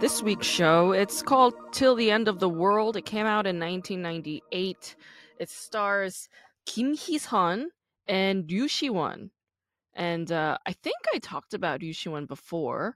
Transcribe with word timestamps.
This 0.00 0.22
week's 0.22 0.46
show. 0.46 0.92
It's 0.92 1.22
called 1.22 1.54
Till 1.72 1.96
the 1.96 2.12
End 2.12 2.28
of 2.28 2.38
the 2.38 2.48
World. 2.48 2.96
It 2.96 3.04
came 3.04 3.26
out 3.26 3.46
in 3.46 3.58
1998. 3.58 4.94
It 5.40 5.50
stars 5.50 6.28
Kim 6.66 6.94
Hee-sun 6.94 7.70
and 8.06 8.48
Ryu 8.48 8.68
Shi-won. 8.68 9.30
And 9.94 10.30
uh, 10.30 10.58
I 10.64 10.72
think 10.72 10.96
I 11.12 11.18
talked 11.18 11.52
about 11.52 11.80
Ryu 11.82 11.92
Shi-won 11.92 12.26
before. 12.26 12.94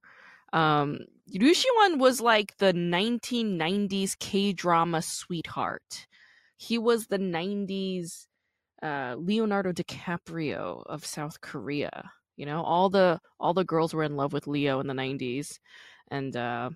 Um, 0.52 1.00
Ryu 1.34 1.54
Shi-won 1.54 1.98
was 1.98 2.20
like 2.20 2.56
the 2.58 2.72
1990s 2.72 4.16
K-drama 4.20 5.02
sweetheart. 5.02 6.06
He 6.56 6.78
was 6.78 7.08
the 7.08 7.18
90s 7.18 8.28
uh, 8.80 9.16
Leonardo 9.18 9.72
DiCaprio 9.72 10.84
of 10.86 11.04
South 11.04 11.40
Korea. 11.40 12.12
You 12.36 12.46
know, 12.46 12.62
all 12.62 12.90
the 12.90 13.20
all 13.40 13.54
the 13.54 13.64
girls 13.64 13.92
were 13.92 14.04
in 14.04 14.16
love 14.16 14.32
with 14.32 14.46
Leo 14.46 14.80
in 14.80 14.86
the 14.86 14.94
90s, 14.94 15.58
and 16.08 16.34
uh, 16.34 16.70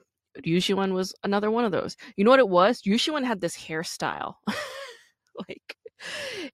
Ryu 0.44 0.60
Shi-won 0.60 0.94
was 0.94 1.14
another 1.24 1.50
one 1.50 1.64
of 1.64 1.72
those. 1.72 1.96
You 2.16 2.24
know 2.24 2.30
what 2.30 2.40
it 2.40 2.48
was? 2.48 2.82
Ryu 2.86 2.98
Shi-won 2.98 3.24
had 3.24 3.40
this 3.40 3.56
hairstyle, 3.56 4.34
like 5.48 5.76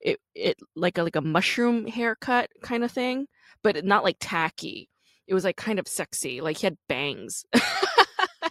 it 0.00 0.18
it 0.34 0.56
like 0.76 0.98
a 0.98 1.02
like 1.02 1.16
a 1.16 1.20
mushroom 1.20 1.86
haircut 1.86 2.50
kind 2.62 2.84
of 2.84 2.92
thing, 2.92 3.26
but 3.62 3.84
not 3.84 4.04
like 4.04 4.16
tacky. 4.20 4.88
It 5.26 5.34
was 5.34 5.44
like 5.44 5.56
kind 5.56 5.78
of 5.78 5.88
sexy. 5.88 6.40
Like 6.40 6.58
he 6.58 6.66
had 6.66 6.76
bangs. 6.88 7.44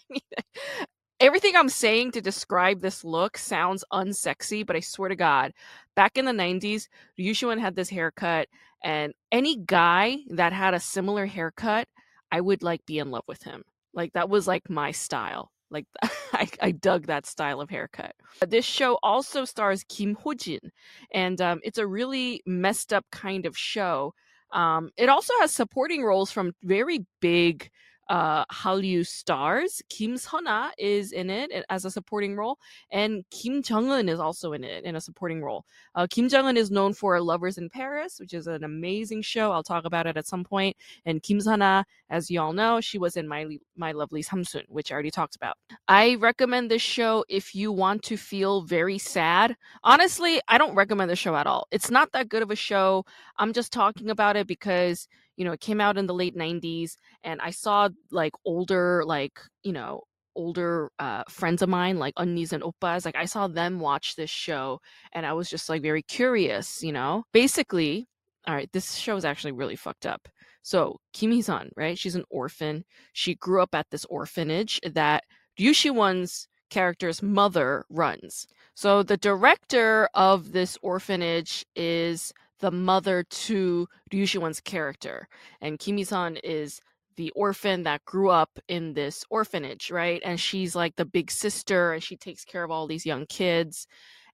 Everything 1.20 1.56
I'm 1.56 1.70
saying 1.70 2.12
to 2.12 2.22
describe 2.22 2.82
this 2.82 3.04
look 3.04 3.38
sounds 3.38 3.84
unsexy, 3.94 4.66
but 4.66 4.76
I 4.76 4.80
swear 4.80 5.09
to 5.09 5.16
God, 5.16 5.52
back 5.96 6.18
in 6.18 6.26
the 6.26 6.32
90s, 6.32 6.88
Ryu 7.18 7.34
Shi-won 7.34 7.59
had 7.59 7.76
this 7.76 7.90
haircut, 7.90 8.48
and 8.84 9.14
any 9.32 9.58
guy 9.58 10.18
that 10.30 10.54
had 10.54 10.74
a 10.74 10.80
similar 10.80 11.26
haircut, 11.28 11.88
I 12.32 12.42
would 12.42 12.64
like 12.64 12.86
be 12.86 12.98
in 13.00 13.12
love 13.12 13.26
with 13.28 13.44
him. 13.44 13.64
Like 13.94 14.14
that 14.14 14.30
was 14.30 14.47
like 14.47 14.70
my 14.70 14.92
style. 14.92 15.52
Like 15.70 15.86
I, 16.34 16.47
I 16.61 16.72
dug 16.72 17.08
that 17.08 17.25
style 17.25 17.61
of 17.61 17.70
haircut. 17.70 18.14
This 18.47 18.66
show 18.66 18.97
also 19.03 19.45
stars 19.45 19.84
Kim 19.88 20.16
Ho-jin, 20.16 20.72
and 21.14 21.39
um, 21.42 21.59
it's 21.64 21.78
a 21.78 21.88
really 21.88 22.42
messed 22.45 22.94
up 22.94 23.06
kind 23.12 23.45
of 23.45 23.58
show. 23.58 24.14
Um, 24.52 24.89
it 24.97 25.08
also 25.08 25.34
has 25.39 25.52
supporting 25.52 26.03
roles 26.03 26.31
from 26.31 26.53
very 26.64 27.06
big 27.22 27.69
uh, 28.12 28.44
Hallyu 28.52 29.08
stars. 29.08 29.81
Kim 29.88 30.17
Sun-a 30.17 30.72
is 30.78 31.14
in 31.14 31.30
it 31.30 31.50
as 31.70 31.86
a 31.86 31.92
supporting 31.92 32.36
role, 32.36 32.59
and 32.92 33.23
Kim 33.31 33.64
Jung-eun 33.66 34.09
is 34.09 34.20
also 34.20 34.52
in 34.52 34.66
it 34.66 34.84
in 34.84 34.98
a 34.98 35.02
supporting 35.02 35.42
role. 35.42 35.64
Uh, 35.95 36.08
Kim 36.09 36.28
Jung-eun 36.28 36.58
is 36.58 36.70
known 36.70 36.94
for 36.94 37.20
Lovers 37.22 37.58
in 37.58 37.70
Paris, 37.70 38.20
which 38.20 38.34
is 38.34 38.48
an 38.48 38.66
amazing 38.66 39.22
show. 39.22 39.53
I'll 39.53 39.64
talk 39.64 39.86
about 39.86 40.08
it 40.08 40.18
at 40.18 40.28
some 40.28 40.44
point. 40.44 40.76
And 41.06 41.23
Kim 41.23 41.40
Sun-a, 41.40 41.86
as 42.09 42.30
you 42.30 42.42
all 42.42 42.52
know, 42.52 42.81
she 42.81 42.98
was 42.98 43.16
in 43.16 43.30
My 43.30 43.48
My 43.78 43.94
Lovely 43.94 44.22
Samsun, 44.22 44.66
which 44.68 44.92
I 44.92 44.94
already 44.94 45.12
talked 45.12 45.38
about. 45.38 45.56
I 45.88 46.16
recommend 46.16 46.70
this 46.70 46.81
show 46.81 47.23
if 47.30 47.56
you 47.56 47.72
want 47.72 48.03
to 48.03 48.18
feel 48.18 48.64
very 48.64 48.98
sad. 48.98 49.56
Honestly, 49.86 50.42
I 50.50 50.58
don't 50.58 50.75
recommend 50.75 51.09
the 51.09 51.16
show 51.16 51.38
at 51.38 51.48
all. 51.48 51.66
It's 51.72 51.90
not 51.90 52.12
that 52.12 52.28
good 52.28 52.44
of 52.44 52.52
a 52.52 52.58
show. 52.58 53.06
I'm 53.38 53.53
just 53.53 53.72
talking 53.72 54.09
about 54.09 54.36
it 54.36 54.47
because 54.47 55.07
you 55.41 55.46
know 55.46 55.53
it 55.53 55.59
came 55.59 55.81
out 55.81 55.97
in 55.97 56.06
the 56.06 56.13
late 56.13 56.35
90s 56.38 56.97
and 57.24 57.41
i 57.41 57.50
saw 57.50 57.90
like 58.12 58.34
older 58.46 59.03
like 59.07 59.40
you 59.63 59.74
know 59.74 60.03
older 60.35 60.91
uh 61.00 61.24
friends 61.28 61.63
of 61.63 61.68
mine 61.68 61.97
like 61.97 62.13
unnis 62.13 62.53
and 62.53 62.62
oppas 62.62 63.06
like 63.06 63.16
i 63.16 63.25
saw 63.25 63.47
them 63.47 63.80
watch 63.80 64.16
this 64.16 64.30
show 64.30 64.80
and 65.13 65.25
i 65.25 65.34
was 65.34 65.50
just 65.50 65.68
like 65.68 65.81
very 65.81 66.03
curious 66.03 66.84
you 66.84 66.91
know? 66.91 67.24
Basically 67.34 68.07
all 68.47 68.53
right 68.53 68.69
this 68.72 68.94
show 68.94 69.16
is 69.16 69.25
actually 69.25 69.51
really 69.51 69.75
fucked 69.75 70.06
up. 70.06 70.28
So 70.62 71.00
kim 71.12 71.31
hee-sun 71.31 71.72
right? 71.75 71.97
She's 71.97 72.16
an 72.16 72.25
orphan. 72.30 72.84
She 73.13 73.34
grew 73.34 73.63
up 73.63 73.74
at 73.74 73.90
this 73.90 74.06
orphanage 74.06 74.80
that 74.94 75.24
Ryu 75.59 75.74
Shi-won's 75.74 76.47
character's 76.69 77.24
mother 77.24 77.84
runs. 77.90 78.46
So 78.75 79.01
the 79.01 79.18
director 79.18 80.07
of 80.13 80.51
this 80.51 80.78
orphanage 80.84 81.66
is 81.75 82.31
the 82.62 82.72
mother 82.72 83.24
to 83.30 83.88
Ryu 84.14 84.26
Shi-won's 84.26 84.62
character, 84.62 85.28
and 85.62 85.80
Kim 85.80 85.98
Hee-sun 85.98 86.38
is 86.44 86.80
the 87.18 87.32
orphan 87.32 87.84
that 87.84 88.06
grew 88.06 88.30
up 88.30 88.52
in 88.70 88.94
this 88.94 89.26
orphanage, 89.30 89.92
right? 89.92 90.22
And 90.24 90.40
she's 90.40 90.76
like 90.76 90.96
the 90.96 91.06
big 91.06 91.30
sister, 91.30 91.92
and 91.94 92.02
she 92.02 92.16
takes 92.16 92.46
care 92.46 92.64
of 92.64 92.72
all 92.72 92.88
these 92.88 93.06
young 93.06 93.26
kids, 93.26 93.86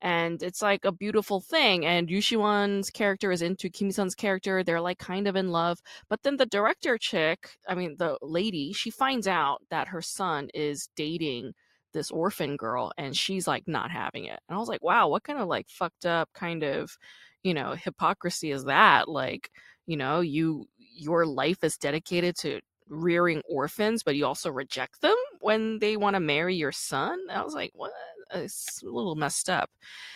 and 0.02 0.44
it's 0.44 0.62
like 0.62 0.86
a 0.86 0.92
beautiful 0.92 1.42
thing. 1.42 1.86
And 1.86 2.08
Ryu 2.08 2.22
Shi-won's 2.22 2.92
character 2.92 3.32
is 3.32 3.42
into 3.42 3.70
Kim 3.70 3.88
Hee-sun's 3.88 4.16
character; 4.16 4.64
they're 4.64 4.82
like 4.82 5.00
kind 5.00 5.28
of 5.28 5.36
in 5.36 5.50
love. 5.52 5.80
But 6.10 6.22
then 6.24 6.38
the 6.38 6.46
director 6.46 6.98
chick, 7.00 7.58
I 7.68 7.74
mean 7.76 7.96
the 7.98 8.18
lady, 8.22 8.74
she 8.74 8.92
finds 8.92 9.28
out 9.28 9.64
that 9.72 9.88
her 9.88 10.02
son 10.02 10.50
is 10.54 10.90
dating 10.96 11.54
this 11.98 12.12
orphan 12.12 12.56
girl 12.56 12.92
and 12.98 13.16
she's 13.18 13.48
like 13.48 13.68
not 13.68 13.92
having 13.92 14.26
it. 14.26 14.40
And 14.48 14.56
I 14.56 14.60
was 14.60 14.70
like, 14.70 14.84
wow, 14.84 15.08
what 15.10 15.24
kind 15.24 15.40
of 15.40 15.48
like 15.48 15.68
fucked 15.70 16.06
up 16.06 16.30
kind 16.34 16.64
of, 16.64 16.98
you 17.44 17.54
know, 17.54 17.74
hypocrisy 17.74 18.52
is 18.52 18.66
that? 18.66 19.10
Like, 19.10 19.52
you 19.88 19.98
know, 19.98 20.22
you 20.22 20.68
your 20.78 21.26
life 21.26 21.64
is 21.64 21.78
dedicated 21.78 22.36
to 22.38 22.60
rearing 22.90 23.42
orphans, 23.50 24.04
but 24.04 24.16
you 24.16 24.26
also 24.26 24.50
reject 24.52 25.02
them 25.02 25.16
when 25.42 25.80
they 25.80 25.98
want 25.98 26.16
to 26.16 26.20
marry 26.20 26.56
your 26.56 26.72
son. 26.72 27.20
I 27.30 27.44
was 27.44 27.54
like, 27.54 27.72
what? 27.74 27.92
It's 28.34 28.82
a 28.84 28.86
little 28.86 29.16
messed 29.16 29.50
up. 29.50 29.70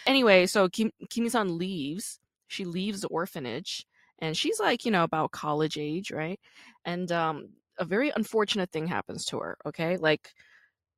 Anyway, 0.06 0.46
so 0.46 0.69
Kim 0.69 0.92
Kim 1.09 1.24
Hee-sun 1.25 1.58
leaves. 1.58 2.19
She 2.48 2.66
leaves 2.66 3.02
the 3.02 3.08
orphanage 3.08 3.86
and 4.19 4.36
she's 4.38 4.59
like, 4.59 4.86
you 4.86 4.92
know, 4.92 5.03
about 5.03 5.31
college 5.31 5.78
age, 5.78 6.12
right? 6.12 6.40
And 6.86 7.12
um 7.12 7.50
a 7.78 7.86
very 7.86 8.12
unfortunate 8.16 8.72
thing 8.72 8.88
happens 8.88 9.25
to 9.25 9.40
her, 9.40 9.58
okay? 9.66 9.98
Like 9.98 10.34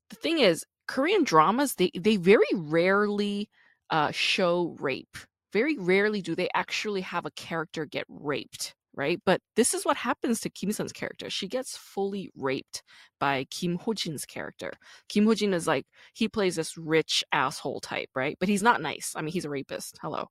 the 0.10 0.16
thing 0.16 0.40
is 0.40 0.66
korean 0.88 1.24
dramas 1.24 1.76
they 1.76 1.92
they 2.00 2.18
very 2.18 2.46
rarely 2.54 3.50
uh 3.90 4.12
show 4.12 4.76
rape. 4.80 5.18
Very 5.52 5.78
rarely 5.78 6.22
do 6.22 6.36
they 6.36 6.50
actually 6.56 7.02
have 7.02 7.26
a 7.26 7.32
character 7.32 7.86
get 7.86 8.06
raped 8.10 8.76
right? 8.96 9.20
But 9.26 9.42
this 9.56 9.74
is 9.74 9.86
what 9.86 9.98
happens 9.98 10.40
to 10.42 10.50
kim 10.50 10.72
sun's 10.72 10.94
character. 10.94 11.30
She 11.30 11.48
gets 11.48 11.76
fully 11.78 12.30
raped 12.36 12.84
by 13.20 13.46
kim 13.50 13.78
ho-jin's 13.78 14.26
character. 14.26 14.72
Kim 15.10 15.26
ho-jin 15.26 15.54
is 15.54 15.68
like 15.68 15.86
he 16.14 16.28
plays 16.28 16.56
this 16.56 16.78
rich 16.78 17.24
asshole 17.32 17.82
type 17.82 18.10
right? 18.16 18.38
But 18.40 18.50
he's 18.50 18.64
not 18.64 18.82
nice. 18.82 19.14
I 19.16 19.22
mean 19.22 19.34
he's 19.34 19.46
a 19.46 19.50
rapist. 19.50 19.98
Hello. 20.02 20.28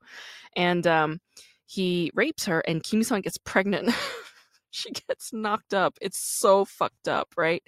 And 0.56 0.86
um 0.86 1.18
he 1.66 2.10
rapes 2.14 2.44
her 2.46 2.60
and 2.66 2.82
kim 2.82 3.02
sun 3.02 3.22
gets 3.22 3.38
pregnant 3.38 3.90
she 4.72 4.90
gets 5.08 5.32
knocked 5.32 5.74
up 5.74 5.98
it's 6.00 6.18
so 6.18 6.64
fucked 6.64 7.08
up 7.08 7.28
right 7.36 7.62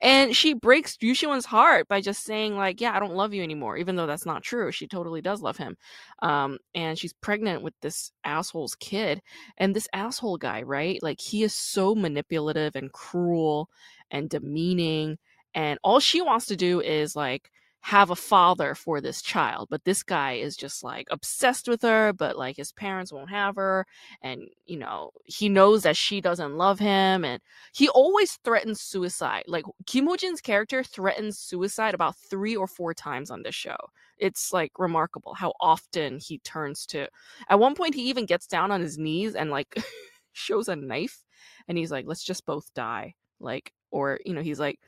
and 0.00 0.34
she 0.36 0.54
breaks 0.54 0.96
Ryu 1.02 1.14
Shi-won's 1.14 1.46
heart 1.46 1.88
by 1.88 2.00
just 2.00 2.24
saying 2.24 2.56
like, 2.56 2.80
"Yeah, 2.80 2.94
I 2.94 3.00
don't 3.00 3.14
love 3.14 3.34
you 3.34 3.42
anymore," 3.42 3.76
even 3.76 3.96
though 3.96 4.06
that's 4.06 4.26
not 4.26 4.42
true. 4.42 4.70
She 4.72 4.86
totally 4.86 5.20
does 5.20 5.42
love 5.42 5.56
him. 5.56 5.76
Um, 6.22 6.58
and 6.74 6.98
she's 6.98 7.12
pregnant 7.14 7.62
with 7.62 7.74
this 7.82 8.12
asshole's 8.24 8.74
kid, 8.76 9.22
and 9.58 9.74
this 9.74 9.88
asshole 9.92 10.38
guy, 10.38 10.62
right? 10.62 11.02
Like 11.02 11.20
he 11.20 11.42
is 11.42 11.54
so 11.54 11.94
manipulative 11.94 12.76
and 12.76 12.92
cruel 12.92 13.68
and 14.10 14.28
demeaning, 14.30 15.18
and 15.54 15.78
all 15.82 16.00
she 16.00 16.22
wants 16.22 16.46
to 16.46 16.56
do 16.56 16.80
is 16.80 17.16
like 17.16 17.50
have 17.80 18.10
a 18.10 18.16
father 18.16 18.74
for 18.74 19.00
this 19.00 19.22
child 19.22 19.68
but 19.70 19.84
this 19.84 20.02
guy 20.02 20.32
is 20.32 20.56
just 20.56 20.82
like 20.82 21.06
obsessed 21.10 21.68
with 21.68 21.82
her 21.82 22.12
but 22.12 22.36
like 22.36 22.56
his 22.56 22.72
parents 22.72 23.12
won't 23.12 23.30
have 23.30 23.56
her 23.56 23.86
and 24.22 24.42
you 24.66 24.76
know 24.78 25.10
he 25.24 25.48
knows 25.48 25.82
that 25.82 25.96
she 25.96 26.20
doesn't 26.20 26.56
love 26.56 26.78
him 26.78 27.24
and 27.24 27.40
he 27.72 27.88
always 27.88 28.38
threatens 28.44 28.80
suicide. 28.80 29.44
Like 29.46 29.64
Kim 29.86 30.06
Ho-jin's 30.06 30.40
character 30.40 30.82
threatens 30.82 31.38
suicide 31.38 31.94
about 31.94 32.16
three 32.16 32.56
or 32.56 32.66
four 32.66 32.94
times 32.94 33.30
on 33.30 33.42
this 33.42 33.54
show. 33.54 33.76
It's 34.18 34.52
like 34.52 34.72
remarkable 34.78 35.34
how 35.34 35.52
often 35.60 36.18
he 36.18 36.38
turns 36.38 36.86
to. 36.86 37.08
At 37.48 37.58
one 37.58 37.74
point, 37.74 37.94
he 37.94 38.08
even 38.08 38.26
gets 38.26 38.46
down 38.46 38.70
on 38.70 38.80
his 38.80 38.98
knees 38.98 39.34
and 39.34 39.50
like 39.50 39.76
shows 40.32 40.68
a 40.68 40.76
knife, 40.76 41.24
and 41.68 41.78
he's 41.78 41.92
like, 41.92 42.06
"Let's 42.06 42.24
just 42.24 42.46
both 42.46 42.72
die." 42.74 43.14
Like, 43.40 43.72
or 43.90 44.18
you 44.24 44.34
know, 44.34 44.42
he's 44.42 44.58
like, 44.60 44.80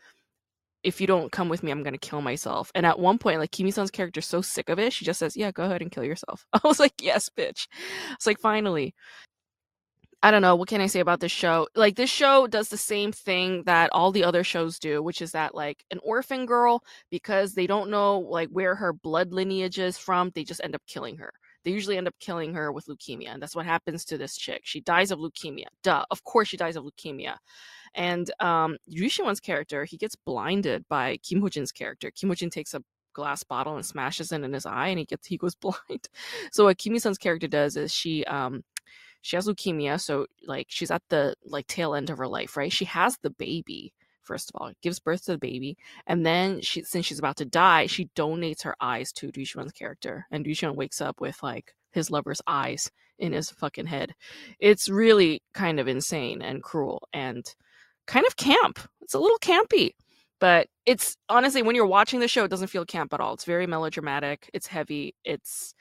"If 0.82 1.00
you 1.00 1.06
don't 1.06 1.32
come 1.32 1.48
with 1.48 1.62
me, 1.62 1.70
I'm 1.70 1.82
gonna 1.82 1.98
kill 1.98 2.22
myself." 2.22 2.70
And 2.74 2.86
at 2.86 2.98
one 2.98 3.18
point, 3.18 3.38
like 3.40 3.50
Kim 3.52 3.66
Hee-sun's 3.66 3.90
character's 3.90 4.26
so 4.26 4.42
sick 4.42 4.68
of 4.68 4.78
it, 4.78 4.92
she 4.92 5.04
just 5.04 5.18
says, 5.18 5.36
"Yeah, 5.36 5.50
go 5.52 5.64
ahead 5.64 5.82
and 5.82 5.90
kill 5.90 6.04
yourself." 6.04 6.46
I 6.52 6.60
was 6.64 6.80
like, 6.80 6.94
"Yes, 7.02 7.28
bitch." 7.36 7.68
It's 8.12 8.26
like 8.26 8.38
finally. 8.40 8.94
I 10.22 10.30
don't 10.30 10.42
know. 10.42 10.54
What 10.54 10.68
can 10.68 10.82
I 10.82 10.86
say 10.86 11.00
about 11.00 11.20
this 11.20 11.32
show? 11.32 11.66
Like, 11.74 11.96
this 11.96 12.10
show 12.10 12.46
does 12.46 12.68
the 12.68 12.76
same 12.76 13.10
thing 13.10 13.62
that 13.64 13.88
all 13.92 14.12
the 14.12 14.24
other 14.24 14.44
shows 14.44 14.78
do, 14.78 15.02
which 15.02 15.22
is 15.22 15.32
that, 15.32 15.54
like, 15.54 15.84
an 15.90 15.98
orphan 16.02 16.44
girl, 16.44 16.82
because 17.10 17.54
they 17.54 17.66
don't 17.66 17.88
know, 17.90 18.18
like, 18.18 18.50
where 18.50 18.74
her 18.74 18.92
blood 18.92 19.32
lineage 19.32 19.78
is 19.78 19.96
from, 19.96 20.30
they 20.34 20.44
just 20.44 20.60
end 20.62 20.74
up 20.74 20.82
killing 20.86 21.16
her. 21.16 21.32
They 21.64 21.70
usually 21.70 21.96
end 21.96 22.08
up 22.08 22.14
killing 22.20 22.54
her 22.54 22.72
with 22.72 22.86
leukemia. 22.86 23.28
And 23.28 23.42
that's 23.42 23.56
what 23.56 23.66
happens 23.66 24.04
to 24.06 24.18
this 24.18 24.36
chick. 24.36 24.62
She 24.64 24.80
dies 24.80 25.10
of 25.10 25.18
leukemia. 25.18 25.66
Duh. 25.82 26.04
Of 26.10 26.24
course, 26.24 26.48
she 26.48 26.56
dies 26.56 26.76
of 26.76 26.84
leukemia. 26.84 27.36
And 27.94 28.30
um, 28.40 28.76
Ryu 28.88 29.08
Shi-won's 29.08 29.40
character, 29.40 29.84
he 29.84 29.96
gets 29.96 30.16
blinded 30.16 30.86
by 30.88 31.18
Kim 31.18 31.40
Ho-jin's 31.40 31.72
character. 31.72 32.10
Kim 32.10 32.28
Ho-jin 32.28 32.50
takes 32.50 32.74
a 32.74 32.82
glass 33.12 33.42
bottle 33.42 33.74
and 33.74 33.84
smashes 33.84 34.32
it 34.32 34.42
in 34.42 34.52
his 34.52 34.66
eye 34.66 34.88
and 34.88 34.98
he 34.98 35.04
gets 35.04 35.26
he 35.26 35.36
goes 35.36 35.54
blind. 35.60 36.08
So 36.52 36.64
what 36.64 36.78
Kim 36.78 36.92
Hee-sun's 36.92 37.18
character 37.18 37.48
does 37.48 37.76
is 37.76 37.92
she 37.92 38.24
um 38.24 38.62
she 39.22 39.36
has 39.36 39.46
leukemia, 39.46 40.00
so 40.00 40.26
like 40.46 40.66
she's 40.70 40.90
at 40.90 41.02
the 41.10 41.34
like 41.44 41.66
tail 41.66 41.94
end 41.94 42.08
of 42.08 42.18
her 42.18 42.28
life, 42.28 42.56
right? 42.56 42.72
She 42.72 42.86
has 42.86 43.18
the 43.18 43.30
baby 43.30 43.92
first 44.30 44.50
of 44.50 44.60
all, 44.60 44.68
it 44.68 44.76
gives 44.80 45.00
birth 45.00 45.24
to 45.24 45.32
the 45.32 45.38
baby, 45.38 45.76
and 46.06 46.24
then 46.24 46.60
she 46.60 46.82
since 46.84 47.04
she's 47.06 47.18
about 47.18 47.36
to 47.38 47.44
die, 47.44 47.86
she 47.86 48.10
donates 48.14 48.62
her 48.62 48.76
eyes 48.80 49.12
to 49.14 49.30
Ryu 49.34 49.44
Shi-won's 49.44 49.72
character, 49.72 50.26
and 50.30 50.44
Du 50.44 50.50
Xuan 50.50 50.76
wakes 50.76 51.00
up 51.00 51.20
with 51.20 51.42
like 51.42 51.74
his 51.90 52.10
lover's 52.10 52.40
eyes 52.46 52.90
in 53.18 53.32
his 53.32 53.50
fucking 53.50 53.86
head. 53.86 54.14
It's 54.60 54.88
really 54.88 55.42
kind 55.52 55.80
of 55.80 55.88
insane 55.88 56.42
and 56.42 56.62
cruel 56.62 57.08
and 57.12 57.44
kind 58.06 58.24
of 58.26 58.36
camp. 58.36 58.78
It's 59.00 59.14
a 59.14 59.18
little 59.18 59.38
campy. 59.38 59.94
But 60.40 60.68
it's 60.86 61.16
honestly 61.28 61.62
when 61.62 61.76
you're 61.76 61.86
watching 61.86 62.20
the 62.20 62.28
show, 62.28 62.44
it 62.44 62.50
doesn't 62.50 62.68
feel 62.68 62.86
camp 62.86 63.12
at 63.12 63.20
all. 63.20 63.34
It's 63.34 63.44
very 63.44 63.66
melodramatic. 63.66 64.48
It's 64.54 64.66
heavy. 64.66 65.14
It's 65.24 65.74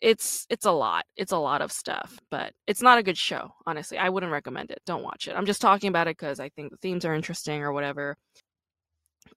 it's 0.00 0.46
it's 0.50 0.66
a 0.66 0.72
lot. 0.72 1.04
It's 1.16 1.32
a 1.32 1.38
lot 1.38 1.62
of 1.62 1.72
stuff, 1.72 2.18
but 2.30 2.52
it's 2.66 2.82
not 2.82 2.98
a 2.98 3.02
good 3.02 3.16
show. 3.16 3.50
Honestly, 3.66 3.98
I 3.98 4.08
wouldn't 4.08 4.32
recommend 4.32 4.70
it. 4.70 4.80
Don't 4.86 5.02
watch 5.02 5.28
it. 5.28 5.34
I'm 5.36 5.46
just 5.46 5.60
talking 5.60 5.88
about 5.88 6.06
it 6.08 6.16
because 6.18 6.40
I 6.40 6.48
think 6.50 6.70
the 6.70 6.76
themes 6.78 7.04
are 7.04 7.14
interesting 7.14 7.62
or 7.62 7.72
whatever. 7.72 8.16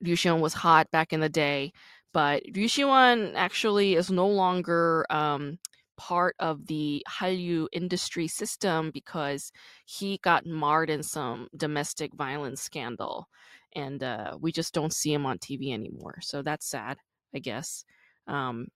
Ryu 0.02 0.16
Shi-won 0.16 0.42
was 0.42 0.54
hot 0.54 0.90
back 0.92 1.14
in 1.14 1.20
the 1.20 1.30
day, 1.30 1.72
but 2.14 2.44
Ryu 2.54 2.68
Shi-won 2.68 3.34
actually 3.36 3.96
is 3.96 4.12
no 4.12 4.28
longer 4.28 5.06
um, 5.10 5.58
part 5.98 6.36
of 6.40 6.68
the 6.68 7.06
Hallyu 7.10 7.68
industry 7.72 8.28
system 8.28 8.92
because 8.94 9.52
he 9.86 10.20
got 10.24 10.46
marred 10.46 10.90
in 10.90 11.04
some 11.04 11.48
domestic 11.56 12.14
violence 12.14 12.62
scandal, 12.62 13.28
and 13.76 14.04
uh, 14.04 14.38
we 14.40 14.52
just 14.52 14.74
don't 14.74 14.94
see 14.94 15.14
him 15.14 15.26
on 15.26 15.40
TV 15.40 15.74
anymore. 15.74 16.20
So 16.22 16.42
that's 16.42 16.68
sad, 16.68 16.98
I 17.34 17.40
guess. 17.40 17.86
Um, 18.28 18.68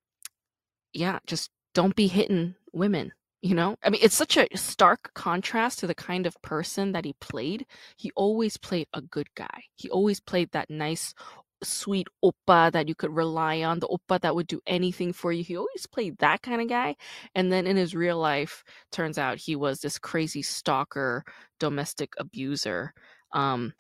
yeah, 0.93 1.19
just 1.25 1.49
don't 1.73 1.95
be 1.95 2.07
hitting 2.07 2.55
women 2.71 3.11
you 3.43 3.53
know? 3.53 3.75
I 3.83 3.89
mean 3.89 3.99
it's 4.01 4.15
such 4.15 4.37
a 4.37 4.47
stark 4.55 5.11
contrast 5.13 5.79
to 5.79 5.87
the 5.87 5.93
kind 5.93 6.25
of 6.25 6.41
person 6.41 6.93
that 6.93 7.05
he 7.05 7.13
played. 7.19 7.65
He 7.97 8.09
always 8.15 8.55
played 8.57 8.87
a 8.93 9.01
good 9.01 9.27
guy. 9.35 9.65
He 9.75 9.89
always 9.89 10.21
played 10.21 10.49
that 10.53 10.69
nice 10.69 11.13
sweet 11.61 12.07
oppa 12.23 12.71
that 12.71 12.87
you 12.87 12.95
could 12.95 13.13
rely 13.13 13.61
on 13.63 13.79
the 13.79 13.87
oppa 13.87 14.19
that 14.21 14.33
would 14.35 14.47
do 14.47 14.61
anything 14.65 15.13
for 15.13 15.31
you. 15.31 15.43
He 15.43 15.57
always 15.57 15.85
played 15.85 16.17
that 16.19 16.41
kind 16.41 16.61
of 16.61 16.69
guy. 16.69 16.95
And 17.35 17.51
then 17.51 17.67
in 17.67 17.75
his 17.77 17.93
real 17.93 18.17
life 18.17 18.63
turns 18.91 19.17
out 19.17 19.37
he 19.37 19.55
was 19.55 19.81
this 19.81 19.99
crazy 19.99 20.41
stalker 20.41 21.25
domestic 21.59 22.13
abuser. 22.17 22.93
Um 23.33 23.73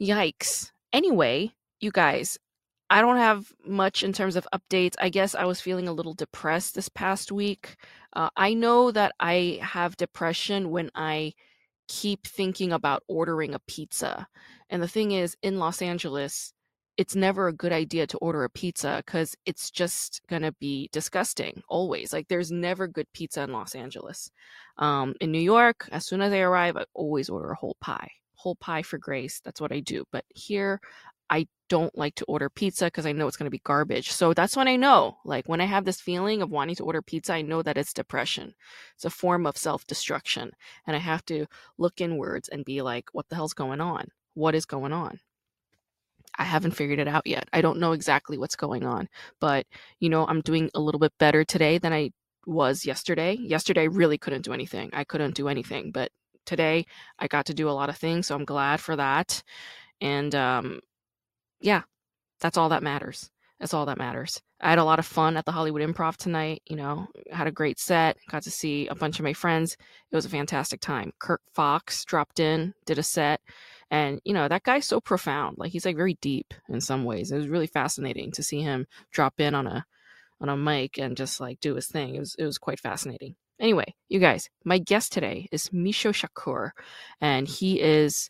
yikes. 0.00 0.70
Anyway 0.92 1.52
you 1.80 1.90
guys 1.90 2.38
I 2.92 3.00
don't 3.00 3.16
have 3.16 3.50
much 3.66 4.02
in 4.02 4.12
terms 4.12 4.36
of 4.36 4.46
updates. 4.52 4.96
I 5.00 5.08
guess 5.08 5.34
I 5.34 5.46
was 5.46 5.62
feeling 5.62 5.88
a 5.88 5.94
little 5.94 6.12
depressed 6.12 6.74
this 6.74 6.90
past 6.90 7.32
week. 7.32 7.76
Uh, 8.12 8.28
I 8.36 8.52
know 8.52 8.90
that 8.90 9.14
I 9.18 9.60
have 9.62 9.96
depression 9.96 10.68
when 10.68 10.90
I 10.94 11.32
keep 11.88 12.26
thinking 12.26 12.70
about 12.70 13.02
ordering 13.08 13.54
a 13.54 13.60
pizza. 13.60 14.28
And 14.68 14.82
the 14.82 14.88
thing 14.88 15.12
is, 15.12 15.38
in 15.42 15.58
Los 15.58 15.80
Angeles, 15.80 16.52
it's 16.98 17.16
never 17.16 17.48
a 17.48 17.54
good 17.54 17.72
idea 17.72 18.06
to 18.08 18.18
order 18.18 18.44
a 18.44 18.50
pizza 18.50 19.02
because 19.06 19.34
it's 19.46 19.70
just 19.70 20.20
going 20.28 20.42
to 20.42 20.52
be 20.60 20.90
disgusting 20.92 21.62
always. 21.70 22.12
Like, 22.12 22.28
there's 22.28 22.52
never 22.52 22.86
good 22.86 23.06
pizza 23.14 23.42
in 23.42 23.52
Los 23.52 23.74
Angeles. 23.74 24.30
Um, 24.76 25.14
in 25.18 25.32
New 25.32 25.40
York, 25.40 25.88
as 25.92 26.04
soon 26.04 26.20
as 26.20 26.30
I 26.30 26.40
arrive, 26.40 26.76
I 26.76 26.84
always 26.92 27.30
order 27.30 27.52
a 27.52 27.56
whole 27.56 27.78
pie 27.80 28.10
whole 28.42 28.56
pie 28.56 28.82
for 28.82 28.98
Grace. 28.98 29.40
That's 29.44 29.60
what 29.60 29.72
I 29.72 29.80
do. 29.80 30.04
But 30.10 30.24
here, 30.34 30.80
I 31.32 31.46
don't 31.70 31.96
like 31.96 32.14
to 32.16 32.26
order 32.26 32.50
pizza 32.50 32.84
because 32.84 33.06
I 33.06 33.12
know 33.12 33.26
it's 33.26 33.38
going 33.38 33.46
to 33.46 33.50
be 33.50 33.62
garbage. 33.64 34.12
So 34.12 34.34
that's 34.34 34.54
when 34.54 34.68
I 34.68 34.76
know, 34.76 35.16
like 35.24 35.48
when 35.48 35.62
I 35.62 35.64
have 35.64 35.86
this 35.86 35.98
feeling 35.98 36.42
of 36.42 36.50
wanting 36.50 36.76
to 36.76 36.84
order 36.84 37.00
pizza, 37.00 37.32
I 37.32 37.40
know 37.40 37.62
that 37.62 37.78
it's 37.78 37.94
depression. 37.94 38.54
It's 38.96 39.06
a 39.06 39.10
form 39.10 39.46
of 39.46 39.56
self 39.56 39.86
destruction. 39.86 40.50
And 40.86 40.94
I 40.94 40.98
have 40.98 41.24
to 41.26 41.46
look 41.78 42.02
inwards 42.02 42.50
and 42.50 42.66
be 42.66 42.82
like, 42.82 43.08
what 43.12 43.30
the 43.30 43.36
hell's 43.36 43.54
going 43.54 43.80
on? 43.80 44.08
What 44.34 44.54
is 44.54 44.66
going 44.66 44.92
on? 44.92 45.20
I 46.38 46.44
haven't 46.44 46.76
figured 46.76 46.98
it 46.98 47.08
out 47.08 47.26
yet. 47.26 47.48
I 47.50 47.62
don't 47.62 47.80
know 47.80 47.92
exactly 47.92 48.36
what's 48.36 48.56
going 48.56 48.84
on, 48.84 49.08
but 49.40 49.66
you 50.00 50.10
know, 50.10 50.26
I'm 50.26 50.42
doing 50.42 50.70
a 50.74 50.80
little 50.80 50.98
bit 50.98 51.12
better 51.18 51.44
today 51.44 51.78
than 51.78 51.94
I 51.94 52.10
was 52.46 52.84
yesterday. 52.84 53.38
Yesterday, 53.40 53.82
I 53.82 53.84
really 53.84 54.18
couldn't 54.18 54.44
do 54.44 54.52
anything. 54.52 54.90
I 54.92 55.04
couldn't 55.04 55.34
do 55.34 55.48
anything, 55.48 55.92
but 55.92 56.10
today 56.44 56.84
I 57.18 57.26
got 57.26 57.46
to 57.46 57.54
do 57.54 57.70
a 57.70 57.78
lot 57.78 57.88
of 57.88 57.96
things, 57.96 58.26
so 58.26 58.34
I'm 58.34 58.44
glad 58.44 58.80
for 58.80 58.96
that. 58.96 59.42
And 60.02 60.34
um, 60.34 60.80
yeah, 61.62 61.82
that's 62.40 62.58
all 62.58 62.68
that 62.70 62.82
matters. 62.82 63.30
That's 63.58 63.74
all 63.74 63.86
that 63.86 63.98
matters. 63.98 64.42
I 64.60 64.70
had 64.70 64.80
a 64.80 64.84
lot 64.84 64.98
of 64.98 65.06
fun 65.06 65.36
at 65.36 65.44
the 65.44 65.52
Hollywood 65.52 65.82
Improv 65.82 66.16
tonight. 66.16 66.62
You 66.66 66.74
know, 66.74 67.06
had 67.30 67.46
a 67.46 67.52
great 67.52 67.78
set. 67.78 68.16
Got 68.28 68.42
to 68.42 68.50
see 68.50 68.88
a 68.88 68.94
bunch 68.96 69.20
of 69.20 69.24
my 69.24 69.32
friends. 69.32 69.76
It 70.10 70.16
was 70.16 70.24
a 70.24 70.30
fantastic 70.30 70.80
time. 70.80 71.12
Kirk 71.20 71.40
Fox 71.54 72.04
dropped 72.04 72.40
in, 72.40 72.74
did 72.86 72.98
a 72.98 73.04
set, 73.04 73.40
and 73.88 74.20
you 74.24 74.34
know 74.34 74.48
that 74.48 74.64
guy's 74.64 74.86
so 74.86 75.00
profound. 75.00 75.58
Like 75.58 75.70
he's 75.70 75.86
like 75.86 75.96
very 75.96 76.18
deep 76.20 76.54
in 76.68 76.80
some 76.80 77.04
ways. 77.04 77.30
It 77.30 77.36
was 77.36 77.46
really 77.46 77.68
fascinating 77.68 78.32
to 78.32 78.42
see 78.42 78.62
him 78.62 78.86
drop 79.12 79.38
in 79.38 79.54
on 79.54 79.68
a 79.68 79.86
on 80.40 80.48
a 80.48 80.56
mic 80.56 80.98
and 80.98 81.16
just 81.16 81.40
like 81.40 81.60
do 81.60 81.76
his 81.76 81.86
thing. 81.86 82.16
It 82.16 82.20
was 82.20 82.34
it 82.36 82.44
was 82.44 82.58
quite 82.58 82.80
fascinating. 82.80 83.36
Anyway, 83.60 83.94
you 84.08 84.18
guys, 84.18 84.50
my 84.64 84.78
guest 84.78 85.12
today 85.12 85.46
is 85.52 85.68
Misho 85.68 86.12
Shakur, 86.12 86.70
and 87.20 87.46
he 87.46 87.80
is 87.80 88.28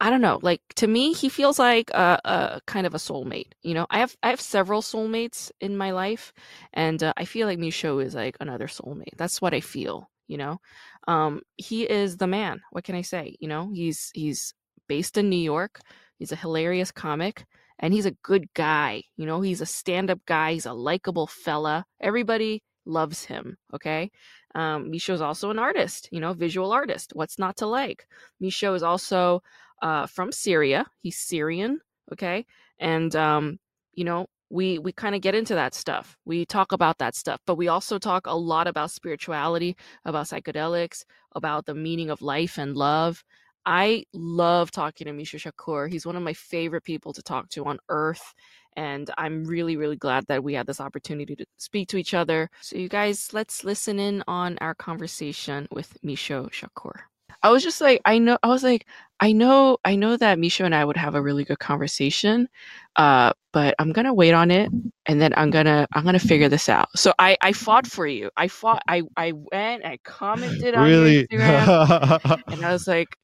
I 0.00 0.10
don't 0.10 0.20
know. 0.20 0.38
Like 0.42 0.62
to 0.76 0.86
me, 0.86 1.12
he 1.12 1.28
feels 1.28 1.58
like 1.58 1.90
a, 1.90 2.20
a, 2.24 2.60
kind 2.66 2.86
of 2.86 2.94
a 2.94 2.98
soulmate. 2.98 3.52
You 3.62 3.74
know, 3.74 3.86
I 3.90 3.98
have 3.98 4.16
I 4.22 4.30
have 4.30 4.40
several 4.40 4.80
soulmates 4.80 5.50
in 5.60 5.76
my 5.76 5.90
life, 5.90 6.32
and 6.72 7.02
uh, 7.02 7.12
I 7.16 7.24
feel 7.24 7.46
like 7.48 7.58
Misho 7.58 8.04
is 8.04 8.14
like 8.14 8.36
another 8.40 8.68
soulmate. 8.68 9.16
That's 9.16 9.42
what 9.42 9.54
I 9.54 9.60
feel. 9.60 10.08
You 10.28 10.38
know, 10.38 10.60
um, 11.08 11.40
he 11.56 11.82
is 11.84 12.16
the 12.18 12.26
man. 12.26 12.60
What 12.70 12.84
can 12.84 12.94
I 12.94 13.02
say? 13.02 13.36
You 13.40 13.48
know, 13.48 13.70
he's 13.72 14.10
he's 14.14 14.54
based 14.88 15.18
in 15.18 15.30
New 15.30 15.36
York. 15.36 15.80
He's 16.18 16.32
a 16.32 16.36
hilarious 16.36 16.92
comic, 16.92 17.44
and 17.78 17.92
he's 17.92 18.06
a 18.06 18.16
good 18.22 18.52
guy. 18.54 19.02
You 19.16 19.26
know, 19.26 19.40
he's 19.40 19.60
a 19.60 19.66
stand 19.66 20.10
up 20.10 20.20
guy. 20.26 20.52
He's 20.52 20.66
a 20.66 20.72
likable 20.72 21.26
fella. 21.26 21.84
Everybody 22.00 22.62
loves 22.86 23.24
him. 23.24 23.56
Okay. 23.74 24.10
Um, 24.54 24.90
Misho 24.90 25.12
is 25.12 25.20
also 25.20 25.50
an 25.50 25.58
artist, 25.58 26.08
you 26.10 26.20
know, 26.20 26.32
visual 26.32 26.72
artist. 26.72 27.12
What's 27.14 27.38
not 27.38 27.56
to 27.58 27.66
like? 27.66 28.06
Misho 28.42 28.74
is 28.74 28.82
also 28.82 29.42
uh, 29.82 30.06
from 30.06 30.32
Syria. 30.32 30.86
He's 31.00 31.18
Syrian, 31.18 31.80
okay? 32.12 32.46
And 32.78 33.14
um, 33.16 33.58
you 33.94 34.04
know, 34.04 34.26
we 34.50 34.78
we 34.78 34.92
kind 34.92 35.14
of 35.14 35.20
get 35.20 35.34
into 35.34 35.54
that 35.54 35.74
stuff. 35.74 36.16
We 36.24 36.46
talk 36.46 36.72
about 36.72 36.98
that 36.98 37.14
stuff, 37.14 37.40
but 37.46 37.56
we 37.56 37.68
also 37.68 37.98
talk 37.98 38.26
a 38.26 38.36
lot 38.36 38.66
about 38.66 38.90
spirituality, 38.90 39.76
about 40.04 40.26
psychedelics, 40.26 41.04
about 41.34 41.66
the 41.66 41.74
meaning 41.74 42.10
of 42.10 42.22
life 42.22 42.58
and 42.58 42.76
love. 42.76 43.22
I 43.66 44.04
love 44.14 44.70
talking 44.70 45.06
to 45.06 45.12
Misho 45.12 45.38
Shakur. 45.38 45.90
He's 45.90 46.06
one 46.06 46.16
of 46.16 46.22
my 46.22 46.32
favorite 46.32 46.84
people 46.84 47.12
to 47.12 47.22
talk 47.22 47.50
to 47.50 47.66
on 47.66 47.78
earth. 47.90 48.32
And 48.76 49.10
I'm 49.18 49.44
really, 49.44 49.76
really 49.76 49.96
glad 49.96 50.24
that 50.28 50.42
we 50.42 50.54
had 50.54 50.66
this 50.66 50.80
opportunity 50.80 51.36
to 51.36 51.44
speak 51.58 51.88
to 51.88 51.98
each 51.98 52.14
other. 52.14 52.48
So, 52.62 52.78
you 52.78 52.88
guys, 52.88 53.28
let's 53.34 53.64
listen 53.64 53.98
in 53.98 54.22
on 54.26 54.56
our 54.62 54.74
conversation 54.74 55.68
with 55.70 55.98
Misho 56.02 56.48
Shakur. 56.50 57.00
I 57.42 57.50
was 57.50 57.62
just 57.62 57.80
like, 57.80 58.00
I 58.04 58.18
know, 58.18 58.38
I 58.42 58.48
was 58.48 58.62
like, 58.62 58.86
I 59.20 59.32
know, 59.32 59.78
I 59.84 59.96
know 59.96 60.16
that 60.16 60.38
Misho 60.38 60.64
and 60.64 60.74
I 60.74 60.84
would 60.84 60.96
have 60.96 61.14
a 61.14 61.22
really 61.22 61.44
good 61.44 61.58
conversation, 61.58 62.48
uh, 62.96 63.32
but 63.52 63.74
I'm 63.78 63.92
gonna 63.92 64.14
wait 64.14 64.32
on 64.32 64.50
it, 64.50 64.70
and 65.06 65.20
then 65.20 65.32
I'm 65.36 65.50
gonna, 65.50 65.86
I'm 65.92 66.04
gonna 66.04 66.18
figure 66.18 66.48
this 66.48 66.68
out. 66.68 66.88
So 66.96 67.12
I, 67.18 67.36
I 67.42 67.52
fought 67.52 67.86
for 67.86 68.06
you. 68.06 68.30
I 68.36 68.48
fought. 68.48 68.82
I, 68.88 69.02
I 69.16 69.32
went. 69.32 69.84
I 69.84 69.98
commented 70.04 70.74
on 70.74 70.88
really? 70.88 71.26
Instagram, 71.26 72.42
and 72.48 72.64
I 72.64 72.72
was 72.72 72.86
like, 72.86 73.16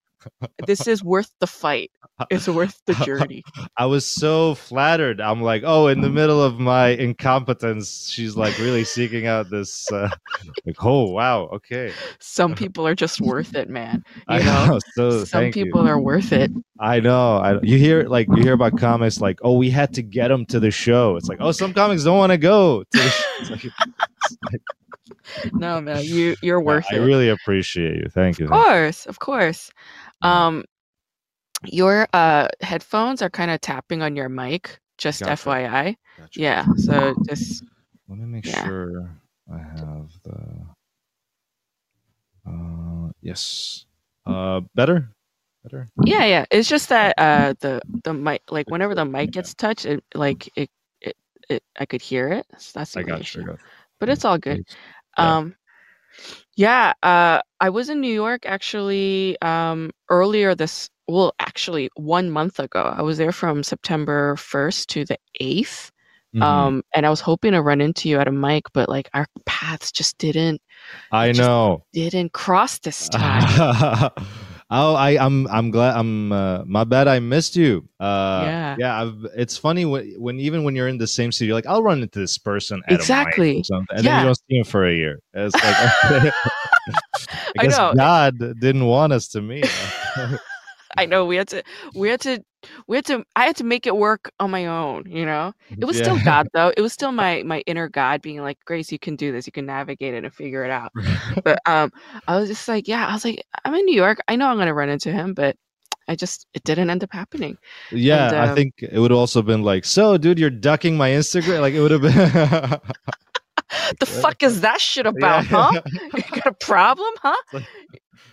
this 0.67 0.87
is 0.87 1.03
worth 1.03 1.31
the 1.41 1.47
fight. 1.47 1.91
It's 2.31 2.47
worth 2.49 2.81
the 2.87 2.95
journey. 3.05 3.43
I 3.77 3.87
was 3.87 4.07
so 4.07 4.55
flattered. 4.55 5.21
I'm 5.21 5.43
like, 5.43 5.63
oh, 5.65 5.89
in 5.89 6.01
the 6.01 6.09
middle 6.11 6.43
of 6.43 6.61
my 6.61 6.89
incompetence, 6.89 8.09
she's 8.09 8.37
like 8.37 8.57
really 8.59 8.85
seeking 8.97 9.27
out 9.27 9.51
this. 9.51 9.91
Uh, 9.91 10.09
like, 10.65 10.77
oh 10.85 11.11
wow, 11.11 11.45
okay. 11.47 11.93
Some 12.21 12.55
people 12.57 12.87
are 12.87 12.95
just 12.95 13.21
worth 13.21 13.55
it, 13.55 13.69
man. 13.69 14.05
You 14.17 14.23
I 14.29 14.39
know, 14.39 14.67
know. 14.67 14.79
So 14.95 15.25
some 15.25 15.51
people 15.51 15.85
you. 15.85 15.91
are 15.91 16.01
worth 16.01 16.33
it. 16.33 16.51
I 16.79 17.01
know. 17.01 17.39
I, 17.39 17.61
you 17.63 17.79
hear 17.79 18.05
like 18.05 18.29
you 18.35 18.43
hear 18.43 18.55
about 18.55 18.79
comics 18.79 19.21
like, 19.21 19.41
oh, 19.43 19.57
we 19.57 19.71
had 19.71 19.93
to 19.95 20.03
get 20.03 20.29
them 20.29 20.47
to 20.47 20.61
the 20.61 20.71
show. 20.71 21.17
It's 21.17 21.29
like, 21.29 21.39
oh, 21.41 21.53
some 21.53 21.75
comics 21.75 22.05
don't 22.05 22.19
want 22.19 22.31
to 22.33 22.39
go 22.39 22.83
to 22.85 22.87
the 22.93 23.09
show. 23.09 23.25
It's 23.41 23.51
like, 23.51 23.65
it's 23.65 24.37
like- 24.53 24.63
no, 25.53 25.81
man, 25.81 26.05
you 26.05 26.37
you're 26.43 26.61
worth 26.61 26.87
I 26.91 26.97
it. 26.97 27.01
I 27.01 27.05
really 27.05 27.29
appreciate 27.29 27.97
you. 27.97 28.09
Thank 28.11 28.39
you. 28.39 28.47
of 28.47 28.51
course, 28.53 29.07
of 29.07 29.19
course. 29.19 29.71
Um, 30.25 30.65
your 31.67 32.09
uh 32.13 32.49
headphones 32.61 33.23
are 33.23 33.31
kind 33.31 33.51
of 33.51 33.61
tapping 33.61 34.03
on 34.03 34.17
your 34.17 34.29
mic. 34.29 34.81
Just 34.99 35.21
Gotcha. 35.21 35.51
FYI. 35.51 35.97
Gotcha. 36.19 36.41
Yeah. 36.41 36.67
So 36.77 37.15
just 37.29 37.65
Let 38.09 38.19
me 38.19 38.27
make 38.27 38.45
Yeah. 38.45 38.65
sure 38.65 39.11
I 39.53 39.59
have 39.59 40.11
the. 40.25 40.67
Uh, 42.47 43.11
yes. 43.23 43.87
Uh, 44.27 44.61
better. 44.75 45.11
Better. 45.65 45.89
yeah, 46.05 46.25
yeah. 46.27 46.45
It's 46.51 46.69
just 46.69 46.89
that 46.91 47.15
uh 47.19 47.55
the 47.61 47.81
the 48.05 48.15
mic 48.15 48.43
like 48.51 48.71
whenever 48.71 48.95
the 48.95 49.05
mic 49.05 49.33
gets 49.33 49.55
touched, 49.55 49.87
it 49.87 50.05
like 50.15 50.51
it 50.57 50.71
it, 51.01 51.17
it 51.49 51.63
I 51.79 51.87
could 51.87 52.03
hear 52.03 52.29
it. 52.29 52.47
So 52.59 52.79
that's 52.81 52.95
the 52.95 53.01
I 53.01 53.05
got 53.05 53.35
you. 53.35 53.57
But 54.01 54.09
it's 54.11 54.25
all 54.25 54.39
good. 54.39 54.61
Um 55.17 55.55
yeah, 56.57 56.93
uh 57.03 57.41
I 57.61 57.71
was 57.71 57.89
in 57.91 58.01
New 58.01 58.13
York 58.13 58.47
actually 58.47 59.37
um 59.43 59.91
earlier 60.11 60.55
this 60.55 60.91
well 61.09 61.35
actually 61.41 61.91
1 61.97 62.31
month 62.31 62.59
ago. 62.61 62.95
I 62.97 63.03
was 63.03 63.19
there 63.19 63.33
from 63.33 63.63
September 63.63 64.37
1st 64.37 64.89
to 64.91 65.05
the 65.05 65.19
8th. 65.41 65.91
Mhm. 66.35 66.43
Um 66.43 66.83
and 66.95 67.07
I 67.07 67.11
was 67.11 67.21
hoping 67.21 67.53
to 67.53 67.63
run 67.63 67.81
into 67.81 68.09
you 68.09 68.19
at 68.21 68.29
a 68.29 68.33
mic 68.33 68.65
but 68.73 68.89
like 68.89 69.09
our 69.15 69.27
paths 69.47 69.93
just 69.93 70.19
didn't 70.19 70.61
I 71.11 71.33
know. 71.33 71.85
didn't 71.93 72.33
cross 72.33 72.79
this 72.81 73.09
time. 73.09 73.45
oh, 74.75 74.95
I, 74.95 75.11
I'm, 75.25 75.47
I'm 75.49 75.71
glad. 75.71 75.97
I'm. 75.97 76.33
Uh, 76.33 76.65
my 76.67 76.85
bad. 76.85 77.09
I 77.09 77.19
missed 77.21 77.57
you. 77.57 77.89
Uh, 78.01 78.43
Yeah. 78.45 78.77
yeah. 78.79 79.03
I've, 79.03 79.27
it's 79.37 79.57
funny 79.57 79.85
when, 79.85 80.13
when 80.19 80.41
even 80.41 80.65
when 80.65 80.75
you're 80.77 80.89
in 80.89 80.99
the 80.99 81.07
same 81.07 81.33
city, 81.33 81.47
you're 81.47 81.55
like, 81.57 81.67
I'll 81.67 81.83
run 81.83 82.03
into 82.03 82.19
this 82.19 82.37
person 82.39 82.83
at 82.87 82.93
a 82.93 82.95
Exactly. 82.97 83.61
or 83.61 83.65
something, 83.65 83.97
and 83.97 84.07
then 84.07 84.21
you 84.21 84.27
don't 84.27 84.35
see 84.49 84.57
him 84.59 84.65
for 84.65 84.87
a 84.87 84.93
year. 84.95 85.21
It's 85.33 85.55
like. 85.55 86.33
I 87.57 87.61
I 87.61 87.63
guess 87.65 87.79
know. 87.79 87.95
God 87.97 88.39
didn't 88.61 88.85
want 88.85 89.13
us 89.13 89.29
to 89.29 89.41
meet. 89.41 89.71
I 90.97 91.07
know 91.07 91.25
we 91.27 91.37
had 91.37 91.49
to 91.49 91.63
we 91.95 92.09
had 92.09 92.21
to 92.23 92.43
we 92.87 92.97
had 92.97 93.05
to 93.07 93.25
I 93.37 93.47
had 93.47 93.57
to 93.57 93.65
make 93.65 93.87
it 93.87 93.97
work 93.97 94.31
on 94.41 94.51
my 94.51 94.67
own, 94.67 95.05
you 95.07 95.25
know? 95.25 95.53
It 95.71 95.85
was 95.85 95.99
still 95.99 96.19
God 96.25 96.49
though. 96.53 96.73
It 96.77 96.81
was 96.81 96.93
still 96.93 97.13
my 97.25 97.43
my 97.43 97.61
inner 97.67 97.89
God 97.89 98.23
being 98.23 98.41
like, 98.43 98.59
Grace, 98.65 98.91
you 98.93 98.99
can 98.99 99.17
do 99.17 99.33
this. 99.33 99.47
You 99.47 99.53
can 99.53 99.67
navigate 99.67 100.15
it 100.15 100.25
and 100.25 100.33
figure 100.35 100.65
it 100.65 100.71
out. 100.71 100.93
But 101.43 101.59
um 101.67 101.93
I 102.27 102.37
was 102.39 102.49
just 102.49 102.69
like, 102.69 102.89
yeah, 102.89 103.07
I 103.07 103.13
was 103.13 103.25
like, 103.25 103.45
I'm 103.65 103.75
in 103.75 103.85
New 103.85 103.97
York. 103.97 104.19
I 104.29 104.37
know 104.37 104.49
I'm 104.49 104.59
gonna 104.59 104.75
run 104.75 104.89
into 104.89 105.13
him, 105.13 105.35
but 105.35 105.57
I 106.09 106.17
just 106.17 106.47
it 106.55 106.63
didn't 106.65 106.91
end 106.91 107.03
up 107.03 107.13
happening. 107.13 107.57
Yeah, 107.91 108.29
And, 108.29 108.37
I 108.37 108.49
um, 108.49 108.55
think 108.55 108.75
it 108.79 108.99
would 108.99 109.13
also 109.13 109.43
been 109.43 109.63
like, 109.63 109.85
so, 109.85 110.19
dude, 110.19 110.39
you're 110.39 110.51
ducking 110.51 110.97
my 110.97 111.11
Instagram. 111.11 111.61
Like 111.61 111.75
it 111.75 111.81
would 111.81 111.91
have 111.91 112.03
been. 112.03 112.81
The 113.99 114.07
fuck 114.07 114.43
is 114.43 114.61
that 114.61 114.81
shit 114.81 115.07
about, 115.07 115.51
Yeah. 115.51 115.71
huh? 115.71 115.83
You 116.15 116.23
got 116.31 116.47
a 116.47 116.53
problem, 116.53 117.13
huh? 117.21 117.61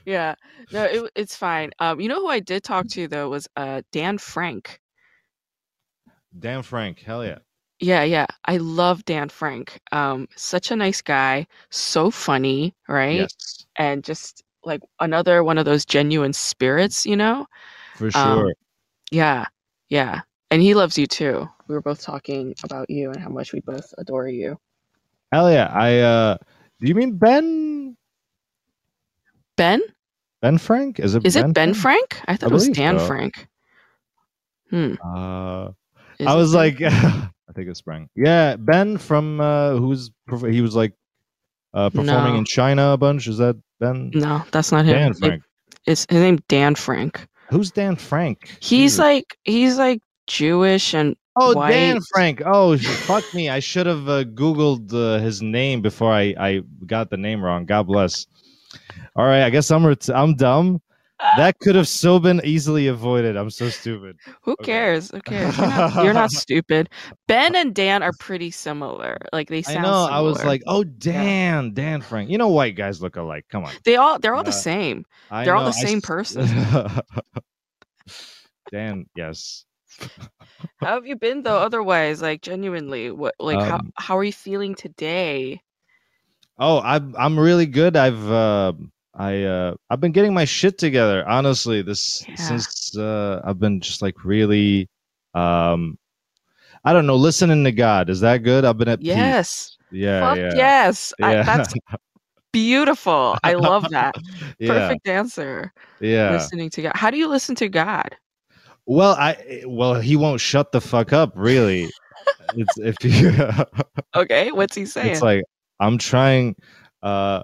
Yeah. 0.05 0.35
No, 0.71 0.83
it, 0.85 1.11
it's 1.15 1.35
fine. 1.35 1.71
Um, 1.79 1.99
you 2.01 2.07
know 2.09 2.21
who 2.21 2.27
I 2.27 2.39
did 2.39 2.63
talk 2.63 2.87
to 2.89 3.07
though 3.07 3.29
was 3.29 3.47
uh 3.55 3.81
Dan 3.91 4.17
Frank. 4.17 4.79
Dan 6.37 6.61
Frank, 6.63 6.99
hell 6.99 7.23
yeah. 7.23 7.39
Yeah, 7.79 8.03
yeah. 8.03 8.27
I 8.45 8.57
love 8.57 9.05
Dan 9.05 9.29
Frank. 9.29 9.79
Um, 9.91 10.27
such 10.35 10.71
a 10.71 10.75
nice 10.75 11.01
guy, 11.01 11.47
so 11.69 12.11
funny, 12.11 12.75
right? 12.87 13.31
Yes, 13.31 13.65
And 13.77 14.03
just 14.03 14.43
like 14.63 14.81
another 14.99 15.43
one 15.43 15.57
of 15.57 15.65
those 15.65 15.85
genuine 15.85 16.33
spirits, 16.33 17.05
you 17.05 17.15
know? 17.17 17.47
for 17.93 18.11
Um, 18.13 18.45
sure. 18.45 18.53
Yeah, 19.11 19.45
yeah. 19.89 20.21
And 20.51 20.61
he 20.61 20.73
loves 20.75 20.97
you 20.97 21.07
too. 21.07 21.49
We 21.67 21.75
were 21.75 21.81
both 21.81 22.01
talking 22.01 22.55
about 22.63 22.89
you 22.89 23.11
and 23.11 23.21
how 23.21 23.29
much 23.29 23.53
we 23.53 23.61
both 23.61 23.93
adore 23.97 24.27
you. 24.27 24.57
hell 25.31 25.51
yeah. 25.51 25.69
I. 25.73 25.99
uh 25.99 26.37
Do 26.79 26.87
you 26.87 26.95
mean 26.95 27.17
Ben? 27.17 27.97
Ben? 29.61 29.81
Ben 30.41 30.57
Frank? 30.57 30.99
Is 30.99 31.13
it? 31.13 31.23
Is 31.23 31.35
it 31.35 31.53
Ben 31.53 31.73
Frank? 31.75 32.19
I 32.27 32.35
thought 32.35 32.49
it 32.49 32.53
was 32.53 32.67
Dan 32.69 32.97
so. 32.97 33.05
Frank. 33.05 33.47
Hmm. 34.71 34.93
Uh, 35.03 35.69
I 36.25 36.35
was 36.35 36.51
Ben 36.53 36.57
like, 36.59 36.81
I 36.81 37.53
think 37.53 37.69
it's 37.69 37.81
Frank. 37.81 38.09
Yeah, 38.15 38.55
Ben 38.57 38.97
from 38.97 39.39
uh 39.39 39.71
who's 39.75 40.09
he 40.49 40.61
was 40.61 40.75
like 40.75 40.93
uh 41.73 41.89
performing 41.91 42.33
No. 42.33 42.39
in 42.39 42.45
China 42.45 42.91
a 42.93 42.97
bunch. 42.97 43.27
Is 43.27 43.37
that 43.37 43.55
Ben? 43.79 44.09
no, 44.15 44.43
that's 44.51 44.71
not 44.71 44.85
him. 44.85 44.95
Dan 44.95 45.11
It- 45.11 45.17
Frank. 45.17 45.43
it's 45.85 46.05
his 46.09 46.21
name 46.21 46.39
Dan 46.47 46.73
Frank. 46.75 47.27
Who's 47.51 47.69
Dan 47.71 47.95
Frank? 47.95 48.47
He's 48.61 48.93
Jesus. 48.93 48.99
like 48.99 49.37
he's 49.43 49.77
like 49.77 50.01
Jewish 50.27 50.93
and 50.95 51.15
Oh, 51.37 51.53
Dan. 51.69 51.99
Frank. 52.13 52.41
Oh, 52.45 52.77
fuck 52.77 53.23
me. 53.33 53.47
I 53.49 53.59
should 53.61 53.85
have 53.87 54.09
uh, 54.09 54.25
Googled 54.25 54.91
uh, 54.93 55.17
his 55.23 55.41
name 55.41 55.81
before 55.81 56.11
I, 56.11 56.35
I 56.37 56.61
got 56.85 57.09
the 57.09 57.15
name 57.15 57.41
wrong. 57.41 57.65
God 57.65 57.87
bless. 57.87 58.25
All 59.15 59.25
right. 59.25 59.43
I 59.43 59.49
guess 59.49 59.69
I'm, 59.71 59.85
ret- 59.85 60.09
I'm 60.09 60.35
dumb. 60.35 60.81
That 61.37 61.59
could 61.59 61.75
have 61.75 61.87
so 61.87 62.17
been 62.17 62.41
easily 62.43 62.87
avoided. 62.87 63.37
I'm 63.37 63.51
so 63.51 63.69
stupid. 63.69 64.17
Who 64.41 64.53
Okay. 64.53 64.63
cares? 64.71 65.11
Who 65.11 65.21
cares? 65.21 65.55
You're 65.55 65.67
not, 65.67 66.03
you're 66.03 66.13
not 66.15 66.31
stupid. 66.43 66.89
Ben 67.27 67.55
and 67.55 67.75
Dan 67.75 68.01
are 68.01 68.11
pretty 68.19 68.49
similar. 68.49 69.17
Like 69.31 69.47
they 69.47 69.61
sound. 69.61 69.79
I 69.79 69.81
know. 69.83 70.07
I 70.09 70.19
was 70.21 70.43
like, 70.43 70.63
oh, 70.65 70.83
Dan, 70.83 71.75
Dan 71.75 72.01
Frank. 72.01 72.31
You 72.31 72.39
know, 72.39 72.47
white 72.47 72.75
guys 72.75 73.03
look 73.03 73.17
alike. 73.17 73.45
Come 73.51 73.65
on. 73.65 73.71
they 73.85 73.97
all 73.97 74.17
they're 74.17 74.33
all 74.33 74.43
the 74.43 74.49
uh, 74.49 74.51
same. 74.51 75.05
I 75.29 75.45
They're 75.45 75.55
all 75.55 75.65
the 75.65 75.71
same 75.73 75.97
s- 75.99 76.03
person. 76.03 76.47
Dan, 78.71 79.05
yes. 79.15 79.65
How 80.79 80.95
have 80.95 81.05
you 81.05 81.15
been 81.17 81.43
though? 81.43 81.57
Otherwise, 81.59 82.21
like 82.21 82.41
genuinely, 82.41 83.11
what 83.11 83.35
like 83.39 83.59
how 83.59 83.75
Um, 83.75 83.91
how 83.95 84.17
are 84.17 84.23
you 84.23 84.33
feeling 84.33 84.73
today? 84.73 85.61
Oh, 86.61 86.79
I'm 86.81 87.15
I'm 87.17 87.39
really 87.39 87.65
good. 87.65 87.97
I've 87.97 88.31
uh, 88.31 88.73
I 89.15 89.43
uh, 89.43 89.73
I've 89.89 89.99
been 89.99 90.11
getting 90.11 90.31
my 90.33 90.45
shit 90.45 90.77
together. 90.77 91.27
Honestly, 91.27 91.81
this 91.81 92.23
Yeah. 92.29 92.35
since 92.35 92.95
uh, 92.95 93.41
I've 93.43 93.59
been 93.59 93.81
just 93.81 94.03
like 94.03 94.23
really, 94.23 94.87
um, 95.33 95.97
I 96.85 96.93
don't 96.93 97.07
know, 97.07 97.15
listening 97.15 97.63
to 97.63 97.71
God. 97.71 98.11
Is 98.11 98.19
that 98.19 98.43
good? 98.43 98.63
I've 98.63 98.77
been 98.77 98.89
at 98.89 98.99
peace. 98.99 99.07
Yes. 99.07 99.77
Yeah, 99.91 100.21
Fuck 100.21 100.37
yeah, 100.37 100.51
yes. 100.55 101.13
I, 101.21 101.33
that's 101.41 101.73
beautiful. 102.53 103.37
I 103.43 103.53
love 103.55 103.89
that. 103.89 104.15
yeah, 104.59 104.67
Perfect 104.69 105.07
answer. 105.07 105.73
yeah. 105.99 106.31
Listening 106.31 106.69
to 106.69 106.83
God. 106.83 106.91
How 106.95 107.09
do 107.09 107.17
you 107.17 107.27
listen 107.27 107.55
to 107.55 107.69
God? 107.69 108.15
Well, 108.85 109.13
I 109.13 109.63
well 109.65 109.95
he 109.99 110.15
won't 110.15 110.41
shut 110.41 110.71
the 110.71 110.79
fuck 110.81 111.11
up. 111.11 111.33
Really, 111.35 111.89
it's 112.55 112.77
if 112.77 112.95
you. 113.03 113.33
Okay, 114.15 114.51
what's 114.51 114.75
he 114.75 114.85
saying? 114.85 115.11
it's 115.13 115.21
like 115.21 115.43
i'm 115.81 115.97
trying 115.97 116.55
uh 117.03 117.41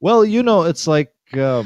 well 0.00 0.24
you 0.24 0.42
know 0.42 0.62
it's 0.64 0.86
like 0.86 1.12
uh, 1.38 1.64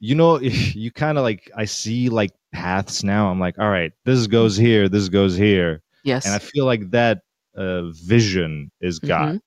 you 0.00 0.14
know 0.14 0.38
you 0.40 0.90
kind 0.92 1.18
of 1.18 1.24
like 1.24 1.50
i 1.56 1.64
see 1.64 2.08
like 2.10 2.32
paths 2.52 3.02
now 3.04 3.30
i'm 3.30 3.40
like 3.40 3.58
all 3.58 3.70
right 3.70 3.92
this 4.04 4.26
goes 4.28 4.56
here 4.56 4.88
this 4.88 5.08
goes 5.08 5.36
here 5.36 5.82
yes. 6.04 6.26
and 6.26 6.34
i 6.34 6.38
feel 6.38 6.66
like 6.66 6.90
that 6.90 7.20
uh 7.56 7.82
vision 8.04 8.70
is 8.80 8.98
god 9.00 9.40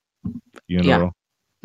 you 0.67 0.83
Yeah. 0.83 0.97
know 0.99 1.11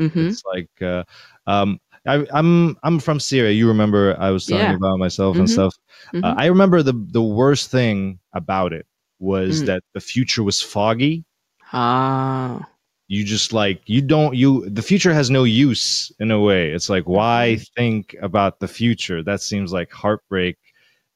mm-hmm. 0.00 0.28
it's 0.28 0.42
like 0.54 0.71
uh 0.82 1.04
um 1.47 1.80
I, 2.06 2.26
I'm 2.32 2.76
I'm 2.82 2.99
from 2.99 3.21
Syria. 3.21 3.52
You 3.52 3.68
remember 3.68 4.16
I 4.18 4.30
was 4.30 4.47
talking 4.47 4.73
Yeah. 4.73 4.75
about 4.75 4.99
myself 4.99 5.38
and 5.38 5.47
Mhm. 5.47 5.52
stuff. 5.52 5.75
Uh, 6.23 6.35
I 6.37 6.47
remember 6.47 6.82
the 6.82 6.94
the 7.12 7.23
worst 7.23 7.71
thing 7.71 8.18
about 8.32 8.73
it 8.73 8.87
was 9.21 9.62
Mm. 9.62 9.66
that 9.66 9.82
the 9.94 10.00
future 10.00 10.42
was 10.42 10.61
foggy 10.61 11.25
Ah. 11.73 12.72
You 13.12 13.25
just 13.25 13.52
like 13.52 13.83
you 13.87 14.00
don't 14.02 14.35
you 14.37 14.69
the 14.71 14.83
future 14.83 15.12
has 15.14 15.31
no 15.31 15.45
use 15.45 16.12
in 16.21 16.31
a 16.31 16.40
way 16.40 16.71
it's 16.73 16.88
like 16.90 17.07
why 17.09 17.42
Mm-hmm. 17.47 17.64
think 17.76 18.16
about 18.23 18.61
the 18.61 18.69
future 18.69 19.23
that 19.23 19.40
seems 19.42 19.73
like 19.73 19.92
heartbreak 19.92 20.57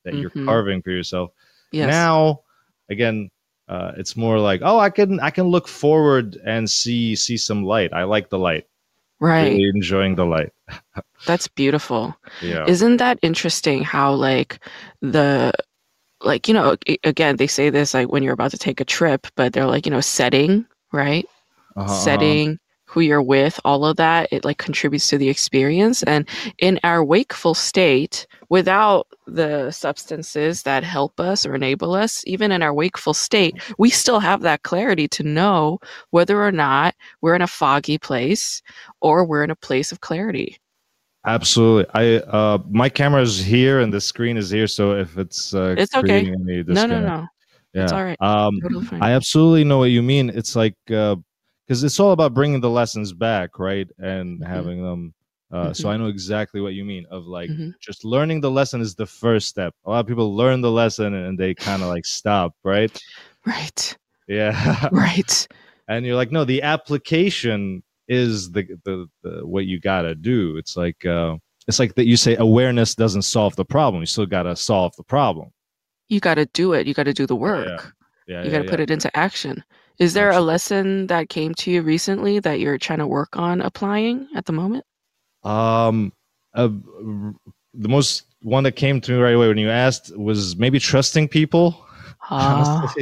that 0.05 0.17
you're 0.17 0.35
Mhm. 0.35 0.43
carving 0.47 0.83
for 0.83 0.91
yourself 0.91 1.31
Yes. 1.73 2.11
now 2.11 2.41
again 2.91 3.31
uh, 3.69 3.93
it's 3.97 4.17
more 4.17 4.39
like 4.39 4.61
oh 4.65 4.79
i 4.79 4.91
can 4.91 5.21
i 5.21 5.31
can 5.31 5.47
look 5.49 5.69
forward 5.69 6.39
and 6.47 6.71
see 6.71 7.17
see 7.17 7.37
some 7.37 7.65
light 7.65 7.93
i 7.93 8.05
like 8.05 8.29
the 8.31 8.39
light 8.39 8.67
right. 9.21 9.63
really 9.63 9.69
enjoying 9.75 10.15
the 10.17 10.27
light 10.27 10.53
That's 11.27 11.49
beautiful. 11.49 12.17
yeah 12.41 12.71
Isn't 12.71 12.99
that 12.99 13.19
interesting 13.23 13.83
how 13.83 14.13
like 14.15 14.59
the 15.03 15.53
like 16.23 16.49
you 16.49 16.55
know 16.55 16.77
again 17.05 17.37
they 17.37 17.47
say 17.49 17.71
this 17.71 17.95
like 17.95 18.11
when 18.11 18.23
you're 18.25 18.35
about 18.35 18.53
to 18.53 18.59
take 18.59 18.81
a 18.81 18.87
trip 18.87 19.27
but 19.37 19.53
they're 19.55 19.67
like 19.67 19.87
you 19.87 19.93
know 19.93 20.01
setting, 20.03 20.67
right? 20.93 21.29
Uh-huh, 21.77 21.85
uh-huh. 21.85 22.05
Setting 22.05 22.59
who 22.89 23.01
you're 23.01 23.23
with, 23.23 23.59
all 23.65 23.85
of 23.85 23.97
that 23.97 24.29
it 24.33 24.45
like 24.45 24.59
contributes 24.59 25.09
to 25.09 25.19
the 25.19 25.29
experience 25.29 26.03
and 26.05 26.29
in 26.59 26.79
our 26.85 27.05
wakeful 27.05 27.55
state 27.55 28.27
without 28.49 29.07
the 29.27 29.71
substances 29.73 30.63
that 30.63 30.85
help 30.85 31.19
us 31.21 31.45
or 31.45 31.55
enable 31.55 31.95
us, 31.95 32.23
even 32.27 32.53
in 32.53 32.63
our 32.63 32.73
wakeful 32.73 33.13
state, 33.13 33.55
we 33.79 33.91
still 33.91 34.21
have 34.21 34.41
that 34.43 34.63
clarity 34.63 35.09
to 35.09 35.23
know 35.25 35.79
whether 36.11 36.43
or 36.43 36.53
not 36.53 36.95
we're 37.23 37.35
in 37.35 37.43
a 37.43 37.47
foggy 37.49 37.99
place 37.99 38.63
or 39.01 39.25
we're 39.27 39.45
in 39.45 39.51
a 39.51 39.57
place 39.57 39.91
of 39.93 40.01
clarity. 40.01 40.57
absolutely 41.27 41.87
i 41.95 42.17
uh 42.31 42.59
my 42.71 42.89
camera 42.89 43.21
is 43.21 43.39
here 43.45 43.81
and 43.81 43.93
the 43.93 44.01
screen 44.01 44.37
is 44.37 44.49
here 44.51 44.67
so 44.67 44.93
if 44.93 45.19
it's 45.19 45.55
uh 45.55 45.75
It's 45.77 45.95
okay. 45.95 46.23
No, 46.69 46.87
no, 46.87 47.01
no. 47.01 47.27
yeah 47.75 47.83
It's 47.83 47.93
all 47.93 48.05
right. 48.05 48.19
um 48.21 48.55
Totally. 48.63 49.01
I 49.01 49.13
absolutely 49.13 49.65
know 49.65 49.79
what 49.79 49.91
you 49.91 50.03
mean. 50.03 50.31
It's 50.31 50.55
like 50.57 50.77
uh, 50.91 51.17
because 51.67 51.83
it's 51.85 52.01
all 52.01 52.13
about 52.13 52.35
bringing 52.35 52.61
the 52.61 52.71
lessons 52.71 53.13
back, 53.13 53.59
right, 53.59 53.89
and 53.99 54.43
Mhm. 54.43 54.47
having 54.47 54.83
them. 54.83 55.15
Uh, 55.53 55.73
So 55.73 55.89
Mhm. 55.89 55.93
I 55.93 55.97
know 55.97 56.07
exactly 56.07 56.61
what 56.61 56.75
you 56.75 56.85
mean. 56.85 57.07
Of 57.11 57.27
like 57.27 57.53
Mhm. 57.53 57.75
just 57.81 58.05
learning 58.05 58.41
the 58.41 58.51
lesson 58.51 58.81
is 58.81 58.95
the 58.95 59.07
first 59.07 59.49
step. 59.49 59.75
A 59.85 59.91
lot 59.91 60.01
of 60.01 60.07
people 60.07 60.35
learn 60.37 60.61
the 60.61 60.71
lesson 60.73 61.15
and 61.15 61.39
they 61.39 61.55
kind 61.55 61.83
of 61.83 61.89
like 61.89 62.05
stop, 62.07 62.55
right? 62.65 62.91
Right. 63.47 63.97
Yeah, 64.29 64.53
Right. 64.93 65.49
and 65.89 66.05
you're 66.05 66.17
like, 66.17 66.33
no, 66.33 66.45
the 66.45 66.63
application 66.63 67.83
is 68.09 68.51
the 68.53 68.65
the, 68.85 69.07
the 69.23 69.47
what 69.47 69.67
you 69.67 69.81
gotta 69.81 70.15
do. 70.15 70.57
It's 70.57 70.77
like 70.77 71.05
uh, 71.07 71.37
it's 71.69 71.79
like 71.79 71.95
that. 71.97 72.07
You 72.07 72.17
say 72.17 72.37
awareness 72.37 72.95
doesn't 72.95 73.23
solve 73.23 73.57
the 73.57 73.65
problem. 73.65 74.03
You 74.03 74.07
still 74.07 74.27
gotta 74.27 74.57
solve 74.57 74.95
the 74.97 75.05
problem. 75.05 75.51
You 76.09 76.21
got 76.21 76.35
to 76.35 76.47
do 76.47 76.73
it. 76.73 76.87
You 76.87 76.95
got 76.95 77.05
to 77.05 77.13
do 77.13 77.27
the 77.27 77.37
work. 77.37 77.67
Yeah, 78.27 78.35
yeah 78.35 78.45
you 78.45 78.51
yeah, 78.51 78.51
got 78.51 78.59
to 78.59 78.65
put 78.65 78.81
it 78.81 78.91
into 78.91 79.15
action. 79.17 79.63
Is 79.99 80.13
there 80.15 80.31
a 80.31 80.41
lesson 80.41 81.07
that 81.07 81.29
came 81.29 81.55
to 81.55 81.71
you 81.71 81.83
recently 81.83 82.39
that 82.41 82.61
you're 82.61 82.79
trying 82.79 82.99
to 82.99 83.07
work 83.07 83.37
on 83.37 83.61
applying 83.61 84.29
at 84.35 84.45
the 84.45 84.53
moment? 84.53 84.85
Um, 85.43 86.13
uh, 86.55 86.69
the 87.73 87.89
most 87.89 88.25
one 88.43 88.65
that 88.65 88.73
came 88.73 89.01
to 89.01 89.13
me 89.13 89.19
right 89.19 89.35
away 89.35 89.49
when 89.49 89.59
you 89.59 89.71
asked 89.71 90.17
was 90.17 90.57
maybe 90.57 90.79
trusting 90.79 91.29
people. 91.29 91.83
Ah. 92.29 92.93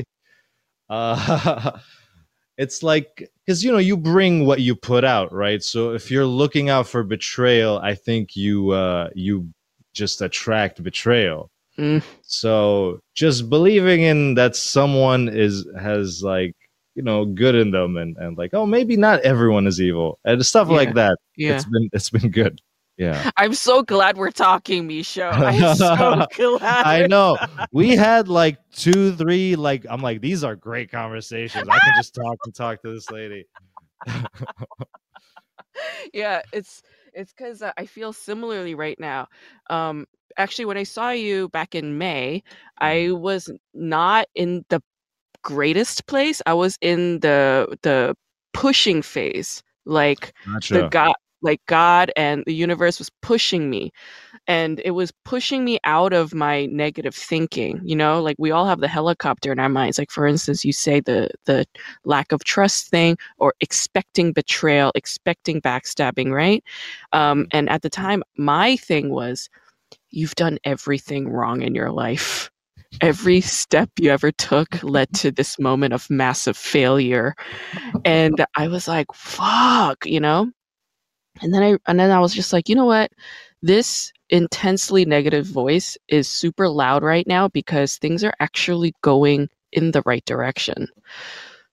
Uh, 0.90 1.78
it's 2.58 2.82
like 2.82 3.30
because 3.44 3.64
you 3.64 3.72
know 3.72 3.78
you 3.78 3.96
bring 3.96 4.44
what 4.44 4.60
you 4.60 4.74
put 4.74 5.02
out, 5.02 5.32
right? 5.32 5.62
So 5.62 5.94
if 5.94 6.10
you're 6.10 6.26
looking 6.26 6.68
out 6.68 6.86
for 6.86 7.02
betrayal, 7.02 7.78
I 7.78 7.94
think 7.94 8.36
you 8.36 8.72
uh, 8.72 9.08
you 9.14 9.48
just 9.94 10.20
attract 10.20 10.82
betrayal. 10.82 11.50
Mm. 11.78 12.02
So 12.20 13.00
just 13.14 13.48
believing 13.48 14.02
in 14.02 14.34
that 14.34 14.56
someone 14.56 15.30
is 15.30 15.66
has 15.80 16.22
like 16.22 16.54
you 16.94 17.02
know 17.02 17.24
good 17.24 17.54
in 17.54 17.70
them 17.70 17.96
and 17.96 18.16
and 18.18 18.36
like 18.38 18.54
oh 18.54 18.66
maybe 18.66 18.96
not 18.96 19.20
everyone 19.20 19.66
is 19.66 19.80
evil 19.80 20.18
and 20.24 20.44
stuff 20.44 20.68
Yeah. 20.68 20.74
like 20.76 20.94
that. 20.94 21.18
yeah. 21.36 21.56
It's 21.56 21.64
been 21.64 21.88
it's 21.92 22.10
been 22.10 22.30
good. 22.30 22.60
Yeah. 22.96 23.30
I'm 23.36 23.54
so 23.54 23.82
glad 23.82 24.16
we're 24.16 24.30
talking, 24.30 24.88
misho 24.88 25.28
I'm 25.32 25.74
so 25.76 26.26
glad. 26.36 26.86
I 26.86 27.06
know. 27.08 27.36
We 27.72 27.96
had 27.96 28.28
like 28.28 28.58
two, 28.70 29.10
three, 29.16 29.56
like 29.56 29.84
I'm 29.90 30.00
like, 30.00 30.20
these 30.20 30.44
are 30.44 30.54
great 30.54 30.92
conversations. 30.92 31.68
I 31.68 31.78
can 31.80 31.92
just 31.96 32.14
talk 32.22 32.36
and 32.44 32.54
talk 32.54 32.82
to 32.82 32.94
this 32.94 33.10
lady. 33.10 33.46
yeah, 36.12 36.42
it's 36.52 36.82
it's 37.12 37.32
because 37.32 37.62
uh, 37.62 37.72
I 37.76 37.86
feel 37.86 38.12
similarly 38.12 38.74
right 38.74 38.98
now. 38.98 39.28
Um, 39.70 40.06
actually, 40.36 40.64
when 40.66 40.76
I 40.76 40.82
saw 40.84 41.10
you 41.10 41.48
back 41.48 41.74
in 41.74 41.98
May, 41.98 42.42
I 42.78 43.10
was 43.12 43.50
not 43.72 44.26
in 44.34 44.64
the 44.68 44.80
greatest 45.44 46.06
place. 46.08 46.42
I 46.46 46.54
was 46.54 46.78
in 46.82 47.20
the 47.20 47.78
the 47.82 48.16
pushing 48.54 49.02
phase, 49.02 49.62
like 49.86 50.34
the 50.70 50.84
God, 50.84 51.14
like 51.42 51.60
God 51.66 52.10
and 52.16 52.44
the 52.46 52.54
universe 52.54 52.98
was 52.98 53.10
pushing 53.22 53.70
me, 53.70 53.92
and 54.46 54.80
it 54.84 54.92
was 54.92 55.12
pushing 55.24 55.64
me 55.64 55.78
out 55.84 56.12
of 56.12 56.34
my 56.34 56.66
negative 56.66 57.14
thinking. 57.14 57.80
You 57.84 57.96
know, 57.96 58.22
like 58.22 58.36
we 58.38 58.50
all 58.52 58.66
have 58.66 58.80
the 58.80 58.88
helicopter 58.88 59.52
in 59.52 59.60
our 59.60 59.68
minds. 59.70 59.98
Like 59.98 60.10
for 60.10 60.26
instance, 60.26 60.64
you 60.64 60.72
say 60.72 61.00
the 61.00 61.30
the 61.46 61.66
lack 62.04 62.32
of 62.32 62.44
trust 62.44 62.88
thing, 62.88 63.16
or 63.38 63.54
expecting 63.60 64.32
betrayal, 64.32 64.92
expecting 64.94 65.60
backstabbing, 65.60 66.32
right? 66.32 66.64
Um, 67.12 67.46
and 67.52 67.68
at 67.70 67.82
the 67.82 67.90
time, 67.90 68.22
my 68.36 68.76
thing 68.76 69.10
was, 69.10 69.50
you've 70.10 70.34
done 70.36 70.58
everything 70.64 71.28
wrong 71.28 71.62
in 71.62 71.74
your 71.74 71.92
life. 71.92 72.50
Every 73.00 73.40
step 73.40 73.90
you 74.00 74.10
ever 74.10 74.32
took 74.32 74.82
led 74.82 75.12
to 75.14 75.30
this 75.30 75.58
moment 75.58 75.94
of 75.94 76.08
massive 76.10 76.56
failure. 76.56 77.34
And 78.04 78.44
I 78.56 78.68
was 78.68 78.88
like, 78.88 79.06
fuck, 79.14 80.06
you 80.06 80.20
know? 80.20 80.50
And 81.42 81.52
then 81.52 81.62
I 81.62 81.76
and 81.86 81.98
then 81.98 82.10
I 82.10 82.20
was 82.20 82.34
just 82.34 82.52
like, 82.52 82.68
you 82.68 82.74
know 82.74 82.84
what? 82.86 83.10
This 83.62 84.12
intensely 84.30 85.04
negative 85.04 85.46
voice 85.46 85.96
is 86.08 86.28
super 86.28 86.68
loud 86.68 87.02
right 87.02 87.26
now 87.26 87.48
because 87.48 87.96
things 87.96 88.24
are 88.24 88.34
actually 88.40 88.94
going 89.02 89.48
in 89.72 89.90
the 89.90 90.02
right 90.06 90.24
direction. 90.24 90.88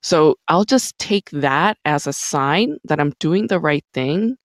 So 0.01 0.35
I'll 0.47 0.65
just 0.65 0.97
take 0.99 1.29
that 1.31 1.77
as 1.85 2.07
a 2.07 2.13
sign 2.13 2.77
that 2.85 2.99
I'm 2.99 3.13
doing 3.19 3.47
the 3.47 3.59
right 3.59 3.85
thing. 3.93 4.37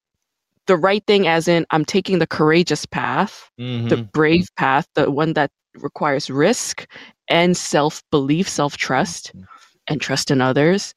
The 0.66 0.76
right 0.76 1.04
thing 1.06 1.26
as 1.26 1.48
in 1.48 1.66
I'm 1.70 1.84
taking 1.84 2.18
the 2.18 2.26
courageous 2.26 2.86
path 2.86 3.50
the 3.88 3.98
Mhm. 3.98 4.12
brave 4.12 4.48
path, 4.56 4.86
the 4.94 5.10
one 5.10 5.34
that 5.34 5.50
requires 5.82 6.30
risk 6.30 6.86
and 7.28 7.56
self 7.56 8.02
belief, 8.10 8.48
self 8.48 8.76
trust, 8.76 9.32
mm-hmm. 9.34 9.44
and 9.88 10.00
trust 10.00 10.30
in 10.30 10.40
others. 10.40 10.94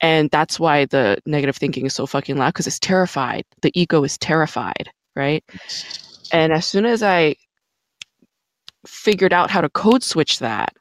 And 0.00 0.30
that's 0.30 0.60
why 0.60 0.84
the 0.84 1.18
negative 1.26 1.56
thinking 1.56 1.86
is 1.86 1.94
so 1.94 2.06
fucking 2.06 2.36
loud 2.36 2.50
because 2.50 2.66
it's 2.66 2.78
terrified. 2.78 3.44
The 3.62 3.72
ego 3.74 4.04
is 4.04 4.16
terrified, 4.18 4.90
right? 5.16 5.44
And 6.32 6.52
as 6.52 6.66
soon 6.66 6.86
as 6.86 7.02
I 7.02 7.34
figured 8.86 9.32
out 9.32 9.50
how 9.50 9.60
to 9.60 9.68
code 9.68 10.02
switch 10.02 10.38
that, 10.38 10.74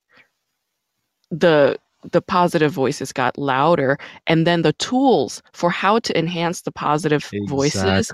the 1.31 1.77
the 2.12 2.21
positive 2.21 2.71
voices 2.71 3.12
got 3.12 3.38
louder 3.38 3.97
and 4.27 4.45
then 4.47 4.62
the 4.62 4.73
tools 4.73 5.41
for 5.53 5.69
how 5.69 5.99
to 5.99 6.17
enhance 6.17 6.62
the 6.62 6.71
positive 6.71 7.29
voices 7.47 8.12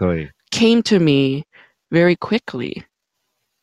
came 0.52 0.82
to 0.84 1.00
me 1.00 1.46
very 1.92 2.16
quickly. 2.16 2.84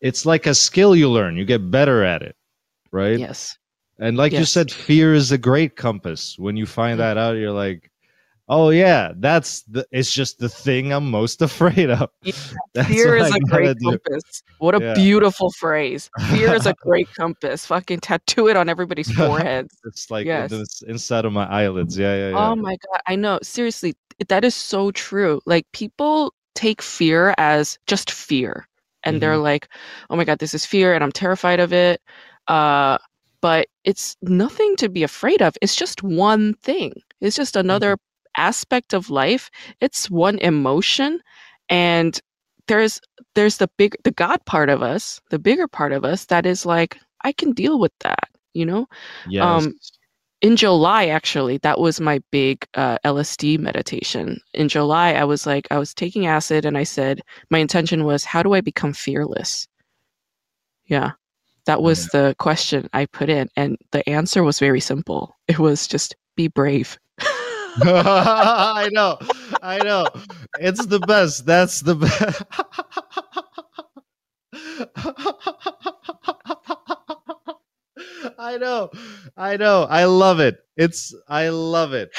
It's 0.01 0.25
like 0.27 0.47
a 0.47 0.55
skill 0.55 0.97
you 0.97 1.11
learn. 1.11 1.37
You 1.37 1.45
get 1.45 1.71
better 1.71 2.03
at 2.05 2.23
it, 2.23 2.37
right? 2.93 3.19
Yes. 3.19 3.57
And 3.99 4.17
like 4.17 4.33
you 4.33 4.45
said, 4.47 4.71
fear 4.73 5.13
is 5.15 5.31
a 5.31 5.39
great 5.39 5.77
compass. 5.77 6.39
When 6.39 6.57
you 6.57 6.65
find 6.67 6.97
Mhm. 6.97 7.03
that 7.03 7.19
out, 7.19 7.37
you're 7.37 7.53
like, 7.53 7.91
oh 8.49 8.71
yeah, 8.71 9.13
that's 9.17 9.63
the. 9.63 9.87
It's 9.93 10.11
just 10.13 10.39
the 10.39 10.49
thing 10.49 10.93
I'm 10.93 11.11
most 11.11 11.43
afraid 11.49 11.91
of. 11.91 12.09
Yeah, 12.23 12.33
Fear 12.85 13.17
is 13.19 13.31
I 13.33 13.37
a 13.37 13.41
great 13.41 13.79
do. 13.79 13.91
compass. 13.91 14.43
What 14.59 14.75
a 14.75 14.81
Yeah. 14.81 14.95
beautiful 14.95 15.51
phrase. 15.53 16.09
Fear 16.31 16.55
is 16.55 16.65
a 16.67 16.75
great 16.81 17.09
compass. 17.15 17.67
Fucking 17.67 18.01
tattoo 18.01 18.49
it 18.49 18.57
on 18.57 18.69
everybody's 18.71 19.11
foreheads. 19.13 19.77
It's 19.85 20.11
like 20.11 20.27
Yes. 20.27 20.51
it's 20.53 20.83
inside 20.83 21.27
of 21.27 21.33
my 21.35 21.47
eyelids. 21.47 21.99
Yeah, 21.99 22.15
yeah, 22.15 22.31
yeah. 22.31 22.49
Oh 22.51 22.57
my 22.57 22.77
god, 22.91 23.01
I 23.07 23.17
know. 23.17 23.39
Seriously, 23.43 23.95
that 24.29 24.45
is 24.45 24.55
so 24.55 24.91
true. 24.93 25.41
Like 25.45 25.67
people 25.73 26.33
take 26.55 26.81
fear 26.81 27.35
as 27.39 27.79
just 27.87 28.11
fear. 28.11 28.67
And 29.05 29.21
they're 29.21 29.39
like, 29.39 29.69
"Oh 30.11 30.17
my 30.17 30.25
god, 30.25 30.39
this 30.39 30.55
is 30.55 30.67
fear 30.67 30.95
and 30.95 31.03
I'm 31.05 31.13
terrified 31.13 31.61
of 31.61 31.73
it." 31.73 32.01
Uh 32.49 32.99
but 33.43 33.69
it's 33.85 34.17
nothing 34.23 34.77
to 34.77 34.89
be 34.89 35.03
afraid 35.03 35.41
of. 35.43 35.57
It's 35.63 35.75
just 35.77 36.03
one 36.03 36.55
thing. 36.63 36.93
It's 37.21 37.37
just 37.37 37.57
another 37.57 37.97
aspect 38.37 38.93
of 38.93 39.11
life. 39.11 39.51
It's 39.81 40.11
one 40.11 40.39
emotion 40.39 41.21
and 41.69 42.21
there's 42.67 43.01
there's 43.35 43.57
the 43.59 43.69
big 43.77 43.97
the 44.05 44.13
god 44.13 44.45
part 44.47 44.69
of 44.71 44.83
us, 44.83 45.21
the 45.31 45.39
bigger 45.39 45.67
part 45.69 45.93
of 45.93 46.05
us 46.05 46.27
that 46.27 46.47
is 46.47 46.67
like 46.67 46.99
I 47.25 47.33
can 47.33 47.53
deal 47.53 47.79
with 47.79 47.93
that, 48.01 48.29
you 48.55 48.65
know? 48.67 48.87
yes. 49.27 49.45
um, 49.45 49.75
in 50.43 50.57
July, 50.57 51.07
actually, 51.07 51.59
that 51.59 51.79
was 51.79 52.01
my 52.01 52.23
big 52.31 52.67
uh, 52.75 52.99
LSD 53.05 53.59
meditation. 53.59 54.41
In 54.55 54.69
July, 54.69 55.13
I 55.13 55.25
was 55.25 55.47
like, 55.47 55.67
I 55.71 55.79
was 55.79 55.93
taking 55.93 56.27
acid 56.27 56.65
and 56.65 56.79
I 56.79 56.85
said, 56.85 57.21
my 57.51 57.59
intention 57.59 58.05
was, 58.05 58.25
how 58.25 58.43
do 58.43 58.55
I 58.55 58.61
become 58.61 58.93
fearless? 58.93 59.69
Yeah, 60.87 61.13
that 61.67 61.83
was 61.83 62.07
the 62.09 62.35
question 62.39 62.89
I 62.93 63.07
put 63.07 63.29
in. 63.29 63.49
And 63.57 63.77
the 63.93 64.09
answer 64.09 64.43
was 64.43 64.59
very 64.59 64.81
simple 64.81 65.37
it 65.47 65.59
was 65.59 65.87
just 65.87 66.17
be 66.37 66.49
brave. 66.49 66.99
I 67.83 68.89
know. 68.93 69.19
I 69.63 69.79
know. 69.79 70.07
It's 70.59 70.87
the 70.87 71.01
best. 71.01 71.47
That's 71.47 71.81
the 71.81 71.95
best. 71.97 72.43
I 78.41 78.57
know. 78.57 78.91
I 79.37 79.57
know. 79.59 79.87
I 79.89 80.05
love 80.05 80.41
it. 80.41 80.59
It's 80.77 81.15
I 81.29 81.51
love 81.51 81.93
it. 81.93 82.11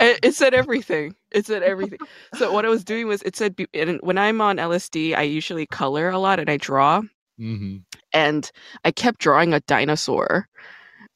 it, 0.00 0.34
said 0.34 0.54
everything. 0.54 1.16
It 1.32 1.46
said 1.46 1.64
everything. 1.64 1.98
So 2.36 2.52
what 2.52 2.64
I 2.64 2.68
was 2.68 2.84
doing 2.84 3.08
was 3.08 3.22
it 3.22 3.34
said 3.36 3.56
and 3.74 3.98
when 4.02 4.18
I'm 4.18 4.40
on 4.40 4.58
LSD, 4.58 5.16
I 5.16 5.22
usually 5.22 5.66
color 5.66 6.10
a 6.10 6.18
lot 6.18 6.38
and 6.38 6.48
I 6.48 6.56
draw. 6.58 7.02
hmm 7.38 7.78
and 8.12 8.50
I 8.84 8.92
kept 8.92 9.18
drawing 9.20 9.52
a 9.52 9.60
dinosaur, 9.60 10.48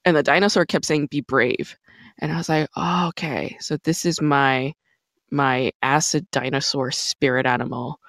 and 0.05 0.17
the 0.17 0.23
dinosaur 0.25 0.67
kept 0.67 0.85
saying 0.85 1.09
"Be 1.11 1.21
brave," 1.21 1.77
and 2.19 2.33
I 2.33 2.37
was 2.37 2.49
like, 2.49 2.69
"Oh, 2.77 3.09
okay, 3.11 3.57
so 3.61 3.77
this 3.85 4.05
is 4.05 4.21
my 4.21 4.75
my 5.31 5.73
acid 5.83 6.27
dinosaur 6.33 6.91
spirit 6.91 7.47
animal," 7.47 8.01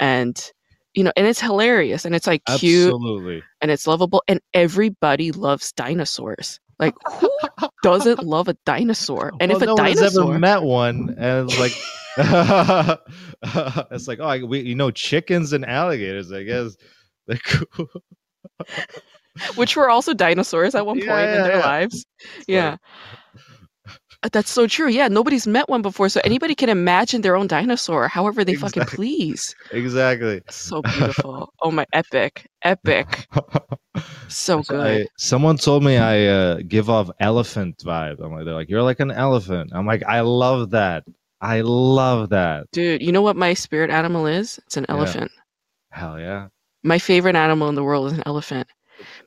and 0.00 0.52
you 0.94 1.04
know, 1.04 1.12
and 1.16 1.26
it's 1.26 1.40
hilarious, 1.40 2.04
and 2.04 2.14
it's 2.14 2.26
like 2.26 2.42
cute, 2.58 2.86
Absolutely. 2.86 3.42
and 3.60 3.70
it's 3.70 3.86
lovable, 3.86 4.22
and 4.28 4.40
everybody 4.54 5.32
loves 5.32 5.72
dinosaurs. 5.72 6.60
Like, 6.78 6.94
who 7.20 7.30
doesn't 7.82 8.22
love 8.22 8.48
a 8.48 8.54
dinosaur? 8.64 9.32
And 9.40 9.52
well, 9.52 9.56
if 9.56 9.62
a 9.62 9.66
no 9.66 9.76
dinosaur, 9.76 10.30
ever 10.30 10.38
met 10.38 10.62
one, 10.62 11.14
and 11.18 11.50
it's 11.50 11.58
like, 11.58 11.72
it's 13.92 14.08
like, 14.08 14.18
oh, 14.20 14.26
I, 14.26 14.42
we, 14.42 14.60
you 14.60 14.74
know, 14.74 14.90
chickens 14.90 15.52
and 15.52 15.64
alligators. 15.64 16.32
I 16.32 16.42
guess 16.44 16.76
they're 17.26 17.38
cool. 17.46 17.88
which 19.56 19.76
were 19.76 19.90
also 19.90 20.14
dinosaurs 20.14 20.74
at 20.74 20.86
one 20.86 20.98
point 20.98 21.10
in 21.10 21.42
their 21.42 21.58
yeah. 21.58 21.64
lives, 21.66 22.06
It's 22.38 22.48
yeah. 22.48 22.76
That's 24.32 24.50
so 24.50 24.66
true. 24.66 24.88
Yeah, 24.88 25.08
nobody's 25.08 25.46
met 25.46 25.68
one 25.68 25.82
before, 25.82 26.08
so 26.08 26.20
anybody 26.24 26.54
can 26.54 26.68
imagine 26.68 27.20
their 27.22 27.36
own 27.36 27.46
dinosaur 27.46 28.08
however 28.08 28.44
they 28.44 28.54
fucking 28.54 28.86
please. 28.86 29.54
exactly. 29.70 30.42
So 30.48 30.82
beautiful. 30.82 31.52
oh 31.62 31.70
my, 31.70 31.86
epic, 31.92 32.46
epic. 32.62 33.26
So 34.28 34.62
So 34.62 34.62
good. 34.62 35.02
I, 35.04 35.06
someone 35.16 35.56
told 35.56 35.82
me 35.84 35.96
I 35.96 36.26
uh, 36.26 36.58
give 36.66 36.88
off 36.90 37.10
elephant 37.20 37.78
vibe. 37.84 38.20
I'm 38.24 38.32
like, 38.32 38.44
they're 38.44 38.54
like, 38.54 38.68
you're 38.68 38.82
like 38.82 39.00
an 39.00 39.10
elephant. 39.10 39.70
I'm 39.74 39.86
like, 39.86 40.02
I 40.04 40.20
love 40.20 40.70
that. 40.70 41.04
I 41.40 41.62
love 41.62 42.30
that. 42.30 42.66
Dude, 42.72 43.02
you 43.02 43.12
know 43.12 43.22
what 43.22 43.36
my 43.36 43.54
spirit 43.54 43.90
animal 43.90 44.26
is? 44.26 44.58
It's 44.66 44.76
an 44.76 44.86
Yeah. 44.94 44.94
elephant. 44.94 45.30
Hell 45.90 46.18
yeah. 46.20 46.48
My 46.82 46.98
favorite 46.98 47.36
animal 47.36 47.68
in 47.68 47.74
the 47.74 47.82
world 47.84 48.06
is 48.08 48.12
an 48.12 48.22
elephant 48.26 48.68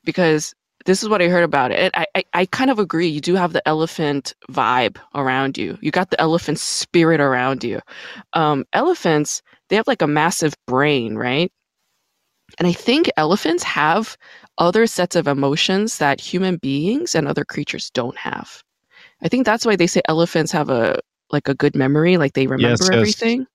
because 0.04 0.54
this 0.84 1.02
is 1.02 1.08
what 1.08 1.22
I 1.22 1.28
heard 1.28 1.44
about 1.44 1.70
it. 1.70 1.92
I, 1.94 2.06
I, 2.14 2.24
I 2.34 2.46
kind 2.46 2.70
of 2.70 2.78
agree. 2.78 3.08
You 3.08 3.20
do 3.20 3.34
have 3.34 3.52
the 3.52 3.66
elephant 3.66 4.34
vibe 4.50 4.98
around 5.14 5.56
you. 5.58 5.78
You 5.80 5.90
got 5.90 6.10
the 6.10 6.20
elephant 6.20 6.58
spirit 6.58 7.20
around 7.20 7.64
you. 7.64 7.80
Um, 8.32 8.64
elephants, 8.72 9.42
they 9.68 9.76
have 9.76 9.86
like 9.86 10.02
a 10.02 10.06
massive 10.06 10.54
brain, 10.66 11.16
right? 11.16 11.52
And 12.58 12.68
I 12.68 12.72
think 12.72 13.10
elephants 13.16 13.62
have 13.62 14.16
other 14.58 14.86
sets 14.86 15.16
of 15.16 15.26
emotions 15.26 15.98
that 15.98 16.20
human 16.20 16.56
beings 16.56 17.14
and 17.14 17.26
other 17.26 17.44
creatures 17.44 17.90
don't 17.90 18.16
have. 18.16 18.62
I 19.22 19.28
think 19.28 19.46
that's 19.46 19.64
why 19.64 19.76
they 19.76 19.86
say 19.86 20.02
elephants 20.08 20.52
have 20.52 20.68
a 20.68 20.98
like 21.30 21.48
a 21.48 21.54
good 21.54 21.74
memory, 21.74 22.18
like 22.18 22.34
they 22.34 22.46
remember 22.46 22.84
yes. 22.84 22.90
everything. 22.90 23.46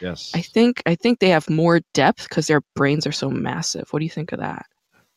Yes. 0.00 0.30
I 0.34 0.40
think 0.42 0.82
I 0.86 0.94
think 0.94 1.18
they 1.18 1.30
have 1.30 1.50
more 1.50 1.80
depth 1.94 2.28
because 2.28 2.46
their 2.46 2.62
brains 2.76 3.06
are 3.06 3.12
so 3.12 3.30
massive. 3.30 3.88
What 3.90 3.98
do 3.98 4.04
you 4.04 4.10
think 4.10 4.32
of 4.32 4.38
that? 4.38 4.66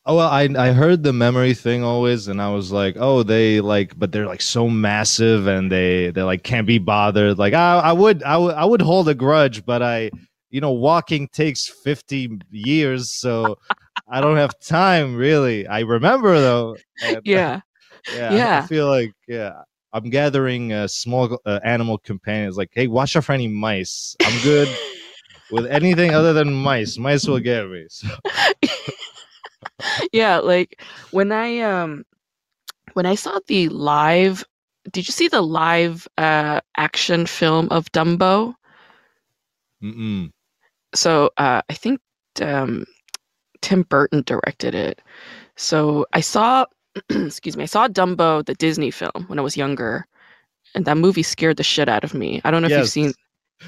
Oh 0.06 0.16
well, 0.16 0.28
I 0.28 0.48
I 0.56 0.72
heard 0.72 1.02
the 1.02 1.12
memory 1.12 1.52
thing 1.52 1.84
always, 1.84 2.28
and 2.28 2.40
I 2.40 2.50
was 2.50 2.72
like, 2.72 2.96
oh, 2.98 3.22
they 3.22 3.60
like, 3.60 3.98
but 3.98 4.10
they're 4.10 4.26
like 4.26 4.40
so 4.40 4.68
massive, 4.68 5.46
and 5.46 5.70
they 5.70 6.10
they 6.10 6.22
like 6.22 6.42
can't 6.42 6.66
be 6.66 6.78
bothered. 6.78 7.38
Like 7.38 7.52
I 7.52 7.78
I 7.78 7.92
would 7.92 8.22
I 8.22 8.36
would 8.38 8.54
I 8.54 8.64
would 8.64 8.80
hold 8.80 9.08
a 9.08 9.14
grudge, 9.14 9.66
but 9.66 9.82
I 9.82 10.10
you 10.50 10.60
know 10.62 10.72
walking 10.72 11.28
takes 11.28 11.68
fifty 11.68 12.30
years, 12.50 13.10
so 13.12 13.58
I 14.08 14.22
don't 14.22 14.36
have 14.38 14.58
time 14.60 15.14
really. 15.14 15.66
I 15.66 15.80
remember 15.80 16.40
though. 16.40 16.76
and, 17.04 17.20
Yeah. 17.24 17.60
yeah, 18.14 18.30
I- 18.30 18.34
Yeah. 18.34 18.62
I 18.64 18.66
feel 18.66 18.88
like 18.88 19.12
yeah. 19.26 19.52
I'm 19.92 20.10
gathering 20.10 20.70
uh, 20.72 20.86
small 20.86 21.38
uh, 21.46 21.60
animal 21.64 21.96
companions. 21.96 22.58
Like, 22.58 22.68
hey, 22.72 22.88
watch 22.88 23.16
out 23.16 23.24
for 23.24 23.32
any 23.32 23.48
mice. 23.48 24.14
I'm 24.22 24.42
good 24.42 24.68
with 25.50 25.64
anything 25.66 26.12
other 26.12 26.34
than 26.34 26.52
mice. 26.52 26.98
Mice 26.98 27.26
will 27.26 27.40
get 27.40 27.66
me. 27.68 27.86
So, 27.90 28.06
yeah, 30.12 30.38
like 30.38 30.82
when 31.10 31.32
I 31.32 31.60
um 31.60 32.04
when 32.94 33.06
I 33.06 33.14
saw 33.14 33.38
the 33.46 33.68
live 33.68 34.44
did 34.90 35.06
you 35.06 35.12
see 35.12 35.28
the 35.28 35.42
live 35.42 36.08
uh 36.18 36.60
action 36.76 37.26
film 37.26 37.68
of 37.70 37.90
Dumbo? 37.92 38.54
mm-mm. 39.82 40.30
So 40.94 41.30
uh 41.36 41.62
I 41.68 41.74
think 41.74 42.00
um 42.42 42.84
Tim 43.62 43.82
Burton 43.82 44.22
directed 44.26 44.74
it. 44.74 45.00
So 45.56 46.06
I 46.12 46.20
saw 46.20 46.66
excuse 47.10 47.56
me, 47.56 47.64
I 47.64 47.66
saw 47.66 47.88
Dumbo 47.88 48.44
the 48.44 48.54
Disney 48.54 48.90
film 48.90 49.24
when 49.28 49.38
I 49.38 49.42
was 49.42 49.56
younger. 49.56 50.06
And 50.74 50.84
that 50.86 50.98
movie 50.98 51.22
scared 51.22 51.56
the 51.56 51.64
shit 51.64 51.88
out 51.88 52.04
of 52.04 52.14
me. 52.14 52.40
I 52.44 52.50
don't 52.50 52.62
know 52.62 52.66
if 52.66 52.76
you've 52.76 52.86
seen 52.88 53.14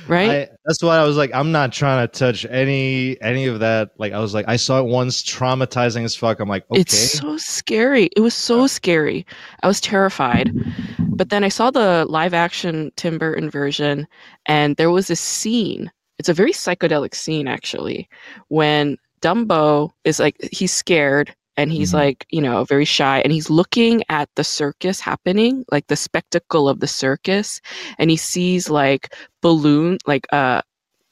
right? 0.07 0.31
I, 0.31 0.49
that's 0.65 0.83
why 0.83 0.99
I 0.99 1.05
was 1.05 1.17
like, 1.17 1.31
I'm 1.35 1.53
not 1.53 1.73
trying 1.73 2.07
to 2.07 2.19
touch 2.19 2.45
any 2.47 3.21
any 3.21 3.47
of 3.47 3.61
that. 3.61 3.91
Like, 3.99 4.13
I 4.13 4.21
was 4.21 4.35
like, 4.35 4.47
I 4.49 4.57
saw 4.57 4.79
it 4.81 4.87
once, 4.87 5.23
traumatizing 5.23 6.05
as 6.05 6.15
fuck. 6.15 6.41
I'm 6.41 6.49
like, 6.49 6.65
okay, 6.71 6.81
It's 6.81 7.13
so 7.13 7.37
scary. 7.37 8.11
It 8.17 8.21
was 8.21 8.35
so 8.35 8.63
uh, 8.63 8.69
scary. 8.69 9.27
I 9.63 9.69
was 9.69 9.81
terrified. 9.81 10.53
But 10.99 11.31
then 11.31 11.45
I 11.45 11.49
saw 11.49 11.71
the 11.71 12.07
live 12.09 12.35
action 12.35 12.91
Tim 12.97 13.19
Burton 13.19 13.51
version, 13.51 14.07
and 14.47 14.77
there 14.77 14.91
was 14.91 15.11
a 15.11 15.17
scene. 15.17 15.91
It's 16.19 16.29
a 16.29 16.35
very 16.35 16.53
psychedelic 16.53 17.15
scene, 17.15 17.49
actually, 17.49 18.09
when 18.49 18.97
Dumbo 19.23 19.91
is 20.05 20.19
like, 20.19 20.37
he's 20.53 20.73
scared 20.73 21.35
and 21.57 21.73
he's 21.73 21.91
Mhm. 21.91 21.95
like, 21.95 22.27
you 22.31 22.41
know, 22.41 22.65
very 22.65 22.85
shy, 22.85 23.21
and 23.21 23.33
he's 23.33 23.51
looking 23.51 24.03
at 24.09 24.29
the 24.37 24.45
circus 24.45 25.01
happening, 25.01 25.65
like 25.73 25.87
the 25.89 25.97
spectacle 25.97 26.69
of 26.69 26.81
the 26.81 26.87
circus, 26.87 27.61
and 27.99 28.11
he 28.11 28.17
sees 28.17 28.71
like 28.71 29.15
balloon, 29.43 29.99
like, 30.07 30.27
uh, 30.33 30.63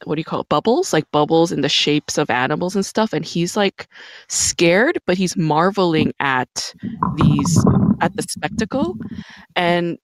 what 0.05 0.15
do 0.15 0.21
you 0.21 0.25
call 0.25 0.41
it? 0.43 0.49
Bubbles, 0.49 0.93
like 0.93 1.11
bubbles 1.11 1.51
in 1.51 1.61
the 1.61 1.69
shapes 1.69 2.19
of 2.19 2.31
animals 2.31 2.77
and 2.77 2.87
stuff. 2.87 3.13
And 3.13 3.25
he's 3.25 3.57
like 3.57 3.89
scared, 4.29 4.99
but 5.07 5.19
he's 5.19 5.37
marveling 5.37 6.13
at 6.21 6.73
these, 7.17 7.65
at 8.01 8.15
the 8.17 8.23
spectacle. 8.23 8.97
And 9.57 9.99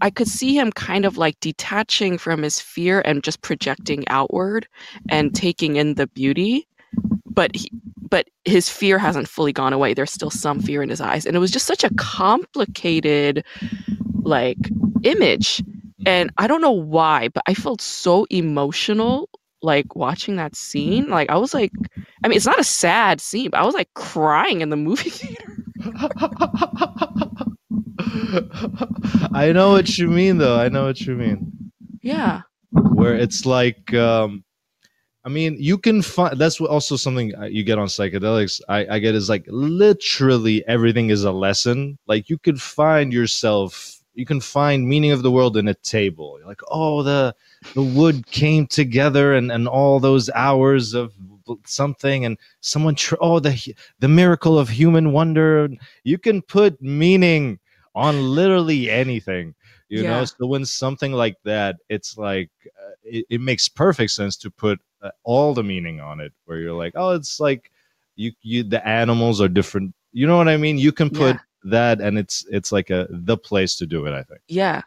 I 0.00 0.10
could 0.10 0.26
see 0.26 0.58
him 0.58 0.72
kind 0.72 1.04
of 1.04 1.16
like 1.16 1.38
detaching 1.40 2.18
from 2.18 2.42
his 2.42 2.60
fear 2.60 3.02
and 3.04 3.22
just 3.22 3.40
projecting 3.42 4.06
outward 4.08 4.66
and 5.08 5.32
taking 5.32 5.76
in 5.76 5.94
the 5.94 6.08
beauty. 6.08 6.66
But 7.24 7.54
he, 7.54 7.70
but 8.08 8.26
his 8.44 8.68
fear 8.68 8.98
hasn't 8.98 9.28
fully 9.28 9.52
gone 9.52 9.72
away. 9.72 9.94
There's 9.94 10.12
still 10.12 10.30
some 10.30 10.60
fear 10.60 10.82
in 10.82 10.88
his 10.88 11.00
eyes. 11.00 11.26
And 11.26 11.36
it 11.36 11.40
was 11.40 11.50
just 11.50 11.66
such 11.66 11.84
a 11.84 11.94
complicated 11.96 13.44
like 14.22 14.58
image. 15.02 15.62
And 16.04 16.30
I 16.38 16.46
don't 16.46 16.60
know 16.60 16.70
why, 16.70 17.28
but 17.28 17.42
I 17.46 17.54
felt 17.54 17.80
so 17.80 18.26
emotional 18.30 19.28
like 19.62 19.96
watching 19.96 20.36
that 20.36 20.54
scene. 20.54 21.08
Like 21.08 21.30
I 21.30 21.36
was 21.36 21.54
like 21.54 21.72
I 22.24 22.28
mean 22.28 22.36
it's 22.36 22.46
not 22.46 22.60
a 22.60 22.64
sad 22.64 23.20
scene, 23.20 23.50
but 23.50 23.60
I 23.60 23.64
was 23.64 23.74
like 23.74 23.92
crying 23.94 24.60
in 24.60 24.70
the 24.70 24.76
movie 24.76 25.10
theater. 25.10 25.52
I 29.32 29.52
know 29.52 29.70
what 29.70 29.98
you 29.98 30.08
mean, 30.08 30.38
though. 30.38 30.58
I 30.58 30.68
know 30.68 30.84
what 30.84 31.00
you 31.00 31.14
mean. 31.14 31.52
Yeah. 32.02 32.42
Where 32.70 33.14
it's 33.14 33.46
like, 33.46 33.94
um, 33.94 34.44
I 35.26 35.28
mean, 35.28 35.56
you 35.58 35.76
can 35.76 36.02
find. 36.02 36.38
That's 36.38 36.60
also 36.60 36.94
something 36.94 37.34
uh, 37.34 37.46
you 37.46 37.64
get 37.64 37.80
on 37.80 37.88
psychedelics. 37.88 38.60
I, 38.68 38.86
I 38.88 38.98
get 39.00 39.16
is 39.16 39.28
like 39.28 39.44
literally 39.48 40.64
everything 40.68 41.10
is 41.10 41.24
a 41.24 41.32
lesson. 41.32 41.98
Like 42.06 42.30
you 42.30 42.38
could 42.38 42.62
find 42.62 43.12
yourself. 43.12 44.00
You 44.14 44.24
can 44.24 44.40
find 44.40 44.88
meaning 44.88 45.10
of 45.10 45.24
the 45.24 45.30
world 45.32 45.56
in 45.56 45.66
a 45.66 45.74
table. 45.74 46.36
You're 46.38 46.46
like, 46.46 46.62
oh, 46.70 47.02
the 47.02 47.34
the 47.74 47.82
wood 47.82 48.28
came 48.28 48.68
together, 48.68 49.34
and 49.34 49.50
and 49.50 49.66
all 49.66 49.98
those 49.98 50.30
hours 50.30 50.94
of 50.94 51.12
something, 51.64 52.24
and 52.24 52.38
someone. 52.60 52.94
Tr- 52.94 53.16
oh, 53.20 53.40
the 53.40 53.74
the 53.98 54.08
miracle 54.08 54.56
of 54.56 54.68
human 54.68 55.10
wonder. 55.10 55.68
You 56.04 56.18
can 56.18 56.40
put 56.40 56.80
meaning 56.80 57.58
on 57.96 58.30
literally 58.30 58.90
anything 58.90 59.56
you 59.88 60.02
know 60.02 60.20
Yeah. 60.20 60.24
so 60.24 60.46
when 60.46 60.64
something 60.64 61.12
like 61.12 61.36
that 61.44 61.76
it's 61.88 62.16
like 62.18 62.50
uh, 62.66 62.90
it, 63.04 63.24
it 63.30 63.40
makes 63.40 63.68
perfect 63.68 64.10
sense 64.10 64.36
to 64.36 64.50
put 64.50 64.80
uh, 65.02 65.10
all 65.24 65.54
the 65.54 65.62
meaning 65.62 66.00
on 66.00 66.20
it 66.20 66.32
where 66.44 66.58
you're 66.58 66.72
like 66.72 66.92
oh 66.96 67.10
it's 67.10 67.38
like 67.40 67.70
you 68.16 68.32
you 68.42 68.62
the 68.62 68.86
animals 68.86 69.40
are 69.40 69.48
different 69.48 69.94
you 70.12 70.26
know 70.26 70.36
what 70.36 70.48
i 70.48 70.56
mean 70.56 70.78
you 70.78 70.92
can 70.92 71.10
put 71.10 71.36
Yeah. 71.36 71.40
that 71.64 72.00
and 72.00 72.18
it's 72.18 72.44
it's 72.50 72.72
like 72.72 72.90
a 72.90 73.06
the 73.10 73.36
place 73.36 73.76
to 73.76 73.86
do 73.86 74.06
it 74.06 74.12
i 74.12 74.22
think 74.22 74.40
Yeah. 74.48 74.82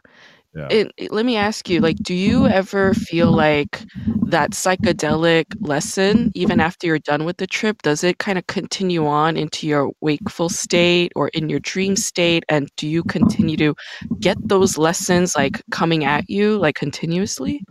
Yeah. 0.54 0.68
It, 0.70 0.92
it- 0.96 1.12
let 1.12 1.24
me 1.26 1.36
ask 1.36 1.68
you, 1.68 1.80
like, 1.80 1.96
do 2.02 2.14
you 2.14 2.46
ever 2.46 2.92
feel 2.94 3.32
like 3.32 3.84
that 4.26 4.50
psychedelic 4.52 5.44
lesson, 5.60 6.30
even 6.34 6.60
after 6.60 6.86
you're 6.86 6.98
done 7.00 7.24
with 7.24 7.36
the 7.38 7.46
trip, 7.46 7.82
does 7.82 8.04
it 8.04 8.18
kind 8.18 8.38
of 8.38 8.46
continue 8.46 9.06
on 9.06 9.36
into 9.36 9.66
your 9.66 9.90
wakeful 10.00 10.48
state 10.48 11.12
or 11.16 11.28
in 11.28 11.48
your 11.48 11.60
dream 11.60 11.96
state? 11.96 12.44
And 12.48 12.68
do 12.76 12.86
you 12.88 13.02
continue 13.04 13.56
to 13.58 13.74
get 14.20 14.36
those 14.48 14.78
lessons 14.78 15.34
like 15.36 15.62
coming 15.70 16.04
at 16.04 16.28
you 16.30 16.58
like 16.58 16.76
continuously? 16.76 17.62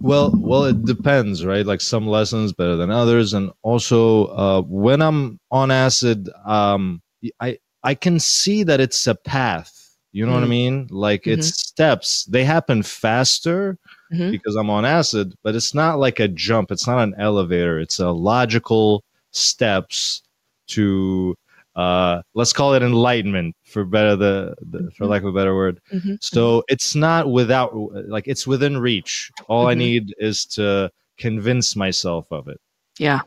Well, 0.00 0.32
well, 0.38 0.64
it 0.64 0.84
depends, 0.84 1.44
right? 1.44 1.66
Like 1.66 1.80
some 1.82 2.06
lessons 2.06 2.52
better 2.52 2.76
than 2.76 2.90
others, 2.90 3.34
and 3.34 3.50
also 3.62 4.26
uh, 4.26 4.62
when 4.62 5.02
I'm 5.02 5.38
on 5.50 5.70
acid, 5.70 6.28
um, 6.46 7.02
I 7.40 7.58
I 7.82 7.94
can 7.94 8.18
see 8.18 8.62
that 8.62 8.80
it's 8.80 9.06
a 9.06 9.14
path. 9.14 9.79
You 10.12 10.26
know 10.26 10.32
what 10.32 10.42
I 10.42 10.46
Mm. 10.46 10.50
mean? 10.50 10.86
Like 10.90 11.26
it's 11.26 11.48
steps. 11.60 12.24
They 12.24 12.44
happen 12.44 12.82
faster 12.82 13.78
Mhm. 14.12 14.32
because 14.32 14.56
I'm 14.56 14.68
on 14.70 14.84
acid, 14.84 15.34
but 15.44 15.54
it's 15.54 15.72
not 15.74 15.98
like 16.00 16.18
a 16.18 16.26
jump. 16.28 16.72
It's 16.72 16.86
not 16.86 16.98
an 16.98 17.14
elevator. 17.18 17.78
It's 17.78 18.00
a 18.00 18.10
logical 18.10 19.04
steps 19.30 20.22
to 20.68 21.36
uh, 21.76 22.20
let's 22.34 22.52
call 22.52 22.74
it 22.74 22.82
enlightenment 22.82 23.54
for 23.64 23.84
better 23.84 24.16
the, 24.16 24.54
the 24.70 24.90
for 24.96 25.04
Mhm. 25.06 25.08
lack 25.08 25.22
of 25.22 25.28
a 25.28 25.32
better 25.32 25.54
word. 25.54 25.80
Mhm. 25.94 26.18
So 26.20 26.64
it's 26.68 26.96
not 26.96 27.30
without 27.30 27.72
like 28.08 28.26
it's 28.26 28.44
within 28.46 28.76
reach. 28.78 29.30
All 29.46 29.68
I 29.68 29.74
need 29.74 30.12
is 30.18 30.44
to 30.46 30.90
convince 31.16 31.76
myself 31.76 32.26
of 32.32 32.48
it. 32.48 32.60
Yeah. 32.98 33.20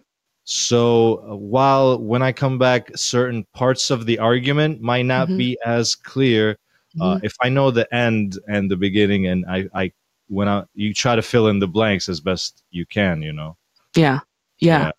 So 0.43 1.23
uh, 1.31 1.35
while 1.37 1.97
when 1.97 2.21
I 2.21 2.33
come 2.33 2.57
back, 2.59 2.91
certain 2.97 3.45
parts 3.53 3.89
of 3.89 4.05
the 4.05 4.19
argument 4.19 4.81
might 4.81 5.05
not 5.05 5.29
Mhm. 5.29 5.37
be 5.37 5.57
as 5.65 5.95
clear. 5.95 6.57
Uh, 6.99 7.17
Mhm. 7.17 7.23
if 7.23 7.33
I 7.41 7.49
know 7.49 7.71
the 7.71 7.91
end 7.93 8.37
and 8.47 8.69
the 8.69 8.77
beginning, 8.77 9.27
and 9.27 9.45
I, 9.47 9.67
I 9.73 9.91
when 10.27 10.47
I 10.47 10.63
you 10.73 10.93
try 10.93 11.15
to 11.15 11.21
fill 11.21 11.47
in 11.47 11.59
the 11.59 11.67
blanks 11.67 12.09
as 12.09 12.19
best 12.21 12.63
you 12.71 12.85
can, 12.85 13.21
you 13.21 13.33
know. 13.33 13.57
Yeah. 13.95 14.19
Yeah. 14.59 14.79
Yeah. 14.79 14.91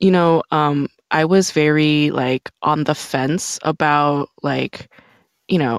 You 0.00 0.10
know, 0.10 0.42
um, 0.50 0.88
I 1.10 1.24
was 1.24 1.50
very 1.50 2.10
like 2.10 2.50
on 2.62 2.84
the 2.84 2.94
fence 2.94 3.58
about 3.62 4.28
like, 4.42 4.88
you 5.48 5.58
know, 5.58 5.78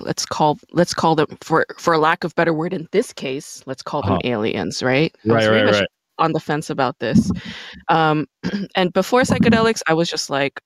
let's 0.00 0.24
call 0.26 0.58
let's 0.72 0.94
call 0.94 1.14
them 1.14 1.36
for 1.42 1.66
for 1.78 1.98
lack 1.98 2.24
of 2.24 2.34
better 2.34 2.52
word 2.54 2.72
in 2.72 2.88
this 2.92 3.12
case 3.12 3.62
let's 3.66 3.82
call 3.82 4.02
them 4.02 4.16
Uh-huh. 4.16 4.20
aliens 4.24 4.82
right 4.82 5.14
Right, 5.24 5.46
right, 5.46 5.66
right. 5.66 5.88
on 6.18 6.32
the 6.32 6.40
fence 6.40 6.70
about 6.70 6.98
this 6.98 7.30
um 7.88 8.26
and 8.76 8.92
before 8.92 9.22
psychedelics 9.22 9.82
i 9.88 9.92
was 9.94 10.08
just 10.08 10.30
like 10.30 10.60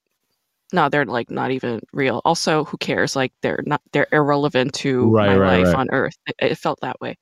no 0.72 0.88
they're 0.88 1.04
like 1.04 1.30
not 1.30 1.50
even 1.50 1.80
real 1.92 2.20
also 2.24 2.64
who 2.64 2.76
cares 2.78 3.16
like 3.16 3.32
they're 3.42 3.62
not 3.66 3.80
they're 3.92 4.08
irrelevant 4.12 4.72
to 4.74 5.10
Right, 5.10 5.28
my 5.28 5.36
right, 5.36 5.58
life 5.58 5.66
right. 5.66 5.76
on 5.76 5.90
earth 5.90 6.16
it, 6.26 6.34
it 6.38 6.54
felt 6.56 6.80
that 6.80 7.00
way 7.00 7.16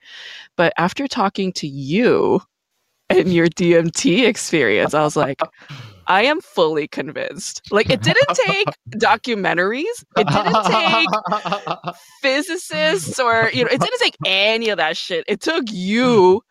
but 0.57 0.73
after 0.79 1.07
talking 1.07 1.53
to 1.55 1.67
you 1.67 2.41
and 3.11 3.33
your 3.33 3.47
dmt 3.49 4.27
experience 4.27 4.95
i 4.95 5.03
was 5.03 5.17
like 5.17 5.41
I 6.09 6.23
am 6.25 6.41
fully 6.41 6.89
convinced. 6.89 7.61
Like 7.71 7.91
it 7.91 8.01
didn't 8.03 8.29
take 8.47 8.67
documentaries. 8.95 9.85
It 10.17 10.27
didn't 10.27 10.65
take 10.65 11.95
physicists 12.23 13.21
or 13.21 13.51
you 13.53 13.65
know, 13.65 13.71
it 13.71 13.79
didn't 13.79 13.99
take 14.01 14.17
any 14.25 14.71
of 14.71 14.79
that 14.79 14.97
shit. 14.97 15.25
It 15.29 15.43
took 15.43 15.65
you 15.71 16.43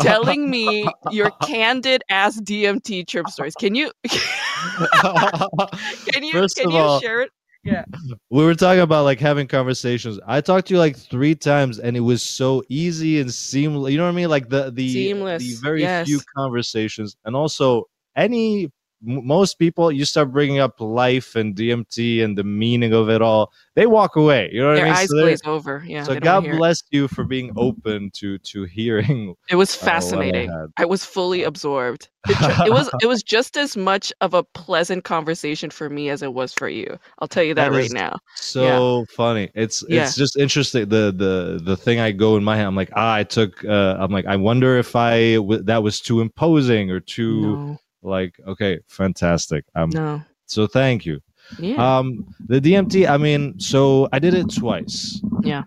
telling 0.00 0.50
me 0.50 0.86
your 1.10 1.30
candid 1.42 2.02
ass 2.10 2.40
DMT 2.40 3.06
trip 3.06 3.28
stories. 3.28 3.54
Can 3.54 3.74
you 3.74 3.90
can 4.08 6.22
you 6.22 6.32
First 6.32 6.56
can 6.56 6.70
you 6.70 6.78
all- 6.78 7.00
share 7.00 7.20
it? 7.22 7.30
Yeah. 7.64 7.84
we 8.30 8.44
were 8.44 8.54
talking 8.54 8.80
about 8.80 9.04
like 9.04 9.20
having 9.20 9.46
conversations. 9.46 10.18
I 10.26 10.40
talked 10.40 10.68
to 10.68 10.74
you 10.74 10.78
like 10.78 10.96
three 10.96 11.34
times, 11.34 11.78
and 11.78 11.96
it 11.96 12.00
was 12.00 12.22
so 12.22 12.62
easy 12.68 13.20
and 13.20 13.32
seamless. 13.34 13.92
You 13.92 13.98
know 13.98 14.04
what 14.04 14.10
I 14.10 14.14
mean? 14.14 14.30
Like 14.30 14.48
the 14.48 14.70
the 14.70 14.88
Seamless, 14.90 15.42
the 15.42 15.56
very 15.62 15.82
yes. 15.82 16.06
few 16.06 16.20
conversations, 16.36 17.16
and 17.24 17.36
also 17.36 17.84
any 18.16 18.70
m- 19.06 19.26
most 19.26 19.58
people 19.58 19.90
you 19.92 20.04
start 20.04 20.32
bringing 20.32 20.58
up 20.58 20.80
life 20.80 21.36
and 21.36 21.54
DMT 21.54 22.22
and 22.24 22.36
the 22.36 22.44
meaning 22.44 22.92
of 22.92 23.08
it 23.08 23.22
all, 23.22 23.52
they 23.74 23.86
walk 23.86 24.16
away. 24.16 24.50
You 24.52 24.60
know 24.60 24.68
what 24.68 24.74
Their 24.76 24.86
I 24.86 24.88
mean? 24.88 24.96
eyes 24.96 25.08
So 25.08 25.20
glaze 25.22 25.40
over. 25.44 25.84
Yeah. 25.86 26.02
so 26.04 26.18
God 26.18 26.44
hear 26.44 26.54
it. 26.54 26.56
bless 26.58 26.82
you 26.90 27.08
for 27.08 27.24
being 27.24 27.52
open 27.56 28.10
to 28.14 28.38
to 28.38 28.64
hearing. 28.64 29.34
It 29.50 29.56
was 29.56 29.74
uh, 29.76 29.80
I 29.82 29.84
fascinating. 29.86 30.68
I 30.76 30.84
was 30.84 31.04
fully 31.04 31.42
absorbed. 31.44 32.08
It, 32.28 32.36
ju- 32.38 32.64
it 32.66 32.70
was 32.72 32.90
it 33.02 33.06
was 33.06 33.22
just 33.22 33.56
as 33.56 33.76
much 33.76 34.12
of 34.20 34.34
a 34.34 34.42
pleasant 34.42 35.04
conversation 35.04 35.70
for 35.70 35.88
me 35.88 36.10
as 36.10 36.22
it 36.22 36.34
was 36.34 36.52
for 36.52 36.68
you. 36.68 36.98
I'll 37.20 37.28
tell 37.28 37.44
you 37.44 37.54
that, 37.54 37.70
That 37.70 37.76
right 37.76 37.92
now. 37.92 38.18
so 38.34 39.06
funny. 39.16 39.50
It's 39.54 39.84
Yeah. 39.88 40.02
it's 40.04 40.16
just 40.16 40.36
interesting. 40.36 40.88
The 40.88 41.12
the 41.16 41.60
the 41.62 41.76
thing 41.76 42.00
I 42.00 42.10
go 42.12 42.36
in 42.36 42.44
my 42.44 42.56
head. 42.56 42.66
I'm 42.66 42.74
like, 42.76 42.90
ah, 42.96 43.14
I 43.14 43.24
took. 43.24 43.64
Uh, 43.64 43.96
I'm 43.98 44.10
like, 44.10 44.26
I 44.26 44.36
wonder 44.36 44.76
if 44.78 44.96
I 44.96 45.34
w- 45.36 45.62
that 45.62 45.82
was 45.82 46.00
too 46.00 46.20
imposing 46.20 46.90
or 46.90 47.00
too 47.00 47.40
No, 47.40 47.78
like. 48.02 48.34
Okay, 48.46 48.78
fantastic. 48.88 49.64
Um, 49.74 49.90
no. 49.90 50.22
so 50.46 50.66
thank 50.66 51.04
you. 51.06 51.20
Yeah. 51.58 51.98
Um, 51.98 52.26
the 52.46 52.60
DMT. 52.60 53.08
I 53.08 53.16
mean, 53.16 53.58
so 53.58 54.08
I 54.12 54.18
did 54.18 54.34
it 54.34 54.52
twice. 54.54 55.20
Yeah. 55.42 55.62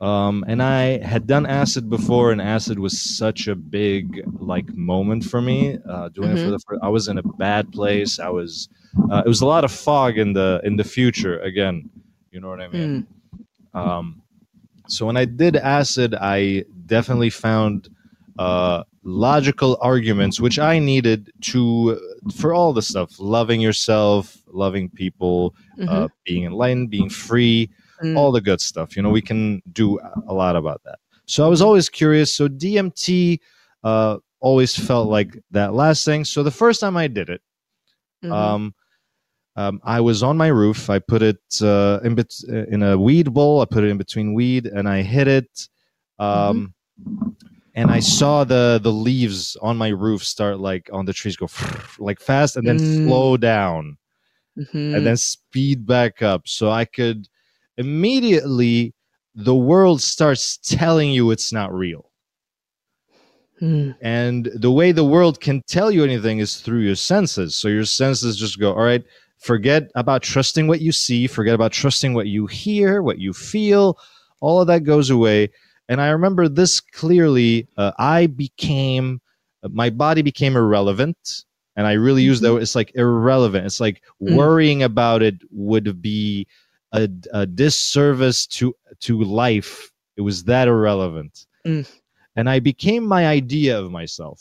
Um, 0.00 0.44
and 0.48 0.60
I 0.60 0.98
had 1.06 1.28
done 1.28 1.46
acid 1.46 1.88
before, 1.88 2.32
and 2.32 2.42
acid 2.42 2.76
was 2.76 3.00
such 3.00 3.46
a 3.46 3.54
big 3.54 4.24
like 4.40 4.68
moment 4.74 5.24
for 5.24 5.40
me. 5.40 5.78
Uh, 5.88 6.08
doing 6.08 6.30
it 6.32 6.38
for 6.38 6.46
Mhm. 6.46 6.50
the 6.50 6.58
first, 6.66 6.80
I 6.82 6.88
was 6.88 7.06
in 7.06 7.18
a 7.18 7.22
bad 7.22 7.70
place. 7.70 8.18
I 8.18 8.28
was. 8.28 8.68
Uh, 9.10 9.22
it 9.24 9.28
was 9.28 9.40
a 9.42 9.46
lot 9.46 9.64
of 9.64 9.70
fog 9.70 10.18
in 10.18 10.32
the 10.32 10.60
in 10.64 10.76
the 10.76 10.84
future. 10.84 11.38
Again, 11.40 11.88
you 12.32 12.40
know 12.40 12.48
what 12.48 12.60
I 12.60 12.68
mean. 12.68 13.06
Mm. 13.74 13.78
Um, 13.80 14.22
so 14.88 15.06
when 15.06 15.16
I 15.16 15.24
did 15.24 15.54
acid, 15.56 16.14
I 16.20 16.64
definitely 16.86 17.30
found 17.30 17.88
uh, 18.38 18.82
logical 19.04 19.76
arguments 19.80 20.40
which 20.40 20.58
I 20.58 20.78
needed 20.78 21.30
to 21.52 21.98
for 22.34 22.52
all 22.54 22.72
the 22.72 22.82
stuff: 22.82 23.18
loving 23.18 23.60
yourself, 23.60 24.36
loving 24.46 24.88
people, 24.90 25.54
Mhm. 25.78 25.88
uh, 25.88 26.08
being 26.24 26.44
enlightened, 26.44 26.90
being 26.90 27.10
free, 27.10 27.68
Mm. 28.02 28.16
all 28.16 28.32
the 28.32 28.40
good 28.40 28.60
stuff. 28.60 28.96
You 28.96 29.02
know, 29.02 29.10
we 29.10 29.22
can 29.22 29.62
do 29.72 29.98
a 30.26 30.34
lot 30.34 30.56
about 30.56 30.80
that. 30.84 30.98
So 31.26 31.44
I 31.44 31.48
was 31.48 31.62
always 31.62 31.88
curious. 31.88 32.34
So 32.34 32.48
DMT 32.48 33.38
uh, 33.84 34.18
always 34.40 34.74
felt 34.76 35.08
like 35.08 35.38
that 35.52 35.72
last 35.74 36.04
thing. 36.04 36.24
So 36.24 36.42
the 36.42 36.50
first 36.50 36.80
time 36.80 36.96
I 36.96 37.06
did 37.08 37.28
it, 37.28 37.40
Mhm. 38.24 38.32
um, 38.32 38.74
um, 39.56 39.80
I 39.84 40.00
was 40.00 40.22
on 40.22 40.36
my 40.36 40.48
roof. 40.48 40.88
I 40.90 40.98
put 40.98 41.22
it 41.22 41.40
uh, 41.60 42.00
in 42.02 42.14
bet- 42.14 42.42
in 42.48 42.82
a 42.82 42.96
weed 42.98 43.32
bowl. 43.34 43.60
I 43.60 43.66
put 43.66 43.84
it 43.84 43.88
in 43.90 43.98
between 43.98 44.34
weed, 44.34 44.66
and 44.66 44.88
I 44.88 45.02
hit 45.02 45.28
it. 45.28 45.68
Um, 46.18 46.74
And 47.74 47.90
I 47.90 48.00
saw 48.00 48.44
the 48.44 48.78
the 48.82 48.92
leaves 48.92 49.56
on 49.62 49.76
my 49.78 49.88
roof 49.88 50.22
start 50.22 50.60
like 50.60 50.90
on 50.92 51.06
the 51.06 51.12
trees 51.12 51.36
go 51.36 51.48
like 51.98 52.20
fast, 52.20 52.56
and 52.56 52.66
then 52.66 52.76
Mm. 52.76 53.04
slow 53.06 53.36
down, 53.36 53.96
Mhm. 54.58 54.94
and 54.96 55.06
then 55.06 55.16
speed 55.16 55.86
back 55.86 56.20
up. 56.22 56.46
So 56.46 56.70
I 56.70 56.84
could 56.84 57.28
immediately 57.78 58.92
the 59.34 59.54
world 59.54 60.02
starts 60.02 60.58
telling 60.58 61.10
you 61.10 61.30
it's 61.30 61.52
not 61.52 61.72
real. 61.72 62.10
Mm. 63.62 63.94
And 64.02 64.50
the 64.54 64.70
way 64.70 64.92
the 64.92 65.04
world 65.04 65.40
can 65.40 65.62
tell 65.66 65.90
you 65.90 66.04
anything 66.04 66.38
is 66.38 66.56
through 66.60 66.80
your 66.80 66.96
senses. 66.96 67.54
So 67.54 67.68
your 67.68 67.84
senses 67.84 68.36
just 68.36 68.58
go, 68.58 68.72
all 68.74 68.82
right, 68.82 69.04
forget 69.38 69.90
about 69.94 70.22
trusting 70.22 70.66
what 70.66 70.80
you 70.80 70.92
see, 70.92 71.26
forget 71.26 71.54
about 71.54 71.72
trusting 71.72 72.12
what 72.12 72.26
you 72.26 72.46
hear, 72.46 73.02
what 73.02 73.18
you 73.18 73.32
feel. 73.32 73.96
All 74.40 74.60
of 74.60 74.66
that 74.66 74.84
goes 74.84 75.10
away. 75.10 75.50
And 75.92 76.00
I 76.00 76.08
remember 76.08 76.48
this 76.48 76.80
clearly. 76.80 77.68
Uh, 77.76 77.92
I 77.98 78.26
became, 78.26 79.20
my 79.70 79.90
body 79.90 80.22
became 80.22 80.56
irrelevant. 80.56 81.44
And 81.76 81.86
I 81.86 81.92
really 81.92 82.22
use 82.22 82.40
that. 82.40 82.56
It's 82.56 82.74
like 82.74 82.92
irrelevant. 82.94 83.66
It's 83.66 83.80
like 83.80 84.02
Mm. 84.22 84.36
worrying 84.36 84.82
about 84.82 85.20
it 85.22 85.36
would 85.50 86.00
be 86.00 86.46
a, 86.92 87.08
a 87.32 87.44
disservice 87.46 88.46
to 88.58 88.74
to 89.00 89.22
life. 89.22 89.92
It 90.16 90.22
was 90.22 90.44
that 90.44 90.68
irrelevant. 90.68 91.46
Mm. 91.66 91.86
And 92.36 92.48
I 92.48 92.60
became 92.60 93.04
my 93.06 93.26
idea 93.26 93.78
of 93.78 93.90
myself 93.90 94.38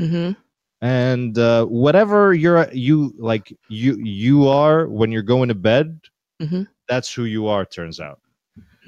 Mhm. 0.00 0.36
and 0.80 1.38
uh, 1.38 1.64
whatever 1.66 2.32
you're 2.34 2.68
you 2.72 3.12
like 3.18 3.52
you 3.68 3.96
you 3.98 4.48
are 4.48 4.86
when 4.88 5.12
you're 5.12 5.22
going 5.34 5.48
to 5.48 5.54
bed 5.54 6.00
Mhm. 6.40 6.66
that's 6.88 7.12
who 7.14 7.24
you 7.24 7.46
are 7.46 7.64
turns 7.64 7.98
out 8.00 8.20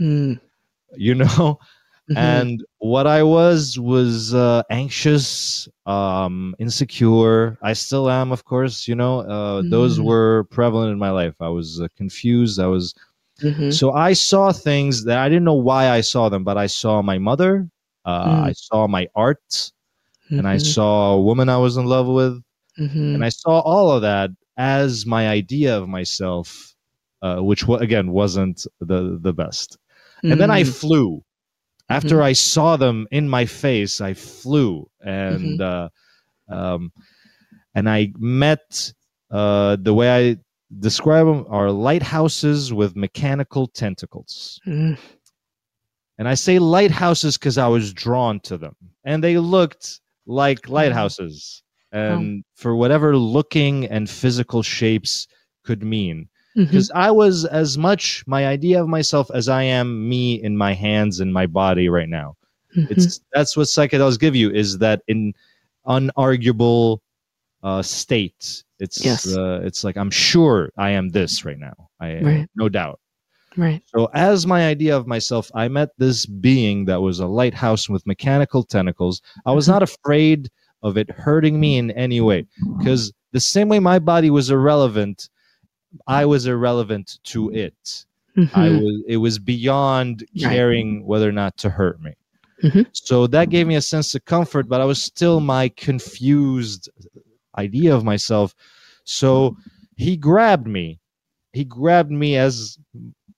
Mm. 0.00 0.40
you 0.96 1.14
know 1.22 1.58
Mhm. 2.08 2.46
and 2.46 2.64
what 2.78 3.06
i 3.06 3.22
was 3.22 3.78
was 3.78 4.34
uh, 4.34 4.62
anxious 4.70 5.68
um 5.86 6.54
insecure 6.58 7.58
i 7.62 7.72
still 7.72 8.08
am 8.10 8.32
of 8.32 8.44
course 8.44 8.86
you 8.88 8.94
know 8.94 9.20
uh, 9.20 9.62
those 9.68 10.00
Mm. 10.00 10.00
were 10.00 10.44
prevalent 10.50 10.92
in 10.92 10.98
my 10.98 11.10
life 11.10 11.34
i 11.40 11.48
was 11.48 11.80
uh, 11.80 11.88
confused 11.96 12.60
i 12.60 12.66
was 12.66 12.94
Mhm. 13.42 13.80
so 13.80 13.92
i 13.92 14.12
saw 14.12 14.52
things 14.52 15.04
that 15.04 15.18
i 15.18 15.28
didn't 15.28 15.44
know 15.44 15.54
why 15.70 15.88
i 15.90 16.00
saw 16.00 16.28
them 16.28 16.44
but 16.44 16.56
i 16.56 16.66
saw 16.66 17.02
my 17.02 17.18
mother 17.18 17.68
uh, 18.04 18.10
Mm. 18.24 18.50
i 18.50 18.52
saw 18.54 18.86
my 18.86 19.06
art 19.14 19.72
and 20.36 20.46
i 20.48 20.56
Mhm. 20.56 20.58
saw 20.58 21.14
a 21.14 21.20
woman 21.22 21.48
i 21.48 21.56
was 21.56 21.76
in 21.76 21.86
love 21.86 22.06
with 22.08 22.42
and 23.14 23.24
I 23.24 23.28
saw 23.30 23.60
all 23.60 23.90
of 23.92 24.02
that 24.02 24.30
as 24.56 25.06
my 25.06 25.28
idea 25.28 25.76
of 25.78 25.88
myself, 25.88 26.74
uh, 27.22 27.38
which 27.40 27.64
again 27.68 28.10
wasn't 28.12 28.66
the 28.80 29.18
the 29.22 29.32
best. 29.32 29.78
And 30.30 30.40
then 30.40 30.50
I 30.50 30.62
Mm. 30.62 30.74
flew. 30.80 31.22
After 31.88 32.22
I 32.22 32.32
saw 32.32 32.76
them 32.76 33.06
in 33.10 33.28
my 33.28 33.44
face, 33.44 34.00
I 34.00 34.14
flew, 34.14 34.88
and 35.04 35.60
uh, 35.60 35.88
um, 36.48 36.92
and 37.74 37.88
I 37.88 38.12
met 38.18 38.92
uh, 39.30 39.76
the 39.76 39.92
way 39.92 40.30
I 40.30 40.36
describe 40.78 41.26
them 41.26 41.44
are 41.48 41.70
lighthouses 41.70 42.72
with 42.72 42.96
mechanical 42.96 43.66
tentacles. 43.66 44.60
Mm. 44.66 44.98
And 46.18 46.28
I 46.28 46.34
say 46.34 46.58
lighthouses 46.58 47.36
because 47.36 47.58
I 47.58 47.66
was 47.68 47.92
drawn 47.92 48.40
to 48.40 48.56
them, 48.56 48.76
and 49.04 49.22
they 49.22 49.36
looked 49.38 50.00
like 50.26 50.68
Oh. 50.68 50.72
lighthouses, 50.72 51.62
and 51.92 52.44
for 52.54 52.74
whatever 52.74 53.16
looking 53.16 53.84
and 53.86 54.08
physical 54.08 54.62
shapes 54.62 55.26
could 55.64 55.82
mean. 55.82 56.28
Mhm. 56.56 56.66
Because 56.70 56.90
I 56.94 57.10
was 57.10 57.44
as 57.46 57.76
much 57.76 58.22
my 58.26 58.46
idea 58.46 58.80
of 58.80 58.88
myself 58.88 59.30
as 59.34 59.48
I 59.48 59.62
am 59.64 60.08
me 60.08 60.34
in 60.42 60.56
my 60.56 60.72
hands 60.72 61.20
and 61.20 61.32
my 61.32 61.46
body 61.46 61.88
right 61.88 62.08
now. 62.08 62.36
Mhm. 62.76 62.90
It's 62.90 63.20
that's 63.32 63.56
what 63.56 63.66
psychedelics 63.66 64.18
give 64.20 64.36
you 64.36 64.50
is 64.50 64.78
that 64.78 65.02
in 65.08 65.32
unarguable 65.86 66.98
uh, 67.62 67.82
state. 67.82 68.62
It's 68.78 69.02
Yes. 69.04 69.26
uh, 69.34 69.60
it's 69.64 69.84
like 69.84 69.96
I'm 69.96 70.10
sure 70.10 70.70
I 70.76 70.90
am 70.90 71.08
this 71.10 71.44
right 71.44 71.58
now. 71.58 71.88
I 72.00 72.20
Right. 72.20 72.48
no 72.56 72.68
doubt. 72.68 73.00
right. 73.56 73.80
So, 73.86 74.10
as 74.14 74.46
my 74.48 74.66
idea 74.66 74.96
of 74.96 75.06
myself, 75.06 75.48
I 75.54 75.68
met 75.68 75.90
this 75.96 76.26
being 76.26 76.84
that 76.86 77.00
was 77.00 77.20
a 77.20 77.26
lighthouse 77.26 77.88
with 77.88 78.04
mechanical 78.06 78.64
tentacles. 78.64 79.22
I 79.46 79.52
was 79.52 79.68
not 79.68 79.80
afraid 79.82 80.50
of 80.82 80.98
it 80.98 81.08
hurting 81.10 81.58
me 81.60 81.78
in 81.78 81.90
any 81.92 82.20
way 82.20 82.46
because 82.78 83.12
the 83.32 83.38
same 83.40 83.68
way 83.68 83.78
my 83.78 83.98
body 84.00 84.28
was 84.28 84.50
irrelevant, 84.50 85.28
I 86.06 86.24
was 86.26 86.46
irrelevant 86.46 87.18
to 87.24 87.50
it. 87.50 88.06
I 88.36 88.68
Mhm. 88.68 88.82
was 88.82 89.02
it 89.06 89.16
was 89.18 89.38
beyond 89.38 90.24
caring 90.40 91.06
whether 91.06 91.28
or 91.28 91.32
not 91.32 91.56
to 91.58 91.70
hurt 91.70 92.00
me. 92.02 92.12
Mhm. 92.62 92.86
So 92.92 93.26
that 93.28 93.50
gave 93.50 93.66
me 93.66 93.76
a 93.76 93.82
sense 93.82 94.14
of 94.14 94.24
comfort, 94.24 94.68
but 94.68 94.80
I 94.80 94.84
was 94.84 95.02
still 95.02 95.40
my 95.40 95.68
confused 95.68 96.88
idea 97.56 97.94
of 97.94 98.04
myself. 98.04 98.54
So 99.04 99.56
he 99.96 100.16
grabbed 100.16 100.66
me. 100.66 100.98
He 101.52 101.64
grabbed 101.64 102.10
me 102.10 102.36
as 102.36 102.78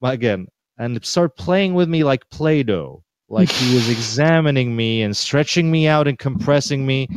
again, 0.02 0.46
and 0.78 1.04
started 1.04 1.36
playing 1.36 1.74
with 1.74 1.88
me 1.88 2.04
like 2.04 2.28
Play-Doh. 2.30 3.02
Like 3.28 3.50
he 3.50 3.74
was 3.74 3.88
examining 3.96 4.76
me 4.76 5.02
and 5.02 5.14
stretching 5.16 5.70
me 5.70 5.88
out 5.88 6.06
and 6.08 6.18
compressing 6.18 6.86
me, 6.86 7.08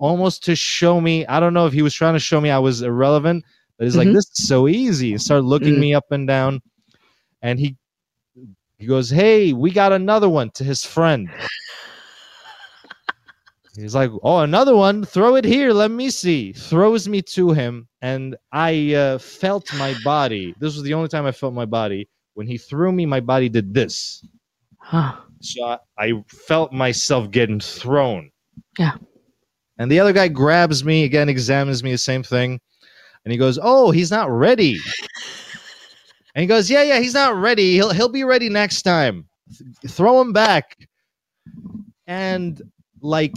almost 0.00 0.42
to 0.44 0.56
show 0.56 1.00
me. 1.00 1.26
I 1.26 1.38
don't 1.38 1.54
know 1.54 1.66
if 1.66 1.72
he 1.72 1.82
was 1.82 1.94
trying 1.94 2.14
to 2.14 2.20
show 2.20 2.40
me 2.40 2.50
I 2.50 2.58
was 2.58 2.82
irrelevant, 2.82 3.44
but 3.78 3.84
he's 3.84 3.96
like, 3.96 4.08
Mhm. 4.08 4.14
"This 4.14 4.26
is 4.36 4.48
so 4.48 4.68
easy." 4.68 5.12
And 5.12 5.22
started 5.22 5.44
looking 5.46 5.74
Mm. 5.74 5.78
me 5.80 5.94
up 5.94 6.10
and 6.10 6.26
down, 6.26 6.60
and 7.42 7.58
he 7.58 7.76
he 8.78 8.86
goes, 8.86 9.10
"Hey, 9.10 9.52
we 9.52 9.70
got 9.70 9.92
another 9.92 10.28
one." 10.28 10.50
To 10.52 10.64
his 10.64 10.84
friend, 10.84 11.28
he's 13.76 13.94
like, 13.94 14.10
"Oh, 14.22 14.40
another 14.40 14.76
one? 14.76 15.04
Throw 15.04 15.36
it 15.36 15.44
here. 15.44 15.72
Let 15.72 15.90
me 15.90 16.10
see." 16.10 16.52
Throws 16.52 17.08
me 17.08 17.22
to 17.22 17.52
him, 17.52 17.88
and 18.02 18.36
I 18.52 18.94
uh, 18.94 19.18
felt 19.18 19.72
my 19.78 19.94
body. 20.04 20.54
This 20.58 20.74
was 20.74 20.82
the 20.82 20.94
only 20.94 21.08
time 21.08 21.26
I 21.26 21.32
felt 21.32 21.54
my 21.54 21.66
body. 21.66 22.08
When 22.34 22.46
he 22.46 22.58
threw 22.58 22.92
me, 22.92 23.06
my 23.06 23.20
body 23.20 23.48
did 23.48 23.74
this. 23.74 24.24
Huh. 24.78 25.16
So 25.40 25.64
I, 25.64 25.78
I 25.98 26.12
felt 26.28 26.72
myself 26.72 27.30
getting 27.30 27.60
thrown. 27.60 28.30
Yeah. 28.78 28.92
And 29.78 29.90
the 29.90 30.00
other 30.00 30.12
guy 30.12 30.28
grabs 30.28 30.84
me 30.84 31.04
again, 31.04 31.28
examines 31.28 31.82
me, 31.84 31.92
the 31.92 31.98
same 31.98 32.22
thing. 32.22 32.60
And 33.28 33.32
he 33.34 33.36
goes, 33.36 33.58
Oh, 33.62 33.90
he's 33.90 34.10
not 34.10 34.30
ready. 34.30 34.78
and 36.34 36.40
he 36.40 36.46
goes, 36.46 36.70
Yeah, 36.70 36.82
yeah, 36.82 36.98
he's 36.98 37.12
not 37.12 37.36
ready. 37.36 37.74
He'll 37.74 37.90
he'll 37.90 38.08
be 38.08 38.24
ready 38.24 38.48
next 38.48 38.80
time. 38.82 39.26
Th- 39.82 39.92
throw 39.92 40.18
him 40.18 40.32
back. 40.32 40.78
And 42.06 42.62
like 43.02 43.34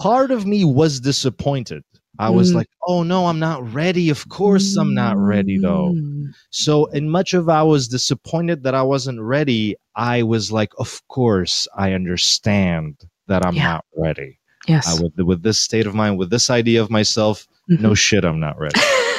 part 0.00 0.30
of 0.32 0.44
me 0.44 0.66
was 0.66 1.00
disappointed. 1.00 1.82
I 2.18 2.28
was 2.28 2.52
Mm. 2.52 2.56
like, 2.56 2.68
oh 2.86 3.02
no, 3.02 3.24
I'm 3.24 3.38
not 3.38 3.72
ready. 3.72 4.10
Of 4.10 4.28
course 4.28 4.76
I'm 4.76 4.92
not 4.92 5.16
ready 5.16 5.56
though. 5.56 5.94
Mm. 5.96 6.26
So, 6.50 6.84
in 6.92 7.08
much 7.08 7.32
of 7.32 7.48
I 7.48 7.62
was 7.62 7.88
disappointed 7.88 8.62
that 8.64 8.74
I 8.74 8.82
wasn't 8.82 9.18
ready, 9.22 9.76
I 9.96 10.22
was 10.24 10.52
like, 10.52 10.72
of 10.78 11.00
course, 11.08 11.66
I 11.74 11.94
understand 11.94 12.98
that 13.28 13.46
I'm 13.46 13.54
Yeah. 13.54 13.72
not 13.72 13.84
ready. 13.96 14.38
Yes. 14.68 14.86
I, 14.86 15.02
with, 15.02 15.16
with 15.26 15.42
this 15.42 15.58
state 15.58 15.86
of 15.86 15.94
mind, 15.94 16.18
with 16.18 16.28
this 16.28 16.50
idea 16.50 16.82
of 16.82 16.90
myself, 16.90 17.48
no 17.66 17.90
Mhm. 17.92 17.96
shit, 17.96 18.24
I'm 18.26 18.38
not 18.40 18.58
ready. 18.58 18.78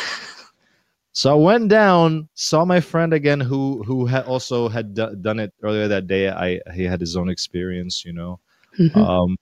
so 1.13 1.31
I 1.31 1.35
went 1.35 1.69
down, 1.69 2.27
saw 2.33 2.65
my 2.65 2.79
friend 2.81 3.13
again, 3.13 3.39
who 3.39 3.81
who 3.83 4.05
had 4.05 4.25
also 4.25 4.67
had 4.67 4.93
do- 4.93 5.15
done 5.21 5.39
it 5.39 5.53
earlier 5.63 5.87
that 5.87 6.07
day. 6.07 6.29
I 6.29 6.59
he 6.73 6.83
had 6.83 6.99
his 6.99 7.15
own 7.15 7.29
experience, 7.29 8.03
you 8.03 8.13
know 8.13 8.39
Mhm. 8.79 8.97
um, 8.97 9.37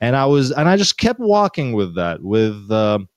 and 0.00 0.14
I 0.16 0.26
was 0.26 0.52
and 0.52 0.68
I 0.68 0.76
just 0.76 0.96
kept 0.98 1.18
walking 1.20 1.72
with 1.72 1.94
that 1.96 2.22
with 2.22 2.70
um 2.70 3.08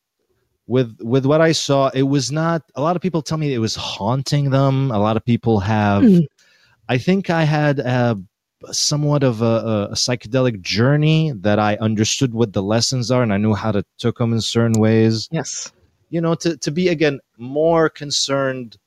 with 0.68 0.98
with 1.02 1.26
what 1.26 1.42
I 1.42 1.52
saw. 1.52 1.90
It 1.94 2.04
was 2.04 2.32
not 2.32 2.64
a 2.76 2.82
lot 2.82 2.96
of 2.96 3.02
people 3.02 3.22
tell 3.22 3.38
me 3.38 3.54
it 3.54 3.60
was 3.60 3.76
haunting 3.76 4.50
them. 4.50 4.92
A 4.92 5.00
lot 5.00 5.18
of 5.18 5.24
people 5.26 5.60
have. 5.60 6.04
Hmm. 6.04 6.20
I 6.90 6.98
think 6.98 7.30
I 7.30 7.44
had 7.44 7.78
a, 7.80 8.18
somewhat 8.72 9.24
of 9.24 9.44
a, 9.44 9.90
a 9.92 9.94
psychedelic 9.94 10.60
journey 10.62 11.32
that 11.42 11.60
I 11.60 11.76
understood 11.76 12.34
what 12.34 12.54
the 12.54 12.64
lessons 12.64 13.12
are 13.12 13.22
and 13.22 13.32
I 13.32 13.38
knew 13.38 13.54
how 13.54 13.72
to 13.72 13.84
took 14.00 14.18
them 14.18 14.34
in 14.34 14.42
certain 14.42 14.80
ways. 14.82 15.30
yes. 15.32 15.72
You 16.10 16.22
know, 16.22 16.36
to 16.36 16.58
to 16.58 16.72
be 16.72 16.88
again 16.90 17.20
more 17.38 17.90
concerned. 17.90 18.78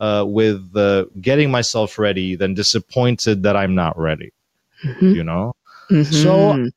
Uh, 0.00 0.24
with 0.24 0.76
uh, 0.76 1.04
getting 1.20 1.50
myself 1.50 1.98
ready 1.98 2.36
than 2.36 2.54
disappointed 2.54 3.42
that 3.42 3.56
I'm 3.56 3.74
not 3.74 3.98
ready, 3.98 4.30
Mhm. 4.84 5.12
you 5.12 5.24
know. 5.24 5.56
Mhm. 5.90 6.14
So 6.14 6.70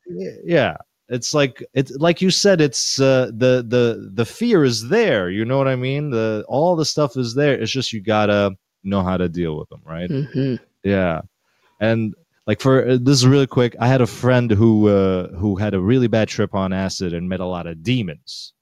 yeah, 0.43 0.77
it's 1.07 1.31
like 1.31 1.63
it's 1.75 1.91
like 1.97 2.19
you 2.19 2.31
said. 2.31 2.61
It's 2.61 2.99
uh, 2.99 3.27
the 3.27 3.63
the 3.67 4.09
the 4.11 4.25
fear 4.25 4.63
is 4.63 4.89
there. 4.89 5.29
You 5.29 5.45
know 5.45 5.59
what 5.59 5.67
I 5.67 5.75
mean? 5.75 6.09
The 6.09 6.43
all 6.47 6.75
the 6.75 6.83
stuff 6.83 7.15
is 7.15 7.35
there. 7.35 7.53
It's 7.53 7.71
just 7.71 7.93
you 7.93 8.01
gotta 8.01 8.57
know 8.83 9.03
how 9.03 9.17
to 9.17 9.29
deal 9.29 9.55
with 9.55 9.69
them, 9.69 9.81
right? 9.85 10.09
Mhm. 10.09 10.59
Yeah, 10.83 11.21
and 11.79 12.15
like 12.47 12.59
for 12.59 12.87
uh, 12.87 12.97
this 12.99 13.17
is 13.17 13.27
really 13.27 13.45
quick. 13.45 13.75
I 13.79 13.87
had 13.87 14.01
a 14.01 14.07
friend 14.07 14.49
who 14.49 14.87
uh, 14.87 15.27
who 15.37 15.57
had 15.57 15.75
a 15.75 15.79
really 15.79 16.07
bad 16.07 16.27
trip 16.27 16.55
on 16.55 16.73
acid 16.73 17.13
and 17.13 17.29
met 17.29 17.39
a 17.39 17.45
lot 17.45 17.67
of 17.67 17.83
demons. 17.83 18.53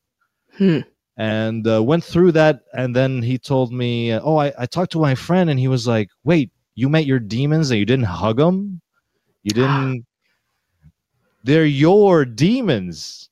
Hmm. 0.57 0.79
And 1.19 1.67
uh, 1.67 1.83
went 1.83 2.03
through 2.03 2.31
that, 2.33 2.61
and 2.73 2.95
then 2.95 3.21
he 3.21 3.37
told 3.37 3.73
me, 3.73 4.13
"Oh, 4.15 4.37
I, 4.37 4.53
I 4.57 4.65
talked 4.65 4.93
to 4.93 4.99
my 5.01 5.15
friend, 5.15 5.49
and 5.49 5.59
he 5.59 5.67
was 5.67 5.85
like, 5.85 6.09
wait, 6.23 6.49
you 6.75 6.89
met 6.89 7.05
your 7.05 7.19
demons, 7.19 7.71
and 7.71 7.79
you 7.79 7.85
didn't 7.85 8.05
hug 8.07 8.37
them, 8.37 8.81
you 9.43 9.51
didn't 9.53 10.05
they're 11.43 11.65
your 11.65 12.25
demons. 12.25 13.29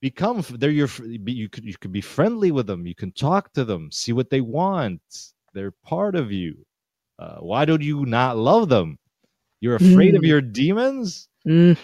Become 0.00 0.44
they're 0.58 0.70
your 0.70 0.88
you 1.04 1.48
could 1.48 1.64
you 1.64 1.74
could 1.78 1.92
be 1.92 2.00
friendly 2.00 2.50
with 2.52 2.66
them 2.66 2.86
you 2.86 2.94
can 2.94 3.12
talk 3.12 3.52
to 3.52 3.64
them 3.64 3.90
see 3.92 4.12
what 4.12 4.30
they 4.30 4.40
want. 4.40 5.02
They're 5.54 5.72
part 5.84 6.16
of 6.16 6.32
you. 6.32 6.64
Uh, 7.18 7.36
why 7.40 7.66
don't 7.66 7.82
you 7.82 8.06
not 8.06 8.38
love 8.38 8.68
them 8.70 8.98
you're 9.60 9.76
afraid 9.76 10.14
of 10.16 10.22
Mm. 10.22 10.28
your 10.28 10.40
demons 10.40 11.28
Mm. 11.46 11.76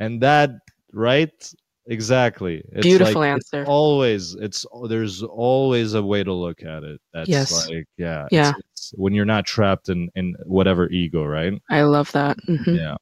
and 0.00 0.22
that 0.22 0.50
right 0.94 1.52
exactly 1.88 2.62
it's 2.72 2.86
Beautiful 2.86 3.22
like, 3.22 3.30
answer. 3.30 3.60
it's 3.62 3.68
always 3.68 4.34
it's 4.34 4.64
there's 4.88 5.22
always 5.22 5.94
a 5.94 6.02
way 6.02 6.22
to 6.22 6.32
look 6.32 6.62
at 6.62 6.82
it 6.84 7.00
that's 7.14 7.28
Yes. 7.28 7.68
like 7.68 7.86
yeah 7.96 8.26
Yeah. 8.30 8.52
it's, 8.74 8.92
when 8.96 9.14
you're 9.14 9.24
not 9.24 9.46
trapped 9.46 9.88
in 9.88 10.10
in 10.14 10.36
whatever 10.44 10.88
ego 10.90 11.24
right 11.24 11.54
I 11.70 11.82
love 11.82 12.12
that. 12.12 12.36
Mhm. 12.46 12.76
yeah 12.76 12.96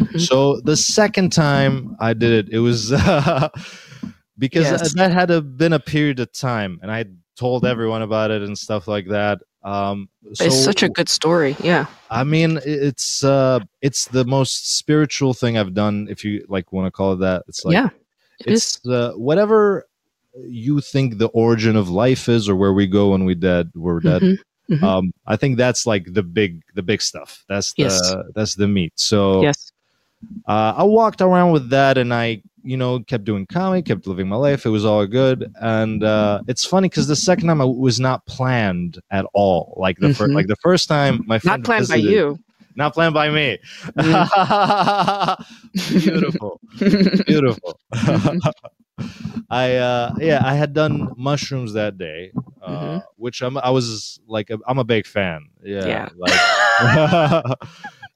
Mhm. 0.00 0.20
so 0.20 0.60
the 0.60 0.76
second 0.76 1.32
time 1.32 1.96
I 1.98 2.12
did 2.12 2.32
it, 2.46 2.52
it 2.54 2.58
was 2.60 2.90
because 4.38 4.64
Yes. 4.64 4.92
that 4.94 5.10
had 5.12 5.30
a, 5.30 5.40
been 5.40 5.72
a 5.72 5.80
period 5.80 6.20
of 6.20 6.30
time, 6.32 6.78
and 6.82 6.90
I 6.92 7.06
told 7.38 7.64
everyone 7.64 8.02
about 8.02 8.30
it 8.30 8.42
and 8.42 8.56
stuff 8.56 8.86
like 8.86 9.08
that. 9.08 9.38
Um, 9.62 10.08
so 10.34 10.44
it's 10.44 10.62
such 10.62 10.82
a 10.82 10.88
good 10.88 11.08
story. 11.08 11.56
Yeah. 11.62 11.86
I 12.10 12.22
mean, 12.24 12.60
it's 12.64 13.24
uh, 13.24 13.60
it's 13.82 14.06
the 14.08 14.24
most 14.24 14.76
spiritual 14.78 15.34
thing 15.34 15.56
I've 15.58 15.74
done, 15.74 16.06
if 16.10 16.24
you 16.24 16.44
like 16.48 16.72
want 16.72 16.86
to 16.86 16.90
call 16.90 17.14
it 17.14 17.20
that. 17.20 17.42
It's 17.48 17.64
like 17.64 17.72
yeah. 17.74 17.88
It 18.40 18.52
it's 18.54 18.84
uh, 18.86 19.12
whatever 19.12 19.86
you 20.46 20.80
think 20.80 21.18
the 21.18 21.28
origin 21.28 21.76
of 21.76 21.88
life 21.88 22.28
is, 22.28 22.48
or 22.48 22.56
where 22.56 22.72
we 22.72 22.86
go 22.86 23.10
when 23.12 23.24
we 23.24 23.34
dead, 23.34 23.70
we're 23.74 24.00
dead. 24.00 24.22
Mhm. 24.22 24.38
Mhm. 24.70 24.82
Um, 24.82 25.12
I 25.26 25.36
think 25.36 25.56
that's 25.56 25.86
like 25.86 26.12
the 26.12 26.22
big, 26.24 26.60
the 26.74 26.82
big 26.82 27.00
stuff. 27.00 27.44
That's 27.48 27.72
the 27.74 27.84
Yes. 27.84 28.14
that's 28.34 28.54
the 28.56 28.66
meat. 28.66 28.92
So 28.96 29.42
yes. 29.42 29.70
uh, 30.48 30.74
I 30.76 30.82
walked 30.82 31.20
around 31.20 31.52
with 31.52 31.70
that 31.70 31.96
and 31.98 32.12
I, 32.12 32.42
you 32.64 32.76
know, 32.76 32.98
kept 32.98 33.24
doing 33.24 33.46
comedy, 33.46 33.80
kept 33.82 34.08
living 34.08 34.28
my 34.28 34.34
life. 34.36 34.66
It 34.66 34.70
was 34.70 34.84
all 34.84 35.06
good. 35.06 35.52
And 35.60 36.02
uh, 36.02 36.42
it's 36.48 36.64
funny 36.64 36.88
because 36.88 37.06
the 37.06 37.14
second 37.14 37.46
time 37.46 37.60
I 37.60 37.64
was 37.64 38.00
not 38.00 38.26
planned 38.26 38.98
at 39.12 39.24
all. 39.34 39.74
Like 39.78 39.98
the 39.98 40.12
first, 40.12 40.32
Mhm. 40.32 40.34
like 40.34 40.48
the 40.48 40.56
first 40.56 40.88
time, 40.88 41.22
my 41.26 41.38
friend 41.38 41.62
Not 41.62 41.64
planned 41.64 41.88
by 41.88 41.94
you. 41.96 42.38
Not 42.76 42.94
planned 42.94 43.14
by 43.14 43.30
me. 43.30 43.58
beautiful, 46.00 46.60
beautiful. 46.78 47.80
I 49.50 49.76
uh 49.76 50.14
yeah, 50.18 50.40
I 50.44 50.54
had 50.54 50.72
done 50.72 51.12
mushrooms 51.16 51.72
that 51.74 51.98
day, 51.98 52.32
uh, 52.62 52.70
Mhm. 52.70 53.02
which 53.16 53.42
I'm 53.42 53.58
I 53.58 53.70
was 53.70 54.18
like 54.26 54.50
a, 54.50 54.58
I'm 54.66 54.78
a 54.78 54.84
big 54.84 55.06
fan. 55.06 55.46
Yeah, 55.62 55.86
Yeah. 55.86 56.08
like 56.16 56.78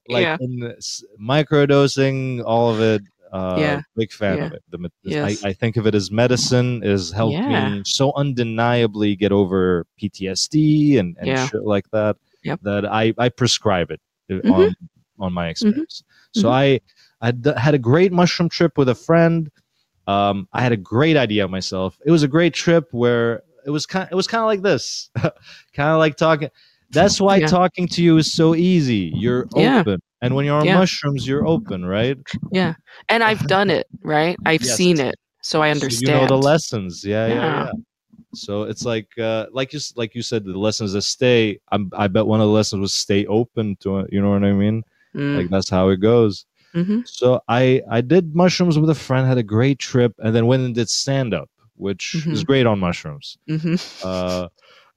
like 0.09 0.23
Yeah. 0.25 0.37
in 0.41 0.73
s- 0.77 1.05
microdosing, 1.21 2.43
all 2.45 2.71
of 2.73 2.81
it. 2.81 3.03
Uh, 3.33 3.57
Yeah. 3.61 3.81
big 3.95 4.11
fan 4.11 4.39
Yeah. 4.39 4.45
of 4.47 4.53
it. 4.55 4.63
The, 4.71 4.91
Yes. 5.05 5.45
I, 5.45 5.51
I 5.51 5.53
think 5.53 5.77
of 5.77 5.87
it 5.87 5.95
as 5.95 6.11
medicine. 6.11 6.83
It 6.83 6.89
has 6.91 7.13
helped 7.13 7.35
Yeah. 7.35 7.75
me 7.77 7.83
so 7.85 8.13
undeniably 8.17 9.15
get 9.15 9.31
over 9.31 9.87
PTSD 10.03 10.99
and, 10.99 11.17
and 11.21 11.49
shit 11.49 11.63
like 11.65 11.89
that. 11.93 12.17
Yep. 12.43 12.61
That 12.63 12.87
I 12.87 13.13
I 13.19 13.29
prescribe 13.29 13.91
it 13.93 14.01
Mhm. 14.31 14.51
on 14.53 14.77
on 15.19 15.33
my 15.33 15.49
experience. 15.49 16.03
So 16.35 16.49
Mhm. 16.49 16.53
I 16.53 16.81
I 17.21 17.31
d- 17.33 17.53
had 17.57 17.75
a 17.75 17.79
great 17.79 18.13
mushroom 18.13 18.49
trip 18.49 18.79
with 18.79 18.89
a 18.89 18.95
friend. 18.95 19.51
Um, 20.07 20.49
I 20.53 20.63
had 20.63 20.73
a 20.73 20.77
great 20.79 21.17
idea 21.17 21.47
myself. 21.49 21.99
It 22.07 22.11
was 22.11 22.23
a 22.23 22.29
great 22.29 22.55
trip 22.55 22.89
where 22.93 23.43
it 23.67 23.71
was 23.71 23.85
kind. 23.87 24.09
It 24.11 24.15
was 24.15 24.27
kind 24.27 24.41
of 24.41 24.47
like 24.47 24.63
this, 24.63 25.11
kind 25.75 25.91
of 25.91 25.99
like 25.99 26.17
talking. 26.17 26.49
That's 26.93 27.21
why 27.21 27.37
Yeah. 27.37 27.47
talking 27.47 27.87
to 27.89 28.03
you 28.03 28.17
is 28.17 28.33
so 28.33 28.55
easy. 28.55 29.13
You're 29.15 29.47
Yeah. 29.55 29.81
open, 29.81 30.01
and 30.23 30.35
when 30.35 30.45
you're 30.47 30.57
on 30.59 30.65
Yeah. 30.67 30.79
mushrooms, 30.79 31.27
you're 31.29 31.47
open, 31.47 31.85
right? 31.85 32.17
Yeah. 32.51 32.75
And 33.09 33.23
I've 33.23 33.47
done 33.47 33.71
it, 33.71 33.87
right? 34.03 34.37
I've 34.47 34.65
Yes. 34.65 34.77
seen 34.77 34.99
it. 34.99 35.15
So 35.43 35.63
I 35.63 35.69
So 35.73 35.77
understand. 35.85 36.09
you 36.09 36.15
know 36.15 36.27
the 36.27 36.39
lessons. 36.43 37.05
Yeah, 37.05 37.27
yeah, 37.29 37.35
Yeah. 37.35 37.71
So 38.35 38.63
it's 38.63 38.85
like, 38.85 39.09
uh, 39.19 39.47
like 39.53 39.73
you, 39.73 39.81
like 39.97 40.15
you 40.15 40.23
said, 40.23 40.45
the 40.45 40.59
lessons 40.59 40.93
that 40.93 41.03
stay. 41.03 41.59
I'm, 41.73 41.91
I 41.97 42.07
bet 42.09 42.27
one 42.27 42.41
of 42.41 42.47
the 42.47 42.53
lessons 42.53 42.81
was 42.81 42.93
stay 42.93 43.27
open 43.27 43.77
to 43.81 43.99
it. 44.01 44.13
You 44.13 44.21
know 44.23 44.31
what 44.31 44.45
I 44.45 44.53
mean? 44.53 44.85
Mm. 45.15 45.37
Like 45.37 45.51
that's 45.51 45.69
how 45.69 45.89
it 45.89 45.97
goes. 45.99 46.47
Mhm. 46.75 47.07
So 47.09 47.41
I 47.49 47.83
I 47.91 48.01
did 48.01 48.35
mushrooms 48.37 48.79
with 48.79 48.91
a 48.91 48.95
friend, 48.95 49.27
had 49.27 49.39
a 49.39 49.43
great 49.43 49.81
trip, 49.81 50.15
and 50.19 50.35
then 50.35 50.47
went 50.47 50.63
and 50.63 50.73
did 50.75 50.89
stand 50.89 51.35
up, 51.35 51.51
which 51.75 52.15
is 52.29 52.45
Mhm. 52.45 52.47
great 52.47 52.67
on 52.67 52.79
mushrooms. 52.79 53.37
Mhm. 53.49 53.77
Uh, 54.05 54.49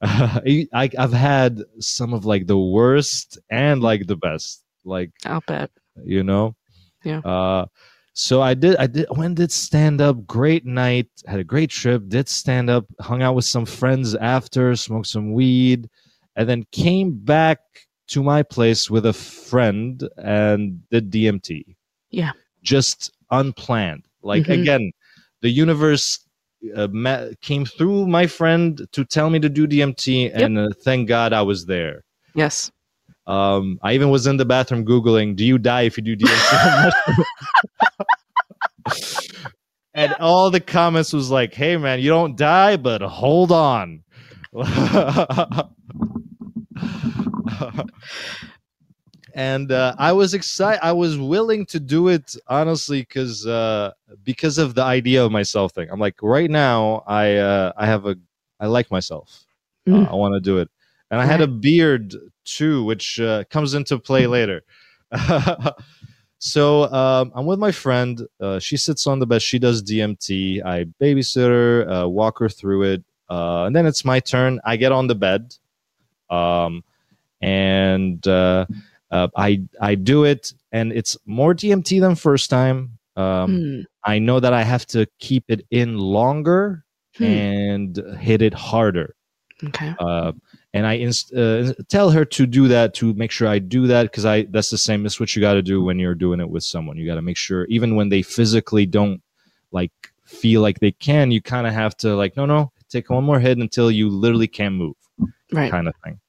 I, 0.72 0.90
I've 0.98 1.12
had 1.12 1.62
some 1.80 2.14
of 2.14 2.24
like 2.24 2.46
the 2.46 2.58
worst 2.58 3.38
and 3.50 3.82
like 3.82 4.06
the 4.06 4.16
best, 4.16 4.62
like 4.84 5.10
I'll 5.26 5.42
bet. 5.46 5.70
you 6.04 6.22
know. 6.22 6.54
Yeah. 7.02 7.18
Uh, 7.24 7.66
so 8.14 8.40
I 8.40 8.54
did. 8.54 8.76
I 8.76 8.86
did. 8.86 9.06
When 9.10 9.34
did 9.34 9.52
stand 9.52 10.00
up? 10.00 10.26
Great 10.26 10.64
night. 10.64 11.08
Had 11.26 11.40
a 11.40 11.44
great 11.44 11.70
trip. 11.70 12.08
Did 12.08 12.28
stand 12.28 12.70
up. 12.70 12.86
Hung 13.00 13.22
out 13.22 13.34
with 13.34 13.44
some 13.44 13.66
friends 13.66 14.14
after. 14.14 14.74
Smoked 14.76 15.08
some 15.08 15.32
weed, 15.32 15.90
and 16.36 16.48
then 16.48 16.64
came 16.72 17.12
back 17.18 17.58
to 18.08 18.22
my 18.22 18.42
place 18.42 18.90
with 18.90 19.04
a 19.06 19.12
friend 19.12 20.08
and 20.18 20.80
did 20.90 21.10
DMT. 21.10 21.74
Yeah. 22.10 22.32
Just 22.62 23.10
unplanned. 23.30 24.04
Like 24.22 24.44
Mhm. 24.44 24.60
again, 24.62 24.92
the 25.42 25.50
universe 25.50 26.20
uh, 26.74 26.88
ma- 26.92 27.26
came 27.42 27.66
through 27.66 28.06
my 28.06 28.26
friend 28.26 28.86
to 28.92 29.04
tell 29.04 29.28
me 29.28 29.38
to 29.38 29.48
do 29.50 29.66
DMT, 29.66 30.30
and 30.34 30.58
uh, 30.58 30.68
thank 30.82 31.08
God 31.08 31.32
I 31.34 31.42
was 31.42 31.66
there. 31.66 32.04
Yes. 32.34 32.70
Um, 33.26 33.78
I 33.82 33.94
even 33.94 34.10
was 34.10 34.26
in 34.26 34.36
the 34.36 34.44
bathroom 34.44 34.84
googling, 34.84 35.36
"Do 35.36 35.44
you 35.44 35.58
die 35.58 35.82
if 35.82 35.96
you 35.96 36.02
do 36.02 36.16
DMT?" 36.16 36.92
and 39.94 40.12
all 40.14 40.50
the 40.50 40.60
comments 40.60 41.12
was 41.12 41.30
like, 41.30 41.54
"Hey 41.54 41.76
man, 41.76 42.00
you 42.00 42.10
don't 42.10 42.36
die, 42.36 42.76
but 42.76 43.00
hold 43.00 43.50
on." 43.52 44.02
and 49.34 49.72
uh, 49.72 49.94
I 49.98 50.12
was 50.12 50.34
excited. 50.34 50.80
I 50.82 50.92
was 50.92 51.18
willing 51.18 51.66
to 51.66 51.80
do 51.80 52.08
it 52.08 52.36
honestly 52.46 53.00
because 53.00 53.46
uh, 53.46 53.92
because 54.22 54.58
of 54.58 54.74
the 54.74 54.82
idea 54.82 55.24
of 55.24 55.32
myself 55.32 55.72
thing. 55.72 55.88
I'm 55.90 56.00
like, 56.00 56.16
right 56.22 56.50
now, 56.50 57.02
I 57.06 57.36
uh, 57.36 57.72
I 57.76 57.86
have 57.86 58.06
a 58.06 58.16
I 58.60 58.66
like 58.66 58.90
myself. 58.90 59.44
Mm. 59.88 60.08
I 60.08 60.14
want 60.14 60.34
to 60.34 60.40
do 60.40 60.58
it, 60.58 60.70
and 61.14 61.22
I 61.22 61.26
had 61.26 61.40
a 61.40 61.46
beard 61.46 62.14
too, 62.44 62.84
which 62.84 63.20
uh, 63.20 63.44
comes 63.50 63.74
into 63.74 63.98
play 63.98 64.26
later. 64.26 64.62
so 66.38 66.92
um, 66.92 67.32
I'm 67.34 67.46
with 67.46 67.58
my 67.58 67.72
friend. 67.72 68.26
Uh, 68.40 68.58
she 68.58 68.76
sits 68.76 69.06
on 69.06 69.18
the 69.18 69.26
bed. 69.26 69.42
She 69.42 69.58
does 69.58 69.82
DMT. 69.82 70.64
I 70.64 70.84
babysit 71.00 71.46
her, 71.48 71.88
uh, 71.88 72.06
walk 72.08 72.38
her 72.40 72.48
through 72.48 72.82
it, 72.84 73.04
uh, 73.30 73.64
and 73.64 73.74
then 73.74 73.86
it's 73.86 74.04
my 74.04 74.20
turn. 74.20 74.60
I 74.64 74.76
get 74.76 74.92
on 74.92 75.06
the 75.06 75.14
bed, 75.14 75.54
um, 76.30 76.82
and 77.40 78.26
uh, 78.26 78.66
uh, 79.10 79.28
I 79.36 79.62
I 79.80 79.94
do 79.94 80.24
it, 80.24 80.52
and 80.72 80.92
it's 80.92 81.16
more 81.26 81.54
DMT 81.54 82.00
than 82.00 82.14
first 82.14 82.50
time. 82.50 82.98
Um, 83.16 83.50
Mm. 83.50 83.84
I 84.04 84.18
know 84.18 84.40
that 84.40 84.52
I 84.52 84.62
have 84.64 84.84
to 84.88 85.06
keep 85.18 85.44
it 85.48 85.64
in 85.70 85.96
longer 85.98 86.84
Hmm. 87.16 87.24
and 87.24 87.96
hit 88.18 88.42
it 88.42 88.52
harder 88.52 89.14
Okay. 89.64 89.94
uh, 89.98 90.32
and 90.74 90.86
I 90.86 90.94
inst- 90.94 91.32
uh, 91.32 91.72
tell 91.88 92.10
her 92.10 92.24
to 92.26 92.46
do 92.46 92.68
that 92.68 92.92
to 92.94 93.14
make 93.14 93.30
sure 93.30 93.46
I 93.48 93.60
do 93.60 93.86
that 93.86 94.02
because 94.02 94.26
I 94.26 94.42
that's 94.50 94.68
the 94.70 94.76
same. 94.76 95.02
That's 95.04 95.18
what 95.20 95.34
you 95.34 95.40
got 95.40 95.54
to 95.54 95.62
do 95.62 95.82
when 95.82 95.98
you're 95.98 96.16
doing 96.16 96.40
it 96.40 96.50
with 96.50 96.64
someone. 96.64 96.98
You 96.98 97.06
got 97.06 97.14
to 97.14 97.22
make 97.22 97.36
sure 97.38 97.64
even 97.66 97.94
when 97.96 98.08
they 98.10 98.20
physically 98.22 98.84
don't 98.84 99.22
like 99.70 99.92
feel 100.26 100.60
like 100.60 100.80
they 100.80 100.92
can, 100.92 101.30
you 101.30 101.40
kind 101.40 101.66
of 101.66 101.72
have 101.72 101.96
to 101.98 102.14
like 102.16 102.36
no 102.36 102.44
no 102.44 102.72
take 102.90 103.08
one 103.08 103.24
more 103.24 103.40
hit 103.40 103.56
until 103.58 103.90
you 103.90 104.08
literally 104.10 104.46
can't 104.48 104.74
move, 104.74 104.96
Right. 105.52 105.70
kind 105.70 105.88
of 105.88 105.94
thing. 106.04 106.20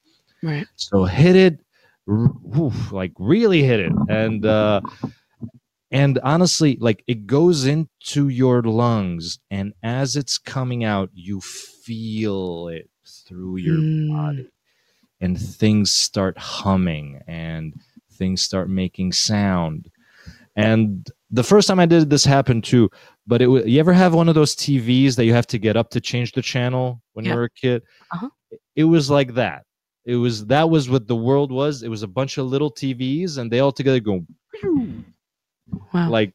Right. 0.42 0.66
So 0.76 1.04
hit 1.04 1.36
it, 1.36 1.60
oof, 2.08 2.92
like 2.92 3.12
really 3.18 3.62
hit 3.64 3.80
it, 3.80 3.92
and 4.08 4.46
uh, 4.46 4.80
and 5.90 6.18
honestly, 6.22 6.76
like 6.80 7.02
it 7.08 7.26
goes 7.26 7.66
into 7.66 8.28
your 8.28 8.62
lungs, 8.62 9.38
and 9.50 9.72
as 9.82 10.14
it's 10.16 10.38
coming 10.38 10.84
out, 10.84 11.10
you 11.14 11.40
feel 11.40 12.68
it 12.68 12.88
through 13.26 13.56
your 13.56 13.76
Mm. 13.76 14.08
body, 14.10 14.48
and 15.20 15.38
things 15.40 15.92
start 15.92 16.36
humming, 16.38 17.20
and 17.26 17.74
things 18.12 18.42
start 18.42 18.68
making 18.70 19.12
sound. 19.12 19.90
And 20.54 21.06
the 21.30 21.42
first 21.42 21.68
time 21.68 21.78
I 21.80 21.86
did 21.86 22.08
this 22.08 22.24
happened 22.24 22.64
too. 22.64 22.88
But 23.26 23.42
it, 23.42 23.48
you 23.66 23.78
ever 23.80 23.92
have 23.92 24.14
one 24.14 24.28
of 24.28 24.34
those 24.34 24.54
TVs 24.54 25.16
that 25.16 25.24
you 25.24 25.34
have 25.34 25.46
to 25.48 25.58
get 25.58 25.76
up 25.76 25.90
to 25.90 26.00
change 26.00 26.32
the 26.32 26.42
channel 26.42 27.02
when 27.12 27.24
Yeah. 27.24 27.32
you 27.32 27.36
were 27.38 27.44
a 27.44 27.50
kid? 27.50 27.82
Uh-huh. 28.12 28.30
It 28.74 28.84
was 28.84 29.10
like 29.10 29.34
that 29.34 29.64
it 30.04 30.14
was 30.14 30.46
that 30.46 30.70
was 30.70 30.88
what 30.88 31.08
the 31.08 31.16
world 31.16 31.50
was 31.50 31.82
it 31.82 31.88
was 31.88 32.04
a 32.04 32.06
bunch 32.06 32.38
of 32.38 32.46
little 32.46 32.70
tvs 32.70 33.38
and 33.38 33.50
they 33.50 33.58
all 33.58 33.72
together 33.72 33.98
go 33.98 34.24
Wow. 35.92 36.08
like 36.10 36.32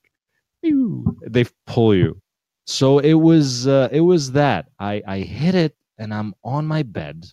they 0.61 1.45
pull 1.65 1.95
you 1.95 2.21
so 2.65 2.99
it 2.99 3.13
was 3.13 3.67
uh, 3.67 3.87
it 3.91 4.01
was 4.01 4.31
that 4.33 4.67
i 4.77 5.01
i 5.07 5.19
hit 5.19 5.55
it 5.55 5.73
and 5.97 6.13
i'm 6.13 6.33
on 6.43 6.65
my 6.65 6.83
bed 6.83 7.25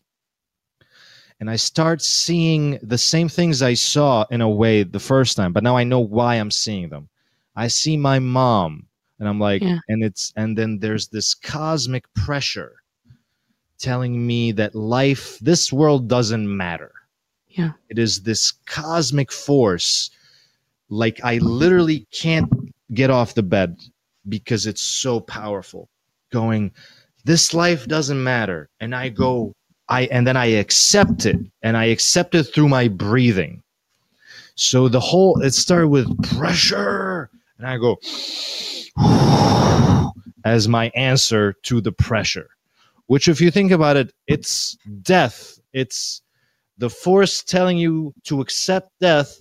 and 1.41 1.51
i 1.51 1.57
start 1.57 2.03
seeing 2.03 2.79
the 2.83 2.99
same 2.99 3.29
things 3.29 3.63
i 3.63 3.75
saw 3.75 4.25
in 4.31 4.41
a 4.41 4.49
way 4.49 4.83
the 4.83 4.99
first 5.01 5.37
time 5.37 5.53
but 5.53 5.63
now 5.63 5.77
i 5.77 5.85
know 5.85 6.01
why 6.01 6.35
i'm 6.37 6.51
seeing 6.51 6.89
them 6.89 7.09
i 7.57 7.67
see 7.69 7.97
my 7.97 8.19
mom 8.19 8.87
and 9.19 9.29
i'm 9.29 9.39
like 9.41 9.63
Yeah. 9.63 9.79
and 9.89 10.03
it's 10.05 10.33
and 10.37 10.57
then 10.57 10.79
there's 10.79 11.09
this 11.09 11.35
cosmic 11.35 12.13
pressure 12.15 12.75
telling 13.79 14.27
me 14.27 14.53
that 14.53 14.75
life 14.75 15.39
this 15.39 15.73
world 15.73 16.09
doesn't 16.09 16.57
matter 16.57 16.93
Yeah. 17.49 17.73
it 17.89 17.99
is 17.99 18.23
this 18.23 18.53
cosmic 18.67 19.31
force 19.33 20.11
like 20.89 21.21
i 21.23 21.39
literally 21.39 22.07
can't 22.11 22.51
get 22.95 23.11
off 23.11 23.35
the 23.35 23.43
bed 23.43 23.79
because 24.29 24.67
it's 24.67 24.81
so 24.83 25.21
powerful 25.21 25.89
going 26.33 26.73
this 27.29 27.53
life 27.53 27.87
doesn't 27.87 28.25
matter. 28.25 28.71
And 28.81 28.95
i 28.95 29.11
go 29.11 29.33
mm-hmm. 29.35 29.95
i 29.95 30.01
and 30.07 30.27
then 30.27 30.37
i 30.37 30.47
accept 30.47 31.27
it 31.27 31.37
and 31.63 31.77
i 31.77 31.85
accept 31.85 32.35
it 32.35 32.45
through 32.45 32.71
my 32.71 32.89
breathing. 32.89 33.63
So 34.55 34.89
the 34.89 34.99
whole 34.99 35.41
it 35.43 35.53
started 35.53 35.89
with 35.89 36.09
pressure 36.37 37.31
and 37.59 37.67
i 37.67 37.77
go 37.77 37.99
as 40.45 40.69
my 40.69 40.91
answer 40.95 41.55
to 41.65 41.83
the 41.83 41.93
pressure 41.93 42.49
which 43.07 43.29
if 43.29 43.43
you 43.43 43.51
think 43.51 43.73
about 43.73 43.99
it 43.99 44.11
it's 44.27 44.79
death. 45.03 45.59
It's 45.75 46.23
the 46.79 46.89
force 46.89 47.43
telling 47.43 47.77
you 47.77 48.15
to 48.25 48.41
accept 48.41 48.89
death 49.01 49.39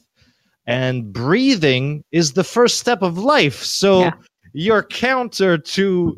and 0.65 1.13
breathing 1.13 2.03
is 2.11 2.33
the 2.33 2.43
first 2.43 2.79
step 2.79 3.01
of 3.01 3.17
life. 3.17 3.63
So 3.63 4.01
Yeah. 4.01 4.11
Your 4.53 4.83
counter 4.83 5.57
to 5.57 6.15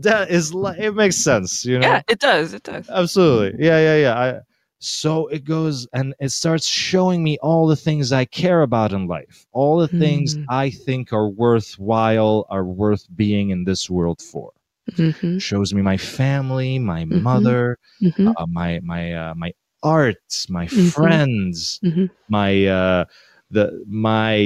that 0.00 0.30
is 0.30 0.52
li- 0.54 0.76
it 0.78 0.94
makes 0.94 1.16
sense 1.16 1.64
you 1.64 1.78
know 1.78 1.88
yeah, 1.88 2.02
it 2.08 2.18
does. 2.20 2.52
It 2.54 2.62
does. 2.62 2.88
absolutely 2.88 3.64
yeah 3.64 3.78
yeah 3.78 3.96
yeah 3.96 4.14
I, 4.18 4.40
so 4.78 5.26
it 5.28 5.44
goes 5.44 5.86
and 5.92 6.14
it 6.20 6.30
starts 6.30 6.66
showing 6.66 7.22
me 7.22 7.38
all 7.42 7.66
the 7.66 7.76
things 7.76 8.12
i 8.12 8.24
care 8.24 8.62
about 8.62 8.92
in 8.92 9.06
life 9.06 9.46
all 9.52 9.78
the 9.78 9.88
things 9.88 10.36
Mm. 10.36 10.44
i 10.48 10.70
think 10.70 11.12
are 11.12 11.28
worthwhile 11.28 12.46
are 12.50 12.64
worth 12.64 13.06
being 13.16 13.50
in 13.50 13.64
this 13.64 13.88
world 13.90 14.20
for 14.20 14.52
Mm-hmm. 14.98 15.38
shows 15.38 15.74
me 15.74 15.82
my 15.82 15.96
family 15.96 16.78
my 16.78 17.04
Mhm. 17.10 17.22
mother 17.22 17.78
Mm-hmm. 18.02 18.32
uh, 18.36 18.46
my 18.48 18.80
my 18.82 19.12
uh, 19.12 19.34
my 19.36 19.52
art 19.82 20.46
my 20.48 20.66
Mhm. 20.70 20.90
friends 20.92 21.80
Mhm. 21.82 22.10
my 22.28 22.66
uh 22.66 23.04
the 23.50 23.82
my 23.88 24.36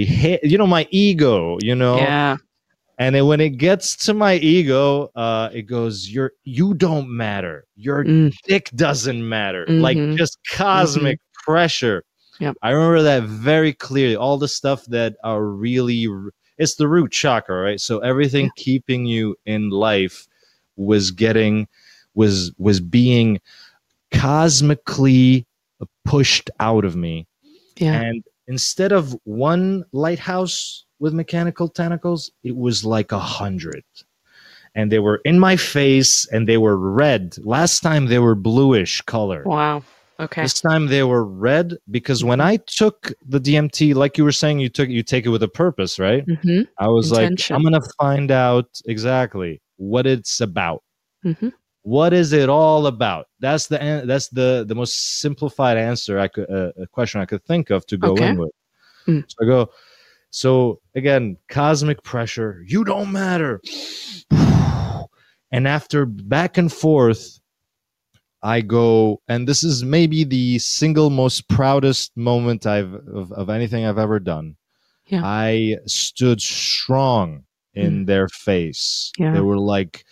you 0.43 0.59
know 0.59 0.67
my 0.67 0.87
ego 0.91 1.59
you 1.61 1.75
know 1.75 1.97
Yeah. 1.99 2.37
And 3.01 3.15
then 3.15 3.27
when 3.27 3.41
it 3.41 3.57
gets 3.57 3.97
to 3.97 4.15
my 4.15 4.35
ego 4.37 5.11
uh 5.17 5.49
it 5.53 5.63
goes 5.63 6.09
you're 6.09 6.33
you 6.45 6.75
don't 6.75 7.09
matter 7.09 7.65
your 7.75 8.05
Mm. 8.05 8.33
dick 8.47 8.71
doesn't 8.77 9.27
matter 9.29 9.65
like 9.69 9.97
Mhm. 9.97 10.17
just 10.17 10.39
cosmic 10.53 11.19
pressure 11.45 12.05
Yep. 12.39 12.57
i 12.63 12.71
remember 12.71 13.03
that 13.03 13.25
very 13.25 13.73
clearly 13.73 14.15
all 14.17 14.39
the 14.39 14.49
stuff 14.49 14.85
that 14.87 15.17
are 15.25 15.45
really 15.45 16.07
it's 16.59 16.75
the 16.77 16.87
root 16.89 17.11
chakra 17.11 17.61
right 17.63 17.81
so 17.81 17.99
everything 18.01 18.51
keeping 18.57 19.07
you 19.07 19.35
in 19.47 19.71
life 19.71 20.27
was 20.77 21.11
getting 21.11 21.67
was 22.15 22.53
was 22.59 22.81
being 22.81 23.41
cosmically 24.13 25.47
pushed 26.05 26.51
out 26.61 26.85
of 26.85 26.97
me 26.97 27.27
Yeah. 27.79 28.01
and 28.03 28.23
instead 28.47 28.93
of 28.93 29.17
one 29.25 29.85
lighthouse 29.93 30.85
with 31.01 31.13
mechanical 31.15 31.69
tentacles, 31.69 32.31
it 32.45 32.55
was 32.57 32.85
like 32.85 33.11
a 33.11 33.19
hundred. 33.19 33.83
And 34.77 34.93
they 34.93 35.01
were 35.01 35.21
in 35.25 35.41
my 35.41 35.57
face 35.57 36.29
and 36.29 36.49
they 36.49 36.59
were 36.59 36.77
red. 36.77 37.37
Last 37.45 37.81
time 37.81 38.07
they 38.07 38.21
were 38.21 38.37
bluish 38.37 39.01
color. 39.03 39.43
Wow. 39.45 39.83
Okay. 40.21 40.43
This 40.43 40.61
time 40.61 40.87
they 40.87 41.03
were 41.03 41.25
red 41.25 41.79
because 41.91 42.23
when 42.23 42.41
I 42.41 42.59
took 42.67 43.13
the 43.27 43.41
DMT, 43.41 43.95
like 43.95 44.19
you 44.19 44.23
were 44.25 44.31
saying, 44.33 44.61
you 44.61 44.69
took 44.69 44.89
you 44.91 45.03
take 45.03 45.25
it 45.25 45.31
with 45.31 45.43
a 45.43 45.49
purpose, 45.49 45.99
right? 45.99 46.25
Mm-hmm. 46.27 46.63
I 46.79 46.89
was 46.89 47.11
Intention. 47.11 47.55
like, 47.55 47.59
I'm 47.59 47.65
gonna 47.65 47.87
find 47.99 48.31
out 48.31 48.69
exactly 48.85 49.61
what 49.79 50.07
it's 50.07 50.41
about. 50.43 50.85
Mm-hmm. 51.25 51.49
What 51.83 52.13
is 52.13 52.35
it 52.35 52.51
all 52.51 52.87
about? 52.87 53.29
That's 53.41 53.67
the 53.69 54.03
that's 54.05 54.29
the 54.29 54.65
the 54.69 54.75
most 54.75 55.21
simplified 55.21 55.79
answer 55.79 56.19
I 56.19 56.29
could 56.29 56.51
uh, 56.51 56.73
a 56.81 56.87
question 56.87 57.23
I 57.23 57.25
could 57.25 57.43
think 57.47 57.71
of 57.71 57.87
to 57.87 57.97
go 57.97 58.13
Okay. 58.13 58.29
in 58.29 58.39
with. 58.39 58.51
Mm. 59.09 59.25
So 59.27 59.37
I 59.43 59.47
go. 59.47 59.71
So 60.31 60.81
again, 60.95 61.37
cosmic 61.49 62.03
pressure. 62.03 62.63
You 62.67 62.85
don't 62.85 63.13
matter. 63.13 63.61
And 65.53 65.67
after 65.67 66.07
back 66.07 66.59
and 66.59 66.73
forth, 66.73 67.41
I 68.41 68.61
go, 68.61 69.21
and 69.27 69.49
this 69.49 69.65
is 69.65 69.83
maybe 69.83 70.23
the 70.23 70.61
single 70.61 71.11
most 71.11 71.49
proudest 71.49 72.17
moment 72.17 72.67
I've 72.67 72.95
of, 72.95 73.33
of 73.33 73.51
anything 73.51 73.85
I've 73.85 73.99
ever 73.99 74.21
done. 74.21 74.55
Yeah. 75.07 75.23
I 75.25 75.79
stood 75.87 76.41
strong 76.41 77.43
in 77.75 78.05
their 78.05 78.29
face. 78.29 79.11
Yeah. 79.19 79.33
They 79.33 79.41
were 79.41 79.59
like, 79.59 80.05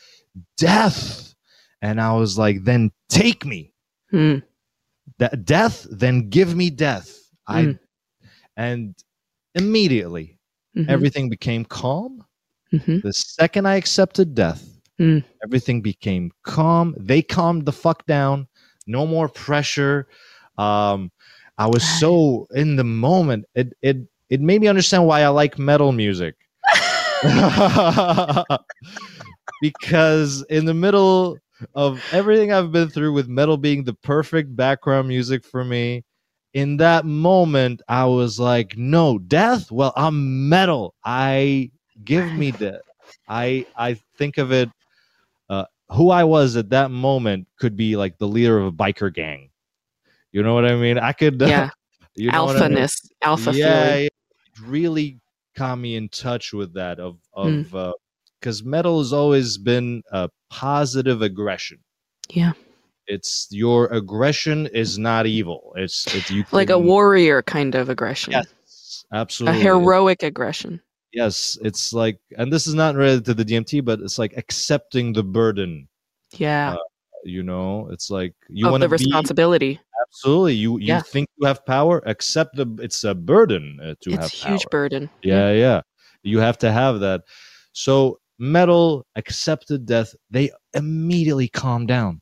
death. 0.56 1.34
And 1.82 2.00
I 2.00 2.14
was 2.14 2.36
like, 2.36 2.64
then 2.64 2.90
take 3.08 3.44
me. 3.46 3.72
Mm. 4.12 4.42
That 5.18 5.44
death, 5.44 5.86
then 5.88 6.28
give 6.30 6.56
me 6.56 6.70
death. 6.70 7.16
I 7.46 7.62
Mm. 7.62 7.78
and 8.56 8.94
immediately 9.59 10.38
Mhm. 10.76 10.88
everything 10.88 11.28
became 11.28 11.64
calm. 11.64 12.24
Mhm. 12.72 13.02
The 13.02 13.12
second 13.12 13.66
I 13.66 13.76
accepted 13.76 14.34
death, 14.34 14.62
Mm. 15.00 15.24
everything 15.44 15.80
became 15.82 16.30
calm. 16.44 16.94
They 16.98 17.22
calmed 17.22 17.64
the 17.66 17.72
fuck 17.72 18.04
down. 18.06 18.46
No 18.86 19.06
more 19.06 19.28
pressure. 19.28 20.09
Um, 20.59 21.11
I 21.59 21.66
was 21.66 21.82
so 22.04 22.46
in 22.54 22.76
the 22.76 22.84
moment. 22.84 23.44
It 23.54 23.72
it 23.82 23.98
it 24.30 24.40
made 24.40 24.61
me 24.61 24.68
understand 24.68 25.06
why 25.06 25.22
I 25.22 25.28
like 25.28 25.59
metal 25.59 25.92
music. 25.92 26.34
because 29.61 30.44
in 30.50 30.64
the 30.64 30.74
middle 30.74 31.38
of 31.74 32.02
everything 32.12 32.52
I've 32.52 32.70
been 32.72 32.88
through 32.88 33.12
with 33.12 33.28
metal 33.28 33.56
being 33.56 33.84
the 33.84 33.94
perfect 33.94 34.54
background 34.54 35.09
music 35.09 35.44
for 35.44 35.64
me, 35.64 36.04
in 36.55 36.78
that 36.78 37.05
moment 37.05 37.82
I 37.88 38.07
was 38.07 38.38
like, 38.40 38.76
no, 38.76 39.18
death? 39.18 39.70
Well, 39.70 39.92
I'm 39.96 40.49
metal. 40.49 40.94
I 41.05 41.70
give 42.05 42.32
me 42.36 42.53
death. 42.59 42.80
I 43.28 43.66
I 43.76 43.94
think 44.16 44.38
of 44.38 44.53
it 44.53 44.68
uh, 45.49 45.64
who 45.90 46.11
I 46.11 46.24
was 46.24 46.57
at 46.57 46.70
that 46.70 46.90
moment 46.90 47.46
could 47.59 47.76
be 47.76 47.96
like 47.96 48.18
the 48.18 48.28
leader 48.28 48.59
of 48.59 48.66
a 48.66 48.72
biker 48.72 49.12
gang. 49.12 49.51
You 50.32 50.42
know 50.42 50.55
what 50.55 50.64
I 50.64 50.76
mean? 50.76 50.99
I 50.99 51.12
could 51.12 51.40
Yeah. 51.49 51.70
you 52.14 52.30
know 52.30 52.44
what 52.44 52.57
I 52.57 52.68
mean? 52.68 52.88
Alpha 53.22 53.53
yeah, 53.53 53.64
yeah, 53.64 53.94
it 53.94 54.12
really 54.64 55.18
got 55.57 55.76
me 55.76 55.96
in 55.96 56.09
touch 56.09 56.53
with 56.53 56.74
that 56.74 56.99
of 57.01 57.18
Mm. 57.36 57.72
of 57.72 57.94
because 58.40 58.62
metal 58.64 58.99
has 58.99 59.12
always 59.12 59.59
been 59.59 60.03
a 60.12 60.30
positive 60.51 61.22
aggression. 61.22 61.78
Yeah. 62.30 62.53
It's 63.09 63.48
your 63.50 63.86
aggression 63.86 64.66
is 64.68 64.98
not 64.98 65.26
evil. 65.26 65.72
It's 65.76 66.06
it's 66.14 66.30
you 66.30 66.44
Like 66.52 66.70
a 66.70 66.78
warrior 66.78 67.42
kind 67.42 67.74
of 67.74 67.88
aggression. 67.88 68.32
Yes, 68.34 69.04
absolutely. 69.12 69.61
A 69.61 69.64
heroic 69.64 70.22
aggression. 70.22 70.80
Yes, 71.12 71.56
it's 71.62 71.92
like, 71.94 72.20
and 72.36 72.52
this 72.52 72.66
is 72.66 72.74
not 72.74 72.94
related 72.94 73.24
to 73.24 73.34
the 73.34 73.44
DMT, 73.44 73.82
but 73.82 74.00
it's 74.00 74.18
like 74.18 74.36
accepting 74.36 75.14
the 75.14 75.22
burden. 75.22 75.88
Yeah. 76.36 76.76
You 77.24 77.42
know, 77.42 77.88
it's 77.90 78.11
like 78.11 78.34
you 78.50 78.68
want 78.70 78.82
the 78.82 78.88
to 78.88 78.96
be 78.98 79.04
responsibility. 79.06 79.80
absolutely. 80.06 80.54
You 80.54 80.78
you 80.78 80.86
Yeah. 80.94 81.00
think 81.00 81.28
you 81.38 81.46
have 81.48 81.64
power, 81.64 82.02
accept 82.06 82.56
the. 82.56 82.66
It's 82.80 83.04
a 83.04 83.14
burden 83.14 83.80
uh, 83.82 83.94
to 84.02 84.12
It's 84.12 84.20
have 84.20 84.32
a 84.32 84.36
huge 84.36 84.62
power. 84.64 84.70
burden. 84.70 85.11
yeah 85.22 85.50
yeah 85.52 85.80
you 86.22 86.38
have 86.40 86.59
to 86.59 86.70
have 86.70 87.00
that 87.00 87.22
so 87.72 88.18
metal 88.38 89.06
accepted 89.16 89.86
death 89.86 90.14
they 90.30 90.50
immediately 90.74 91.48
calmed 91.48 91.88
down 91.88 92.20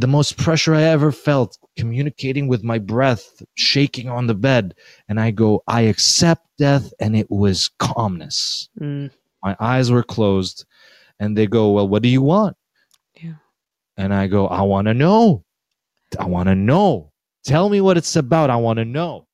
the 0.00 0.06
most 0.06 0.36
pressure 0.38 0.74
i 0.74 0.82
ever 0.82 1.12
felt 1.12 1.58
communicating 1.76 2.48
with 2.48 2.62
my 2.64 2.78
breath 2.78 3.42
shaking 3.54 4.08
on 4.08 4.26
the 4.26 4.34
bed 4.34 4.74
and 5.08 5.20
i 5.20 5.30
go 5.30 5.62
i 5.68 5.82
accept 5.82 6.46
death 6.58 6.92
and 7.00 7.14
it 7.16 7.30
was 7.30 7.70
calmness. 7.78 8.68
Mm. 8.80 9.10
my 9.42 9.54
eyes 9.60 9.90
were 9.90 10.02
closed 10.02 10.64
and 11.18 11.36
they 11.36 11.46
go 11.46 11.70
well 11.70 11.88
what 11.88 12.02
do 12.02 12.08
you 12.08 12.22
want? 12.22 12.56
Yeah. 13.20 13.34
and 13.96 14.14
i 14.14 14.26
go 14.26 14.46
i 14.48 14.62
want 14.62 14.86
to 14.86 14.94
know. 14.94 15.44
I 16.18 16.24
want 16.24 16.48
to 16.48 16.56
know. 16.56 17.12
Tell 17.44 17.68
me 17.68 17.80
what 17.80 17.96
it's 17.96 18.16
about. 18.16 18.50
I 18.50 18.56
want 18.56 18.78
to 18.78 18.84
know. 18.84 19.28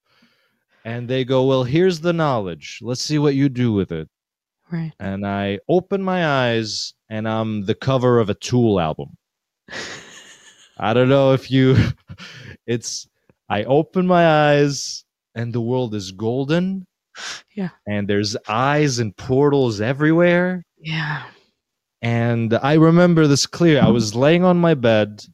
And 0.85 1.09
they 1.09 1.25
go 1.25 1.47
well 1.47 1.65
here's 1.65 2.01
the 2.01 2.13
knowledge. 2.13 2.81
Let's 2.83 3.03
see 3.03 3.19
what 3.19 3.35
you 3.35 3.49
do 3.49 3.73
with 3.73 3.93
it. 3.93 4.09
Right. 4.69 4.93
and 4.99 5.25
i 5.25 5.61
open 5.69 6.03
my 6.03 6.27
eyes 6.27 6.93
and 7.09 7.29
i'm 7.29 7.67
the 7.67 7.75
cover 7.77 8.19
of 8.19 8.31
a 8.31 8.35
tool 8.35 8.81
album 8.81 9.17
i 10.79 10.93
don't 10.95 11.09
know 11.09 11.33
if 11.33 11.51
you 11.51 11.77
it's 12.67 13.09
i 13.49 13.65
open 13.65 14.07
my 14.07 14.27
eyes 14.53 15.05
and 15.35 15.53
the 15.53 15.61
world 15.61 15.95
is 15.95 16.13
golden 16.13 16.87
Yeah. 17.55 17.71
and 17.87 18.09
there's 18.09 18.37
eyes 18.49 18.99
and 18.99 19.17
portals 19.17 19.81
everywhere 19.81 20.65
Yeah. 20.79 21.23
and 22.03 22.53
I 22.55 22.75
remember 22.75 23.27
this 23.27 23.47
clear. 23.47 23.81
I 23.83 23.89
was 23.89 24.15
laying 24.15 24.45
on 24.45 24.59
my 24.59 24.75
bed 24.75 25.25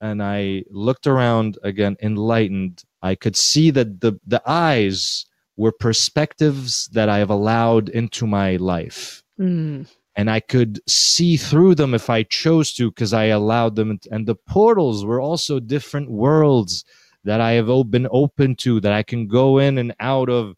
and 0.00 0.22
I 0.22 0.64
looked 0.70 1.06
around 1.06 1.58
again, 1.62 1.96
enlightened. 2.02 2.82
I 3.02 3.14
could 3.16 3.36
see 3.36 3.70
that 3.72 4.00
the, 4.00 4.12
the 4.26 4.40
eyes 4.46 5.26
were 5.56 5.72
perspectives 5.72 6.88
that 6.92 7.08
I 7.08 7.18
have 7.18 7.30
allowed 7.30 7.88
into 7.88 8.26
my 8.26 8.56
life. 8.56 9.22
Mm. 9.40 9.86
And 10.16 10.30
I 10.30 10.40
could 10.40 10.80
see 10.88 11.36
through 11.36 11.74
them 11.74 11.92
if 11.92 12.08
I 12.08 12.22
chose 12.22 12.72
to 12.74 12.90
because 12.90 13.12
I 13.12 13.24
allowed 13.26 13.74
them. 13.74 13.98
And 14.10 14.26
the 14.26 14.36
portals 14.36 15.04
were 15.04 15.20
also 15.20 15.58
different 15.58 16.10
worlds 16.10 16.84
that 17.24 17.40
I 17.40 17.52
have 17.52 17.90
been 17.90 18.06
open 18.10 18.54
to, 18.56 18.80
that 18.80 18.92
I 18.92 19.02
can 19.02 19.26
go 19.26 19.58
in 19.58 19.78
and 19.78 19.94
out 19.98 20.28
of 20.28 20.56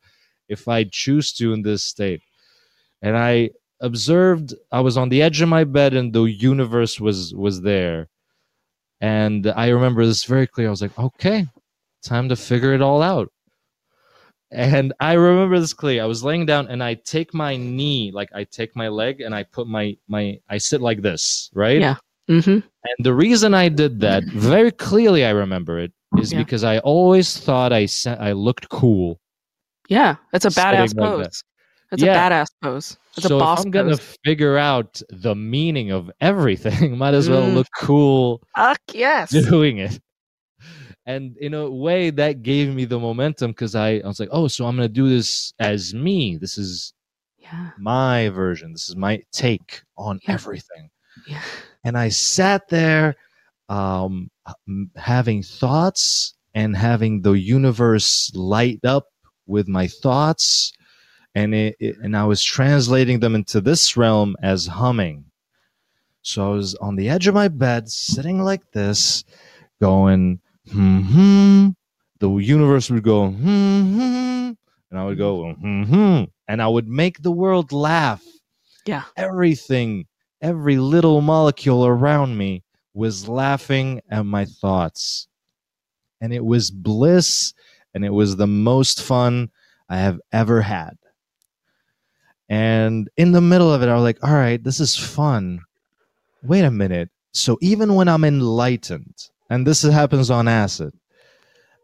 if 0.49 0.69
I 0.69 0.85
choose 0.85 1.33
to 1.35 1.53
in 1.53 1.63
this 1.63 1.83
state. 1.85 2.23
And 3.01 3.17
I 3.17 3.51
observed 3.81 4.55
I 4.73 4.81
was 4.81 4.97
on 4.97 5.09
the 5.09 5.23
edge 5.23 5.41
of 5.41 5.49
my 5.49 5.65
bed 5.65 5.95
and 5.95 6.13
the 6.13 6.25
universe 6.25 7.01
was 7.01 7.35
was 7.35 7.63
there. 7.63 8.09
And 9.01 9.47
I 9.47 9.69
remember 9.69 10.05
this 10.07 10.25
very 10.25 10.47
clear. 10.47 10.69
I 10.69 10.71
was 10.71 10.83
like, 10.83 10.99
okay, 10.99 11.47
time 12.03 12.29
to 12.29 12.37
figure 12.37 12.73
it 12.75 12.83
all 12.83 13.03
out. 13.03 13.31
And 14.53 14.93
I 15.01 15.15
remember 15.15 15.59
this 15.59 15.73
clear. 15.75 16.03
I 16.03 16.07
was 16.07 16.23
laying 16.23 16.47
down 16.47 16.69
and 16.69 16.83
I 16.83 16.95
take 16.95 17.35
my 17.35 17.57
knee, 17.57 18.13
like 18.15 18.31
I 18.35 18.45
take 18.45 18.77
my 18.77 18.89
leg 18.89 19.21
and 19.21 19.35
I 19.35 19.43
put 19.43 19.67
my 19.67 19.97
my 20.09 20.39
I 20.49 20.59
sit 20.59 20.81
like 20.81 21.03
this, 21.03 21.51
right? 21.55 21.81
Yeah. 21.81 21.97
Mm-hmm. 22.31 22.51
And 22.51 22.97
the 23.05 23.15
reason 23.15 23.55
I 23.55 23.69
did 23.69 24.01
that 24.01 24.25
very 24.25 24.71
clearly, 24.71 25.25
I 25.25 25.31
remember 25.31 25.79
it, 25.79 25.93
is 26.19 26.33
Yeah. 26.33 26.39
because 26.39 26.63
I 26.65 26.79
always 26.79 27.37
thought 27.39 27.73
I 27.73 27.87
sa- 27.87 28.15
I 28.21 28.33
looked 28.33 28.69
cool. 28.69 29.21
Yeah. 29.89 30.17
It's 30.33 30.45
a 30.45 30.51
badass 30.51 30.79
like 30.79 30.91
that. 30.91 30.97
pose. 30.97 31.45
It's 31.93 32.03
Yeah. 32.03 32.15
a 32.15 32.31
badass 32.31 32.49
pose. 32.63 32.99
It's 33.17 33.27
so 33.27 33.37
a 33.37 33.41
boss 33.41 33.61
if 33.61 33.67
I'm 33.67 33.71
gonna 33.73 33.91
pose. 33.97 34.17
figure 34.25 34.57
out 34.59 35.01
the 35.11 35.35
meaning 35.35 35.91
of 35.93 36.11
everything, 36.21 36.97
might 37.03 37.15
as 37.15 37.29
well 37.29 37.43
Mm. 37.47 37.55
look 37.55 37.69
cool 37.77 38.43
Fuck 38.57 38.81
yes. 38.93 39.31
doing 39.31 39.79
it. 39.79 39.99
And 41.07 41.37
in 41.39 41.55
a 41.55 41.71
way, 41.71 42.11
that 42.11 42.43
gave 42.43 42.75
me 42.75 42.85
the 42.85 42.99
momentum 42.99 43.53
because 43.53 43.75
I, 43.75 43.99
I 43.99 44.07
was 44.07 44.19
like, 44.19 44.29
oh, 44.33 44.49
so 44.49 44.67
I'm 44.67 44.77
gonna 44.77 44.89
do 44.89 45.09
this 45.09 45.53
as 45.61 45.95
me. 45.95 46.37
This 46.37 46.59
is 46.59 46.93
Yeah. 47.39 47.71
my 47.79 48.29
version. 48.31 48.73
This 48.73 48.89
is 48.89 48.97
my 48.97 49.23
take 49.33 49.83
on 49.97 50.19
Yeah. 50.27 50.35
everything. 50.35 50.91
Yeah. 51.27 51.41
and 51.85 51.97
I 51.97 52.11
sat 52.11 52.69
there 52.69 53.15
um, 53.71 54.31
having 54.97 55.43
thoughts 55.43 56.35
and 56.55 56.77
having 56.77 57.23
the 57.23 57.33
universe 57.33 58.31
light 58.35 58.81
up 58.85 59.07
with 59.47 59.67
my 59.67 59.87
thoughts 59.87 60.73
and 61.35 61.55
it, 61.55 61.77
it- 61.81 61.99
and 62.03 62.17
I 62.17 62.25
was 62.25 62.43
translating 62.45 63.21
them 63.21 63.35
into 63.35 63.61
this 63.61 63.97
realm 63.97 64.37
as 64.43 64.67
humming. 64.67 65.25
So 66.23 66.47
I 66.53 66.55
was 66.57 66.75
on 66.77 66.97
the 66.97 67.09
edge 67.09 67.27
of 67.29 67.35
my 67.35 67.49
bed, 67.49 67.89
sitting 67.89 68.41
like 68.43 68.71
this, 68.73 69.25
going 69.81 70.41
hmm 70.71 71.01
hmm. 71.01 71.69
The 72.19 72.31
universe 72.37 72.91
would 72.91 73.03
go 73.03 73.29
hmm 73.29 73.83
hmm, 73.95 74.51
and 74.91 74.99
I 74.99 75.05
would 75.05 75.19
go 75.19 75.53
hmm 75.53 75.83
hmm, 75.85 76.25
and 76.49 76.62
I 76.62 76.69
would 76.69 76.89
make 76.89 77.23
the 77.23 77.31
world 77.31 77.73
laugh. 77.73 78.23
Yeah. 78.87 79.03
everything 79.17 80.07
every 80.41 80.77
little 80.77 81.21
molecule 81.21 81.87
around 81.87 82.37
me 82.37 82.62
was 82.95 83.29
laughing 83.29 84.01
at 84.11 84.25
my 84.25 84.45
thoughts. 84.45 85.29
And 86.21 86.33
it 86.33 86.45
was 86.45 86.71
bliss 86.71 87.53
and 87.95 88.05
it 88.05 88.12
was 88.12 88.37
the 88.37 88.47
most 88.47 89.03
fun 89.03 89.51
I 89.89 89.99
have 89.99 90.21
ever 90.33 90.62
had. 90.62 90.97
And 92.49 93.09
in 93.17 93.33
the 93.33 93.41
middle 93.41 93.73
of 93.73 93.83
it, 93.83 93.89
I 93.89 93.95
was 93.95 94.03
like, 94.03 94.23
all 94.23 94.33
right, 94.35 94.62
this 94.62 94.81
is 94.81 94.97
fun. 94.97 95.61
Wait 96.43 96.62
a 96.62 96.71
minute. 96.71 97.11
So 97.33 97.59
even 97.61 97.95
when 97.95 98.09
I'm 98.09 98.25
enlightened, 98.25 99.14
and 99.51 99.67
this 99.67 99.83
happens 99.83 100.31
on 100.31 100.49
acid, 100.49 100.93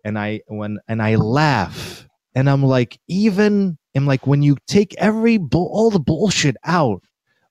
and 0.05 0.19
I 0.19 0.41
when 0.49 0.79
and 0.89 1.03
I 1.03 1.17
laugh, 1.17 2.07
and 2.35 2.49
I'm 2.49 2.63
like, 2.63 2.99
even 3.09 3.79
I'm 3.95 4.07
like 4.07 4.27
when 4.27 4.43
you 4.43 4.57
take 4.67 4.95
every 4.99 5.37
bull 5.37 5.71
all 5.73 5.91
the 5.91 6.01
bullshit 6.01 6.57
out, 6.65 7.03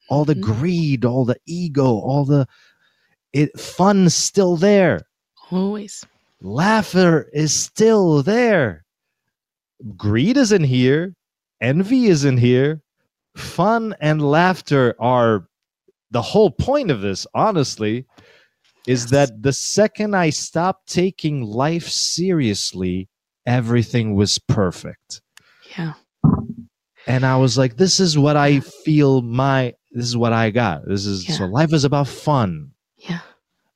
all 0.09 0.25
the 0.25 0.35
Mhm. 0.35 0.41
greed, 0.41 1.05
all 1.05 1.25
the 1.25 1.37
ego, 1.45 1.85
all 1.85 2.25
the 2.25 2.47
it 3.33 3.57
fun's 3.59 4.13
still 4.13 4.57
there. 4.57 5.01
Always. 5.51 6.05
Laughter 6.41 7.29
is 7.33 7.53
still 7.53 8.23
there. 8.23 8.83
Greed 9.95 10.37
isn't 10.37 10.63
here. 10.63 11.13
Envy 11.61 12.07
isn't 12.07 12.37
here. 12.37 12.81
Fun 13.35 13.95
and 14.01 14.21
laughter 14.21 14.95
are 14.99 15.47
the 16.09 16.21
whole 16.21 16.51
point 16.51 16.91
of 16.91 17.01
this, 17.01 17.25
honestly, 17.33 18.05
is 18.87 19.07
that 19.07 19.41
the 19.41 19.53
second 19.53 20.15
I 20.15 20.29
stopped 20.31 20.87
taking 20.87 21.43
life 21.43 21.87
seriously, 21.87 23.07
everything 23.45 24.15
was 24.15 24.37
perfect. 24.39 25.21
Yeah. 25.77 25.93
and 27.07 27.25
I 27.25 27.37
was 27.37 27.57
like, 27.57 27.77
this 27.77 27.99
is 27.99 28.17
what 28.17 28.35
I 28.37 28.59
feel 28.59 29.21
my 29.21 29.73
this 29.91 30.05
is 30.05 30.15
what 30.17 30.33
I 30.33 30.49
got. 30.51 30.87
This 30.87 31.05
is 31.05 31.25
so 31.37 31.45
life 31.45 31.73
is 31.73 31.83
about 31.83 32.07
fun. 32.07 32.71
Yeah. 32.97 33.19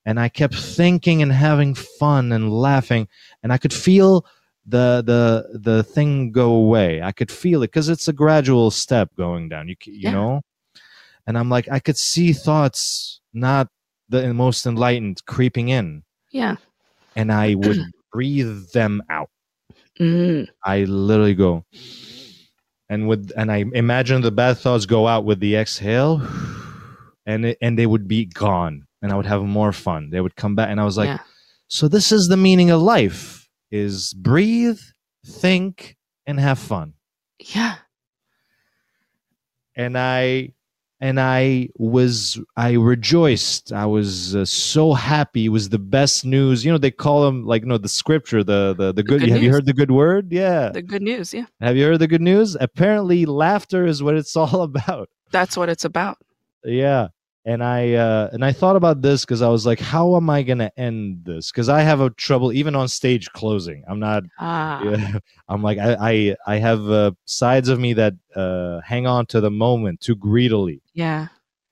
And 0.06 0.20
I 0.20 0.30
kept 0.30 0.56
thinking 0.56 1.22
and 1.24 1.32
having 1.32 1.74
fun 1.74 2.32
and 2.32 2.52
laughing, 2.54 3.08
and 3.44 3.52
I 3.52 3.58
could 3.58 3.74
feel 3.74 4.26
the 4.68 5.04
the 5.06 5.60
the 5.60 5.84
thing 5.84 6.32
go 6.32 6.52
away. 6.54 7.02
I 7.02 7.12
could 7.12 7.32
feel 7.32 7.64
it 7.64 7.68
because 7.68 7.90
it's 7.90 8.08
a 8.08 8.14
gradual 8.14 8.72
step 8.72 9.10
going 9.18 9.50
down. 9.50 9.68
You 9.68 9.76
you 9.86 9.94
Yeah. 10.04 10.12
know, 10.12 10.42
and 11.28 11.38
I'm 11.38 11.50
like 11.50 11.68
I 11.72 11.80
could 11.80 11.98
see 11.98 12.34
thoughts 12.34 13.20
not 13.34 13.68
the 14.10 14.34
most 14.34 14.66
enlightened 14.66 15.24
creeping 15.26 15.70
in, 15.70 16.04
Yeah. 16.32 16.56
and 17.16 17.32
I 17.32 17.56
would 17.64 17.80
breathe 18.12 18.72
them 18.72 19.02
out. 19.10 19.30
Mm. 20.00 20.48
I 20.64 20.84
literally 20.84 21.36
go, 21.36 21.66
and 22.90 23.08
with 23.08 23.32
and 23.38 23.52
I 23.52 23.66
imagine 23.74 24.22
the 24.22 24.32
bad 24.32 24.58
thoughts 24.58 24.86
go 24.86 25.08
out 25.08 25.24
with 25.26 25.40
the 25.40 25.56
exhale, 25.56 26.22
and 27.26 27.46
it, 27.46 27.58
and 27.62 27.80
they 27.80 27.86
would 27.88 28.08
be 28.08 28.26
gone, 28.26 28.86
and 29.02 29.12
I 29.12 29.16
would 29.16 29.26
have 29.26 29.42
more 29.44 29.72
fun. 29.72 30.10
They 30.10 30.20
would 30.22 30.36
come 30.36 30.56
back, 30.56 30.70
and 30.70 30.82
I 30.82 30.84
was 30.86 30.98
like, 30.98 31.08
yeah. 31.08 31.20
so 31.68 31.88
this 31.88 32.12
is 32.12 32.28
the 32.28 32.36
meaning 32.38 32.72
of 32.72 32.82
life: 32.82 33.48
is 33.72 34.14
breathe, 34.14 34.80
think, 35.26 35.96
and 36.28 36.40
have 36.40 36.60
fun. 36.60 36.94
Yeah. 37.40 37.76
And 39.76 39.98
I 39.98 40.52
and 41.00 41.20
I 41.20 41.70
was 41.78 42.40
I 42.56 42.74
rejoiced. 42.74 43.74
I 43.74 43.86
was 43.86 44.36
uh, 44.36 44.46
so 44.46 44.94
happy. 44.94 45.46
It 45.46 45.50
was 45.50 45.70
the 45.70 45.80
best 45.80 46.26
news. 46.26 46.64
You 46.64 46.72
know 46.72 46.78
they 46.78 46.92
call 46.92 47.26
them 47.26 47.46
like 47.46 47.64
you 47.64 47.68
know 47.68 47.78
the 47.78 47.90
scripture, 47.90 48.44
the 48.44 48.74
the 48.78 48.94
the 48.94 49.04
good. 49.04 49.22
good 49.22 49.30
have 49.30 49.44
you 49.44 49.52
heard 49.52 49.66
the 49.66 49.74
good 49.74 49.92
word? 49.92 50.32
Yeah. 50.32 50.70
The 50.70 50.82
good 50.82 51.02
news. 51.02 51.34
Yeah. 51.34 51.46
Have 51.62 51.76
you 51.78 51.86
heard 51.86 52.00
the 52.00 52.08
good 52.08 52.22
news? 52.22 52.56
Apparently, 52.60 53.26
laughter 53.26 53.86
is 53.86 54.02
what 54.02 54.16
it's 54.16 54.36
all 54.36 54.62
about. 54.62 55.10
That's 55.32 55.58
what 55.58 55.70
it's 55.70 55.86
about. 55.86 56.18
Yeah. 56.64 57.10
And 57.46 57.64
I 57.64 57.94
uh, 57.94 58.30
and 58.34 58.44
I 58.44 58.52
thought 58.52 58.76
about 58.76 59.02
this 59.04 59.24
because 59.24 59.44
I 59.44 59.50
was 59.50 59.66
like, 59.68 59.80
how 59.80 60.16
am 60.16 60.30
I 60.32 60.42
gonna 60.42 60.72
end 60.78 61.24
this? 61.26 61.52
Because 61.52 61.70
I 61.70 61.82
have 61.82 62.02
a 62.02 62.10
trouble 62.12 62.52
even 62.52 62.76
on 62.76 62.88
stage 62.88 63.32
closing. 63.34 63.84
I'm 63.88 64.00
not. 64.00 64.24
Ah. 64.40 64.80
Yeah, 64.84 65.20
I'm 65.48 65.62
like 65.62 65.78
I 65.78 65.96
I, 66.00 66.36
I 66.48 66.56
have 66.58 66.90
uh, 66.90 67.12
sides 67.26 67.70
of 67.70 67.80
me 67.80 67.94
that 67.94 68.16
uh, 68.36 68.82
hang 68.82 69.06
on 69.06 69.28
to 69.28 69.42
the 69.42 69.52
moment 69.52 70.02
too 70.02 70.16
greedily. 70.16 70.82
Yeah. 70.94 71.28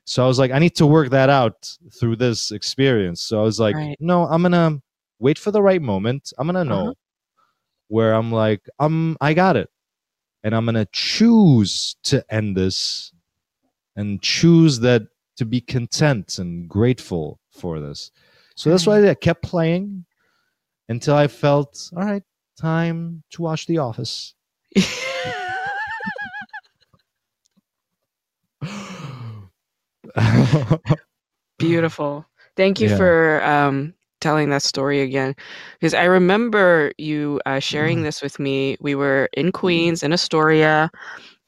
So 0.06 0.24
I 0.24 0.28
was 0.28 0.38
like, 0.38 0.52
I 0.52 0.60
need 0.60 0.76
to 0.76 0.86
work 0.86 1.10
that 1.10 1.30
out 1.30 1.76
through 1.92 2.18
this 2.18 2.52
experience. 2.52 3.22
So 3.22 3.40
I 3.40 3.44
was 3.44 3.60
like, 3.60 3.76
Right. 3.76 3.98
no, 4.00 4.26
I'm 4.28 4.44
gonna 4.44 4.80
wait 5.20 5.40
for 5.40 5.50
the 5.52 5.62
right 5.62 5.82
moment. 5.82 6.34
I'm 6.38 6.46
gonna 6.48 6.66
know 6.66 6.82
Uh-huh. 6.84 6.94
where 7.88 8.14
I'm 8.14 8.32
like, 8.32 8.62
I'm 8.80 9.18
I 9.22 9.34
got 9.34 9.56
it. 9.56 9.70
And 10.44 10.54
I'm 10.54 10.66
gonna 10.66 10.88
choose 10.92 11.96
to 12.04 12.24
end 12.30 12.56
this 12.58 13.12
and 13.96 14.22
choose 14.22 14.80
that 14.82 15.04
to 15.38 15.46
be 15.46 15.62
content 15.62 16.38
and 16.40 16.68
grateful 16.70 17.40
for 17.50 17.80
this. 17.80 18.12
So 18.56 18.70
that's 18.70 18.88
why 18.88 19.08
I 19.08 19.14
kept 19.16 19.44
playing 19.44 20.06
until 20.90 21.16
I 21.16 21.28
felt, 21.28 21.92
all 21.96 22.04
right, 22.04 22.24
time 22.60 23.24
to 23.32 23.42
watch 23.42 23.66
The 23.68 23.78
Office. 23.80 24.36
Beautiful. 31.58 32.26
Thank 32.56 32.80
you 32.80 32.90
Yeah. 32.90 32.98
for 32.98 33.44
um, 33.44 33.94
telling 34.22 34.50
that 34.50 34.64
story 34.64 35.02
again. 35.02 35.36
Because 35.80 35.94
I 35.94 36.06
remember 36.06 36.92
you 36.98 37.40
uh, 37.46 37.60
sharing 37.60 37.98
Mm-hmm. 37.98 38.04
this 38.04 38.22
with 38.22 38.40
me. 38.40 38.78
We 38.82 38.96
were 38.96 39.30
in 39.34 39.52
Queens, 39.52 40.04
in 40.04 40.14
Astoria, 40.14 40.90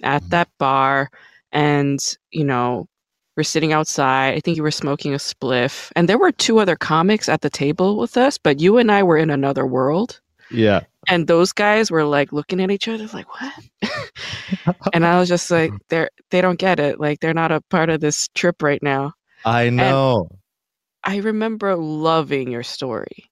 at 0.03 0.23
Mhm. 0.23 0.29
that 0.29 0.49
bar, 0.59 1.09
and, 1.51 1.99
you 2.31 2.45
know, 2.45 2.87
we're 3.35 3.43
sitting 3.43 3.73
outside. 3.73 4.33
I 4.33 4.39
think 4.39 4.57
you 4.57 4.63
were 4.63 4.71
smoking 4.71 5.13
a 5.13 5.17
spliff. 5.17 5.91
And 5.95 6.07
there 6.07 6.17
were 6.17 6.31
two 6.31 6.59
other 6.59 6.75
comics 6.75 7.29
at 7.29 7.41
the 7.41 7.49
table 7.49 7.97
with 7.97 8.17
us, 8.17 8.37
but 8.37 8.59
you 8.59 8.77
and 8.77 8.91
I 8.91 9.03
were 9.03 9.17
in 9.17 9.29
another 9.29 9.65
world. 9.65 10.19
yeah. 10.51 10.81
And 11.07 11.27
those 11.27 11.51
guys 11.51 11.91
were 11.91 12.03
like 12.03 12.33
looking 12.33 12.59
at 12.59 12.71
each 12.71 12.87
other 12.87 13.05
like, 13.13 13.27
what? 13.39 14.75
and 14.93 15.05
I 15.05 15.19
was 15.19 15.29
just 15.29 15.51
like, 15.51 15.71
they're 15.89 16.09
they 16.31 16.41
don't 16.41 16.57
get 16.57 16.79
it. 16.79 16.99
Like 16.99 17.19
they're 17.19 17.33
not 17.33 17.51
a 17.51 17.61
part 17.61 17.89
of 17.89 18.01
this 18.01 18.27
trip 18.29 18.63
right 18.63 18.81
now. 18.81 19.13
I 19.45 19.69
know. 19.69 20.27
I 21.03 21.17
remember 21.17 21.75
loving 21.75 22.49
your 22.51 22.63
story. 22.63 23.29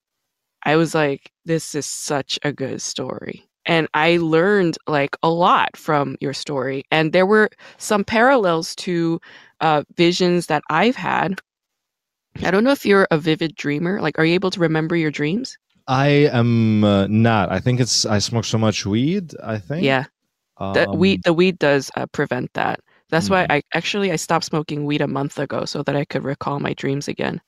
I 0.64 0.76
was 0.76 0.94
like, 0.94 1.32
this 1.46 1.74
is 1.74 1.88
such 1.88 2.38
a 2.44 2.54
good 2.54 2.82
story. 2.82 3.44
And 3.66 3.88
I 3.94 4.18
learned 4.18 4.78
like 4.88 5.16
a 5.24 5.30
lot 5.30 5.76
from 5.76 6.18
your 6.20 6.34
story. 6.34 6.84
And 6.92 7.12
there 7.12 7.26
were 7.26 7.50
some 7.78 8.04
parallels 8.04 8.76
to 8.78 9.20
uh, 9.64 9.84
visions 9.98 10.48
that 10.48 10.64
I've 10.70 10.98
had. 10.98 11.42
I 12.44 12.52
don't 12.52 12.64
know 12.64 12.72
if 12.72 12.86
you're 12.86 13.08
a 13.10 13.18
vivid 13.18 13.56
dreamer. 13.56 14.00
Like, 14.00 14.20
are 14.20 14.26
you 14.26 14.36
able 14.36 14.52
to 14.52 14.60
remember 14.60 14.96
your 14.96 15.12
dreams? 15.12 15.58
I 15.88 16.08
am 16.32 16.84
uh, 16.84 17.08
not. 17.08 17.52
I 17.52 17.60
think 17.60 17.80
it's 17.80 18.06
I 18.06 18.20
smoke 18.20 18.46
so 18.46 18.58
much 18.58 18.86
weed. 18.86 19.34
I 19.44 19.58
think. 19.60 19.94
Yeah, 19.94 20.06
the 20.74 20.88
Um, 20.88 20.94
weed 20.94 21.22
the 21.24 21.34
weed 21.34 21.60
does 21.60 21.92
uh, 21.96 22.08
prevent 22.08 22.54
that. 22.54 22.80
That's 23.10 23.30
why 23.30 23.46
Mhm. 23.46 23.50
I 23.50 23.62
actually 23.74 24.12
I 24.12 24.18
stopped 24.18 24.46
smoking 24.46 24.86
weed 24.86 25.02
a 25.02 25.08
month 25.08 25.40
ago 25.40 25.66
so 25.66 25.84
that 25.84 25.96
I 25.96 26.06
could 26.06 26.24
recall 26.24 26.60
my 26.60 26.74
dreams 26.74 27.08
again. 27.08 27.42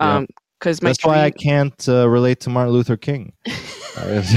Yeah. 0.00 0.20
Because 0.62 0.78
That's 0.78 1.04
why 1.04 1.24
I 1.24 1.32
can't 1.32 1.88
uh, 1.88 2.08
relate 2.08 2.38
to 2.42 2.50
Martin 2.50 2.72
Luther 2.72 2.96
King. 2.96 3.32
it's 3.96 4.32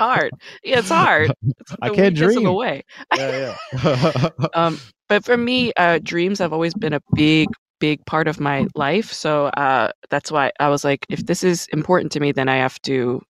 hard. 0.00 0.32
Yeah, 0.64 0.80
it's 0.80 0.88
hard. 0.88 1.32
It's 1.46 1.76
I 1.80 1.90
can't 1.90 2.14
weed 2.14 2.16
gets 2.16 2.36
in 2.36 2.42
the 2.42 2.50
dream. 2.50 2.54
way. 2.54 2.82
yeah, 3.16 3.54
yeah. 3.72 4.28
Um, 4.54 4.80
but 5.08 5.24
for 5.24 5.36
me, 5.36 5.72
uh, 5.76 6.00
dreams 6.02 6.40
have 6.40 6.52
always 6.52 6.74
been 6.74 6.92
a 6.92 7.00
big, 7.14 7.46
big 7.78 8.04
part 8.04 8.26
of 8.26 8.40
my 8.40 8.66
life. 8.74 9.12
So 9.12 9.46
uh, 9.46 9.92
that's 10.10 10.32
why 10.32 10.50
I 10.58 10.70
was 10.70 10.82
like, 10.82 11.06
if 11.08 11.26
this 11.26 11.44
is 11.44 11.68
important 11.72 12.10
to 12.12 12.20
me, 12.20 12.32
then 12.32 12.48
I 12.48 12.56
have 12.56 12.82
to, 12.82 13.22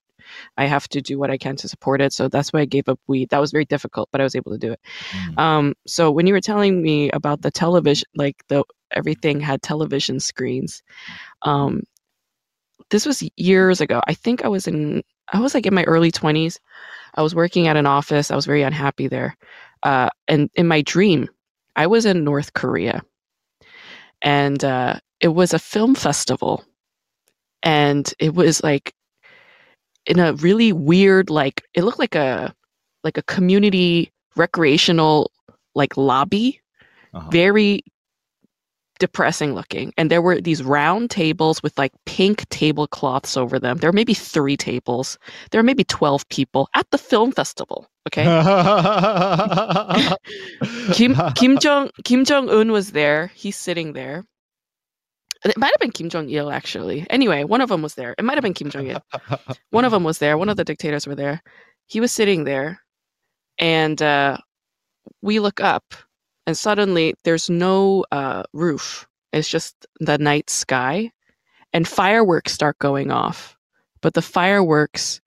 I 0.57 0.67
have 0.67 0.89
to 0.89 1.01
do 1.01 1.19
what 1.19 1.31
I 1.31 1.39
can 1.39 1.57
to 1.57 1.69
support 1.69 2.01
it. 2.01 2.13
So 2.13 2.29
that's 2.29 2.53
why 2.53 2.61
I 2.61 2.65
gave 2.65 2.89
up 2.89 3.01
weed. 3.07 3.31
That 3.31 3.41
was 3.41 3.53
very 3.53 3.65
difficult, 3.65 4.09
but 4.13 4.21
I 4.21 4.25
was 4.25 4.35
able 4.35 4.53
to 4.53 4.59
do 4.59 4.73
it. 4.73 4.81
Mm. 5.11 5.39
Um, 5.39 5.75
so 5.87 6.11
when 6.11 6.27
you 6.27 6.35
were 6.35 6.41
telling 6.41 6.83
me 6.83 7.11
about 7.11 7.43
the 7.43 7.51
television, 7.51 8.09
like 8.15 8.37
the 8.49 8.65
everything 8.93 9.41
had 9.41 9.63
television 9.63 10.21
screens. 10.21 10.83
Um, 11.43 11.85
this 12.91 13.07
was 13.07 13.23
years 13.37 13.81
ago. 13.81 14.01
I 14.07 14.15
think 14.15 14.45
I 14.45 14.49
was 14.49 14.67
in, 14.67 15.03
I 15.33 15.39
was 15.39 15.55
like 15.55 15.67
in 15.67 15.75
my 15.75 15.85
early 15.85 16.11
twenties. 16.11 16.59
I 17.15 17.23
was 17.23 17.35
working 17.35 17.69
at 17.69 17.77
an 17.77 17.87
office. 17.87 18.31
I 18.31 18.37
was 18.37 18.47
very 18.47 18.63
unhappy 18.63 19.09
there. 19.09 19.37
Uh, 19.83 20.11
and 20.29 20.51
in 20.55 20.67
my 20.67 20.83
dream, 20.83 21.29
I 21.77 21.87
was 21.87 22.05
in 22.05 22.25
North 22.25 22.53
Korea, 22.53 23.03
and 24.21 24.63
uh, 24.63 24.97
it 25.21 25.29
was 25.29 25.55
a 25.55 25.59
film 25.59 25.95
festival, 25.95 26.65
and 27.63 28.13
it 28.19 28.35
was 28.35 28.63
like 28.63 28.93
in 30.07 30.19
a 30.19 30.33
really 30.35 30.73
weird, 30.73 31.31
like 31.31 31.63
it 31.75 31.83
looked 31.85 31.99
like 31.99 32.15
a 32.15 32.55
like 33.05 33.19
a 33.19 33.23
community 33.23 34.11
recreational 34.37 35.31
like 35.75 35.97
lobby, 35.97 36.61
Uh-huh. 37.15 37.29
very 37.31 37.83
depressing 38.99 39.55
looking. 39.55 39.93
And 39.97 40.11
there 40.11 40.21
were 40.21 40.41
these 40.43 40.63
round 40.63 41.11
tables 41.11 41.63
with 41.63 41.77
like 41.79 41.93
pink 42.05 42.47
tablecloths 42.51 43.35
over 43.37 43.59
them. 43.59 43.79
There 43.79 43.89
were 43.89 43.95
maybe 43.95 44.13
three 44.15 44.57
tables. 44.59 45.17
There 45.51 45.59
were 45.59 45.63
maybe 45.65 45.85
twelve 45.85 46.29
people 46.29 46.69
at 46.75 46.87
the 46.91 46.99
film 46.99 47.33
festival. 47.33 47.89
Okay. 48.09 48.25
Kim 50.93 51.15
Kim 51.35 51.59
Jong 51.59 51.91
Kim 52.05 52.25
Jong 52.25 52.51
Un 52.51 52.73
was 52.73 52.93
there. 52.93 53.31
He's 53.35 53.57
sitting 53.57 53.93
there. 53.95 54.25
It 55.45 55.57
might 55.57 55.73
have 55.73 55.81
been 55.81 55.93
Kim 55.93 56.09
Jong 56.09 56.29
Il 56.29 56.51
actually. 56.51 57.07
Anyway, 57.11 57.45
one 57.45 57.61
of 57.61 57.69
them 57.69 57.83
was 57.83 57.95
there. 57.95 58.15
It 58.19 58.25
might 58.25 58.37
have 58.37 58.43
been 58.43 58.55
Kim 58.55 58.71
Jong 58.71 58.87
Il. 58.89 59.03
One 59.71 59.85
of 59.85 59.93
them 59.93 60.05
was 60.05 60.19
there. 60.19 60.37
One 60.37 60.49
of 60.49 60.57
the 60.57 60.65
dictators 60.65 61.07
were 61.07 61.15
there. 61.15 61.43
He 61.87 62.01
was 62.01 62.13
sitting 62.13 62.45
there, 62.45 62.81
and 63.59 64.01
uh, 64.01 64.39
we 65.23 65.41
look 65.41 65.61
up, 65.61 65.95
and 66.47 66.57
suddenly 66.57 67.15
there's 67.25 67.51
no 67.51 68.05
uh, 68.13 68.45
roof. 68.53 69.09
It's 69.33 69.49
just 69.49 69.87
the 69.99 70.19
night 70.19 70.51
sky, 70.51 71.11
and 71.73 71.89
fireworks 71.89 72.53
start 72.53 72.79
going 72.79 73.11
off. 73.11 73.57
But 74.03 74.15
the 74.15 74.23
fireworks 74.23 75.21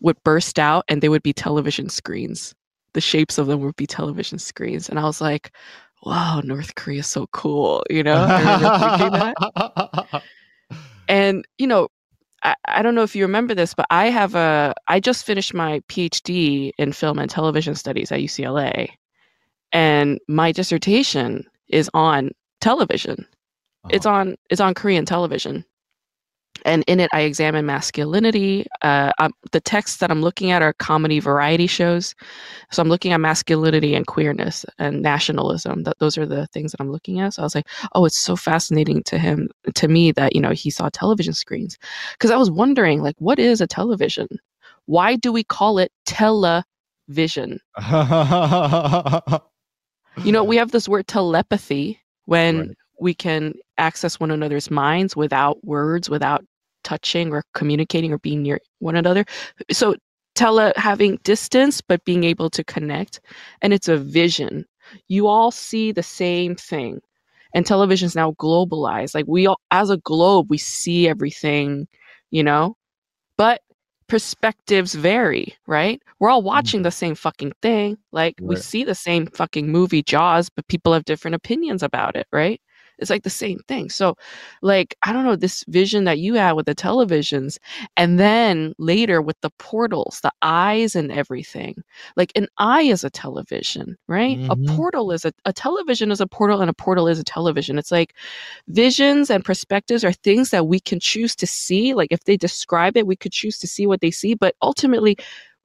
would 0.00 0.22
burst 0.24 0.58
out, 0.58 0.84
and 0.88 1.00
they 1.00 1.08
would 1.08 1.22
be 1.22 1.32
television 1.32 1.88
screens 1.88 2.54
the 2.92 3.00
shapes 3.00 3.38
of 3.38 3.46
them 3.46 3.60
would 3.60 3.76
be 3.76 3.86
television 3.86 4.38
screens. 4.38 4.88
And 4.88 4.98
I 4.98 5.04
was 5.04 5.20
like, 5.20 5.52
wow, 6.02 6.40
North 6.44 6.74
Korea 6.74 7.00
is 7.00 7.06
so 7.06 7.26
cool. 7.32 7.84
You 7.90 8.02
know, 8.02 8.26
I 8.28 8.38
remember 8.38 8.98
thinking 8.98 9.12
that. 9.12 10.22
And, 11.10 11.44
you 11.58 11.66
know, 11.66 11.88
I, 12.44 12.54
I 12.68 12.82
don't 12.82 12.94
know 12.94 13.02
if 13.02 13.16
you 13.16 13.24
remember 13.24 13.52
this, 13.52 13.74
but 13.74 13.86
I 13.90 14.06
have 14.06 14.36
a, 14.36 14.72
I 14.86 15.00
just 15.00 15.26
finished 15.26 15.52
my 15.52 15.80
PhD 15.88 16.70
in 16.78 16.92
film 16.92 17.18
and 17.18 17.28
television 17.28 17.74
studies 17.74 18.12
at 18.12 18.20
UCLA. 18.20 18.90
And 19.72 20.20
my 20.28 20.52
dissertation 20.52 21.44
is 21.68 21.90
on 21.94 22.30
television. 22.60 23.26
It's 23.90 24.06
uh-huh. 24.06 24.14
on, 24.14 24.36
it's 24.50 24.60
on 24.60 24.72
Korean 24.74 25.04
television. 25.04 25.64
And 26.64 26.84
in 26.86 27.00
it 27.00 27.10
i 27.12 27.20
examine 27.20 27.66
masculinity. 27.66 28.66
Uh, 28.82 29.10
the 29.52 29.60
texts 29.60 29.98
that 29.98 30.10
i'm 30.10 30.22
looking 30.22 30.50
at 30.50 30.62
are 30.62 30.72
comedy 30.74 31.20
variety 31.20 31.66
shows. 31.66 32.14
So 32.70 32.82
i'm 32.82 32.88
looking 32.88 33.12
at 33.12 33.20
masculinity 33.20 33.94
and 33.94 34.06
queerness 34.06 34.64
and 34.78 35.02
nationalism. 35.02 35.84
That 35.84 35.98
those 35.98 36.16
are 36.18 36.26
the 36.26 36.46
things 36.48 36.72
that 36.72 36.80
i'm 36.80 36.92
looking 36.92 37.20
at. 37.20 37.34
So 37.34 37.42
i 37.42 37.44
was 37.44 37.54
like 37.54 37.68
oh 37.94 38.04
it's 38.04 38.18
so 38.18 38.36
fascinating 38.36 39.02
to 39.04 39.18
him 39.18 39.48
to 39.74 39.88
me 39.88 40.12
that 40.12 40.34
you 40.34 40.40
know 40.40 40.50
he 40.50 40.70
saw 40.70 40.88
television 40.88 41.32
screens. 41.32 41.78
Because 42.12 42.30
i 42.30 42.36
was 42.36 42.50
wondering 42.50 43.02
like 43.02 43.16
what 43.18 43.38
is 43.38 43.60
a 43.60 43.66
television? 43.66 44.28
Why 44.86 45.16
do 45.16 45.32
we 45.32 45.44
call 45.44 45.78
it 45.78 45.92
television? 46.06 47.60
You 50.24 50.32
know 50.32 50.44
we 50.44 50.56
have 50.56 50.72
this 50.72 50.88
word 50.88 51.06
telepathy 51.06 52.00
when 52.26 52.58
right. 52.58 52.70
we 53.00 53.14
can 53.14 53.54
access 53.78 54.20
one 54.20 54.30
another's 54.30 54.70
minds 54.70 55.16
without 55.16 55.64
words, 55.64 56.10
without 56.10 56.44
touching 56.84 57.32
or 57.32 57.44
communicating 57.54 58.12
or 58.12 58.18
being 58.18 58.42
near 58.42 58.60
one 58.78 58.96
another. 58.96 59.24
So 59.70 59.94
tele 60.34 60.72
having 60.76 61.18
distance 61.22 61.80
but 61.80 62.04
being 62.04 62.24
able 62.24 62.50
to 62.50 62.64
connect 62.64 63.20
and 63.62 63.72
it's 63.72 63.88
a 63.88 63.96
vision. 63.96 64.64
You 65.08 65.26
all 65.26 65.50
see 65.50 65.92
the 65.92 66.02
same 66.02 66.56
thing. 66.56 67.00
And 67.52 67.66
television 67.66 68.06
is 68.06 68.14
now 68.14 68.32
globalized. 68.32 69.14
Like 69.14 69.26
we 69.26 69.46
all 69.46 69.60
as 69.70 69.90
a 69.90 69.96
globe 69.98 70.46
we 70.50 70.58
see 70.58 71.08
everything, 71.08 71.88
you 72.30 72.42
know? 72.42 72.76
But 73.36 73.62
perspectives 74.10 74.94
vary, 74.94 75.54
right? 75.66 76.02
We're 76.18 76.30
all 76.30 76.42
watching 76.42 76.78
mm-hmm. 76.78 76.84
the 76.84 76.90
same 76.90 77.14
fucking 77.14 77.52
thing. 77.62 77.96
Like 78.12 78.34
right. 78.40 78.48
we 78.48 78.56
see 78.56 78.84
the 78.84 78.94
same 78.94 79.26
fucking 79.26 79.68
movie 79.68 80.02
Jaws, 80.02 80.50
but 80.50 80.66
people 80.68 80.92
have 80.92 81.04
different 81.04 81.36
opinions 81.36 81.82
about 81.82 82.16
it, 82.16 82.26
right? 82.32 82.60
It's 83.00 83.10
like 83.10 83.22
the 83.22 83.30
same 83.30 83.58
thing. 83.66 83.90
So, 83.90 84.16
like, 84.62 84.96
I 85.02 85.12
don't 85.12 85.24
know, 85.24 85.36
this 85.36 85.64
vision 85.68 86.04
that 86.04 86.18
you 86.18 86.34
had 86.34 86.52
with 86.52 86.66
the 86.66 86.74
televisions, 86.74 87.58
and 87.96 88.18
then 88.18 88.74
later 88.78 89.22
with 89.22 89.40
the 89.40 89.50
portals, 89.58 90.20
the 90.22 90.32
eyes 90.42 90.94
and 90.94 91.10
everything. 91.10 91.82
Like, 92.16 92.32
an 92.36 92.46
eye 92.58 92.82
is 92.82 93.04
a 93.04 93.10
television, 93.10 93.96
right? 94.06 94.38
Mm-hmm. 94.38 94.50
A 94.50 94.76
portal 94.76 95.12
is 95.12 95.24
a, 95.24 95.32
a 95.44 95.52
television 95.52 96.10
is 96.10 96.20
a 96.20 96.26
portal, 96.26 96.60
and 96.60 96.70
a 96.70 96.74
portal 96.74 97.08
is 97.08 97.18
a 97.18 97.24
television. 97.24 97.78
It's 97.78 97.92
like 97.92 98.14
visions 98.68 99.30
and 99.30 99.44
perspectives 99.44 100.04
are 100.04 100.12
things 100.12 100.50
that 100.50 100.66
we 100.66 100.80
can 100.80 101.00
choose 101.00 101.34
to 101.36 101.46
see. 101.46 101.94
Like, 101.94 102.12
if 102.12 102.24
they 102.24 102.36
describe 102.36 102.96
it, 102.96 103.06
we 103.06 103.16
could 103.16 103.32
choose 103.32 103.58
to 103.58 103.66
see 103.66 103.86
what 103.86 104.00
they 104.00 104.10
see, 104.10 104.34
but 104.34 104.54
ultimately, 104.62 105.16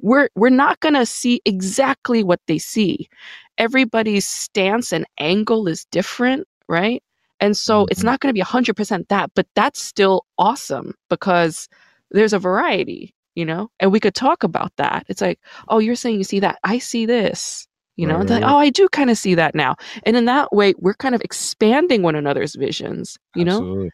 we're 0.02 0.30
we're 0.36 0.50
not 0.50 0.80
going 0.82 0.94
to 0.94 1.06
see 1.06 1.42
exactly 1.46 2.24
what 2.24 2.42
they 2.48 2.58
see 2.58 3.10
everybody's 3.58 4.26
stance 4.26 4.92
and 4.92 5.06
angle 5.18 5.68
is 5.68 5.86
different 5.86 6.48
right 6.68 7.02
and 7.40 7.56
so 7.58 7.86
it's 7.90 8.00
mm-hmm. 8.00 8.08
not 8.08 8.20
going 8.20 8.34
to 8.34 8.40
be 8.40 8.46
100% 8.46 9.08
that, 9.10 9.32
but 9.36 9.48
that's 9.56 9.82
still 9.82 10.26
awesome 10.38 10.94
because 11.10 11.68
there's 12.12 12.34
a 12.34 12.40
variety, 12.40 13.14
you 13.36 13.46
know? 13.46 13.70
And 13.80 13.92
we 13.92 14.00
could 14.00 14.16
talk 14.16 14.44
about 14.44 14.72
that. 14.78 15.06
It's 15.10 15.22
like, 15.22 15.40
oh, 15.68 15.80
you're 15.80 15.96
saying 15.96 16.18
you 16.18 16.24
see 16.24 16.40
that. 16.40 16.60
I 16.64 16.80
see 16.80 17.06
this, 17.06 17.68
you 17.98 18.08
know? 18.08 18.16
Right, 18.16 18.30
right, 18.30 18.42
like, 18.42 18.52
oh, 18.52 18.58
I 18.58 18.70
do 18.70 18.88
kind 18.90 19.10
of 19.10 19.18
see 19.18 19.36
that 19.36 19.54
now. 19.54 19.76
And 20.04 20.16
in 20.16 20.26
that 20.26 20.54
way, 20.54 20.74
we're 20.78 20.94
kind 20.94 21.16
of 21.16 21.22
expanding 21.22 22.04
one 22.04 22.16
another's 22.16 22.56
visions, 22.56 23.18
you 23.36 23.46
Absolutely. 23.46 23.86
know? 23.86 23.90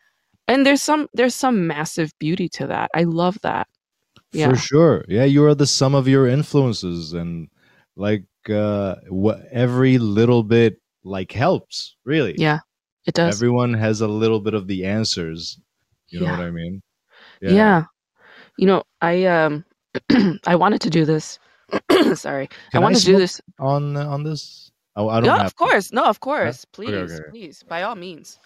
And 0.47 0.65
there's 0.65 0.81
some 0.81 1.07
there's 1.13 1.35
some 1.35 1.65
massive 1.65 2.11
beauty 2.19 2.49
to 2.49 2.67
that. 2.67 2.91
I 2.93 3.03
love 3.03 3.39
that. 3.41 3.67
Yeah. 4.33 4.49
For 4.49 4.55
sure. 4.57 5.05
Yeah, 5.07 5.23
you 5.23 5.45
are 5.45 5.55
the 5.55 5.67
sum 5.67 5.95
of 5.95 6.07
your 6.07 6.27
influences 6.27 7.13
and 7.13 7.47
like 7.95 8.25
uh 8.49 8.95
what 9.07 9.45
every 9.51 9.97
little 9.97 10.43
bit 10.43 10.81
like 11.03 11.31
helps, 11.31 11.95
really. 12.03 12.35
Yeah. 12.37 12.59
It 13.05 13.15
does. 13.15 13.35
Everyone 13.35 13.73
has 13.73 14.01
a 14.01 14.07
little 14.07 14.39
bit 14.39 14.53
of 14.53 14.67
the 14.67 14.85
answers. 14.85 15.59
You 16.09 16.19
know 16.19 16.31
what 16.31 16.39
I 16.39 16.51
mean? 16.51 16.81
Yeah. 17.41 17.51
yeah. 17.51 17.83
You 18.57 18.67
know, 18.67 18.83
I 19.01 19.25
um 19.25 19.65
I 20.45 20.55
wanted 20.55 20.81
to 20.81 20.89
do 20.89 21.05
this. 21.05 21.39
Sorry. 22.13 22.47
Can 22.47 22.57
I 22.73 22.79
wanted 22.79 22.97
I 22.97 22.99
to 22.99 23.05
do 23.05 23.17
this 23.17 23.41
on 23.59 23.97
on 23.97 24.23
this. 24.23 24.71
Oh, 24.95 25.09
I 25.09 25.21
don't 25.21 25.37
No, 25.37 25.43
of 25.43 25.55
course. 25.55 25.89
To. 25.89 25.95
No, 25.95 26.03
of 26.03 26.19
course. 26.19 26.65
Please, 26.65 26.89
okay, 26.89 27.13
okay. 27.13 27.29
please, 27.29 27.63
by 27.63 27.83
all 27.83 27.95
means. 27.95 28.39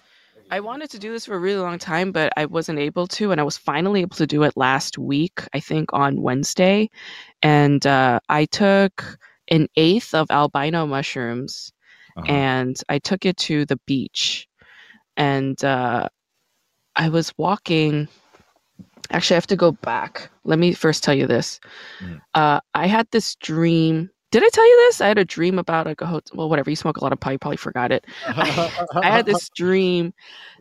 I 0.52 0.60
wanted 0.60 0.92
to 0.92 1.00
do 1.00 1.12
this 1.12 1.26
for 1.26 1.34
a 1.34 1.40
really 1.40 1.60
long 1.60 1.80
time, 1.80 2.12
but 2.12 2.32
I 2.38 2.46
wasn't 2.46 2.78
able 2.78 3.08
to, 3.08 3.32
and 3.32 3.42
I 3.42 3.44
was 3.44 3.58
finally 3.58 4.02
able 4.02 4.16
to 4.18 4.28
do 4.28 4.44
it 4.44 4.56
last 4.56 5.00
week. 5.00 5.42
I 5.54 5.60
think 5.60 5.92
on 5.92 6.22
Wednesday, 6.22 6.92
and 7.42 7.84
uh, 7.88 8.20
I 8.30 8.46
took 8.46 9.18
an 9.50 9.68
eighth 9.76 10.14
of 10.14 10.30
albino 10.30 10.86
mushrooms 10.86 11.72
uh-huh. 12.16 12.32
and 12.32 12.80
I 12.90 13.00
took 13.00 13.26
it 13.26 13.38
to 13.38 13.66
the 13.66 13.80
beach. 13.86 14.48
And 15.18 15.62
uh, 15.64 16.10
I 16.96 17.10
was 17.10 17.34
walking. 17.38 18.08
Actually, 19.12 19.36
I 19.36 19.38
have 19.38 19.48
to 19.48 19.56
go 19.56 19.72
back. 19.72 20.30
Let 20.44 20.60
me 20.60 20.74
first 20.74 21.04
tell 21.04 21.14
you 21.14 21.28
this. 21.28 21.60
Mm. 22.02 22.22
Uh, 22.34 22.60
I 22.74 22.88
had 22.88 23.08
this 23.12 23.36
dream. 23.36 24.10
Did 24.32 24.44
I 24.44 24.50
tell 24.50 24.68
you 24.68 24.78
this? 24.88 25.00
I 25.00 25.08
had 25.08 25.18
a 25.18 25.26
dream 25.26 25.58
about 25.60 25.86
like 25.86 26.02
a 26.02 26.06
hotel. 26.06 26.38
Well, 26.38 26.50
whatever. 26.50 26.70
You 26.70 26.76
smoke 26.76 26.98
a 26.98 27.04
lot 27.04 27.14
of 27.14 27.20
pot, 27.20 27.32
you 27.32 27.40
probably 27.40 27.58
forgot 27.58 27.92
it. 27.92 28.06
I, 28.28 28.86
I 28.96 29.10
had 29.10 29.26
this 29.28 29.50
dream 29.56 30.14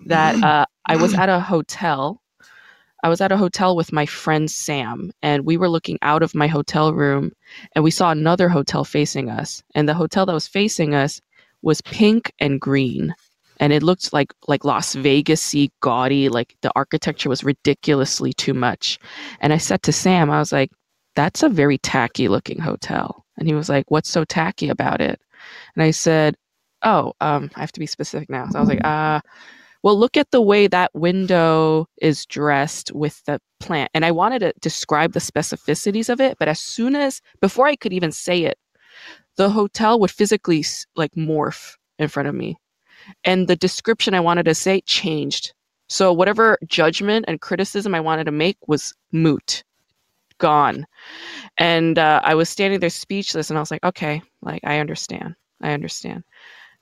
that 0.07 0.41
uh, 0.43 0.67
I 0.87 0.97
was 0.97 1.15
at 1.15 1.29
a 1.29 1.41
hotel 1.41 2.21
I 3.05 3.09
was 3.09 3.21
at 3.21 3.33
a 3.33 3.37
hotel 3.37 3.77
with 3.77 3.93
my 3.93 4.07
friend 4.07 4.51
Sam, 4.51 5.13
and 5.21 5.45
we 5.45 5.59
were 5.59 5.69
looking 5.69 5.99
out 6.01 6.23
of 6.23 6.35
my 6.35 6.47
hotel 6.47 6.95
room, 6.95 7.33
and 7.75 7.85
we 7.85 7.91
saw 7.91 8.11
another 8.11 8.49
hotel 8.49 8.83
facing 8.83 9.29
us. 9.29 9.63
And 9.75 9.87
the 9.87 9.93
hotel 9.93 10.25
that 10.25 10.33
was 10.33 10.49
facing 10.49 10.95
us 10.95 11.21
was 11.65 11.81
pink 11.83 12.33
and 12.39 12.61
green 12.61 13.15
and 13.61 13.73
it 13.73 13.83
looked 13.83 14.13
like 14.13 14.33
like 14.49 14.65
Las 14.65 14.95
Vegasy 14.95 15.71
gaudy 15.81 16.29
like 16.29 16.57
the 16.63 16.73
architecture 16.75 17.29
was 17.29 17.45
ridiculously 17.45 18.33
too 18.33 18.55
much. 18.55 18.99
And 19.41 19.53
I 19.53 19.59
said 19.59 19.83
to 19.85 19.93
Sam 19.93 20.31
I 20.31 20.39
was 20.39 20.53
like 20.53 20.71
that's 21.15 21.43
a 21.43 21.49
very 21.49 21.79
tacky 21.79 22.29
looking 22.29 22.59
hotel. 22.59 23.25
And 23.39 23.49
he 23.49 23.55
was 23.55 23.69
like 23.69 23.91
what's 23.91 24.11
so 24.11 24.25
tacky 24.25 24.69
about 24.69 25.01
it? 25.01 25.21
And 25.75 25.83
I 25.83 25.91
said 25.93 26.37
oh 26.83 27.13
um 27.21 27.51
I 27.55 27.61
have 27.61 27.73
to 27.73 27.81
be 27.81 27.87
specific 27.87 28.29
now. 28.29 28.49
So 28.49 28.59
I 28.59 28.61
was 28.61 28.69
like 28.69 28.85
uh 28.85 29.21
well 29.83 29.99
look 29.99 30.17
at 30.17 30.31
the 30.31 30.43
way 30.43 30.67
that 30.67 30.95
window 30.95 31.87
is 32.01 32.27
dressed 32.27 32.93
with 32.93 33.23
the 33.25 33.41
plant. 33.61 33.91
And 33.95 34.05
I 34.05 34.11
wanted 34.11 34.41
to 34.41 34.53
describe 34.61 35.13
the 35.13 35.21
specificities 35.21 36.09
of 36.09 36.21
it 36.21 36.37
but 36.39 36.49
as 36.49 36.61
soon 36.61 36.97
as 36.97 37.21
before 37.41 37.67
I 37.67 37.77
could 37.77 37.93
even 37.93 38.13
say 38.13 38.43
it 38.43 38.59
the 39.37 39.51
hotel 39.51 39.99
would 40.01 40.11
physically 40.11 40.65
like 40.97 41.13
morph 41.13 41.77
in 41.99 42.09
front 42.09 42.29
of 42.29 42.35
me. 42.35 42.57
And 43.25 43.49
the 43.49 43.57
description 43.57 44.15
I 44.15 44.21
wanted 44.21 44.45
to 44.45 44.55
say 44.55 44.81
changed. 44.83 45.53
So 45.89 46.13
whatever 46.13 46.59
judgment 46.67 47.27
and 47.29 47.41
criticism 47.41 47.95
I 47.95 48.01
wanted 48.01 48.25
to 48.25 48.33
make 48.33 48.57
was 48.67 48.95
moot, 49.13 49.63
gone. 50.39 50.87
And 51.59 51.99
uh, 51.99 52.21
I 52.25 52.35
was 52.35 52.49
standing 52.49 52.81
there 52.81 52.91
speechless 52.91 53.51
and 53.51 53.59
I 53.59 53.61
was 53.61 53.71
like, 53.71 53.85
okay, 53.85 54.23
like 54.43 54.63
I 54.65 54.79
understand. 54.79 55.35
I 55.61 55.73
understand. 55.73 56.25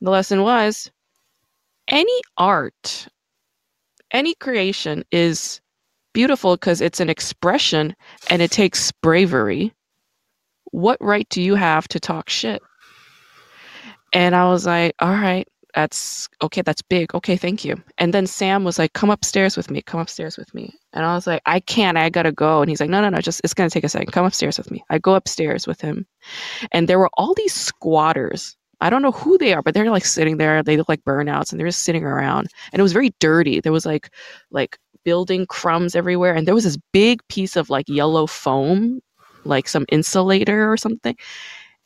The 0.01 0.11
lesson 0.11 0.43
was 0.43 0.91
any 1.89 2.21
art, 2.37 3.09
any 4.13 4.35
creation 4.35 5.05
is 5.11 5.61
beautiful 6.13 6.57
because 6.57 6.81
it's 6.81 7.01
an 7.01 7.09
expression 7.09 7.95
and 8.31 8.43
it 8.43 8.51
takes 8.51 8.93
bravery 8.93 9.73
what 10.73 10.99
right 11.01 11.29
do 11.29 11.41
you 11.41 11.55
have 11.55 11.87
to 11.89 12.01
talk 12.01 12.29
shit? 12.29 12.61
And 14.13 14.35
I 14.35 14.49
was 14.49 14.67
like, 14.67 14.95
all 14.99 15.13
right, 15.13 15.49
that's 15.75 16.29
okay, 16.43 16.61
that's 16.63 16.83
big. 16.83 17.15
Okay, 17.15 17.37
thank 17.37 17.65
you. 17.65 17.83
And 17.97 18.13
then 18.13 18.27
Sam 18.27 18.65
was 18.65 18.79
like, 18.79 18.93
come 18.93 19.11
upstairs 19.11 19.57
with 19.57 19.71
me, 19.71 19.81
come 19.81 20.01
upstairs 20.01 20.37
with 20.37 20.53
me. 20.53 20.75
And 20.93 21.05
I 21.05 21.15
was 21.15 21.27
like, 21.27 21.41
I 21.47 21.61
can't, 21.61 21.97
I 21.97 22.11
gotta 22.11 22.33
go. 22.33 22.61
And 22.61 22.69
he's 22.69 22.81
like, 22.81 22.91
no, 22.91 23.01
no, 23.01 23.09
no, 23.09 23.21
just 23.21 23.41
it's 23.45 23.55
gonna 23.55 23.71
take 23.71 23.85
a 23.85 23.89
second. 23.89 24.13
Come 24.13 24.27
upstairs 24.27 24.59
with 24.59 24.71
me. 24.71 24.85
I 24.91 24.99
go 24.99 25.15
upstairs 25.15 25.67
with 25.67 25.81
him. 25.81 26.07
And 26.73 26.89
there 26.89 26.99
were 26.99 27.11
all 27.15 27.35
these 27.35 27.55
squatters. 27.55 28.57
I 28.81 28.91
don't 28.91 29.03
know 29.03 29.13
who 29.13 29.39
they 29.39 29.55
are, 29.55 29.63
but 29.63 29.75
they're 29.75 29.91
like 29.91 30.05
sitting 30.05 30.39
there. 30.39 30.63
They 30.63 30.77
look 30.77 30.89
like 30.89 31.05
burnouts 31.05 31.53
and 31.53 31.61
they're 31.61 31.69
just 31.69 31.85
sitting 31.85 32.05
around. 32.05 32.49
And 32.73 32.81
it 32.81 32.83
was 32.83 32.93
very 32.93 33.15
dirty. 33.21 33.61
There 33.61 33.73
was 33.73 33.87
like 33.87 34.11
like 34.51 34.77
building 35.05 35.47
crumbs 35.47 35.95
everywhere. 35.95 36.35
And 36.35 36.47
there 36.47 36.55
was 36.55 36.65
this 36.65 36.79
big 36.93 37.27
piece 37.29 37.57
of 37.57 37.71
like 37.71 37.89
yellow 37.89 38.27
foam 38.27 39.01
like 39.45 39.69
some 39.69 39.87
insulator 39.91 40.71
or 40.71 40.77
something, 40.77 41.17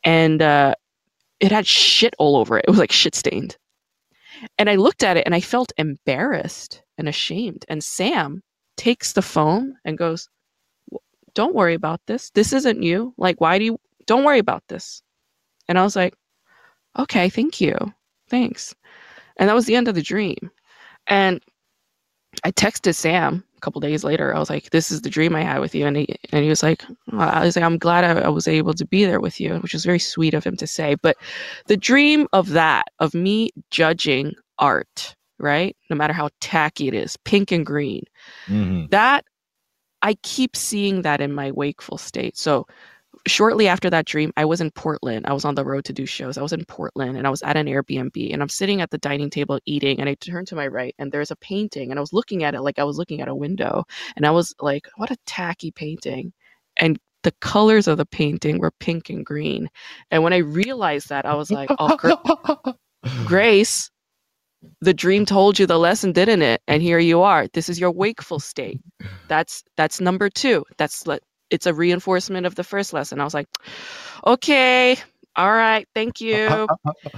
and 0.03 0.41
uh, 0.41 0.75
it 1.39 1.51
had 1.51 1.67
shit 1.67 2.15
all 2.17 2.35
over 2.35 2.57
it. 2.57 2.65
It 2.67 2.71
was 2.71 2.79
like 2.79 2.91
shit 2.91 3.15
stained. 3.15 3.57
And 4.57 4.69
I 4.69 4.75
looked 4.75 5.03
at 5.03 5.17
it 5.17 5.23
and 5.25 5.33
I 5.33 5.41
felt 5.41 5.73
embarrassed 5.77 6.81
and 6.97 7.07
ashamed. 7.07 7.65
And 7.67 7.83
Sam 7.83 8.43
takes 8.75 9.13
the 9.13 9.21
phone 9.21 9.75
and 9.85 9.97
goes, 9.97 10.29
Don't 11.33 11.55
worry 11.55 11.73
about 11.73 12.01
this. 12.05 12.29
This 12.31 12.53
isn't 12.53 12.83
you. 12.83 13.13
Like, 13.17 13.41
why 13.41 13.57
do 13.57 13.65
you, 13.65 13.79
don't 14.05 14.23
worry 14.23 14.39
about 14.39 14.63
this. 14.67 15.01
And 15.67 15.77
I 15.77 15.83
was 15.83 15.95
like, 15.95 16.13
Okay, 16.99 17.29
thank 17.29 17.61
you. 17.61 17.75
Thanks. 18.29 18.75
And 19.37 19.49
that 19.49 19.55
was 19.55 19.65
the 19.65 19.75
end 19.75 19.87
of 19.87 19.95
the 19.95 20.01
dream. 20.01 20.51
And 21.07 21.41
I 22.43 22.51
texted 22.51 22.95
Sam 22.95 23.43
a 23.57 23.59
couple 23.59 23.81
days 23.81 24.03
later, 24.03 24.35
I 24.35 24.39
was 24.39 24.49
like, 24.49 24.69
"This 24.69 24.91
is 24.91 25.01
the 25.01 25.09
dream 25.09 25.35
I 25.35 25.41
had 25.41 25.59
with 25.59 25.73
you," 25.73 25.87
and 25.87 25.97
he 25.97 26.15
and 26.31 26.43
he 26.43 26.49
was 26.49 26.61
like, 26.61 26.83
"I 27.11 27.43
was 27.43 27.55
like, 27.55 27.65
I'm 27.65 27.77
glad 27.79 28.03
I, 28.03 28.21
I, 28.21 28.29
was 28.29 28.47
able 28.47 28.73
to 28.75 28.85
be 28.85 29.03
there 29.05 29.19
with 29.19 29.39
you," 29.39 29.55
which 29.57 29.73
was 29.73 29.83
very 29.83 29.99
sweet 29.99 30.35
of 30.35 30.43
him 30.43 30.55
to 30.57 30.67
say. 30.67 30.95
But 31.01 31.17
the 31.65 31.77
dream 31.77 32.27
of 32.33 32.49
that, 32.49 32.85
of 32.99 33.13
me 33.15 33.49
judging 33.71 34.33
art, 34.59 35.15
right? 35.39 35.75
No 35.89 35.95
matter 35.95 36.13
how 36.13 36.29
tacky 36.39 36.87
it 36.87 36.93
is, 36.93 37.17
pink 37.25 37.51
and 37.51 37.65
green. 37.65 38.03
Mhm. 38.47 38.89
That 38.91 39.25
I 40.03 40.13
keep 40.23 40.55
seeing 40.55 41.01
that 41.01 41.21
in 41.21 41.33
my 41.33 41.51
wakeful 41.51 41.97
state. 41.97 42.37
So 42.37 42.67
shortly 43.27 43.67
after 43.67 43.89
that 43.89 44.05
dream, 44.05 44.33
I 44.37 44.45
was 44.45 44.61
in 44.61 44.71
Portland. 44.71 45.27
I 45.27 45.33
was 45.33 45.45
on 45.45 45.55
the 45.55 45.65
road 45.65 45.85
to 45.85 45.93
do 45.93 46.05
shows. 46.05 46.37
I 46.37 46.41
was 46.41 46.53
in 46.53 46.65
Portland 46.65 47.17
and 47.17 47.27
I 47.27 47.29
was 47.29 47.43
at 47.43 47.57
an 47.57 47.67
Airbnb 47.67 48.33
and 48.33 48.41
I'm 48.41 48.49
sitting 48.49 48.81
at 48.81 48.91
the 48.91 48.97
dining 48.97 49.29
table 49.29 49.59
eating 49.65 49.99
and 49.99 50.09
I 50.09 50.15
turn 50.15 50.45
to 50.47 50.55
my 50.55 50.67
right 50.67 50.95
and 50.99 51.11
there's 51.11 51.31
a 51.31 51.35
painting 51.37 51.91
and 51.91 51.99
I 51.99 52.01
was 52.01 52.13
looking 52.13 52.43
at 52.43 52.55
it 52.55 52.61
like 52.61 52.79
I 52.79 52.83
was 52.83 52.97
looking 52.97 53.21
at 53.21 53.27
a 53.27 53.35
window 53.35 53.85
and 54.15 54.25
I 54.25 54.31
was 54.31 54.53
like, 54.61 54.87
what 54.97 55.11
a 55.11 55.17
tacky 55.25 55.71
painting. 55.71 56.33
And 56.77 56.99
the 57.23 57.33
colors 57.41 57.87
of 57.87 57.97
the 57.97 58.05
painting 58.05 58.59
were 58.59 58.71
pink 58.79 59.09
and 59.09 59.25
green. 59.25 59.69
And 60.11 60.23
when 60.23 60.33
I 60.33 60.37
realized 60.37 61.09
that, 61.09 61.25
I 61.25 61.35
was 61.35 61.51
like, 61.51 61.69
oh, 61.79 61.95
Gra- 61.97 62.75
Grace, 63.25 63.89
the 64.81 64.93
dream 64.93 65.25
told 65.25 65.59
you 65.59 65.65
the 65.65 65.79
lesson, 65.79 66.11
didn't 66.11 66.41
it? 66.41 66.61
And 66.67 66.81
here 66.81 66.99
you 66.99 67.21
are. 67.21 67.47
This 67.53 67.69
is 67.69 67.79
your 67.79 67.91
wakeful 67.91 68.39
state. 68.39 68.79
That's 69.27 69.63
that's 69.75 69.99
number 70.01 70.29
two. 70.29 70.65
That's 70.77 71.05
le- 71.07 71.19
it's 71.49 71.65
a 71.65 71.73
reinforcement 71.73 72.45
of 72.45 72.55
the 72.55 72.63
first 72.63 72.93
lesson. 72.93 73.19
I 73.19 73.23
was 73.23 73.33
like, 73.33 73.47
okay, 74.25 74.97
all 75.35 75.51
right, 75.51 75.87
thank 75.93 76.21
uh, 76.21 76.25
uh, 76.25 76.27
you. 76.27 76.67
Uh, 76.85 77.09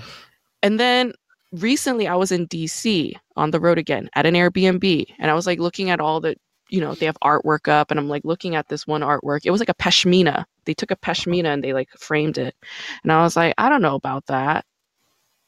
and 0.61 0.79
then 0.79 1.13
recently 1.51 2.07
I 2.07 2.15
was 2.15 2.31
in 2.31 2.47
DC 2.47 3.13
on 3.35 3.51
the 3.51 3.59
road 3.59 3.77
again 3.77 4.09
at 4.13 4.25
an 4.25 4.35
Airbnb 4.35 5.05
and 5.17 5.31
I 5.31 5.33
was 5.33 5.47
like 5.47 5.59
looking 5.59 5.89
at 5.89 5.99
all 5.99 6.19
the 6.19 6.35
you 6.69 6.79
know, 6.79 6.93
they 6.93 7.07
have 7.07 7.17
artwork 7.23 7.67
up 7.67 7.89
and 7.89 7.99
I'm 7.99 8.07
like 8.07 8.23
looking 8.23 8.55
at 8.55 8.67
this 8.67 8.85
one 8.85 9.01
artwork. 9.01 9.39
It 9.43 9.51
was 9.51 9.59
like 9.59 9.69
a 9.69 9.73
pashmina. 9.73 10.45
They 10.65 10.75
took 10.75 10.91
a 10.91 10.95
pashmina 10.95 11.47
and 11.47 11.63
they 11.63 11.73
like 11.73 11.89
framed 11.97 12.37
it. 12.37 12.55
And 13.01 13.11
I 13.11 13.23
was 13.23 13.35
like, 13.35 13.55
I 13.57 13.69
don't 13.69 13.81
know 13.81 13.95
about 13.95 14.27
that. 14.27 14.65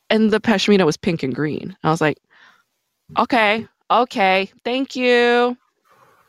And 0.09 0.31
the 0.31 0.41
pashmina 0.41 0.83
was 0.83 0.97
pink 0.97 1.21
and 1.21 1.33
green. 1.33 1.77
I 1.83 1.91
was 1.91 2.01
like, 2.01 2.17
okay, 3.17 3.67
okay, 3.89 4.49
thank 4.63 4.95
you. 4.95 5.55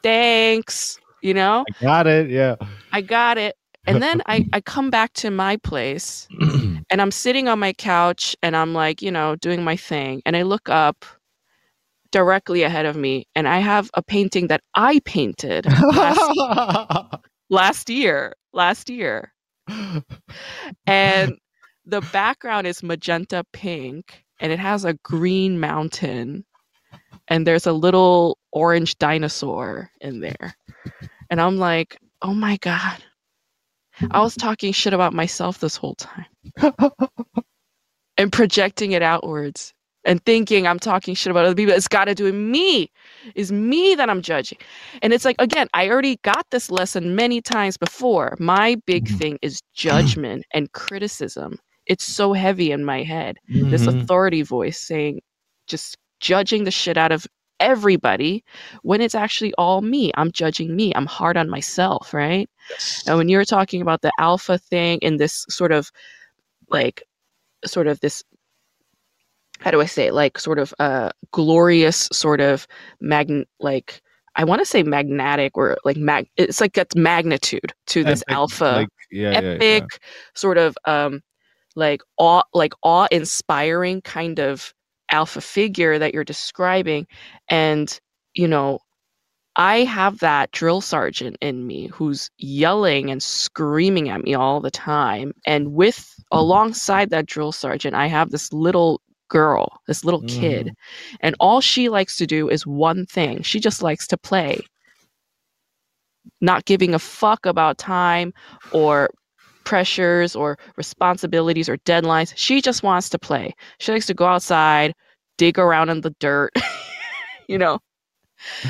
Thanks. 0.03 1.01
You 1.23 1.35
know, 1.35 1.65
I 1.69 1.85
got 1.85 2.07
it. 2.07 2.31
Yeah. 2.31 2.57
I 2.93 3.01
got 3.01 3.39
it. 3.39 3.57
And 3.87 4.03
then 4.03 4.23
I, 4.27 4.45
I 4.53 4.61
come 4.61 4.91
back 4.91 5.13
to 5.15 5.31
my 5.31 5.57
place 5.59 6.29
and 6.91 7.01
I'm 7.01 7.11
sitting 7.11 7.49
on 7.49 7.59
my 7.59 7.73
couch 7.73 8.37
and 8.43 8.57
I'm 8.57 8.75
like, 8.75 9.03
you 9.03 9.11
know, 9.11 9.37
doing 9.37 9.63
my 9.63 9.77
thing. 9.77 10.23
And 10.27 10.37
I 10.37 10.43
look 10.43 10.69
up 10.69 11.05
directly 12.11 12.63
ahead 12.63 12.87
of 12.87 12.97
me 12.97 13.27
and 13.35 13.49
I 13.49 13.59
have 13.59 13.91
a 13.95 14.03
painting 14.03 14.49
that 14.49 14.61
I 14.75 15.01
painted 15.05 15.67
last, 15.67 17.21
last 17.51 17.91
year. 17.91 18.35
Last 18.53 18.91
year. 18.91 19.33
And 20.87 21.39
the 21.87 22.03
background 22.13 22.67
is 22.67 22.83
magenta 22.83 23.45
pink 23.53 24.25
and 24.41 24.53
it 24.53 24.59
has 24.59 24.85
a 24.85 24.95
green 24.95 25.59
mountain 25.59 26.45
and 27.29 27.47
there's 27.47 27.67
a 27.67 27.73
little 27.73 28.39
orange 28.53 28.99
dinosaur 28.99 29.91
in 30.01 30.21
there. 30.21 30.55
And 31.33 31.43
I'm 31.43 31.59
like, 31.59 31.99
oh 32.23 32.35
my 32.35 32.59
God. 32.59 32.99
I 34.13 34.23
was 34.23 34.37
talking 34.37 34.73
shit 34.73 34.95
about 34.95 35.15
myself 35.15 35.61
this 35.61 35.77
whole 35.77 35.97
time 35.97 36.27
and 38.19 38.33
projecting 38.33 38.93
it 38.93 39.03
outwards 39.03 39.75
and 40.05 40.25
thinking 40.25 40.67
I'm 40.67 40.79
talking 40.79 41.15
shit 41.15 41.31
about 41.31 41.47
other 41.47 41.55
people. 41.55 41.75
It's 41.75 41.89
got 41.89 42.07
to 42.07 42.15
do 42.15 42.25
with 42.25 42.35
me. 42.35 42.91
It's 43.35 43.53
me 43.53 43.95
that 43.97 44.11
I'm 44.11 44.23
judging. 44.23 44.59
And 45.03 45.13
it's 45.13 45.25
like, 45.25 45.37
again, 45.41 45.69
I 45.75 45.89
already 45.91 46.19
got 46.25 46.47
this 46.51 46.71
lesson 46.71 47.17
many 47.17 47.41
times 47.43 47.77
before. 47.79 48.37
My 48.39 48.77
big 48.87 49.07
Mhm. 49.07 49.19
thing 49.19 49.39
is 49.43 49.61
judgment 49.75 50.45
and 50.53 50.73
criticism. 50.73 51.59
It's 51.87 52.05
so 52.05 52.33
heavy 52.33 52.73
in 52.73 52.85
my 52.85 53.03
head. 53.03 53.39
This 53.71 53.87
Mhm. 53.87 53.89
authority 53.89 54.43
voice 54.43 54.79
saying, 54.81 55.21
just 55.69 55.97
judging 56.21 56.65
the 56.65 56.71
shit 56.71 56.97
out 56.99 57.13
of 57.13 57.27
everybody 57.63 58.45
when 58.83 59.01
it's 59.01 59.15
actually 59.15 59.55
all 59.55 59.81
me. 59.81 60.11
I'm 60.17 60.33
judging 60.33 60.77
me. 60.77 60.93
I'm 60.95 61.07
hard 61.07 61.37
on 61.37 61.49
myself, 61.49 62.13
right? 62.13 62.51
Yes. 62.71 63.05
And 63.07 63.17
when 63.17 63.29
you're 63.29 63.45
talking 63.45 63.81
about 63.81 64.03
the 64.03 64.13
alpha 64.19 64.59
thing 64.59 64.99
in 65.01 65.17
this 65.17 65.47
sort 65.49 65.73
of 65.73 65.91
like 66.69 67.03
sort 67.65 67.87
of 67.87 68.01
this 68.01 68.23
how 69.61 69.71
do 69.71 69.81
I 69.81 69.87
say 69.87 70.09
it? 70.09 70.15
like 70.15 70.39
sort 70.39 70.59
of 70.59 70.75
uh 70.81 71.11
glorious 71.31 72.09
sort 72.13 72.41
of 72.41 72.67
magn 73.01 73.47
like 73.61 74.03
I 74.35 74.45
want 74.45 74.61
to 74.61 74.67
say 74.67 74.83
magnetic 74.83 75.57
or 75.57 75.77
like 75.85 75.97
mag 75.97 76.29
it's 76.37 76.61
like 76.61 76.73
that's 76.73 76.97
magnitude 76.97 77.73
to 77.89 78.03
this 78.03 78.23
Epic, 78.23 78.35
alpha 78.35 78.65
like, 78.65 78.89
yeah, 79.11 79.31
yeah, 79.31 79.41
yeah. 79.41 79.49
epic 79.51 80.01
sort 80.35 80.59
of 80.59 80.77
um 80.87 81.21
like 81.77 82.03
awe 82.19 82.43
like 82.55 82.75
awe 82.83 83.07
inspiring 83.13 84.01
kind 84.03 84.41
of 84.41 84.75
alpha 85.13 85.41
figure 85.41 85.99
that 85.99 86.15
you're 86.15 86.25
describing 86.25 87.07
and 87.49 88.01
you 88.35 88.49
know 88.49 88.81
I 89.57 89.81
have 89.85 90.21
that 90.21 90.51
drill 90.53 90.81
sergeant 90.81 91.37
in 91.43 91.67
me 91.67 91.89
who's 91.89 92.31
yelling 92.39 93.11
and 93.11 93.23
screaming 93.23 94.09
at 94.09 94.23
me 94.23 94.35
all 94.35 94.61
the 94.61 94.71
time. 94.71 95.33
And 95.45 95.75
with 95.75 96.15
alongside 96.31 97.11
that 97.11 97.27
drill 97.27 97.53
sergeant, 97.53 97.95
I 97.95 98.07
have 98.07 98.31
this 98.31 98.51
little 98.53 99.03
girl, 99.29 99.81
this 99.87 100.05
little 100.05 100.23
kid. 100.23 100.69
Mm. 100.69 100.75
And 101.21 101.37
all 101.39 101.61
she 101.61 101.91
likes 101.91 102.17
to 102.17 102.27
do 102.27 102.49
is 102.49 102.67
one 102.67 103.05
thing. 103.07 103.43
She 103.43 103.61
just 103.61 103.83
likes 103.83 104.07
to 104.09 104.17
play. 104.17 104.61
Not 106.41 106.65
giving 106.65 106.95
a 106.95 106.99
fuck 106.99 107.45
about 107.45 107.79
time 107.79 108.33
or 108.73 109.11
pressures 109.65 110.37
or 110.37 110.59
responsibilities 110.77 111.69
or 111.69 111.77
deadlines. 111.79 112.33
She 112.37 112.61
just 112.61 112.83
wants 112.83 113.09
to 113.11 113.19
play. 113.19 113.55
She 113.79 113.93
likes 113.93 114.07
to 114.07 114.15
go 114.15 114.27
outside, 114.27 114.95
dig 115.39 115.59
around 115.59 115.89
in 115.91 116.01
the 116.01 116.15
dirt, 116.21 116.53
you 117.49 117.59
know. 117.59 117.79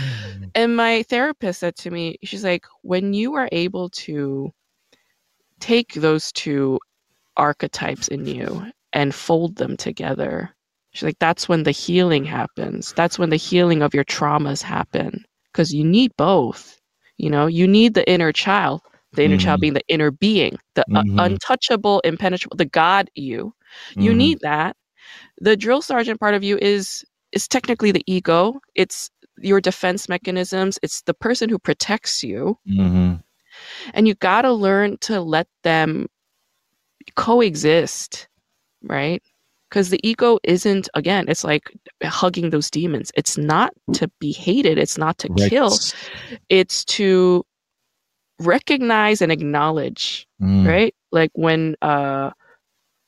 And 0.55 0.77
my 0.77 1.03
therapist 1.05 1.61
said 1.61 1.77
to 1.77 1.91
me, 1.91 2.19
she's 2.25 2.45
like, 2.45 2.67
when 2.83 3.15
you 3.15 3.35
are 3.37 3.49
able 3.53 3.89
to 3.91 4.53
take 5.61 5.95
those 5.95 6.31
two 6.33 6.79
archetypes 7.39 8.09
in 8.09 8.27
you 8.27 8.67
and 8.93 9.15
fold 9.15 9.57
them 9.57 9.79
together, 9.79 10.51
she's 10.91 11.05
like, 11.05 11.19
that's 11.19 11.49
when 11.49 11.63
the 11.63 11.71
healing 11.71 12.25
happens. 12.25 12.93
That's 12.95 13.19
when 13.19 13.31
the 13.31 13.37
healing 13.37 13.81
of 13.81 13.95
your 13.95 14.05
traumas 14.05 14.61
happen 14.61 15.25
because 15.51 15.73
you 15.73 15.85
need 15.85 16.13
both. 16.19 16.79
You 17.17 17.31
know, 17.31 17.47
you 17.47 17.67
need 17.67 17.95
the 17.95 18.09
inner 18.11 18.33
child, 18.33 18.83
the 19.15 19.25
inner 19.25 19.37
child 19.37 19.59
Mhm. 19.59 19.63
being 19.63 19.75
the 19.75 19.87
inner 19.89 20.11
being, 20.11 20.59
the 20.75 20.85
uh, 20.95 21.03
Mhm. 21.03 21.25
untouchable, 21.25 22.01
impenetrable, 22.05 22.57
the 22.57 22.65
God 22.65 23.11
you. 23.15 23.55
You 23.97 24.13
Mhm. 24.13 24.17
need 24.17 24.41
that. 24.41 24.77
The 25.41 25.57
drill 25.57 25.83
sergeant 25.83 26.21
part 26.21 26.35
of 26.35 26.43
you 26.45 26.59
is 26.61 27.05
is 27.33 27.49
technically 27.49 27.93
the 27.93 28.03
ego. 28.07 28.61
It's 28.75 29.11
your 29.39 29.61
defense 29.61 30.07
mechanisms. 30.09 30.79
It's 30.83 31.01
the 31.03 31.15
person 31.15 31.49
who 31.49 31.59
protects 31.59 32.23
you, 32.23 32.59
Mhm. 32.69 33.23
and 33.95 34.07
you 34.07 34.15
got 34.15 34.43
to 34.43 34.53
learn 34.53 34.99
to 34.99 35.21
let 35.21 35.49
them 35.63 36.09
coexist, 37.17 38.29
right? 38.83 39.23
Because 39.69 39.89
the 39.91 40.01
ego 40.07 40.39
isn't 40.45 40.89
again. 40.95 41.27
It's 41.29 41.45
like 41.45 41.73
hugging 42.05 42.51
those 42.51 42.71
demons. 42.71 43.11
It's 43.17 43.39
not 43.39 43.73
to 43.95 44.09
be 44.21 44.33
hated. 44.33 44.77
It's 44.79 44.99
not 44.99 45.17
to 45.19 45.29
Right. 45.31 45.49
kill. 45.51 45.79
It's 46.51 46.85
to 46.87 47.45
recognize 48.41 49.21
and 49.23 49.33
acknowledge 49.33 50.27
Mm. 50.41 50.67
right? 50.67 50.95
Like 51.13 51.31
when 51.35 51.77
uh 51.83 52.31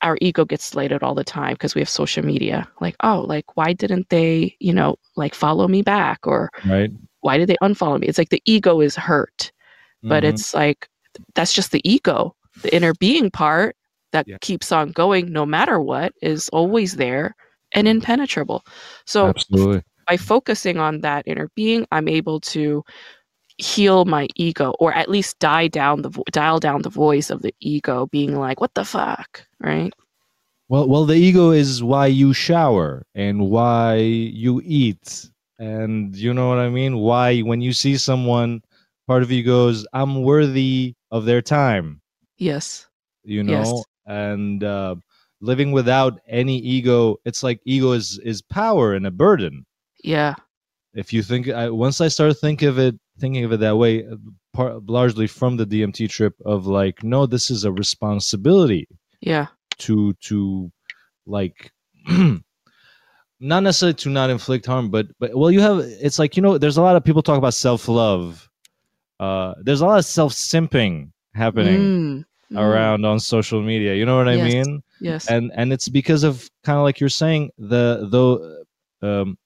our 0.03 0.18
ego 0.20 0.45
gets 0.45 0.64
slated 0.64 1.03
all 1.03 1.14
the 1.14 1.25
time 1.25 1.55
because 1.55 1.75
we 1.75 1.81
have 1.81 1.89
social 1.89 2.25
media. 2.25 2.68
Like, 2.81 2.97
oh, 3.03 3.25
like 3.27 3.57
why 3.57 3.72
didn't 3.72 4.09
they, 4.11 4.55
you 4.61 4.72
know, 4.75 4.97
like 5.16 5.35
follow 5.35 5.66
me 5.68 5.83
back 5.83 6.27
or 6.27 6.51
Right. 6.66 6.91
why 7.20 7.39
did 7.39 7.49
they 7.49 7.57
unfollow 7.62 7.99
me? 8.01 8.07
It's 8.07 8.18
like 8.18 8.29
the 8.31 8.43
ego 8.45 8.81
is 8.81 8.97
hurt, 8.97 9.51
but 10.09 10.25
Mhm. 10.25 10.29
it's 10.29 10.55
like 10.55 10.89
that's 11.35 11.53
just 11.53 11.72
the 11.72 11.81
ego. 11.89 12.35
The 12.62 12.75
inner 12.75 12.95
being 12.95 13.31
part 13.31 13.77
that 14.12 14.27
Yeah. 14.27 14.39
keeps 14.41 14.72
on 14.72 14.93
going 14.93 15.33
no 15.33 15.47
matter 15.47 15.81
what 15.81 16.12
is 16.22 16.49
always 16.51 16.97
there 16.97 17.35
and 17.72 17.89
impenetrable. 17.89 18.64
So 19.07 19.29
absolutely. 19.29 19.83
by 20.07 20.16
focusing 20.16 20.79
on 20.79 21.01
that 21.01 21.25
inner 21.27 21.49
being, 21.55 21.87
I'm 21.93 22.09
able 22.09 22.41
to 22.41 22.85
heal 23.59 24.05
my 24.05 24.26
ego 24.36 24.72
or 24.78 24.92
at 24.92 25.09
least 25.09 25.38
die 25.38 25.68
down 25.68 26.02
the 26.02 26.09
vo- 26.11 26.24
dial 26.32 26.59
down 26.61 26.82
the 26.82 26.90
voice 26.90 27.30
of 27.30 27.42
the 27.42 27.55
ego 27.61 28.07
being 28.07 28.36
like 28.36 28.61
what 28.61 28.74
the 28.74 28.84
fuck 28.84 29.46
right 29.61 29.92
Well, 30.68 30.88
well, 30.88 31.05
the 31.05 31.14
ego 31.16 31.50
is 31.50 31.82
why 31.82 32.07
you 32.07 32.32
shower 32.32 33.07
and 33.14 33.50
why 33.50 33.96
you 33.96 34.61
eat, 34.64 35.30
and 35.59 36.14
you 36.16 36.32
know 36.34 36.48
what 36.48 36.59
I 36.59 36.68
mean. 36.70 36.98
Why, 36.98 37.40
when 37.40 37.61
you 37.61 37.72
see 37.72 37.96
someone, 37.96 38.62
part 39.07 39.22
of 39.22 39.30
you 39.30 39.42
goes, 39.44 39.86
"I'm 39.92 40.22
worthy 40.22 40.94
of 41.11 41.24
their 41.26 41.42
time," 41.42 42.00
yes 42.38 42.88
you 43.24 43.42
Yes. 43.44 43.44
know. 43.44 43.84
And 44.07 44.62
uh, 44.62 44.96
living 45.40 45.72
without 45.72 46.20
any 46.26 46.59
ego, 46.59 47.16
it's 47.24 47.42
like 47.42 47.61
ego 47.64 47.92
is 47.92 48.18
is 48.24 48.42
power 48.42 48.94
and 48.94 49.07
a 49.07 49.11
burden. 49.11 49.66
yeah 50.05 50.34
If 50.94 51.12
you 51.12 51.22
think, 51.22 51.48
I, 51.48 51.70
once 51.70 52.00
I 52.00 52.09
started 52.09 52.34
think 52.34 52.62
of 52.62 52.78
it, 52.78 52.96
thinking 53.19 53.45
of 53.45 53.53
it 53.53 53.61
that 53.61 53.77
way, 53.77 54.07
uh, 54.07 54.17
part, 54.53 54.85
largely 54.87 55.27
from 55.27 55.57
the 55.57 55.67
DMT 55.67 56.09
trip 56.11 56.35
of 56.45 56.67
like, 56.67 57.03
no, 57.03 57.27
this 57.27 57.51
is 57.51 57.65
a 57.65 57.73
responsibility 57.73 58.89
yeah 59.21 59.47
to 59.79 60.12
to 60.15 60.71
like 61.27 61.73
not 63.41 63.62
necessarily 63.62 63.95
to 63.95 64.11
not 64.11 64.31
inflict 64.31 64.67
harm, 64.67 64.91
but 64.91 65.07
but 65.19 65.35
well, 65.35 65.51
you 65.51 65.61
have 65.61 65.79
it's 65.81 66.19
like 66.19 66.37
you 66.37 66.43
know, 66.43 66.59
there's 66.59 66.77
a 66.77 66.83
lot 66.83 66.97
of 66.97 67.05
people 67.05 67.23
talk 67.23 67.39
about 67.39 67.55
self 67.55 67.89
love. 67.89 68.49
Uh, 69.21 69.55
there's 69.62 69.81
a 69.81 69.87
lot 69.87 69.99
of 69.99 70.05
self 70.05 70.33
simping 70.33 71.11
happening 71.35 71.81
Mm, 71.81 72.25
mm, 72.53 72.59
around 72.59 73.05
on 73.05 73.19
social 73.21 73.62
media. 73.62 73.95
You 73.95 74.05
know 74.07 74.17
what 74.17 74.29
I 74.29 74.37
Yes. 74.37 74.53
mean? 74.53 74.83
Yes. 75.01 75.29
and 75.29 75.53
and 75.55 75.73
it's 75.73 75.89
because 75.89 76.25
of 76.25 76.49
kind 76.65 76.79
of 76.79 76.85
like 76.85 77.01
you're 77.01 77.09
saying 77.09 77.51
the 77.59 78.09
though 78.11 78.65
um 79.07 79.37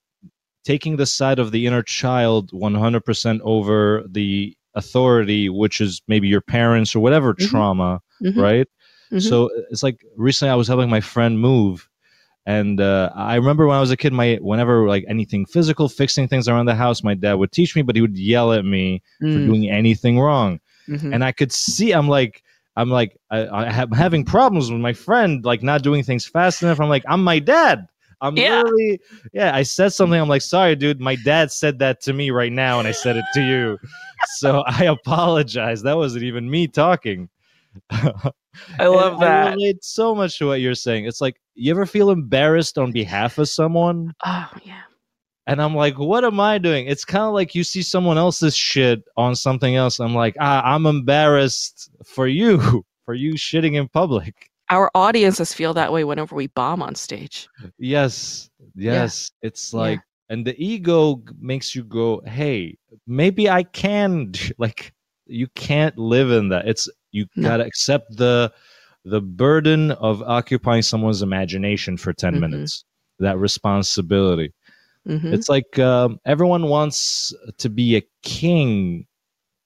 taking 0.65 0.97
the 0.97 1.07
side 1.07 1.39
of 1.39 1.51
the 1.53 1.67
inner 1.67 1.83
child 1.83 2.51
100% 2.53 3.41
over 3.43 4.05
the 4.09 4.55
authority 4.75 5.49
which 5.49 5.81
is 5.81 6.03
maybe 6.09 6.29
your 6.29 6.41
parents 6.41 6.95
or 6.95 7.01
whatever 7.01 7.35
Mhm. 7.35 7.49
trauma 7.49 8.01
Mhm, 8.23 8.37
right 8.43 8.69
mhm. 9.11 9.21
so 9.23 9.51
it's 9.71 9.83
like 9.83 10.05
recently 10.17 10.51
i 10.51 10.55
was 10.55 10.69
helping 10.69 10.91
my 10.91 11.01
friend 11.01 11.41
move 11.41 11.89
and 12.47 12.81
uh, 12.81 13.11
i 13.17 13.35
remember 13.35 13.67
when 13.67 13.77
i 13.77 13.81
was 13.81 13.91
a 13.91 13.97
kid 13.97 14.13
my 14.13 14.37
whenever 14.41 14.87
like 14.87 15.05
anything 15.09 15.45
physical 15.47 15.89
fixing 15.89 16.29
things 16.29 16.49
around 16.49 16.67
the 16.67 16.75
house 16.75 17.03
my 17.03 17.15
dad 17.15 17.35
would 17.35 17.51
teach 17.51 17.75
me 17.75 17.83
but 17.83 17.97
he 17.97 18.03
would 18.03 18.17
yell 18.17 18.53
at 18.53 18.65
me 18.65 19.03
for 19.33 19.41
Mm, 19.41 19.47
doing 19.47 19.69
anything 19.71 20.19
wrong 20.21 20.61
mhm. 20.89 21.13
and 21.13 21.25
I 21.25 21.33
could 21.33 21.51
see 21.53 21.93
I'm 21.93 22.09
like 22.09 22.43
I'm 22.77 22.91
like 22.91 23.17
I, 23.31 23.71
have 23.71 23.91
having 23.93 24.25
problems 24.25 24.71
with 24.71 24.81
my 24.81 24.93
friend 24.93 25.45
like 25.45 25.63
not 25.63 25.83
doing 25.83 26.05
things 26.05 26.27
fast 26.27 26.63
enough. 26.63 26.81
I'm 26.81 26.89
like 26.89 27.03
I'm 27.09 27.25
my 27.25 27.41
dad. 27.41 27.89
I'm 28.21 28.37
Yeah. 28.37 28.57
literally 28.63 29.01
yeah. 29.33 29.55
I 29.55 29.63
said 29.63 29.91
something. 29.93 30.21
I'm 30.21 30.29
like 30.29 30.43
sorry, 30.43 30.75
dude. 30.77 31.01
My 31.01 31.17
dad 31.25 31.53
said 31.53 31.79
that 31.81 32.01
to 32.03 32.13
me 32.13 32.31
right 32.31 32.53
now, 32.53 32.79
and 32.79 32.89
I 32.89 32.93
said 32.93 33.17
it 33.17 33.25
to 33.35 33.43
you. 33.43 33.79
so 34.37 34.63
I 34.67 34.85
apologize. 34.85 35.83
That 35.83 35.97
wasn't 35.97 36.25
even 36.25 36.51
me 36.51 36.67
talking. 36.69 37.29
I 37.91 38.87
love 38.87 39.15
And 39.15 39.25
I 39.25 39.27
that. 39.45 39.55
relate 39.55 39.85
so 39.85 40.15
much 40.15 40.39
to 40.39 40.47
what 40.47 40.61
you're 40.61 40.75
saying. 40.75 41.05
It's 41.05 41.21
like 41.21 41.37
you 41.55 41.71
ever 41.71 41.87
feel 41.87 42.11
embarrassed 42.11 42.79
on 42.79 42.93
behalf 42.93 43.39
of 43.39 43.49
someone, 43.49 44.13
Oh 44.25 44.51
yeah. 44.65 44.81
and 45.47 45.63
I'm 45.63 45.75
like, 45.77 45.99
what 45.99 46.25
am 46.25 46.41
I 46.41 46.59
doing? 46.59 46.87
It's 46.87 47.05
kind 47.05 47.25
of 47.25 47.35
like 47.35 47.55
you 47.55 47.63
see 47.65 47.83
someone 47.83 48.19
else's 48.19 48.57
shit 48.57 49.03
on 49.17 49.37
something 49.37 49.77
else. 49.77 50.01
I'm 50.01 50.15
like, 50.15 50.37
ah, 50.41 50.63
I'm 50.65 50.87
embarrassed 50.87 51.91
for 52.05 52.27
you, 52.27 52.85
for 53.05 53.15
you 53.15 53.35
shitting 53.35 53.75
in 53.75 53.89
public. 53.89 54.51
Our 54.71 54.91
audiences 54.95 55.53
feel 55.55 55.73
that 55.75 55.93
way 55.93 56.05
whenever 56.05 56.35
we 56.37 56.49
bomb 56.49 56.83
on 56.83 56.95
stage. 56.95 57.49
Yes, 57.79 58.51
yes. 58.75 59.31
It's 59.43 59.73
Yeah. 59.73 59.81
like, 59.81 60.01
and 60.29 60.47
the 60.47 60.55
ego 60.63 61.23
makes 61.41 61.75
you 61.75 61.85
go, 61.85 62.21
hey, 62.27 62.77
maybe 63.07 63.49
I 63.49 63.63
can. 63.63 64.33
Like, 64.59 64.93
you 65.27 65.47
can't 65.55 65.97
live 65.99 66.31
in 66.31 66.49
that. 66.51 66.67
It's 66.69 66.89
you 67.13 67.27
No. 67.37 67.49
gotta 67.49 67.65
accept 67.65 68.17
the 68.17 68.53
the 69.05 69.21
burden 69.23 69.93
of 69.93 70.23
occupying 70.23 70.83
someone's 70.83 71.23
imagination 71.23 71.97
for 71.97 72.13
10 72.13 72.35
Mhm. 72.35 72.41
minutes. 72.41 72.85
That 73.21 73.39
responsibility. 73.39 74.53
Mhm. 75.07 75.33
It's 75.33 75.49
like 75.49 75.79
um, 75.79 76.19
everyone 76.27 76.65
wants 76.69 77.33
to 77.59 77.69
be 77.71 77.97
a 77.97 78.03
king. 78.23 79.07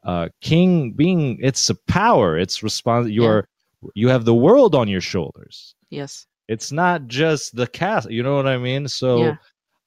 Uh, 0.04 0.28
king 0.40 0.92
being 0.92 1.38
it's 1.40 1.70
a 1.70 1.74
power. 1.88 2.38
It's 2.38 2.60
respons. 2.60 3.10
You 3.12 3.22
Yeah. 3.24 3.28
are 3.30 3.48
you 3.94 4.08
have 4.08 4.24
the 4.24 4.34
world 4.34 4.74
on 4.74 4.88
your 4.88 5.00
shoulders. 5.00 5.74
Yes. 5.90 6.26
It's 6.48 6.72
not 6.72 7.06
just 7.06 7.54
the 7.56 7.66
cast. 7.66 8.10
You 8.10 8.22
know 8.22 8.36
what 8.36 8.46
I 8.46 8.58
mean? 8.58 8.88
So 8.88 9.18
Yeah. 9.24 9.36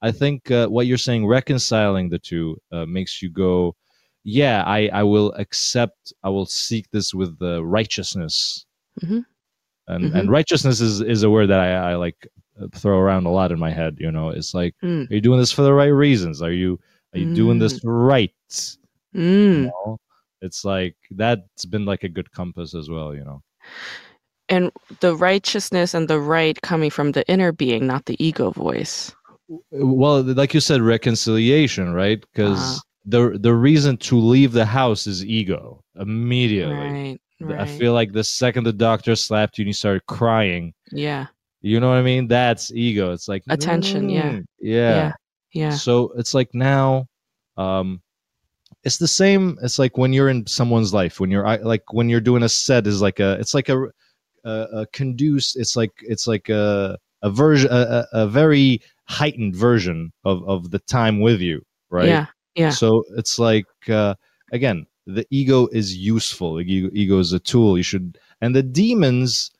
I 0.01 0.11
think 0.11 0.51
uh, 0.51 0.67
what 0.67 0.85
you're 0.87 0.97
saying, 0.97 1.25
reconciling 1.25 2.09
the 2.09 2.19
two, 2.19 2.57
uh, 2.71 2.85
makes 2.85 3.21
you 3.21 3.29
go, 3.29 3.75
yeah, 4.23 4.63
I 4.65 4.87
I 4.93 5.03
will 5.03 5.33
accept. 5.33 6.13
I 6.23 6.29
will 6.29 6.45
seek 6.45 6.89
this 6.91 7.13
with 7.13 7.37
the 7.39 7.63
righteousness. 7.63 8.65
Mhm. 9.03 9.25
And 9.87 10.03
Mm-hmm. 10.05 10.15
and 10.17 10.31
righteousness 10.31 10.81
is 10.81 11.01
is 11.01 11.23
a 11.23 11.29
word 11.29 11.47
that 11.47 11.59
I, 11.59 11.91
I 11.91 11.95
like 11.95 12.27
uh, 12.59 12.67
throw 12.73 12.97
around 12.99 13.25
a 13.27 13.31
lot 13.31 13.51
in 13.51 13.59
my 13.59 13.71
head. 13.71 13.97
You 13.99 14.11
know, 14.11 14.29
it's 14.29 14.53
like 14.53 14.73
Mm. 14.83 15.09
are 15.09 15.13
you 15.13 15.21
doing 15.21 15.39
this 15.39 15.51
for 15.51 15.61
the 15.63 15.73
right 15.73 15.93
reasons? 15.93 16.41
Are 16.41 16.51
you 16.51 16.79
are 17.13 17.19
you 17.19 17.33
doing 17.35 17.59
this 17.59 17.79
right? 17.83 18.33
You 19.13 19.21
Mm. 19.21 19.63
know? 19.65 19.97
It's 20.41 20.65
like 20.65 20.95
that's 21.11 21.65
been 21.65 21.85
like 21.85 22.03
a 22.03 22.09
good 22.09 22.29
compass 22.31 22.73
as 22.75 22.89
well, 22.89 23.13
you 23.15 23.23
know. 23.23 23.41
And 24.47 24.71
the 24.99 25.15
righteousness 25.15 25.93
and 25.93 26.07
the 26.07 26.19
right 26.19 26.61
coming 26.61 26.91
from 26.91 27.11
the 27.13 27.27
inner 27.27 27.51
being, 27.51 27.87
not 27.87 28.05
the 28.05 28.15
ego 28.23 28.51
voice. 28.51 29.11
Well, 29.71 30.21
like 30.23 30.53
you 30.53 30.59
said, 30.59 30.81
reconciliation, 30.81 31.93
right? 31.93 32.19
Because 32.21 32.59
Uh-huh. 32.59 32.79
the 33.05 33.37
the 33.39 33.53
reason 33.53 33.97
to 33.97 34.17
leave 34.19 34.51
the 34.53 34.65
house 34.65 35.07
is 35.07 35.23
ego 35.25 35.81
immediately. 35.99 36.75
Right. 36.75 37.17
Right. 37.41 37.59
I 37.59 37.65
feel 37.65 37.93
like 37.93 38.13
the 38.13 38.23
second 38.23 38.63
the 38.63 38.73
doctor 38.73 39.15
slapped 39.15 39.57
you 39.57 39.63
and 39.63 39.67
you 39.69 39.73
started 39.73 40.05
crying, 40.07 40.73
yeah. 40.91 41.27
you 41.61 41.79
know 41.79 41.89
what 41.89 41.97
I 41.97 42.01
mean? 42.01 42.27
That's 42.27 42.71
ego. 42.71 43.11
It's 43.11 43.27
like 43.27 43.43
Attention, 43.49 44.09
yeah. 44.09 44.31
mm, 44.31 44.45
yeah. 44.59 44.95
Yeah. 44.95 45.11
Yeah. 45.53 45.71
So 45.71 46.13
it's 46.17 46.33
like 46.33 46.49
now, 46.53 47.07
um, 47.57 48.01
it's 48.85 48.97
the 48.97 49.07
same. 49.07 49.57
It's 49.63 49.79
like 49.79 49.97
when 49.97 50.13
you're 50.13 50.29
in 50.29 50.45
someone's 50.47 50.93
life, 50.93 51.19
when 51.19 51.31
you're 51.31 51.45
like 51.63 51.91
when 51.93 52.09
you're 52.09 52.21
doing 52.21 52.43
a 52.43 52.49
set 52.49 52.87
is 52.87 53.01
like 53.01 53.19
a, 53.19 53.33
it's 53.39 53.53
like 53.53 53.69
a, 53.69 53.85
a, 54.45 54.67
a 54.73 54.87
conduce. 54.93 55.55
It's 55.55 55.75
like 55.75 55.91
it's 56.01 56.27
like 56.27 56.49
a 56.49 56.97
a 57.23 57.31
version, 57.31 57.69
a, 57.71 58.05
a 58.13 58.27
very 58.27 58.81
heightened 59.05 59.55
version 59.55 60.13
of 60.23 60.47
of 60.47 60.71
the 60.71 60.79
time 60.79 61.19
with 61.21 61.41
you, 61.41 61.61
right? 61.89 62.07
Yeah. 62.09 62.27
Yeah. 62.55 62.69
So 62.69 63.03
it's 63.17 63.39
like 63.39 63.65
uh, 63.89 64.15
again, 64.51 64.85
the 65.07 65.25
ego 65.31 65.67
is 65.71 65.95
useful. 65.97 66.55
The 66.55 66.61
ego, 66.71 66.89
ego 66.93 67.19
is 67.19 67.33
a 67.33 67.39
tool. 67.39 67.77
You 67.77 67.83
should, 67.83 68.17
and 68.41 68.55
the 68.55 68.63
demons 68.63 69.51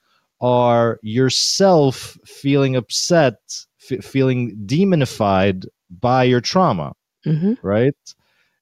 are 0.42 1.00
yourself 1.02 2.18
feeling 2.26 2.76
upset, 2.76 3.40
feeling 3.80 4.56
demonified 4.66 5.66
by 6.00 6.24
your 6.26 6.42
trauma, 6.42 6.94
hmm 7.24 7.54
right? 7.64 7.96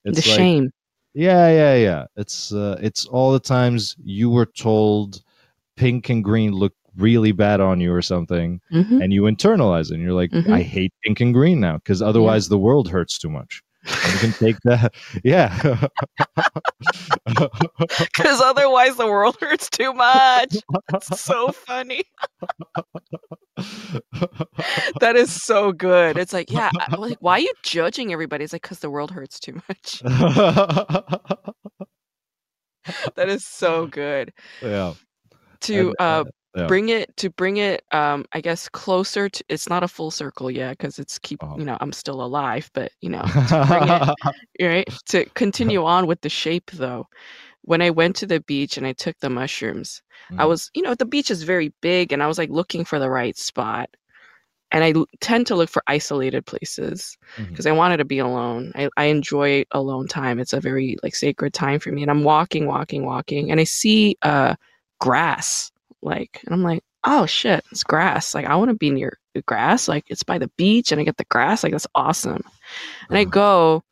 The 0.06 0.12
like, 0.14 0.24
shame. 0.24 0.72
yeah, 1.14 1.48
yeah, 1.50 1.76
yeah. 1.76 2.06
It's 2.16 2.52
uh, 2.54 2.78
it's 2.82 3.06
all 3.06 3.32
the 3.32 3.40
times 3.40 3.96
you 4.04 4.30
were 4.30 4.46
told 4.46 5.22
pink 5.78 6.10
and 6.10 6.24
green 6.24 6.52
look 6.54 6.74
really 6.98 7.32
bad 7.32 7.60
on 7.62 7.80
you 7.82 7.94
or 7.94 8.02
something, 8.02 8.60
hmm 8.72 9.02
and 9.02 9.14
you 9.14 9.24
internalize 9.24 9.92
it. 9.92 9.96
And 9.96 10.04
you're 10.04 10.14
like, 10.14 10.32
Mhm. 10.32 10.52
I 10.54 10.62
hate 10.62 10.94
pink 11.04 11.22
and 11.22 11.34
green 11.34 11.60
now 11.60 11.78
because 11.78 12.02
otherwise 12.02 12.48
the 12.50 12.58
world 12.60 12.90
hurts 12.90 13.18
too 13.18 13.30
much. 13.30 13.62
You 13.86 14.18
can 14.20 14.32
take 14.34 14.58
that, 14.64 14.94
yeah. 15.24 15.88
Because 18.00 18.42
otherwise 18.42 18.96
the 18.96 19.08
world 19.08 19.38
hurts 19.40 19.70
too 19.70 19.94
much. 19.94 20.56
It's 20.94 21.20
so 21.22 21.52
funny. 21.52 22.04
That 25.00 25.16
is 25.16 25.32
so 25.32 25.72
good. 25.72 26.18
It's 26.18 26.34
like, 26.34 26.52
yeah, 26.52 26.72
like, 26.98 27.18
why 27.20 27.34
are 27.34 27.40
you 27.40 27.54
judging 27.64 28.12
everybody? 28.14 28.44
It's 28.44 28.54
like, 28.54 28.62
because 28.64 28.80
the 28.80 28.90
world 28.90 29.12
hurts 29.12 29.40
too 29.40 29.62
much. 29.70 30.02
That 33.16 33.30
is 33.30 33.46
so 33.46 33.88
good. 33.88 34.34
yeah. 34.62 34.94
To 35.62 35.90
And, 35.90 35.96
uh, 36.00 36.04
uh, 36.04 36.24
yeah. 36.56 36.68
bring 36.68 36.90
it 36.90 37.16
to 37.18 37.30
bring 37.32 37.58
it 37.58 37.84
um 37.92 38.26
i 38.34 38.42
guess 38.42 38.70
closer 38.70 39.30
to 39.30 39.44
it's 39.50 39.70
not 39.70 39.84
a 39.84 39.88
full 39.88 40.12
circle 40.12 40.52
yet 40.52 40.78
because 40.78 41.00
it's 41.00 41.20
keep 41.20 41.42
Uh-huh. 41.44 41.56
you 41.58 41.66
know 41.66 41.78
i'm 41.82 41.92
still 41.92 42.24
alive 42.24 42.70
but 42.74 42.92
you 43.02 43.10
know 43.10 43.24
bring 43.68 43.88
it 43.90 44.04
right 44.62 44.90
to 45.08 45.26
continue 45.36 45.84
on 45.84 46.08
with 46.08 46.22
the 46.22 46.30
shape 46.30 46.72
though 46.72 47.08
when 47.64 47.82
i 47.82 47.90
went 47.90 48.16
to 48.16 48.26
the 48.28 48.40
beach 48.42 48.78
and 48.78 48.86
i 48.88 48.94
took 48.94 49.18
the 49.20 49.30
mushrooms 49.30 50.02
i 50.38 50.46
Mhm. 50.46 50.50
was 50.50 50.70
you 50.74 50.82
know 50.82 50.96
the 50.96 51.06
beach 51.06 51.32
is 51.32 51.44
very 51.44 51.74
big 51.82 52.12
and 52.14 52.24
i 52.24 52.28
was 52.28 52.38
like 52.38 52.50
looking 52.50 52.86
for 52.86 53.00
the 53.00 53.10
right 53.10 53.38
spot 53.38 53.90
and 54.72 54.84
i 54.84 54.94
tend 55.22 55.48
to 55.48 55.56
look 55.56 55.70
for 55.70 55.84
isolated 55.88 56.46
places 56.46 57.18
because 57.52 57.66
i 57.68 57.72
wanted 57.72 57.98
to 57.98 58.06
be 58.06 58.20
alone 58.20 58.72
I, 58.76 58.90
I 58.98 59.06
enjoy 59.06 59.66
alone 59.72 60.08
time 60.08 60.40
it's 60.40 60.54
a 60.54 60.62
very 60.62 60.98
like 61.04 61.16
sacred 61.16 61.54
time 61.54 61.80
for 61.80 61.92
me 61.92 62.02
and 62.02 62.12
i'm 62.12 62.24
walking 62.24 62.66
walking 62.68 63.06
walking 63.06 63.52
and 63.52 63.60
i 63.60 63.64
see 63.66 64.18
uh 64.24 64.56
grass 65.00 65.72
like 66.04 66.42
and 66.46 66.54
i'm 66.54 66.64
like 66.64 66.84
oh 67.06 67.26
shit 67.26 67.66
it's 67.72 67.84
grass 67.84 68.36
like 68.36 68.46
i 68.48 68.56
want 68.56 68.70
to 68.70 68.76
be 68.76 68.92
near 68.92 69.20
the 69.36 69.42
grass 69.44 69.88
like 69.88 70.06
it's 70.10 70.24
by 70.24 70.38
the 70.40 70.52
beach 70.58 70.92
and 70.92 71.02
i 71.02 71.06
get 71.06 71.18
the 71.18 71.26
grass 71.26 71.64
like 71.64 71.72
that's 71.74 71.88
awesome 71.96 72.44
and 73.10 73.18
i 73.20 73.24
Uh-huh. 73.24 73.32
go 73.32 73.84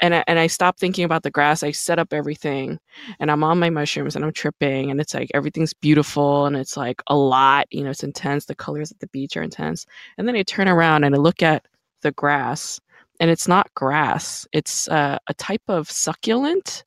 and 0.00 0.14
I, 0.14 0.24
and 0.26 0.38
I 0.38 0.46
stop 0.48 0.78
thinking 0.78 1.04
about 1.04 1.22
the 1.22 1.30
grass. 1.30 1.62
I 1.62 1.72
set 1.72 1.98
up 1.98 2.12
everything, 2.12 2.78
and 3.20 3.30
I'm 3.30 3.44
on 3.44 3.58
my 3.58 3.70
mushrooms, 3.70 4.16
and 4.16 4.24
I'm 4.24 4.32
tripping, 4.32 4.90
and 4.90 5.00
it's 5.00 5.14
like 5.14 5.30
everything's 5.34 5.74
beautiful, 5.74 6.46
and 6.46 6.56
it's 6.56 6.76
like 6.76 7.02
a 7.08 7.16
lot. 7.16 7.66
You 7.70 7.84
know, 7.84 7.90
it's 7.90 8.04
intense. 8.04 8.46
The 8.46 8.54
colors 8.54 8.90
at 8.92 9.00
the 9.00 9.08
beach 9.08 9.36
are 9.36 9.42
intense, 9.42 9.86
and 10.18 10.28
then 10.28 10.36
I 10.36 10.42
turn 10.42 10.68
around 10.68 11.04
and 11.04 11.14
I 11.14 11.18
look 11.18 11.42
at 11.42 11.66
the 12.02 12.12
grass, 12.12 12.80
and 13.20 13.30
it's 13.30 13.48
not 13.48 13.72
grass. 13.74 14.46
It's 14.52 14.88
uh, 14.88 15.18
a 15.28 15.34
type 15.34 15.62
of 15.68 15.90
succulent, 15.90 16.84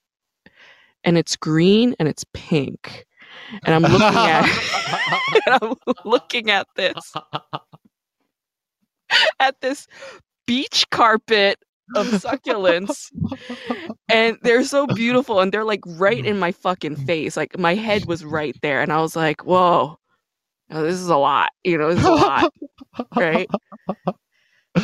and 1.03 1.17
it's 1.17 1.35
green 1.35 1.95
and 1.99 2.07
it's 2.07 2.25
pink, 2.33 3.05
and 3.65 3.75
I'm 3.75 3.85
looking 3.85 4.27
at 4.27 4.47
and 5.45 5.55
I'm 5.61 5.75
looking 6.05 6.51
at 6.51 6.67
this 6.75 7.17
at 9.39 9.59
this 9.61 9.87
beach 10.47 10.85
carpet 10.91 11.59
of 11.95 12.09
succulents 12.09 13.11
and 14.09 14.37
they're 14.43 14.63
so 14.63 14.87
beautiful 14.87 15.39
and 15.39 15.51
they're 15.51 15.63
like 15.65 15.81
right 15.85 16.25
in 16.25 16.39
my 16.39 16.51
fucking 16.51 16.95
face 16.95 17.37
like 17.37 17.57
my 17.59 17.75
head 17.75 18.05
was 18.05 18.25
right 18.25 18.57
there 18.61 18.81
and 18.81 18.91
i 18.93 19.01
was 19.01 19.15
like 19.15 19.45
whoa 19.45 19.97
oh, 20.71 20.83
this 20.83 20.95
is 20.95 21.09
a 21.09 21.17
lot 21.17 21.49
you 21.63 21.77
know 21.77 21.89
this 21.89 21.99
is 21.99 22.07
a 22.07 22.13
lot 22.13 22.49
right 23.19 23.49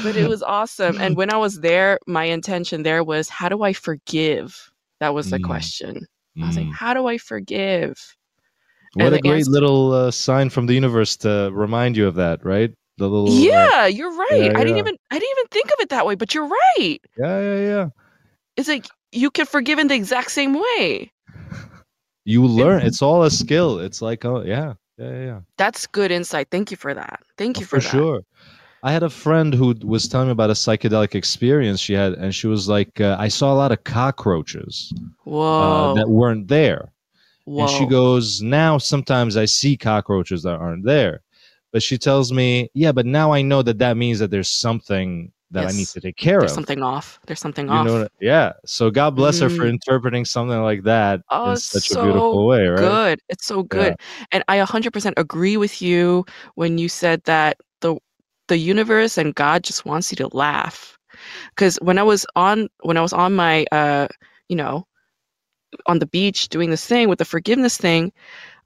but 0.02 0.16
it 0.18 0.28
was 0.28 0.44
awesome. 0.44 0.98
And 1.00 1.18
when 1.18 1.32
I 1.34 1.38
was 1.38 1.62
there, 1.62 2.00
my 2.08 2.26
intention 2.26 2.84
there 2.84 3.04
was, 3.04 3.30
how 3.30 3.50
do 3.50 3.64
I 3.64 3.74
forgive? 3.74 4.72
That 5.00 5.14
was 5.14 5.30
the 5.30 5.40
Mm. 5.40 5.44
question. 5.46 6.08
I 6.42 6.48
was 6.48 6.58
like, 6.58 6.68
Mm. 6.68 6.74
how 6.74 6.94
do 6.94 7.08
I 7.08 7.18
forgive? 7.18 7.98
What 8.96 9.14
a 9.14 9.20
great 9.20 9.48
little 9.48 9.92
uh, 9.94 10.12
sign 10.12 10.50
from 10.50 10.66
the 10.66 10.74
universe 10.74 11.16
to 11.18 11.50
remind 11.54 11.96
you 11.96 12.08
of 12.08 12.16
that, 12.16 12.44
right? 12.44 12.72
The 12.98 13.08
little 13.08 13.30
uh, 13.30 13.42
Yeah, 13.42 13.86
you're 13.88 14.12
right. 14.16 14.52
yeah, 14.52 14.60
I 14.60 14.64
didn't 14.64 14.78
even 14.78 14.96
I 15.12 15.20
didn't 15.20 15.38
even 15.38 15.48
think 15.52 15.68
of 15.68 15.76
it 15.80 15.90
that 15.90 16.06
way, 16.06 16.16
but 16.16 16.34
you're 16.34 16.48
right. 16.48 16.98
yeah, 17.18 17.40
yeah, 17.40 17.60
yeah. 17.60 17.90
It's 18.58 18.68
like 18.68 18.88
you 19.12 19.32
can 19.32 19.46
forgive 19.46 19.80
in 19.80 19.88
the 19.88 19.96
exact 19.96 20.32
same 20.32 20.54
way. 20.54 21.12
You 22.26 22.46
learn. 22.46 22.82
It's 22.82 23.02
all 23.02 23.24
a 23.24 23.32
skill. 23.32 23.80
It's 23.80 24.02
like, 24.02 24.26
oh 24.26 24.44
yeah, 24.44 24.74
yeah, 24.98 25.12
yeah, 25.12 25.26
yeah. 25.26 25.40
That's 25.58 25.88
good 25.88 26.12
insight. 26.12 26.50
Thank 26.52 26.72
you 26.72 26.78
for 26.78 26.94
that. 26.94 27.22
Thank 27.38 27.60
you 27.60 27.64
Oh, 27.64 27.68
for, 27.68 27.82
for 27.82 27.88
sure. 27.88 28.22
I 28.84 28.92
had 28.92 29.04
a 29.04 29.10
friend 29.10 29.54
who 29.54 29.76
was 29.84 30.08
telling 30.08 30.28
me 30.28 30.32
about 30.32 30.50
a 30.50 30.54
psychedelic 30.54 31.16
experience 31.16 31.80
she 31.80 31.94
had, 31.94 32.14
and 32.14 32.34
she 32.34 32.48
was 32.48 32.70
like, 32.70 33.02
uh, 33.02 33.16
"I 33.20 33.28
saw 33.28 33.54
a 33.54 33.56
lot 33.56 33.72
of 33.72 33.84
cockroaches 33.84 34.94
Whoa. 35.24 35.92
uh, 35.92 35.94
that 35.96 36.10
weren't 36.10 36.48
there." 36.48 36.92
Whoa. 37.50 37.62
And 37.62 37.70
she 37.70 37.86
goes, 37.86 38.42
"Now 38.42 38.78
sometimes 38.78 39.38
I 39.38 39.46
see 39.46 39.78
cockroaches 39.78 40.44
that 40.44 40.60
aren't 40.60 40.86
there," 40.86 41.22
but 41.72 41.84
she 41.84 41.98
tells 41.98 42.32
me, 42.32 42.70
"Yeah, 42.74 42.92
but 42.92 43.06
now 43.06 43.32
I 43.34 43.42
know 43.42 43.62
that 43.64 43.80
that 43.80 43.98
means 43.98 44.20
that 44.20 44.32
there's 44.32 44.50
something 44.50 45.32
that 45.52 45.66
I 45.66 45.72
need 45.72 45.90
to 45.92 46.02
take 46.02 46.18
care 46.18 46.42
There's 46.42 46.54
of." 46.54 46.54
something 46.54 46.82
off. 46.84 47.20
There's 47.28 47.40
something 47.40 47.70
you 47.70 47.74
off. 47.74 47.86
know, 47.86 48.08
yeah. 48.22 48.54
So 48.66 48.90
God 48.92 49.16
bless 49.16 49.40
her 49.40 49.50
for 49.50 49.66
Mm. 49.66 49.70
interpreting 49.70 50.26
something 50.26 50.62
like 50.62 50.84
that 50.84 51.22
Oh, 51.30 51.52
in 51.52 51.56
it's 51.56 51.66
such 51.72 51.92
a 51.92 51.96
beautiful 51.96 52.48
way, 52.48 52.68
right? 52.68 53.00
good. 53.00 53.20
It's 53.30 53.46
so 53.46 53.64
good. 53.64 53.96
And 54.32 54.44
I 54.48 54.58
100% 54.60 55.16
agree 55.18 55.58
with 55.58 55.82
you 55.82 56.26
when 56.56 56.78
you 56.78 56.90
said 56.90 57.24
that 57.26 57.58
the 57.82 57.98
the 58.48 58.58
universe 58.58 59.18
and 59.18 59.36
God 59.36 59.64
just 59.64 59.86
wants 59.86 60.12
you 60.12 60.18
to 60.18 60.28
laugh. 60.36 60.98
Cuz 61.58 61.78
when 61.82 61.98
I 62.00 62.04
was 62.04 62.26
on 62.36 62.70
when 62.84 62.98
I 62.98 63.02
was 63.02 63.14
on 63.14 63.36
my 63.36 63.66
uh, 63.72 64.08
you 64.50 64.58
know, 64.58 64.86
on 65.86 66.00
the 66.00 66.06
beach 66.08 66.50
doing 66.50 66.70
this 66.70 66.86
thing 66.86 67.10
with 67.10 67.20
the 67.20 67.26
forgiveness 67.26 67.78
thing, 67.78 68.12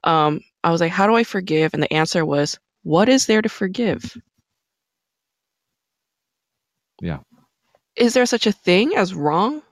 um 0.04 0.40
I 0.62 0.70
was 0.70 0.80
like, 0.80 0.92
how 0.92 1.06
do 1.06 1.14
I 1.14 1.24
forgive? 1.24 1.74
And 1.74 1.82
the 1.82 1.92
answer 1.92 2.24
was, 2.24 2.58
what 2.84 3.08
is 3.08 3.26
there 3.26 3.42
to 3.42 3.48
forgive? 3.48 4.16
Yeah. 7.00 7.18
Is 7.96 8.14
there 8.14 8.26
such 8.26 8.46
a 8.46 8.52
thing 8.52 8.94
as 8.96 9.14
wrong? 9.14 9.62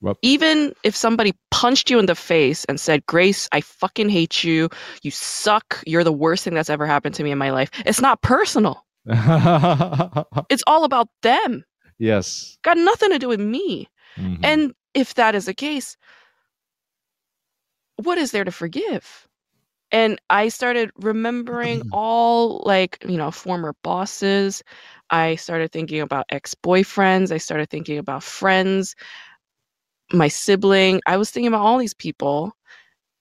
Well- 0.00 0.18
Even 0.22 0.74
if 0.84 0.94
somebody 0.94 1.32
punched 1.50 1.90
you 1.90 1.98
in 1.98 2.06
the 2.06 2.14
face 2.14 2.64
and 2.66 2.78
said, 2.80 3.04
Grace, 3.06 3.48
I 3.52 3.60
fucking 3.60 4.08
hate 4.08 4.44
you. 4.44 4.68
You 5.02 5.10
suck. 5.10 5.82
You're 5.86 6.04
the 6.04 6.12
worst 6.12 6.44
thing 6.44 6.54
that's 6.54 6.70
ever 6.70 6.86
happened 6.86 7.14
to 7.16 7.24
me 7.24 7.30
in 7.30 7.38
my 7.38 7.50
life. 7.50 7.70
It's 7.86 8.00
not 8.00 8.22
personal. 8.22 8.84
It's 10.50 10.62
all 10.66 10.84
about 10.84 11.08
them. 11.22 11.64
yes. 11.98 12.58
Got 12.62 12.78
nothing 12.78 13.10
to 13.10 13.18
do 13.18 13.28
with 13.28 13.40
me. 13.40 13.88
Mhm. 14.16 14.38
And 14.42 14.74
if 14.94 15.14
that 15.14 15.34
is 15.34 15.46
the 15.46 15.54
case, 15.54 15.96
what 17.96 18.18
is 18.18 18.32
there 18.32 18.44
to 18.44 18.52
forgive? 18.52 19.26
And 19.92 20.20
I 20.30 20.48
started 20.48 20.90
remembering 20.96 21.82
all 21.92 22.62
like, 22.64 22.98
you 23.08 23.16
know, 23.16 23.30
former 23.30 23.74
bosses. 23.82 24.62
I 25.10 25.36
started 25.36 25.72
thinking 25.72 26.00
about 26.00 26.26
ex 26.30 26.54
boyfriends. 26.54 27.32
I 27.32 27.38
started 27.38 27.70
thinking 27.70 27.98
about 27.98 28.22
friends, 28.22 28.96
my 30.12 30.28
sibling. 30.28 31.00
I 31.06 31.16
was 31.16 31.30
thinking 31.30 31.48
about 31.48 31.62
all 31.64 31.78
these 31.78 31.94
people. 31.94 32.52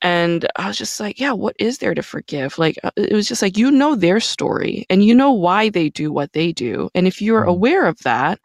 And 0.02 0.48
I 0.58 0.68
was 0.68 0.78
just 0.78 1.00
like, 1.00 1.20
yeah, 1.20 1.32
what 1.34 1.56
is 1.60 1.80
there 1.80 1.96
to 1.96 2.04
forgive? 2.04 2.58
Like, 2.60 2.78
uh, 2.84 2.92
it 2.98 3.14
was 3.14 3.28
just 3.28 3.42
like, 3.42 3.58
you 3.58 3.72
know 3.72 3.96
their 3.96 4.20
story 4.20 4.86
and 4.90 5.04
you 5.04 5.16
know 5.16 5.32
why 5.32 5.70
they 5.70 5.90
do 5.90 6.12
what 6.12 6.34
they 6.34 6.52
do. 6.52 6.90
And 6.96 7.08
if 7.08 7.22
you're 7.22 7.44
Mhm. 7.44 7.46
aware 7.46 7.86
of 7.86 8.00
that, 8.00 8.40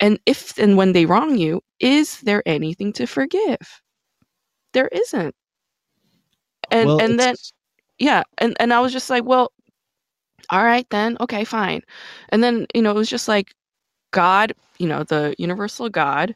and 0.00 0.18
if 0.26 0.58
and 0.58 0.76
when 0.76 0.92
they 0.92 1.06
wrong 1.06 1.36
you, 1.36 1.62
is 1.78 2.20
there 2.20 2.42
anything 2.46 2.92
to 2.94 3.06
forgive? 3.06 3.82
There 4.72 4.88
isn't. 4.88 5.34
And 6.70 6.86
Well, 6.86 7.00
and 7.00 7.18
then 7.18 7.34
yeah, 7.98 8.22
and 8.38 8.56
and 8.60 8.72
I 8.72 8.80
was 8.80 8.92
just 8.92 9.10
like, 9.10 9.24
well, 9.24 9.52
all 10.50 10.64
right 10.64 10.86
then, 10.90 11.16
okay, 11.20 11.44
fine. 11.44 11.82
And 12.30 12.42
then, 12.42 12.66
you 12.74 12.82
know, 12.82 12.90
it 12.90 12.94
was 12.94 13.10
just 13.10 13.28
like 13.28 13.52
God, 14.12 14.52
you 14.78 14.88
know, 14.88 15.04
the 15.04 15.34
universal 15.38 15.88
God 15.88 16.34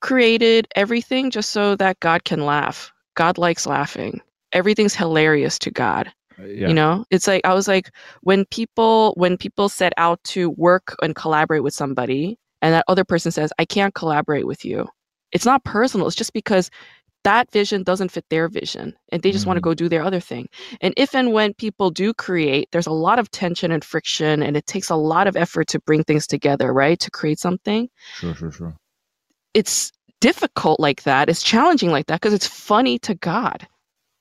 created 0.00 0.68
everything 0.76 1.30
just 1.30 1.50
so 1.50 1.76
that 1.76 2.00
God 2.00 2.24
can 2.24 2.46
laugh. 2.46 2.92
God 3.14 3.38
likes 3.38 3.66
laughing. 3.66 4.20
Everything's 4.52 4.94
hilarious 4.94 5.58
to 5.60 5.70
God 5.70 6.12
uh, 6.38 6.44
yeah. 6.44 6.68
you 6.68 6.74
know 6.74 7.04
it's 7.10 7.26
like 7.26 7.40
i 7.44 7.54
was 7.54 7.68
like 7.68 7.90
when 8.22 8.44
people 8.46 9.14
when 9.16 9.36
people 9.36 9.68
set 9.68 9.92
out 9.96 10.22
to 10.24 10.50
work 10.50 10.94
and 11.02 11.16
collaborate 11.16 11.62
with 11.62 11.74
somebody 11.74 12.38
and 12.62 12.74
that 12.74 12.84
other 12.88 13.04
person 13.04 13.30
says 13.32 13.52
i 13.58 13.64
can't 13.64 13.94
collaborate 13.94 14.46
with 14.46 14.64
you. 14.64 14.88
It's 15.32 15.44
not 15.44 15.64
personal 15.64 16.06
it's 16.06 16.16
just 16.16 16.32
because 16.32 16.70
that 17.24 17.50
vision 17.50 17.82
doesn't 17.82 18.12
fit 18.12 18.24
their 18.30 18.48
vision 18.48 18.94
and 19.10 19.20
they 19.20 19.32
just 19.32 19.46
want 19.46 19.56
to 19.56 19.60
mm-hmm. 19.60 19.70
go 19.70 19.74
do 19.74 19.88
their 19.88 20.04
other 20.04 20.20
thing. 20.20 20.48
And 20.80 20.94
if 20.96 21.14
and 21.14 21.32
when 21.32 21.54
people 21.54 21.90
do 21.90 22.14
create 22.14 22.68
there's 22.70 22.86
a 22.86 22.92
lot 22.92 23.18
of 23.18 23.30
tension 23.30 23.72
and 23.72 23.84
friction 23.84 24.42
and 24.42 24.56
it 24.56 24.66
takes 24.66 24.90
a 24.90 24.96
lot 24.96 25.26
of 25.26 25.36
effort 25.36 25.66
to 25.68 25.80
bring 25.80 26.04
things 26.04 26.26
together 26.26 26.72
right 26.72 26.98
to 27.00 27.10
create 27.10 27.40
something. 27.40 27.88
Sure, 28.14 28.34
sure, 28.34 28.52
sure. 28.52 28.76
it's 29.54 29.92
difficult 30.20 30.80
like 30.80 31.02
that 31.02 31.28
it's 31.28 31.42
challenging 31.42 31.90
like 31.90 32.06
that 32.06 32.20
because 32.20 32.32
it's 32.32 32.46
funny 32.46 32.98
to 32.98 33.14
god 33.14 33.68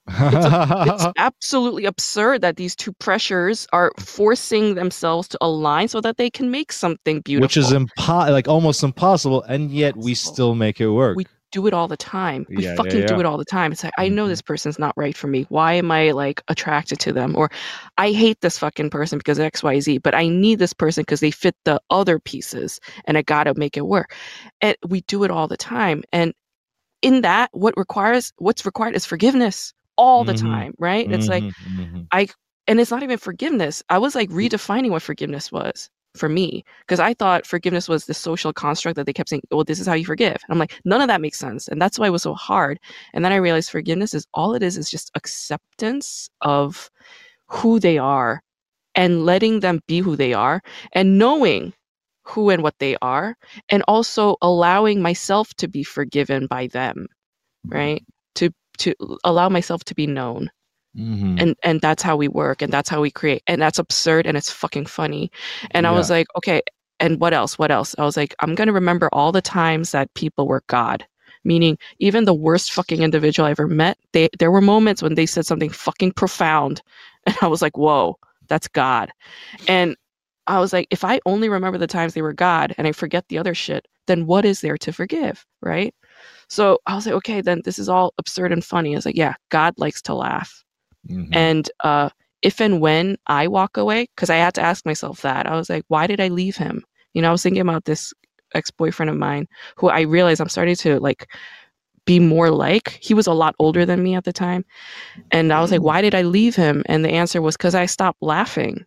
it's 0.07 1.07
absolutely 1.17 1.85
absurd 1.85 2.41
that 2.41 2.57
these 2.57 2.75
two 2.75 2.93
pressures 2.93 3.67
are 3.73 3.91
forcing 3.99 4.75
themselves 4.75 5.27
to 5.29 5.37
align 5.41 5.87
so 5.87 6.01
that 6.01 6.17
they 6.17 6.29
can 6.29 6.51
make 6.51 6.71
something 6.71 7.21
beautiful. 7.21 7.45
Which 7.45 7.57
is 7.57 7.71
impo- 7.71 8.29
like 8.31 8.47
almost 8.47 8.83
impossible, 8.83 9.41
and 9.43 9.71
yet 9.71 9.95
we 9.97 10.13
still 10.13 10.55
make 10.55 10.79
it 10.79 10.89
work. 10.89 11.15
We 11.17 11.25
do 11.51 11.67
it 11.67 11.73
all 11.73 11.87
the 11.87 11.97
time. 11.97 12.45
We 12.49 12.63
Yeah, 12.63 12.71
yeah, 12.73 12.77
fucking 12.77 13.05
do 13.05 13.19
it 13.19 13.25
all 13.25 13.37
the 13.37 13.45
time. 13.45 13.71
It's 13.71 13.83
like 13.83 13.93
I 13.97 14.09
know 14.09 14.25
Mhm. 14.25 14.29
this 14.29 14.41
person's 14.41 14.77
not 14.77 14.93
right 14.97 15.15
for 15.15 15.27
me. 15.27 15.45
Why 15.49 15.73
am 15.73 15.89
I 15.91 16.11
like 16.11 16.41
attracted 16.49 16.99
to 16.99 17.13
them? 17.13 17.35
Or 17.35 17.49
I 17.97 18.11
hate 18.11 18.41
this 18.41 18.57
fucking 18.57 18.89
person 18.89 19.17
because 19.17 19.39
X, 19.39 19.63
Y, 19.63 19.79
Z. 19.79 19.99
But 19.99 20.15
I 20.15 20.27
need 20.27 20.59
this 20.59 20.73
person 20.73 21.01
because 21.01 21.19
they 21.21 21.31
fit 21.31 21.55
the 21.63 21.81
other 21.89 22.19
pieces, 22.19 22.79
and 23.05 23.17
I 23.17 23.21
gotta 23.21 23.53
make 23.55 23.77
it 23.77 23.85
work. 23.87 24.13
And 24.61 24.75
we 24.87 25.01
do 25.01 25.23
it 25.23 25.31
all 25.31 25.47
the 25.47 25.57
time. 25.57 26.03
And 26.11 26.33
in 27.01 27.21
that, 27.21 27.49
what 27.53 27.75
requires 27.77 28.33
what's 28.37 28.65
required 28.65 28.95
is 28.95 29.05
forgiveness 29.05 29.73
all 29.97 30.23
the 30.25 30.33
Mhm. 30.33 30.35
time, 30.35 30.73
right? 30.79 31.07
It's 31.11 31.27
like 31.29 31.45
Mhm, 31.45 31.53
mhm. 31.61 32.09
and 32.67 32.79
it's 32.79 32.91
not 32.91 33.03
even 33.03 33.17
forgiveness. 33.17 33.83
I 33.89 33.97
was 33.97 34.15
like 34.15 34.29
redefining 34.29 34.89
what 34.91 35.01
forgiveness 35.03 35.51
was 35.51 35.89
for 36.15 36.29
me 36.29 36.63
because 36.81 36.99
I 36.99 37.13
thought 37.13 37.45
forgiveness 37.45 37.87
was 37.89 38.05
this 38.05 38.17
social 38.17 38.53
construct 38.53 38.95
that 38.95 39.05
they 39.05 39.13
kept 39.13 39.29
saying, 39.29 39.43
"Well, 39.51 39.63
this 39.63 39.79
is 39.79 39.87
how 39.87 39.93
you 39.93 40.05
forgive." 40.05 40.33
And 40.33 40.49
I'm 40.51 40.59
like, 40.59 40.79
none 40.85 41.01
of 41.01 41.07
that 41.07 41.21
makes 41.21 41.37
sense, 41.39 41.67
and 41.67 41.81
that's 41.81 41.99
why 41.99 42.07
it 42.07 42.11
was 42.11 42.23
so 42.23 42.33
hard. 42.33 42.79
And 43.13 43.23
then 43.25 43.31
I 43.33 43.37
realized 43.37 43.69
forgiveness 43.69 44.13
is 44.13 44.25
all 44.33 44.53
it 44.55 44.63
is 44.63 44.77
is 44.77 44.89
just 44.89 45.11
acceptance 45.15 46.29
of 46.41 46.89
who 47.47 47.79
they 47.79 47.97
are 47.97 48.41
and 48.95 49.25
letting 49.25 49.59
them 49.61 49.81
be 49.87 49.99
who 49.99 50.15
they 50.15 50.33
are 50.33 50.61
and 50.93 51.17
knowing 51.17 51.73
who 52.23 52.49
and 52.49 52.63
what 52.63 52.75
they 52.79 52.95
are 53.01 53.35
and 53.69 53.83
also 53.87 54.35
allowing 54.41 55.01
myself 55.01 55.53
to 55.55 55.67
be 55.67 55.83
forgiven 55.83 56.47
by 56.47 56.67
them 56.67 57.07
right 57.71 58.03
to 58.77 58.93
allow 59.23 59.49
myself 59.49 59.83
to 59.85 59.95
be 59.95 60.07
known. 60.07 60.49
Mhm. 60.97 61.41
and 61.41 61.55
and 61.61 61.81
that's 61.81 62.01
how 62.01 62.15
we 62.15 62.29
work 62.29 62.61
and 62.61 62.71
that's 62.71 62.87
how 62.89 63.01
we 63.01 63.11
create 63.11 63.43
and 63.47 63.61
that's 63.61 63.79
absurd 63.79 64.25
and 64.25 64.37
it's 64.37 64.49
fucking 64.49 64.85
funny. 64.85 65.29
And 65.71 65.85
i 65.85 65.91
was 65.91 66.09
like 66.09 66.27
okay 66.37 66.61
and 67.01 67.19
what 67.19 67.33
else? 67.33 67.59
What 67.59 67.69
else? 67.71 67.95
I 67.99 68.05
was 68.05 68.15
like 68.15 68.33
i'm 68.39 68.55
going 68.55 68.67
to 68.67 68.73
remember 68.73 69.09
all 69.11 69.33
the 69.33 69.41
times 69.41 69.91
that 69.91 70.13
people 70.13 70.47
were 70.47 70.63
god. 70.67 71.05
Meaning 71.43 71.77
even 71.99 72.23
the 72.25 72.33
worst 72.33 72.71
fucking 72.71 73.01
individual 73.03 73.45
i 73.47 73.51
ever 73.51 73.67
met 73.67 73.97
they 74.13 74.29
there 74.39 74.51
were 74.51 74.61
moments 74.61 75.03
when 75.03 75.15
they 75.15 75.25
said 75.25 75.45
something 75.45 75.69
fucking 75.69 76.13
profound 76.13 76.81
and 77.27 77.35
i 77.41 77.47
was 77.47 77.61
like 77.61 77.77
whoa 77.77 78.17
that's 78.47 78.67
god. 78.69 79.11
And 79.67 79.95
i 80.47 80.59
was 80.59 80.71
like 80.73 80.87
if 80.91 81.03
i 81.03 81.19
only 81.25 81.49
remember 81.49 81.77
the 81.77 81.87
times 81.87 82.13
they 82.13 82.21
were 82.21 82.33
god 82.33 82.73
and 82.77 82.87
i 82.87 82.91
forget 82.93 83.27
the 83.27 83.37
other 83.37 83.53
shit 83.53 83.85
then 84.07 84.27
what 84.27 84.45
is 84.45 84.61
there 84.61 84.77
to 84.77 84.93
forgive? 84.93 85.45
Right 85.61 85.93
so 86.49 86.79
i 86.85 86.95
was 86.95 87.05
like 87.05 87.15
okay 87.15 87.41
then 87.41 87.61
this 87.65 87.79
is 87.79 87.89
all 87.89 88.13
absurd 88.17 88.51
and 88.51 88.63
funny 88.63 88.93
i 88.93 88.97
was 88.97 89.05
like 89.05 89.17
yeah 89.17 89.33
god 89.49 89.73
likes 89.77 90.01
to 90.01 90.13
laugh 90.13 90.63
Mhm. 91.09 91.29
and 91.35 91.69
uh, 91.83 92.09
if 92.41 92.59
and 92.59 92.81
when 92.81 93.17
I 93.27 93.47
walk 93.47 93.77
away, 93.77 94.07
because 94.15 94.29
I 94.29 94.37
had 94.37 94.53
to 94.55 94.61
ask 94.61 94.85
myself 94.85 95.21
that, 95.21 95.45
I 95.47 95.55
was 95.55 95.69
like, 95.69 95.83
why 95.87 96.07
did 96.07 96.19
I 96.19 96.27
leave 96.29 96.55
him? 96.57 96.83
You 97.13 97.21
know, 97.21 97.29
I 97.29 97.31
was 97.31 97.43
thinking 97.43 97.61
about 97.61 97.85
this 97.85 98.13
ex 98.53 98.71
boyfriend 98.71 99.09
of 99.09 99.17
mine 99.17 99.47
who 99.77 99.89
I 99.89 100.01
realized 100.01 100.41
I'm 100.41 100.49
starting 100.49 100.75
to 100.77 100.99
like 100.99 101.31
be 102.05 102.19
more 102.19 102.49
like. 102.51 102.99
He 103.01 103.13
was 103.13 103.27
a 103.27 103.33
lot 103.33 103.55
older 103.59 103.85
than 103.85 104.03
me 104.03 104.15
at 104.15 104.23
the 104.23 104.33
time. 104.33 104.63
And 105.31 105.51
I 105.53 105.61
was 105.61 105.71
like, 105.71 105.81
why 105.81 106.01
did 106.01 106.13
I 106.15 106.21
leave 106.23 106.55
him? 106.55 106.83
And 106.87 107.03
the 107.03 107.09
answer 107.09 107.41
was 107.41 107.57
because 107.57 107.75
I 107.75 107.85
stopped 107.87 108.21
laughing. 108.21 108.85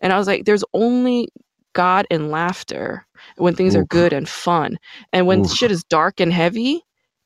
And 0.00 0.12
I 0.12 0.18
was 0.18 0.26
like, 0.26 0.44
there's 0.44 0.64
only 0.72 1.28
God 1.72 2.06
in 2.10 2.30
laughter 2.30 3.06
when 3.36 3.54
things 3.54 3.74
are 3.76 3.84
good 3.84 4.12
and 4.12 4.28
fun. 4.28 4.78
And 5.12 5.26
when 5.26 5.44
Oof. 5.44 5.50
shit 5.50 5.70
is 5.70 5.84
dark 5.84 6.20
and 6.20 6.32
heavy, 6.32 6.82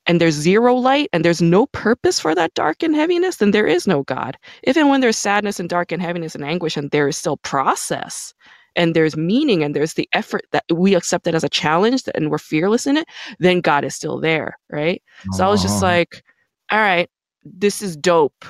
and 0.06 0.20
there's 0.20 0.35
zero 0.35 0.74
light 0.74 1.09
and 1.12 1.24
there's 1.24 1.43
no 1.43 1.66
purpose 1.66 2.20
for 2.20 2.35
that 2.35 2.55
dark 2.55 2.82
and 2.82 2.94
heaviness, 2.94 3.36
then 3.36 3.51
there 3.51 3.66
is 3.66 3.86
no 3.86 4.05
God. 4.05 4.36
If 4.62 4.77
and 4.77 4.89
when 4.89 5.01
there's 5.01 5.16
sadness 5.16 5.59
and 5.59 5.68
dark 5.68 5.93
and 5.93 6.01
heaviness 6.01 6.35
and 6.35 6.44
anguish 6.44 6.77
and 6.77 6.90
there 6.90 7.09
is 7.09 7.16
still 7.16 7.39
process 7.39 8.32
and 8.77 8.94
there's 8.94 9.16
meaning 9.16 9.64
and 9.64 9.74
there's 9.74 9.94
the 9.94 10.09
effort 10.12 10.43
that 10.52 10.64
we 10.73 10.94
accept 10.94 11.27
it 11.27 11.35
as 11.35 11.43
a 11.44 11.48
challenge 11.48 12.02
and 12.14 12.31
we're 12.31 12.39
fearless 12.39 12.86
in 12.86 12.97
it, 12.97 13.09
then 13.40 13.60
God 13.60 13.85
is 13.85 13.94
still 13.94 14.20
there, 14.20 14.59
right? 14.70 15.02
So 15.32 15.44
I 15.44 15.48
was 15.48 15.62
just 15.62 15.82
Oh. 15.82 15.82
like, 15.82 16.23
all 16.70 16.78
right, 16.78 17.09
this 17.44 17.82
is 17.82 17.97
dope. 17.97 18.44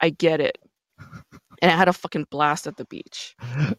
I 0.00 0.10
get 0.10 0.40
it. 0.40 0.58
And 1.62 1.70
I 1.70 1.76
had 1.76 1.88
a 1.88 1.92
fucking 1.92 2.26
blast 2.30 2.66
at 2.66 2.76
the 2.76 2.84
beach. 2.86 3.34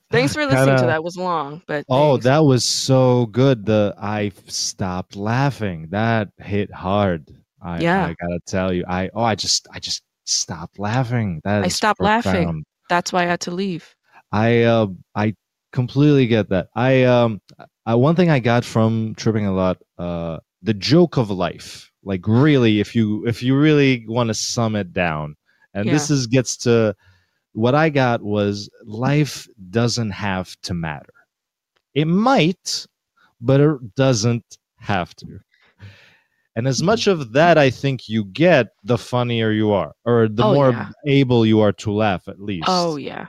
Thanks 0.09 0.33
for 0.33 0.45
listening 0.45 0.65
to 0.67 0.71
Kinda- 0.75 0.87
that. 0.87 0.95
It 0.95 1.03
was 1.03 1.17
long, 1.17 1.61
but 1.67 1.85
Oh, 1.89 2.13
thanks. 2.13 2.23
that 2.23 2.39
was 2.45 2.63
so 2.65 3.25
good. 3.27 3.65
The 3.65 3.93
I 3.99 4.31
stopped 4.47 5.15
laughing. 5.15 5.87
That 5.91 6.29
hit 6.37 6.71
hard. 6.73 7.29
I, 7.61 7.81
Yeah. 7.81 8.05
I 8.05 8.15
gotta 8.19 8.39
tell 8.47 8.73
you. 8.73 8.85
I 8.87 9.09
oh, 9.13 9.21
I 9.23 9.35
just 9.35 9.67
I 9.71 9.79
just 9.79 10.01
stopped 10.25 10.79
laughing. 10.79 11.41
That 11.43 11.63
I 11.65 11.67
stopped 11.67 12.01
laughing. 12.01 12.63
that's 12.89 13.11
why 13.13 13.23
I 13.23 13.25
had 13.25 13.41
to 13.41 13.51
leave. 13.51 13.93
I 14.31 14.63
uh, 14.63 14.87
I 15.13 15.35
completely 15.73 16.25
get 16.27 16.49
that. 16.49 16.69
I 16.75 17.03
um 17.03 17.41
I, 17.85 17.95
one 17.95 18.15
thing 18.15 18.29
I 18.29 18.39
got 18.39 18.63
from 18.63 19.13
tripping 19.15 19.45
a 19.45 19.51
lot 19.53 19.77
uh 19.97 20.37
the 20.61 20.73
joke 20.73 21.17
of 21.17 21.29
life. 21.29 21.91
Like 22.03 22.25
really 22.27 22.79
if 22.79 22.95
you 22.95 23.27
if 23.27 23.43
you 23.43 23.57
really 23.57 24.05
want 24.07 24.29
to 24.29 24.33
sum 24.33 24.77
it 24.77 24.93
down. 24.93 25.35
And 25.73 25.89
this 25.89 26.09
is 26.09 26.27
gets 26.27 26.55
to 26.57 26.95
what 27.53 27.75
I 27.75 27.89
got 27.89 28.21
was 28.21 28.69
life 28.85 29.47
doesn't 29.69 30.11
have 30.11 30.55
to 30.63 30.73
matter. 30.73 31.13
It 31.93 32.05
might, 32.05 32.87
but 33.41 33.61
it 33.61 33.95
doesn't 33.95 34.57
have 34.79 35.15
to. 35.17 35.39
And 36.55 36.67
as 36.67 36.83
much 36.83 37.07
of 37.07 37.33
that 37.33 37.57
I 37.57 37.69
think 37.71 38.07
you 38.07 38.25
get, 38.25 38.67
the 38.83 38.97
funnier 38.97 39.51
you 39.51 39.71
are, 39.71 39.93
or 40.05 40.27
the 40.27 40.43
Oh, 40.43 40.53
more 40.53 40.69
yeah. 40.71 40.89
able 41.07 41.45
you 41.45 41.61
are 41.61 41.71
to 41.73 41.91
laugh, 41.91 42.27
at 42.27 42.39
least. 42.39 42.65
Oh 42.67 42.95
yeah. 42.97 43.27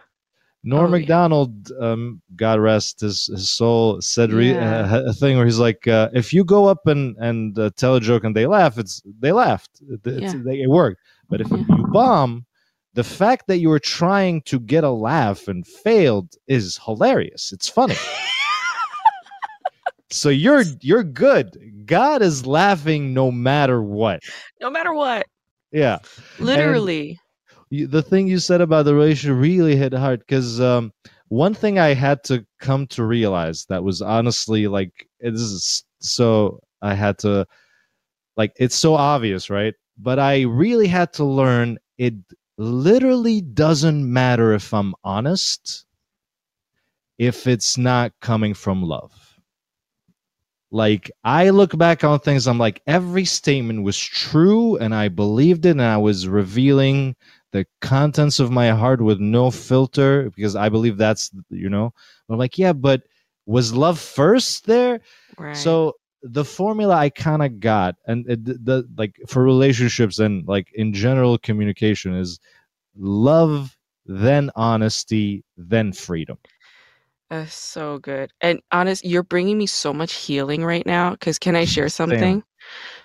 Norm 0.63 0.93
Oh, 0.93 0.95
yeah. 0.97 1.01
Macdonald, 1.01 1.73
um, 1.79 2.23
God 2.37 2.59
rest 2.61 3.01
his, 3.01 3.27
his 3.27 3.51
soul, 3.51 4.01
said 4.01 4.33
re- 4.33 4.53
Yeah. 4.53 4.91
uh, 4.93 5.03
a 5.09 5.13
thing 5.13 5.37
where 5.37 5.45
he's 5.47 5.59
like, 5.59 5.87
uh, 5.89 6.09
if 6.15 6.33
you 6.33 6.45
go 6.45 6.67
up 6.67 6.87
and 6.87 7.17
and 7.19 7.59
uh, 7.59 7.71
tell 7.77 7.95
a 7.97 8.01
joke 8.01 8.25
and 8.25 8.35
they 8.37 8.47
laugh, 8.47 8.79
it's 8.79 9.03
they 9.21 9.33
laughed, 9.33 9.71
it, 9.89 10.07
it's- 10.07 10.35
Yeah. 10.35 10.41
they, 10.45 10.61
it 10.63 10.69
worked. 10.71 11.01
But 11.29 11.41
if 11.41 11.51
Yeah. 11.51 11.59
you 11.69 11.87
bomb, 11.93 12.45
the 12.95 13.05
fact 13.05 13.49
that 13.49 13.59
you 13.59 13.69
were 13.69 13.81
trying 13.81 14.41
to 14.43 14.61
get 14.61 14.85
a 14.85 14.91
laugh 14.91 15.49
and 15.49 15.67
failed 15.67 16.35
is 16.47 16.79
hilarious. 16.85 17.53
It's 17.53 17.69
funny. 17.69 17.97
so 20.11 20.29
you're 20.29 20.63
you're 20.81 21.03
good. 21.03 21.57
God 21.87 22.23
is 22.23 22.47
laughing 22.47 23.13
no 23.13 23.31
matter 23.31 23.83
what. 23.83 24.23
No 24.61 24.71
matter 24.71 24.95
what. 24.95 25.27
Yeah. 25.73 25.99
Literally. 26.39 27.19
you, 27.71 27.89
the 27.89 28.03
thing 28.03 28.29
you 28.29 28.39
said 28.39 28.61
about 28.61 28.85
the 28.85 28.95
relationship 28.95 29.37
really 29.39 29.75
hit 29.75 29.93
hard 29.93 30.21
because 30.21 30.61
um, 30.61 30.93
one 31.29 31.53
thing 31.53 31.81
I 31.81 31.95
had 31.95 32.23
to 32.25 32.47
come 32.61 32.87
to 32.89 33.05
realize 33.05 33.67
that 33.67 33.83
was 33.83 34.01
honestly 34.01 34.69
like 34.69 35.09
it 35.19 35.35
is 35.35 35.83
so 35.99 36.61
I 36.81 36.95
had 36.95 37.19
to 37.19 37.45
like 38.37 38.53
it's 38.57 38.77
so 38.77 38.95
obvious, 38.95 39.51
right? 39.51 39.75
But 39.99 40.21
I 40.21 40.43
really 40.43 40.87
had 40.87 41.13
to 41.15 41.25
learn 41.25 41.79
it 41.99 42.15
literally 42.57 43.41
doesn't 43.41 44.11
matter 44.11 44.53
if 44.53 44.73
I'm 44.73 44.95
honest 45.03 45.87
if 47.19 47.47
it's 47.47 47.79
not 47.79 48.13
coming 48.21 48.55
from 48.55 48.83
love. 48.83 49.13
Like 50.71 51.11
I 51.23 51.51
look 51.51 51.77
back 51.79 52.03
on 52.03 52.19
things, 52.19 52.49
I'm 52.49 52.59
like 52.59 52.83
every 52.87 53.25
statement 53.25 53.85
was 53.85 53.99
true 53.99 54.77
and 54.79 54.93
I 54.95 55.09
believed 55.09 55.67
it 55.67 55.71
and 55.71 55.83
I 55.83 55.97
was 55.99 56.27
revealing 56.27 57.15
the 57.53 57.65
contents 57.81 58.41
of 58.41 58.51
my 58.51 58.71
heart 58.71 59.01
with 59.01 59.21
no 59.21 59.53
filter 59.53 60.31
because 60.35 60.57
I 60.57 60.69
believe 60.69 60.97
that's 60.97 61.31
you 61.51 61.71
know. 61.71 61.93
I'm 62.29 62.39
like, 62.39 62.59
yeah, 62.59 62.73
but 62.73 63.03
was 63.47 63.73
love 63.73 64.01
first 64.01 64.67
there? 64.67 65.01
right. 65.39 65.57
So 65.57 65.95
the 66.25 66.45
formula 66.45 66.95
I 66.95 67.11
kind 67.11 67.43
of 67.43 67.61
got, 67.61 67.97
and 68.07 68.29
it, 68.29 68.45
the, 68.45 68.89
like 68.97 69.21
for 69.29 69.45
relationships 69.45 70.19
and 70.19 70.49
like 70.49 70.73
in 70.75 70.95
general 70.95 71.37
communication 71.37 72.15
is 72.15 72.41
love, 72.97 73.77
then 74.07 74.51
honesty, 74.57 75.45
then 75.59 75.93
freedom. 75.93 76.39
That's 77.29 77.55
so 77.55 77.99
good. 77.99 78.33
And 78.41 78.61
honest, 78.73 79.05
you're 79.05 79.23
bringing 79.23 79.59
me 79.59 79.67
so 79.67 79.93
much 79.93 80.15
healing 80.15 80.65
right 80.65 80.87
now. 80.87 81.11
Because 81.11 81.39
can 81.39 81.57
I 81.57 81.65
share 81.67 81.91
something? 81.91 82.43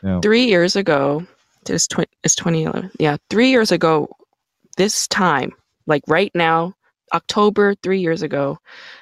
Yeah. 0.01 0.19
Three 0.21 0.45
years 0.45 0.77
ago, 0.77 1.25
it's, 1.67 1.87
tw- 1.87 2.09
it's 2.23 2.35
2011. 2.35 2.91
Yeah, 2.99 3.17
three 3.29 3.49
years 3.49 3.71
ago, 3.71 4.07
this 4.77 5.07
time, 5.09 5.51
like 5.87 6.03
right 6.07 6.31
now, 6.33 6.73
October, 7.13 7.75
three 7.75 7.99
years 7.99 8.21
ago, 8.21 8.59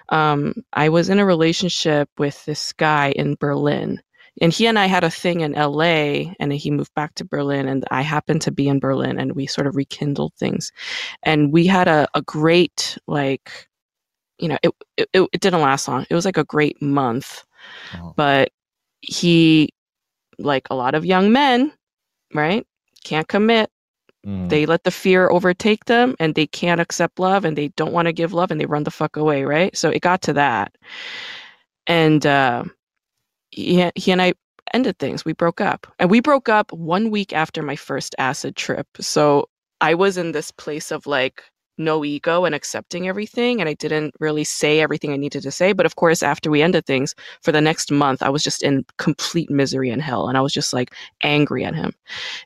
um, 0.10 0.54
I 0.74 0.90
was 0.90 1.10
in 1.10 1.20
a 1.20 1.26
relationship 1.26 2.10
with 2.18 2.44
this 2.46 2.74
guy 2.74 3.12
in 3.12 3.36
Berlin. 3.40 4.02
And 4.42 4.54
he 4.54 4.68
and 4.68 4.80
I 4.80 4.88
had 4.88 5.04
a 5.04 5.12
thing 5.12 5.42
in 5.42 5.54
LA, 5.54 6.34
and 6.40 6.54
he 6.54 6.72
moved 6.72 6.94
back 6.96 7.16
to 7.16 7.26
Berlin, 7.26 7.68
and 7.68 7.86
I 7.92 8.02
happened 8.04 8.42
to 8.44 8.52
be 8.52 8.68
in 8.68 8.80
Berlin, 8.80 9.20
and 9.20 9.34
we 9.34 9.48
sort 9.48 9.68
of 9.68 9.76
rekindled 9.76 10.34
things. 10.36 10.72
And 11.24 11.54
we 11.54 11.68
had 11.68 11.88
a, 11.88 12.08
a 12.16 12.22
great, 12.24 12.98
like, 13.08 13.68
you 14.40 14.50
know, 14.50 14.58
it, 14.64 14.72
it, 14.98 15.10
it 15.34 15.42
didn't 15.42 15.62
last 15.62 15.88
long. 15.88 16.06
It 16.10 16.16
was 16.16 16.26
like 16.26 16.38
a 16.38 16.44
great 16.46 16.82
month 16.82 17.44
Oh. 17.96 18.14
but 18.16 18.52
he 19.02 19.70
like 20.40 20.68
a 20.72 20.76
lot 20.76 20.96
of 20.96 21.06
young 21.06 21.32
men 21.32 21.72
right 22.34 22.66
can't 23.04 23.28
commit 23.28 23.70
Mm. 24.26 24.50
they 24.50 24.66
let 24.66 24.84
the 24.84 24.92
fear 24.92 25.30
overtake 25.30 25.86
them 25.86 26.16
and 26.20 26.36
they 26.36 26.48
can't 26.48 26.82
accept 26.82 27.20
love 27.20 27.46
and 27.46 27.58
they 27.58 27.70
don't 27.70 27.94
want 27.94 28.08
to 28.08 28.14
give 28.14 28.34
love 28.34 28.52
and 28.52 28.60
they 28.62 28.66
run 28.66 28.84
the 28.84 28.92
fuck 28.92 29.18
away 29.18 29.46
right 29.46 29.78
so 29.78 29.90
it 29.90 30.02
got 30.02 30.22
to 30.24 30.34
that 30.34 30.76
and 31.88 32.26
uh 32.26 32.64
he, 33.58 33.92
he 33.96 34.12
and 34.12 34.22
i 34.22 34.34
ended 34.74 35.00
things. 35.00 35.24
We 35.24 35.32
broke 35.32 35.62
up. 35.62 35.88
And 35.98 36.12
we 36.12 36.20
broke 36.20 36.50
up 36.50 36.74
one 36.74 37.10
week 37.10 37.32
after 37.32 37.64
my 37.64 37.78
first 37.78 38.14
acid 38.18 38.56
trip. 38.56 38.88
So 39.00 39.50
i 39.80 39.94
was 39.94 40.18
in 40.18 40.32
this 40.32 40.52
place 40.52 40.92
of 40.92 41.06
like 41.06 41.44
no 41.78 42.04
ego 42.04 42.46
and 42.46 42.56
accepting 42.56 43.08
everything 43.08 43.60
and 43.60 43.70
i 43.70 43.76
didn't 43.76 44.12
really 44.20 44.44
say 44.44 44.80
everything 44.80 45.14
i 45.14 45.18
needed 45.18 45.44
to 45.44 45.52
say. 45.52 45.74
But 45.74 45.86
of 45.86 45.96
course 45.96 46.24
after 46.24 46.50
we 46.50 46.62
ended 46.64 46.86
things 46.86 47.16
for 47.44 47.52
the 47.52 47.62
next 47.62 47.92
month 47.92 48.24
i 48.24 48.30
was 48.30 48.44
just 48.44 48.64
in 48.64 48.86
complete 48.98 49.50
misery 49.50 49.90
and 49.92 50.02
hell 50.02 50.28
and 50.28 50.38
i 50.38 50.42
was 50.42 50.54
just 50.54 50.74
like 50.74 50.94
angry 51.22 51.64
at 51.64 51.76
him. 51.76 51.92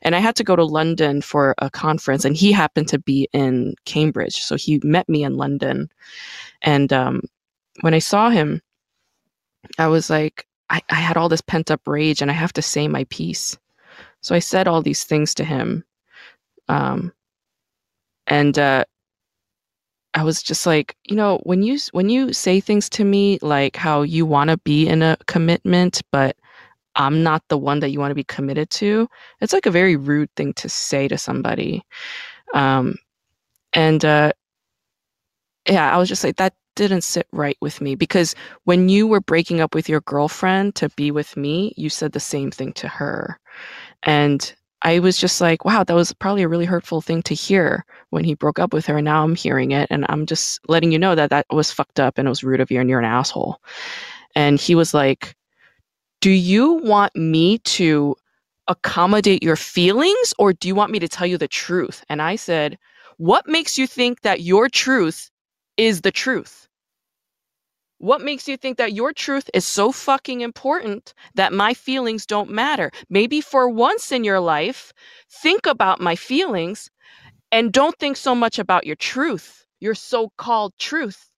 And 0.02 0.14
i 0.14 0.18
had 0.20 0.36
to 0.36 0.44
go 0.44 0.54
to 0.56 0.64
london 0.64 1.22
for 1.22 1.54
a 1.58 1.70
conference 1.70 2.24
and 2.24 2.36
he 2.36 2.52
happened 2.52 2.88
to 2.88 2.98
be 2.98 3.28
in 3.32 3.74
cambridge. 3.86 4.42
So 4.42 4.56
he 4.56 4.80
met 4.84 5.08
me 5.08 5.24
in 5.24 5.36
london. 5.36 5.90
And 6.62 6.92
um, 6.92 7.22
when 7.80 7.94
i 7.94 8.00
saw 8.00 8.30
him 8.30 8.60
i 9.78 9.86
was 9.88 10.10
like 10.10 10.46
I, 10.72 10.82
I 10.90 10.96
had 10.96 11.16
all 11.16 11.28
this 11.28 11.40
pent 11.40 11.70
up 11.70 11.86
rage 11.86 12.22
and 12.22 12.30
i 12.30 12.34
have 12.34 12.52
to 12.54 12.62
say 12.62 12.88
my 12.88 13.04
piece 13.04 13.56
so 14.22 14.34
i 14.34 14.40
said 14.40 14.66
all 14.66 14.82
these 14.82 15.04
things 15.04 15.34
to 15.34 15.44
him 15.44 15.84
um, 16.68 17.12
and 18.26 18.58
uh, 18.58 18.84
I 20.14 20.24
was 20.24 20.42
just 20.42 20.66
like, 20.66 20.96
you 21.04 21.16
know, 21.16 21.38
when 21.44 21.62
you 21.62 21.78
when 21.92 22.08
you 22.08 22.32
say 22.32 22.60
things 22.60 22.88
to 22.90 23.04
me 23.04 23.38
like 23.42 23.76
how 23.76 24.02
you 24.02 24.26
want 24.26 24.50
to 24.50 24.58
be 24.58 24.86
in 24.86 25.02
a 25.02 25.16
commitment, 25.26 26.02
but 26.12 26.36
I'm 26.96 27.22
not 27.22 27.42
the 27.48 27.58
one 27.58 27.80
that 27.80 27.90
you 27.90 27.98
want 27.98 28.10
to 28.10 28.16
be 28.16 28.24
committed 28.24 28.68
to, 28.70 29.08
it's 29.40 29.52
like 29.54 29.66
a 29.66 29.70
very 29.70 29.96
rude 29.96 30.30
thing 30.36 30.52
to 30.54 30.68
say 30.68 31.08
to 31.08 31.16
somebody. 31.16 31.82
Um, 32.54 32.96
and 33.72 34.04
uh, 34.04 34.32
yeah, 35.68 35.94
I 35.94 35.98
was 35.98 36.08
just 36.08 36.24
like, 36.24 36.36
that 36.36 36.54
didn't 36.74 37.02
sit 37.02 37.26
right 37.32 37.56
with 37.60 37.80
me 37.80 37.94
because 37.94 38.34
when 38.64 38.88
you 38.88 39.06
were 39.06 39.20
breaking 39.20 39.60
up 39.60 39.74
with 39.74 39.88
your 39.88 40.00
girlfriend 40.02 40.74
to 40.76 40.88
be 40.90 41.10
with 41.10 41.36
me, 41.36 41.74
you 41.76 41.90
said 41.90 42.12
the 42.12 42.20
same 42.20 42.50
thing 42.50 42.72
to 42.74 42.88
her, 42.88 43.38
and 44.02 44.54
I 44.84 44.98
was 44.98 45.16
just 45.16 45.40
like, 45.40 45.64
wow, 45.64 45.84
that 45.84 45.94
was 45.94 46.12
probably 46.12 46.42
a 46.42 46.48
really 46.48 46.64
hurtful 46.64 47.00
thing 47.00 47.22
to 47.22 47.34
hear 47.34 47.84
when 48.10 48.24
he 48.24 48.34
broke 48.34 48.58
up 48.58 48.72
with 48.72 48.84
her. 48.86 48.98
And 48.98 49.04
now 49.04 49.22
I'm 49.22 49.36
hearing 49.36 49.70
it. 49.70 49.86
And 49.90 50.04
I'm 50.08 50.26
just 50.26 50.58
letting 50.68 50.90
you 50.90 50.98
know 50.98 51.14
that 51.14 51.30
that 51.30 51.46
was 51.50 51.70
fucked 51.70 52.00
up 52.00 52.18
and 52.18 52.26
it 52.26 52.28
was 52.28 52.42
rude 52.42 52.60
of 52.60 52.70
you 52.70 52.80
and 52.80 52.90
you're 52.90 52.98
an 52.98 53.04
asshole. 53.04 53.60
And 54.34 54.60
he 54.60 54.74
was 54.74 54.92
like, 54.92 55.36
do 56.20 56.30
you 56.30 56.74
want 56.74 57.14
me 57.14 57.58
to 57.58 58.16
accommodate 58.68 59.42
your 59.42 59.56
feelings 59.56 60.34
or 60.38 60.52
do 60.52 60.66
you 60.66 60.74
want 60.74 60.90
me 60.90 60.98
to 60.98 61.08
tell 61.08 61.26
you 61.26 61.38
the 61.38 61.48
truth? 61.48 62.04
And 62.08 62.20
I 62.20 62.36
said, 62.36 62.78
what 63.18 63.46
makes 63.46 63.78
you 63.78 63.86
think 63.86 64.22
that 64.22 64.40
your 64.40 64.68
truth 64.68 65.30
is 65.76 66.02
the 66.02 66.12
truth? 66.12 66.68
What 67.98 68.20
makes 68.22 68.48
you 68.48 68.56
think 68.56 68.78
that 68.78 68.92
your 68.94 69.12
truth 69.12 69.48
is 69.54 69.64
so 69.66 69.92
fucking 69.92 70.42
important 70.42 71.14
that 71.36 71.52
my 71.52 71.74
feelings 71.74 72.26
don't 72.26 72.50
matter? 72.50 72.90
Maybe 73.10 73.40
for 73.40 73.68
once 73.68 74.12
in 74.12 74.24
your 74.24 74.40
life, 74.40 74.92
think 75.30 75.66
about 75.66 76.00
my 76.00 76.16
feelings 76.16 76.90
and 77.52 77.72
don't 77.72 77.98
think 77.98 78.16
so 78.16 78.34
much 78.34 78.58
about 78.58 78.86
your 78.86 78.96
truth, 78.96 79.66
your 79.80 79.94
so 79.94 80.30
called 80.38 80.74
truth. 80.78 81.30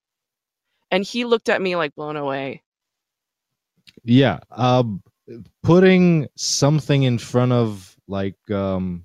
And 0.90 1.04
he 1.04 1.24
looked 1.24 1.48
at 1.48 1.62
me 1.62 1.76
like 1.76 1.94
blown 1.94 2.16
away. 2.16 2.62
yeah 4.04 4.40
um 4.52 5.02
putting 5.62 6.28
something 6.36 7.04
in 7.04 7.18
front 7.18 7.52
of 7.52 7.96
like 8.08 8.36
um 8.50 9.04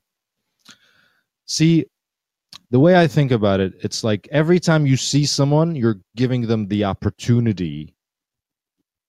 see 1.46 1.86
the 2.72 2.80
way 2.80 2.96
I 3.00 3.08
think 3.08 3.32
about 3.32 3.60
it, 3.60 3.74
it's 3.82 4.04
like 4.04 4.28
every 4.32 4.60
time 4.60 4.86
you 4.86 4.96
see 4.98 5.26
someone, 5.26 5.76
you're 5.76 6.00
giving 6.16 6.48
them 6.48 6.68
the 6.68 6.84
opportunity. 6.86 7.96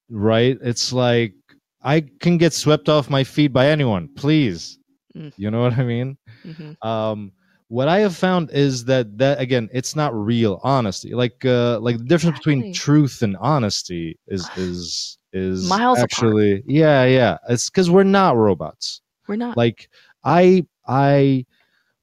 Right? 0.08 0.58
It's 0.62 0.92
like 0.92 1.34
I 1.82 2.00
can 2.20 2.36
get 2.36 2.52
swept 2.52 2.88
off 2.88 3.08
my 3.10 3.24
feet 3.24 3.52
by 3.52 3.68
anyone, 3.68 4.08
please. 4.16 4.78
Mm. 5.16 5.32
You 5.36 5.50
know 5.50 5.62
what 5.62 5.78
I 5.78 5.84
mean? 5.84 6.16
Mhm. 6.46 6.76
um 6.86 7.32
what 7.68 7.86
i 7.86 7.98
have 8.00 8.16
found 8.16 8.50
is 8.50 8.84
that 8.86 9.16
that 9.18 9.38
again 9.40 9.68
it's 9.72 9.94
not 9.94 10.12
real 10.14 10.58
honesty 10.64 11.14
like 11.14 11.44
uh 11.44 11.78
like 11.80 11.98
the 11.98 12.04
difference 12.04 12.38
between 12.38 12.72
truth 12.72 13.22
and 13.22 13.36
honesty 13.40 14.18
is 14.26 14.48
is 14.56 15.18
is 15.32 15.68
Miles 15.68 15.98
apart. 15.98 16.10
actually 16.12 16.62
yeah 16.66 17.04
yeah 17.04 17.36
it's 17.48 17.68
because 17.70 17.90
we're 17.90 18.02
not 18.04 18.36
robots 18.36 19.02
We're 19.28 19.36
not. 19.36 19.56
like 19.56 19.88
i 20.24 20.66
i 20.88 21.44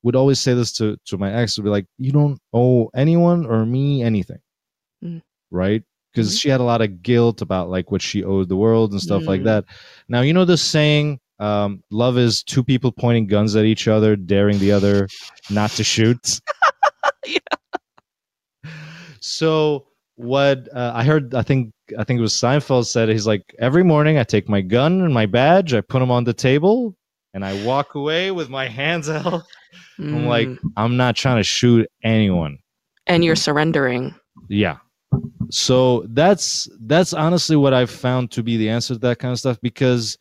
would 0.08 0.16
always 0.16 0.40
say 0.40 0.54
this 0.56 0.72
to 0.80 0.96
to 1.06 1.18
my 1.18 1.32
ex 1.40 1.58
would 1.58 1.66
be 1.70 1.76
like 1.78 1.86
you 2.06 2.12
don't 2.20 2.40
owe 2.54 2.90
anyone 2.96 3.46
or 3.46 3.66
me 3.66 4.02
anything 4.12 4.40
Mm. 5.04 5.22
right 5.52 5.84
because 6.12 6.30
Mhm. 6.34 6.40
she 6.40 6.50
had 6.50 6.62
a 6.62 6.70
lot 6.74 6.82
of 6.82 7.04
guilt 7.04 7.42
about 7.44 7.70
like 7.76 7.92
what 7.92 8.02
she 8.02 8.24
owed 8.24 8.48
the 8.50 8.56
world 8.66 8.94
and 8.94 9.02
stuff 9.02 9.28
like 9.28 9.42
Mm. 9.42 9.50
that 9.52 9.64
now 10.10 10.22
you 10.22 10.34
know 10.34 10.46
this 10.46 10.64
saying 10.64 11.20
um 11.40 11.84
love 11.92 12.18
is 12.18 12.42
two 12.54 12.64
people 12.64 12.92
pointing 12.92 13.28
guns 13.28 13.56
at 13.56 13.66
each 13.74 13.88
other 13.88 14.16
daring 14.16 14.58
the 14.60 14.72
other 14.72 15.08
not 15.52 15.70
to 15.78 15.84
shoot 15.84 16.40
so 19.20 19.86
what 20.16 20.68
uh, 20.74 20.92
i 20.96 21.04
heard 21.04 21.36
i 21.36 21.44
think 21.44 21.72
i 22.00 22.04
think 22.04 22.18
it 22.18 22.22
was 22.22 22.34
seinfeld 22.34 22.86
said 22.86 23.08
he's 23.10 23.28
like 23.28 23.44
every 23.60 23.84
morning 23.84 24.18
i 24.18 24.24
take 24.24 24.50
my 24.50 24.62
gun 24.62 25.02
and 25.02 25.14
my 25.14 25.26
badge 25.28 25.74
i 25.74 25.82
put 25.82 26.00
them 26.00 26.10
on 26.12 26.24
the 26.24 26.34
table 26.34 26.96
and 27.36 27.46
i 27.46 27.54
walk 27.66 27.94
away 27.96 28.32
with 28.32 28.50
my 28.50 28.68
hands 28.68 29.10
out 29.18 29.44
i'm 30.00 30.26
like 30.28 30.48
Mm. 30.48 30.58
i'm 30.78 30.98
not 30.98 31.16
trying 31.16 31.38
to 31.38 31.44
shoot 31.44 31.88
anyone 32.04 32.58
and 33.08 33.24
you're 33.24 33.36
surrendering. 33.36 34.14
yeah 34.50 34.78
so 35.50 36.06
that's 36.10 36.68
that's 36.82 37.14
honestly 37.14 37.56
what 37.56 37.74
i've 37.74 37.90
found 37.90 38.30
to 38.32 38.44
be 38.44 38.58
the 38.58 38.70
answer 38.70 38.94
to 38.94 39.00
that 39.00 39.20
kind 39.20 39.32
of 39.32 39.40
stuff 39.40 39.58
because 39.62 40.18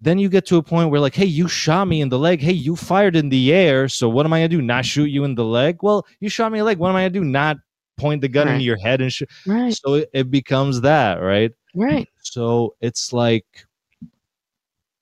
then 0.00 0.18
you 0.18 0.28
get 0.28 0.46
to 0.46 0.56
a 0.58 0.62
point 0.62 0.90
where 0.90 1.00
like 1.00 1.14
hey 1.14 1.24
you 1.24 1.48
shot 1.48 1.86
me 1.88 2.00
in 2.00 2.08
the 2.08 2.18
leg 2.18 2.40
hey 2.40 2.52
you 2.52 2.76
fired 2.76 3.16
in 3.16 3.28
the 3.28 3.52
air 3.52 3.88
so 3.88 4.08
what 4.08 4.24
am 4.26 4.32
i 4.32 4.38
gonna 4.38 4.48
do 4.48 4.62
not 4.62 4.84
shoot 4.84 5.06
you 5.10 5.24
in 5.24 5.34
the 5.34 5.44
leg 5.44 5.78
well 5.82 6.06
you 6.20 6.28
shot 6.28 6.52
me 6.52 6.58
in 6.58 6.62
the 6.62 6.66
leg 6.66 6.78
what 6.78 6.90
am 6.90 6.96
i 6.96 7.00
gonna 7.02 7.10
do 7.10 7.24
not 7.24 7.56
point 7.96 8.20
the 8.20 8.28
gun 8.28 8.46
Right. 8.46 8.52
into 8.54 8.64
your 8.64 8.78
head 8.78 9.00
and 9.00 9.12
shoot 9.12 9.28
Right. 9.46 9.72
so 9.74 9.94
it, 9.94 10.08
it 10.12 10.30
becomes 10.30 10.80
that 10.82 11.14
right 11.16 11.50
Right. 11.74 12.06
so 12.22 12.76
it's 12.80 13.12
like 13.12 13.46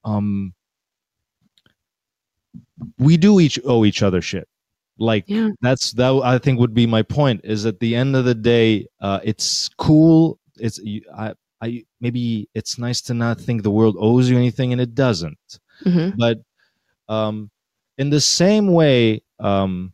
um 0.04 0.54
we 2.98 3.16
do 3.16 3.40
each 3.40 3.58
owe 3.64 3.84
each 3.84 4.02
other 4.02 4.20
shit 4.20 4.48
like 4.98 5.24
Yeah. 5.26 5.50
that's 5.60 5.92
that 5.92 6.12
i 6.24 6.38
think 6.38 6.58
would 6.58 6.74
be 6.74 6.86
my 6.86 7.02
point 7.02 7.40
is 7.44 7.66
at 7.66 7.80
the 7.80 7.94
end 7.94 8.16
of 8.16 8.24
the 8.24 8.34
day 8.34 8.86
uh 9.00 9.20
it's 9.24 9.68
cool 9.76 10.38
it's 10.58 10.78
you- 10.78 11.04
i 11.16 11.34
i 11.60 11.84
maybe 12.00 12.48
it's 12.54 12.78
nice 12.78 13.00
to 13.02 13.14
not 13.14 13.40
think 13.40 13.62
the 13.62 13.70
world 13.70 13.96
owes 13.98 14.28
you 14.30 14.36
anything 14.36 14.72
and 14.72 14.80
it 14.80 14.94
doesn't 14.94 15.58
hmm 15.84 16.10
but 16.16 16.38
um 17.08 17.50
in 17.98 18.10
the 18.10 18.20
same 18.20 18.72
way 18.72 19.22
um 19.40 19.92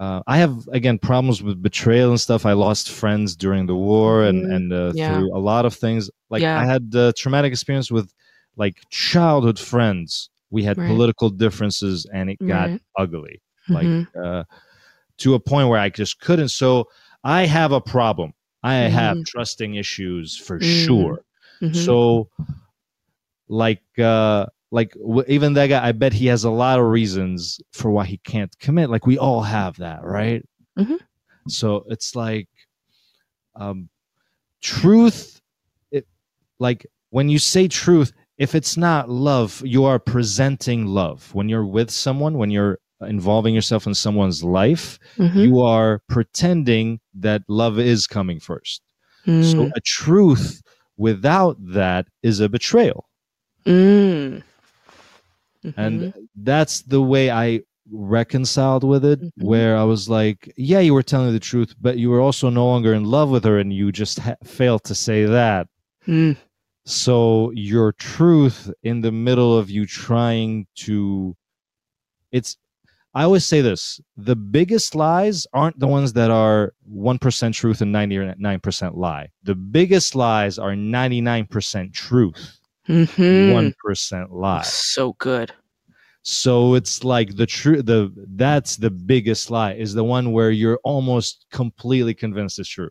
uh, 0.00 0.20
I 0.26 0.38
have 0.38 0.66
again 0.72 0.98
problems 0.98 1.40
with 1.40 1.62
betrayal 1.62 2.10
and 2.10 2.20
stuff. 2.20 2.44
I 2.44 2.52
lost 2.52 2.90
friends 2.90 3.36
during 3.36 3.66
the 3.68 3.76
war 3.76 4.24
and 4.24 4.44
Mhm. 4.44 4.54
and 4.54 4.72
uh, 4.72 4.92
Yeah. 4.92 5.06
through 5.06 5.36
a 5.36 5.38
lot 5.38 5.64
of 5.64 5.72
things. 5.72 6.10
Like 6.30 6.42
Yeah. 6.42 6.58
I 6.58 6.64
had 6.66 6.92
uh, 6.96 7.12
traumatic 7.16 7.52
experience 7.52 7.92
with 7.92 8.12
like 8.56 8.76
childhood 8.90 9.56
friends. 9.56 10.30
We 10.54 10.62
had 10.62 10.78
Right. 10.78 10.86
political 10.86 11.30
differences 11.30 12.06
and 12.14 12.30
it 12.30 12.38
got 12.46 12.70
Right. 12.70 12.80
ugly, 12.96 13.42
like 13.68 13.88
Mhm. 13.88 14.06
uh, 14.24 14.44
to 15.18 15.34
a 15.34 15.40
point 15.40 15.68
where 15.68 15.80
I 15.80 15.88
just 15.90 16.20
couldn't. 16.20 16.50
So 16.50 16.88
I 17.24 17.44
have 17.46 17.72
a 17.72 17.80
problem. 17.80 18.32
I 18.62 18.74
have 18.74 19.16
Mhm. 19.16 19.26
trusting 19.26 19.74
issues 19.74 20.36
for 20.36 20.58
Mm. 20.60 20.62
sure. 20.86 21.24
Mhm. 21.60 21.74
So, 21.74 22.28
like, 23.48 23.82
uh, 23.98 24.46
like 24.70 24.92
w- 24.94 25.24
even 25.26 25.54
that 25.54 25.66
guy, 25.66 25.84
I 25.88 25.92
bet 25.92 26.12
he 26.12 26.26
has 26.26 26.44
a 26.44 26.50
lot 26.50 26.78
of 26.78 26.86
reasons 26.86 27.60
for 27.72 27.90
why 27.90 28.04
he 28.06 28.18
can't 28.18 28.56
commit. 28.60 28.90
Like 28.90 29.06
we 29.06 29.18
all 29.18 29.42
have 29.42 29.76
that, 29.78 30.04
right? 30.04 30.42
Mhm. 30.78 30.98
So 31.48 31.84
it's 31.88 32.14
like, 32.14 32.48
um, 33.56 33.88
truth. 34.62 35.40
It 35.90 36.06
like 36.60 36.86
when 37.10 37.28
you 37.28 37.38
say 37.38 37.66
truth, 37.68 38.12
if 38.38 38.54
it's 38.54 38.76
not 38.76 39.08
love, 39.08 39.62
you 39.64 39.84
are 39.84 39.98
presenting 39.98 40.86
love. 40.86 41.34
When 41.34 41.48
you're 41.48 41.64
with 41.66 41.90
someone, 41.90 42.38
when 42.38 42.50
you're 42.50 42.78
involving 43.06 43.54
yourself 43.54 43.86
in 43.86 43.94
someone's 43.94 44.42
life, 44.42 44.98
Mhm. 45.18 45.46
you 45.46 45.60
are 45.60 46.00
pretending 46.08 47.00
that 47.14 47.42
love 47.48 47.78
is 47.78 48.06
coming 48.06 48.40
first. 48.40 48.80
So 49.26 49.30
Mm. 49.32 49.72
a 49.74 49.80
truth 49.80 50.62
without 50.96 51.56
that 51.72 52.06
is 52.22 52.40
a 52.40 52.48
betrayal. 52.48 53.08
Mm. 53.66 54.42
And 55.76 56.00
Mhm. 56.00 56.12
that's 56.36 56.82
the 56.82 57.00
way 57.00 57.30
I 57.30 57.60
reconciled 57.90 58.84
with 58.84 59.04
it, 59.04 59.20
Mhm. 59.20 59.30
where 59.42 59.76
I 59.76 59.84
was 59.84 60.08
like, 60.08 60.52
yeah, 60.56 60.80
you 60.80 60.92
were 60.94 61.02
telling 61.02 61.32
the 61.32 61.40
truth, 61.40 61.74
but 61.80 61.98
you 61.98 62.10
were 62.10 62.20
also 62.20 62.50
no 62.50 62.66
longer 62.66 62.92
in 62.94 63.04
love 63.04 63.30
with 63.30 63.44
her 63.44 63.58
and 63.58 63.72
you 63.72 63.92
just 63.92 64.18
ha- 64.18 64.36
failed 64.44 64.84
to 64.84 64.94
say 64.94 65.24
that. 65.24 65.68
Mm. 66.06 66.36
So 66.84 67.50
your 67.54 67.92
truth 67.92 68.70
in 68.82 69.00
the 69.00 69.12
middle 69.12 69.56
of 69.56 69.70
you 69.70 69.86
trying 69.86 70.66
to, 70.76 71.34
it's, 72.30 72.58
I 73.14 73.22
always 73.22 73.46
say 73.46 73.60
this 73.60 74.00
the 74.16 74.36
biggest 74.36 74.94
lies 74.94 75.46
aren't 75.52 75.78
the 75.78 75.86
ones 75.86 76.12
that 76.14 76.30
are 76.30 76.74
1% 76.92 77.54
truth 77.54 77.80
and 77.80 77.94
99% 77.94 78.96
lie. 78.96 79.28
The 79.44 79.54
biggest 79.54 80.14
lies 80.14 80.58
are 80.58 80.74
99% 80.74 81.94
truth, 81.94 82.58
Mhm. 82.88 83.52
1% 83.52 84.32
lie. 84.32 84.62
So 84.62 85.14
good. 85.14 85.52
So 86.22 86.74
it's 86.74 87.04
like 87.04 87.36
the 87.36 87.46
true 87.46 87.82
the 87.82 88.10
that's 88.34 88.76
the 88.76 88.90
biggest 88.90 89.50
lie 89.50 89.74
is 89.74 89.92
the 89.92 90.04
one 90.04 90.32
where 90.32 90.50
you're 90.50 90.80
almost 90.82 91.44
completely 91.52 92.14
convinced 92.14 92.58
it's 92.58 92.68
true. 92.68 92.90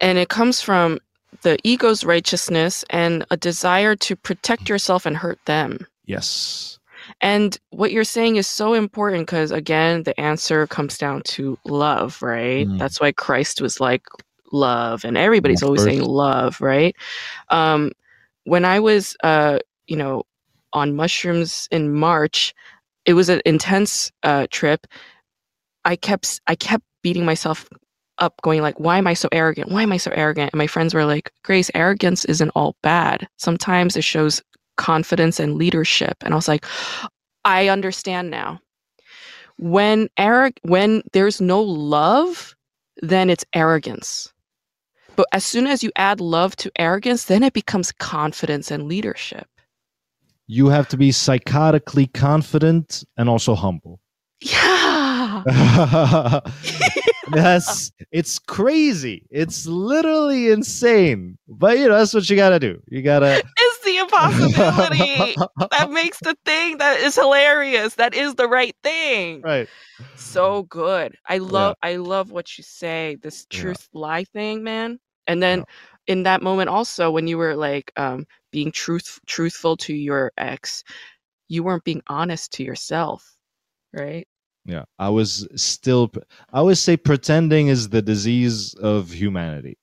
And 0.00 0.18
it 0.18 0.28
comes 0.28 0.60
from 0.60 0.98
the 1.42 1.58
ego's 1.64 2.04
righteousness 2.04 2.84
and 2.90 3.24
a 3.30 3.36
desire 3.36 3.96
to 3.96 4.16
protect 4.16 4.68
yourself 4.68 5.06
and 5.06 5.16
hurt 5.16 5.38
them. 5.46 5.86
Yes. 6.06 6.78
And 7.20 7.58
what 7.70 7.92
you're 7.92 8.04
saying 8.04 8.36
is 8.36 8.46
so 8.46 8.74
important 8.74 9.26
because, 9.26 9.50
again, 9.50 10.04
the 10.04 10.18
answer 10.18 10.66
comes 10.66 10.96
down 10.96 11.22
to 11.22 11.58
love, 11.64 12.22
right? 12.22 12.66
Mm. 12.66 12.78
That's 12.78 13.00
why 13.00 13.12
Christ 13.12 13.60
was 13.60 13.80
like 13.80 14.06
love, 14.52 15.04
and 15.04 15.18
everybody's 15.18 15.62
always 15.62 15.82
saying 15.82 16.02
love, 16.02 16.60
right? 16.60 16.96
Um, 17.50 17.92
when 18.44 18.64
I 18.64 18.80
was, 18.80 19.16
uh, 19.22 19.58
you 19.86 19.96
know, 19.96 20.22
on 20.72 20.96
mushrooms 20.96 21.68
in 21.70 21.92
March, 21.92 22.54
it 23.04 23.14
was 23.14 23.28
an 23.28 23.42
intense 23.44 24.10
uh, 24.22 24.46
trip. 24.50 24.86
I 25.84 25.96
kept, 25.96 26.40
I 26.46 26.54
kept 26.54 26.84
beating 27.02 27.26
myself 27.26 27.68
up, 28.18 28.40
going 28.42 28.62
like, 28.62 28.78
"Why 28.80 28.98
am 28.98 29.06
I 29.06 29.14
so 29.14 29.28
arrogant? 29.32 29.70
Why 29.70 29.82
am 29.82 29.92
I 29.92 29.96
so 29.96 30.10
arrogant?" 30.12 30.52
And 30.52 30.58
my 30.58 30.66
friends 30.66 30.94
were 30.94 31.04
like, 31.04 31.32
"Grace, 31.42 31.70
arrogance 31.74 32.24
isn't 32.24 32.50
all 32.50 32.76
bad. 32.82 33.28
Sometimes 33.36 33.96
it 33.96 34.04
shows 34.04 34.42
confidence 34.76 35.40
and 35.40 35.56
leadership." 35.56 36.16
And 36.22 36.34
I 36.34 36.36
was 36.36 36.48
like, 36.48 36.66
"I 37.44 37.68
understand 37.68 38.30
now. 38.30 38.60
When 39.56 40.08
arrog- 40.18 40.58
when 40.62 41.02
there's 41.12 41.40
no 41.40 41.60
love, 41.62 42.54
then 43.02 43.30
it's 43.30 43.44
arrogance." 43.54 44.32
But 45.16 45.26
as 45.32 45.44
soon 45.44 45.66
as 45.66 45.82
you 45.82 45.92
add 45.96 46.20
love 46.20 46.56
to 46.56 46.72
arrogance, 46.76 47.24
then 47.24 47.42
it 47.42 47.52
becomes 47.52 47.92
confidence 47.92 48.70
and 48.70 48.88
leadership. 48.88 49.46
You 50.46 50.68
have 50.68 50.88
to 50.88 50.96
be 50.96 51.10
psychotically 51.10 52.12
confident 52.12 53.04
and 53.16 53.28
also 53.28 53.54
humble. 53.54 54.00
Yeah. 54.40 55.42
that's 57.26 57.92
it's 58.10 58.38
crazy. 58.38 59.26
It's 59.30 59.66
literally 59.66 60.50
insane. 60.50 61.38
But 61.48 61.78
you 61.78 61.88
know, 61.88 61.98
that's 61.98 62.14
what 62.14 62.28
you 62.28 62.36
gotta 62.36 62.58
do. 62.58 62.80
You 62.88 63.02
gotta 63.02 63.42
It's 63.58 63.84
the 63.84 63.96
impossibility 63.98 65.38
that 65.70 65.90
makes 65.90 66.20
the 66.20 66.36
thing 66.44 66.78
that 66.78 66.98
is 67.00 67.14
hilarious. 67.14 67.94
That 67.94 68.14
is 68.14 68.34
the 68.34 68.48
right 68.48 68.74
thing. 68.82 69.44
right. 69.68 69.68
So 70.16 70.64
good. 70.64 71.16
I 71.26 71.38
love 71.38 71.76
I 71.82 71.96
love 71.96 72.30
what 72.32 72.56
you 72.58 72.64
say, 72.64 73.16
this 73.22 73.46
Yeah. 73.50 73.50
truth 73.50 73.88
lie 73.92 74.24
thing, 74.24 74.62
man. 74.62 74.98
And 75.26 75.42
then 75.42 75.64
Yeah. 75.64 75.64
in 76.06 76.24
that 76.24 76.42
moment 76.42 76.68
also 76.70 77.10
when 77.10 77.26
you 77.26 77.38
were 77.38 77.54
like 77.56 77.92
um 77.96 78.26
being 78.52 78.72
truth 78.72 79.20
truthful 79.26 79.76
to 79.78 79.94
your 79.94 80.32
ex, 80.38 80.84
you 81.48 81.62
weren't 81.64 81.84
being 81.84 82.02
honest 82.08 82.52
to 82.54 82.64
yourself. 82.64 83.36
Right? 83.92 84.26
Yeah. 84.64 84.84
I 84.98 85.10
was 85.10 85.46
still 85.56 86.10
I 86.52 86.58
always 86.58 86.80
say 86.80 86.96
pretending 86.96 87.68
is 87.68 87.88
the 87.88 88.02
disease 88.02 88.74
of 88.74 89.10
humanity. 89.10 89.78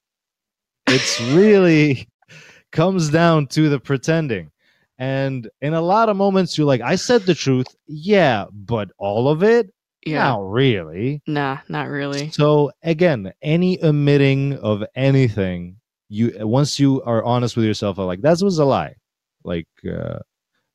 It's 0.88 1.22
really 1.22 2.08
comes 2.72 3.10
down 3.10 3.48
to 3.48 3.70
the 3.70 3.80
pretending. 3.80 4.52
And 4.98 5.50
in 5.62 5.74
a 5.74 5.82
lot 5.82 6.10
of 6.10 6.18
moments 6.18 6.58
you're 6.58 6.68
like, 6.68 6.82
I 6.82 6.96
said 6.96 7.24
the 7.24 7.36
truth. 7.36 7.68
Yeah, 7.88 8.46
but 8.52 8.92
all 8.98 9.30
of 9.30 9.44
it? 9.44 9.72
Yeah. 10.06 10.30
Not 10.30 10.50
really. 10.50 11.22
Nah, 11.28 11.60
not 11.70 11.88
really. 11.88 12.32
So 12.32 12.72
again, 12.84 13.32
any 13.42 13.84
omitting 13.84 14.58
of 14.58 14.84
anything, 14.96 15.78
you 16.10 16.36
once 16.40 16.80
you 16.80 17.02
are 17.04 17.24
honest 17.24 17.56
with 17.56 17.66
yourself, 17.66 18.00
are 18.00 18.06
like 18.06 18.22
that 18.22 18.42
was 18.42 18.58
a 18.58 18.66
lie. 18.66 18.96
Like 19.44 19.68
uh, 19.88 20.20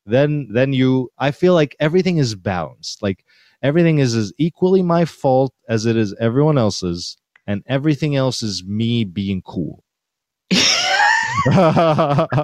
then 0.05 0.47
then 0.51 0.71
you, 0.73 1.09
I 1.17 1.31
feel 1.31 1.53
like 1.53 1.75
everything 1.79 2.17
is 2.17 2.35
balanced. 2.35 3.03
Like 3.03 3.25
everything 3.61 3.99
is 3.99 4.15
as 4.15 4.33
equally 4.37 4.81
my 4.81 5.05
fault 5.05 5.53
as 5.69 5.85
it 5.85 5.95
is 5.97 6.15
everyone 6.19 6.57
else's, 6.57 7.17
and 7.45 7.63
everything 7.67 8.15
else 8.15 8.41
is 8.43 8.63
me 8.65 9.03
being 9.03 9.41
cool. 9.41 9.83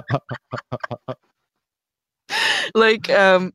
like 2.74 3.10
um 3.10 3.52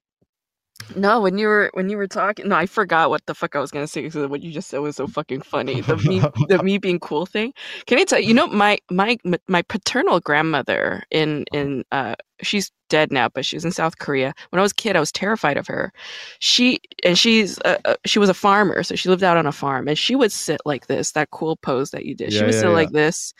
no 0.95 1.19
when 1.21 1.37
you 1.37 1.47
were 1.47 1.69
when 1.73 1.89
you 1.89 1.97
were 1.97 2.07
talking 2.07 2.47
no 2.47 2.55
i 2.55 2.65
forgot 2.65 3.09
what 3.09 3.25
the 3.25 3.35
fuck 3.35 3.55
i 3.55 3.59
was 3.59 3.71
gonna 3.71 3.87
say 3.87 4.01
because 4.01 4.27
what 4.27 4.41
you 4.41 4.51
just 4.51 4.69
said 4.69 4.79
was 4.79 4.95
so 4.95 5.07
fucking 5.07 5.41
funny. 5.41 5.81
The 5.81 5.97
me 5.97 6.19
the 6.47 6.63
me 6.63 6.77
being 6.77 6.99
cool 6.99 7.25
thing. 7.25 7.53
Can 7.85 7.99
i 7.99 8.03
tell 8.03 8.19
you 8.19 8.29
you 8.29 8.33
know 8.33 8.47
my 8.47 8.77
my 8.89 9.17
my 9.47 9.61
paternal 9.63 10.19
grandmother 10.19 11.03
in 11.11 11.45
in 11.53 11.83
uh 11.91 12.15
she's 12.41 12.71
dead 12.89 13.11
now 13.11 13.29
but 13.29 13.45
she 13.45 13.55
was 13.55 13.65
in 13.65 13.71
south 13.71 13.99
korea. 13.99 14.33
When 14.49 14.59
i 14.59 14.63
was 14.63 14.71
a 14.71 14.75
kid 14.75 14.95
i 14.95 14.99
was 14.99 15.11
terrified 15.11 15.57
of 15.57 15.67
her. 15.67 15.91
She 16.39 16.79
and 17.03 17.17
she's 17.17 17.59
uh, 17.65 17.77
uh, 17.85 17.95
she 18.05 18.19
was 18.19 18.29
a 18.29 18.33
farmer 18.33 18.83
so 18.83 18.95
she 18.95 19.09
lived 19.09 19.23
out 19.23 19.37
on 19.37 19.45
a 19.45 19.51
farm 19.51 19.87
and 19.87 19.97
she 19.97 20.15
would 20.15 20.31
sit 20.31 20.61
like 20.65 20.87
this 20.87 21.11
that 21.11 21.31
cool 21.31 21.57
pose 21.57 21.91
that 21.91 22.05
you 22.05 22.15
did. 22.15 22.33
She 22.33 22.43
would 22.43 22.53
yeah, 22.53 22.59
sit 22.59 22.69
yeah. 22.69 22.75
like 22.75 22.91
this 22.91 23.33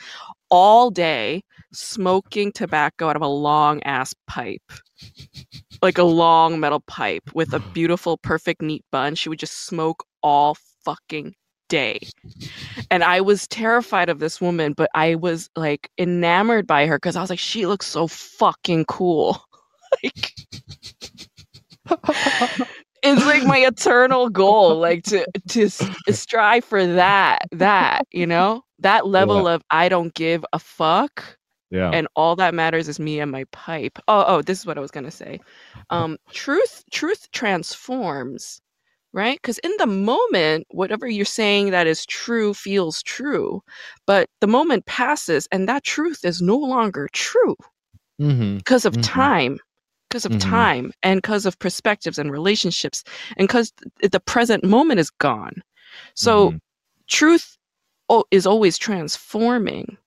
all 0.49 0.89
day 0.91 1.43
smoking 1.71 2.51
tobacco 2.51 3.09
out 3.09 3.15
of 3.15 3.21
a 3.21 3.27
long 3.27 3.81
ass 3.83 4.13
pipe 4.27 4.61
like 5.81 5.97
a 5.97 6.03
long 6.03 6.59
metal 6.59 6.81
pipe 6.81 7.23
with 7.33 7.53
a 7.53 7.59
beautiful, 7.59 8.17
perfect, 8.17 8.61
neat 8.61 8.83
bun. 8.91 9.15
She 9.15 9.29
would 9.29 9.39
just 9.39 9.65
smoke 9.65 10.03
all 10.21 10.57
fucking 10.83 11.35
day. 11.69 11.99
And 12.91 13.03
I 13.03 13.21
was 13.21 13.47
terrified 13.47 14.09
of 14.09 14.19
this 14.19 14.41
woman, 14.41 14.73
but 14.73 14.89
I 14.93 15.15
was 15.15 15.49
like 15.55 15.89
enamored 15.97 16.67
by 16.67 16.85
her 16.85 16.97
because 16.97 17.15
I 17.15 17.21
was 17.21 17.29
like, 17.29 17.39
she 17.39 17.65
looks 17.65 17.85
so 17.85 18.07
fucking 18.07 18.85
cool. 18.85 19.41
like, 20.03 20.33
it's 23.01 23.25
like 23.25 23.43
my 23.43 23.59
eternal 23.59 24.29
goal, 24.29 24.75
like 24.75 25.03
to 25.03 25.25
to 25.49 25.69
strive 26.11 26.65
for 26.65 26.85
that, 26.85 27.43
that 27.51 28.03
you 28.11 28.27
know, 28.27 28.63
that 28.79 29.07
level 29.07 29.47
of 29.47 29.61
I 29.71 29.89
don't 29.89 30.13
give 30.13 30.45
a 30.53 30.59
fuck 30.59 31.38
yeah. 31.71 31.93
and 31.93 32.07
all 32.15 32.35
that 32.35 32.53
matters 32.53 32.87
is 32.87 32.99
me 32.99 33.19
and 33.19 33.31
my 33.31 33.45
pipe. 33.51 33.97
Oh, 34.07 34.25
oh, 34.27 34.41
this 34.41 34.59
is 34.59 34.65
what 34.65 34.77
I 34.77 34.81
was 34.81 34.91
gonna 34.91 35.11
say. 35.11 35.39
Um, 35.89 36.17
truth, 36.31 36.83
truth 36.91 37.29
transforms, 37.31 38.61
right? 39.13 39.37
Because 39.41 39.57
in 39.59 39.71
the 39.77 39.87
moment, 39.87 40.67
whatever 40.71 41.07
you're 41.07 41.25
saying 41.25 41.71
that 41.71 41.87
is 41.87 42.05
true 42.05 42.53
feels 42.53 43.01
true, 43.03 43.61
but 44.05 44.29
the 44.41 44.47
moment 44.47 44.85
passes, 44.85 45.47
and 45.51 45.67
that 45.69 45.83
truth 45.83 46.23
is 46.25 46.41
no 46.41 46.57
longer 46.57 47.07
true 47.13 47.55
because 48.63 48.85
of 48.85 48.99
Mhm. 48.99 49.01
time, 49.01 49.59
because 50.09 50.25
of 50.25 50.37
Mhm. 50.37 50.37
time, 50.37 50.91
and 51.03 51.21
because 51.21 51.45
of 51.45 51.57
perspectives 51.59 52.17
and 52.17 52.31
relationships, 52.31 53.03
and 53.37 53.47
because 53.47 53.73
the 54.01 54.19
present 54.19 54.63
moment 54.63 54.99
is 54.99 55.09
gone. 55.09 55.61
So 56.15 56.53
Mhm. 56.53 56.59
truth 57.07 57.57
o- 58.09 58.25
is 58.31 58.45
always 58.45 58.77
transforming 58.77 59.97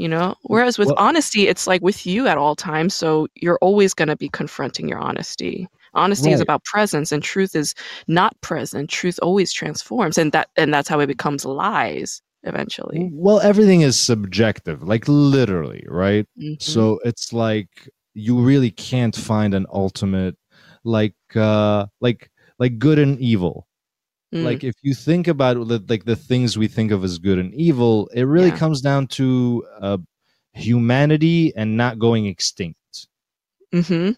you 0.00 0.08
know 0.08 0.34
whereas 0.42 0.78
with 0.78 0.88
Well- 0.88 0.96
honesty 0.98 1.46
it's 1.48 1.66
like 1.66 1.82
with 1.82 2.06
you 2.06 2.26
at 2.26 2.38
all 2.38 2.56
times 2.56 2.94
so 2.94 3.26
you're 3.34 3.58
always 3.60 3.92
going 3.94 4.08
to 4.08 4.16
be 4.16 4.28
confronting 4.30 4.88
your 4.88 4.98
honesty 4.98 5.68
honesty 5.94 6.30
is 6.32 6.40
about 6.40 6.64
presence 6.64 7.12
and 7.12 7.22
truth 7.22 7.54
is 7.54 7.74
not 8.06 8.40
present 8.40 8.88
truth 8.88 9.18
always 9.22 9.52
transforms 9.52 10.16
and 10.18 10.32
that 10.32 10.48
and 10.56 10.72
that's 10.72 10.88
how 10.88 11.00
it 11.00 11.06
becomes 11.06 11.44
lies 11.44 12.22
eventually 12.44 13.10
Well, 13.12 13.40
everything 13.40 13.82
is 13.82 13.98
subjective, 14.00 14.82
like 14.82 15.04
literally, 15.06 15.84
right? 15.88 16.26
Mhm. 16.40 16.62
So 16.62 16.98
it's 17.04 17.34
like 17.34 17.68
you 18.14 18.40
really 18.40 18.70
can't 18.70 19.14
find 19.14 19.52
an 19.52 19.66
ultimate, 19.72 20.36
like, 20.82 21.14
uh, 21.36 21.84
like, 22.00 22.30
like 22.58 22.78
good 22.78 22.98
and 22.98 23.20
evil. 23.20 23.66
Mm. 24.34 24.44
Like 24.44 24.62
if 24.64 24.74
you 24.82 24.94
think 24.94 25.26
about 25.28 25.56
it, 25.56 25.90
like 25.90 26.04
the 26.04 26.16
things 26.16 26.56
we 26.56 26.68
think 26.68 26.92
of 26.92 27.02
as 27.04 27.18
good 27.18 27.38
and 27.38 27.52
evil, 27.54 28.08
it 28.14 28.22
really 28.22 28.50
Yeah. 28.50 28.56
comes 28.58 28.80
down 28.80 29.06
to 29.08 29.64
uh, 29.80 29.98
humanity 30.52 31.52
and 31.56 31.76
not 31.76 31.98
going 31.98 32.26
extinct. 32.26 32.76
Mhm. 33.74 34.16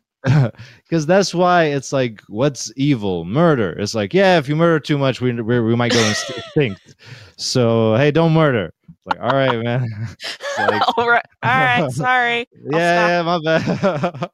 because 0.84 1.05
that's 1.06 1.34
why 1.34 1.64
it's 1.64 1.93
like 1.93 2.22
what's 2.28 2.72
evil? 2.76 3.24
Murder. 3.24 3.72
It's 3.78 3.94
like 3.94 4.14
yeah 4.14 4.39
if 4.39 4.48
you 4.48 4.55
murder 4.56 4.78
too 4.80 4.97
much 4.98 5.20
we, 5.20 5.32
we, 5.32 5.60
we 5.60 5.74
might 5.76 5.93
go 5.93 6.10
extinct. 6.10 6.94
So 7.36 7.97
hey 7.97 8.10
don't 8.12 8.32
murder. 8.32 8.72
It's 8.89 9.06
like 9.06 9.20
all 9.20 9.36
right 9.36 9.59
man. 9.62 9.89
Like, 10.59 10.82
all 10.98 11.09
right. 11.09 11.24
All 11.43 11.51
right. 11.51 11.90
Sorry. 11.90 12.47
Yeah, 12.70 13.09
yeah 13.09 13.22
my 13.22 13.39
bad 13.43 14.30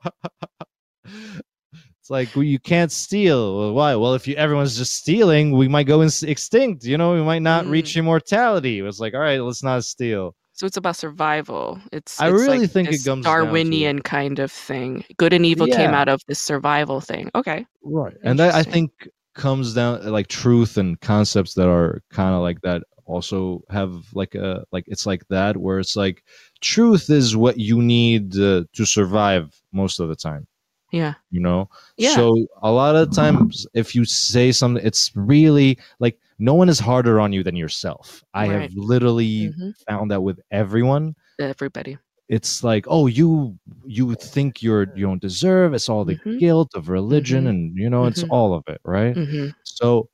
it's 2.08 2.10
like 2.10 2.34
well, 2.34 2.42
you 2.44 2.58
can't 2.58 2.90
steal. 2.90 3.58
Well, 3.58 3.72
why? 3.74 3.94
Well 3.94 4.14
if 4.14 4.26
you 4.26 4.34
everyone's 4.36 4.76
just 4.78 4.94
stealing 4.94 5.52
we 5.52 5.68
might 5.68 5.86
go 5.86 6.02
ins- 6.02 6.22
extinct 6.22 6.84
you 6.84 6.96
know? 6.96 7.12
We 7.12 7.22
might 7.22 7.42
not 7.42 7.66
Mm. 7.66 7.70
reach 7.70 7.96
immortality. 7.96 8.80
It's 8.80 8.98
like 8.98 9.14
all 9.14 9.20
right 9.20 9.40
let's 9.40 9.62
not 9.62 9.84
steal. 9.84 10.34
So 10.54 10.66
it's 10.66 10.76
about 10.76 10.96
survival. 10.96 11.78
It's 11.92 12.20
I 12.20 12.28
it's 12.30 12.40
really 12.40 12.60
like 12.60 12.70
think 12.70 12.88
it 12.90 13.04
comes 13.04 13.24
darwinian 13.24 14.00
kind 14.00 14.38
of 14.38 14.50
thing. 14.50 15.04
Good 15.18 15.32
and 15.32 15.44
evil 15.44 15.66
came 15.66 15.90
out 15.90 16.08
of 16.08 16.20
this 16.26 16.40
survival 16.40 17.00
thing. 17.00 17.30
Okay. 17.34 17.66
Right. 17.82 18.16
And 18.22 18.38
that 18.38 18.54
i 18.54 18.62
think 18.62 18.90
comes 19.34 19.74
down 19.74 20.04
like 20.10 20.28
truth 20.28 20.78
and 20.78 20.98
concepts 21.00 21.54
that 21.54 21.68
are 21.68 22.00
kind 22.10 22.34
of 22.34 22.40
like 22.40 22.60
that 22.62 22.82
also 23.04 23.62
have 23.70 23.92
like 24.14 24.34
a 24.34 24.64
like 24.72 24.84
it's 24.88 25.06
like 25.06 25.26
that 25.28 25.56
where 25.58 25.78
it's 25.78 25.94
like 25.96 26.24
truth 26.60 27.08
is 27.10 27.36
what 27.36 27.58
you 27.58 27.80
need 27.80 28.36
uh, 28.36 28.64
to 28.72 28.84
survive 28.84 29.54
most 29.72 30.00
of 30.00 30.08
the 30.08 30.16
time 30.16 30.46
yeah 30.90 31.14
you 31.30 31.40
know 31.40 31.68
Yeah. 31.96 32.14
so 32.14 32.34
a 32.62 32.70
lot 32.70 32.96
of 32.96 33.10
times 33.12 33.66
if 33.74 33.94
you 33.94 34.04
say 34.04 34.52
something 34.52 34.84
it's 34.84 35.12
really 35.14 35.78
like 36.00 36.18
no 36.38 36.54
one 36.54 36.68
is 36.68 36.78
harder 36.78 37.20
on 37.20 37.32
you 37.32 37.42
than 37.42 37.56
yourself 37.56 38.22
i 38.34 38.46
Right. 38.46 38.62
have 38.62 38.72
literally 38.74 39.50
Mhm. 39.58 39.74
found 39.86 40.10
that 40.10 40.22
with 40.22 40.40
everyone 40.50 41.14
everybody 41.38 41.98
it's 42.28 42.62
like 42.64 42.84
oh 42.88 43.06
you 43.06 43.58
you 43.86 44.14
think 44.14 44.62
you're 44.62 44.86
you 44.94 45.06
don't 45.06 45.20
deserve 45.22 45.74
it's 45.74 45.88
all 45.88 46.04
the 46.04 46.16
Mhm. 46.24 46.38
guilt 46.38 46.70
of 46.74 46.88
religion 46.88 47.44
Mhm. 47.44 47.48
and 47.50 47.76
you 47.78 47.88
know 47.90 48.06
it's 48.06 48.22
Mhm. 48.24 48.28
all 48.30 48.54
of 48.54 48.62
it 48.68 48.80
right 48.84 49.14
hmm 49.16 49.48
so 49.64 50.08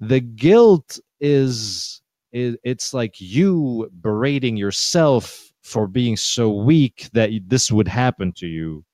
the 0.00 0.20
guilt 0.20 0.98
is, 1.20 2.02
is 2.32 2.56
it's 2.64 2.92
like 2.94 3.14
you 3.20 3.88
berating 4.00 4.56
yourself 4.56 5.52
for 5.62 5.86
being 5.86 6.16
so 6.16 6.50
weak 6.52 7.08
that 7.12 7.30
this 7.46 7.70
would 7.70 7.86
happen 7.88 8.32
to 8.32 8.46
you 8.46 8.84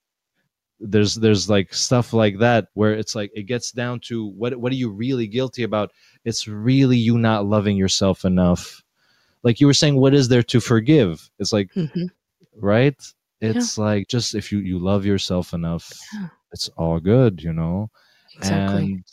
there's 0.80 1.16
there's 1.16 1.50
like 1.50 1.74
stuff 1.74 2.12
like 2.12 2.38
that 2.38 2.68
where 2.74 2.92
it's 2.92 3.14
like 3.14 3.30
it 3.34 3.44
gets 3.44 3.72
down 3.72 4.00
to 4.00 4.26
what 4.28 4.56
what 4.56 4.72
are 4.72 4.76
you 4.76 4.90
really 4.90 5.26
guilty 5.26 5.62
about? 5.64 5.90
It's 6.24 6.46
really 6.48 6.96
you 6.96 7.18
not 7.18 7.46
loving 7.46 7.76
yourself 7.76 8.24
enough. 8.24 8.82
Like 9.42 9.60
you 9.60 9.66
were 9.66 9.74
saying 9.74 9.96
what 9.96 10.14
is 10.14 10.28
there 10.28 10.42
to 10.44 10.60
forgive? 10.60 11.30
It's 11.38 11.52
like 11.52 11.72
hmm 11.72 12.06
right? 12.60 12.96
It's 13.40 13.78
like 13.78 14.08
just 14.08 14.34
if 14.34 14.50
you 14.52 14.58
you 14.58 14.78
love 14.78 15.04
yourself 15.06 15.52
enough 15.54 15.92
Yeah. 16.14 16.28
it's 16.52 16.68
all 16.76 16.98
good 17.00 17.42
you 17.42 17.52
know? 17.52 17.90
Exactly. 18.36 18.82
And 18.92 19.04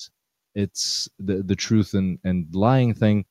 it's 0.56 1.10
the 1.20 1.44
the 1.44 1.56
truth 1.56 1.94
and 1.94 2.20
and 2.24 2.48
lying 2.54 2.94
thing 2.94 3.26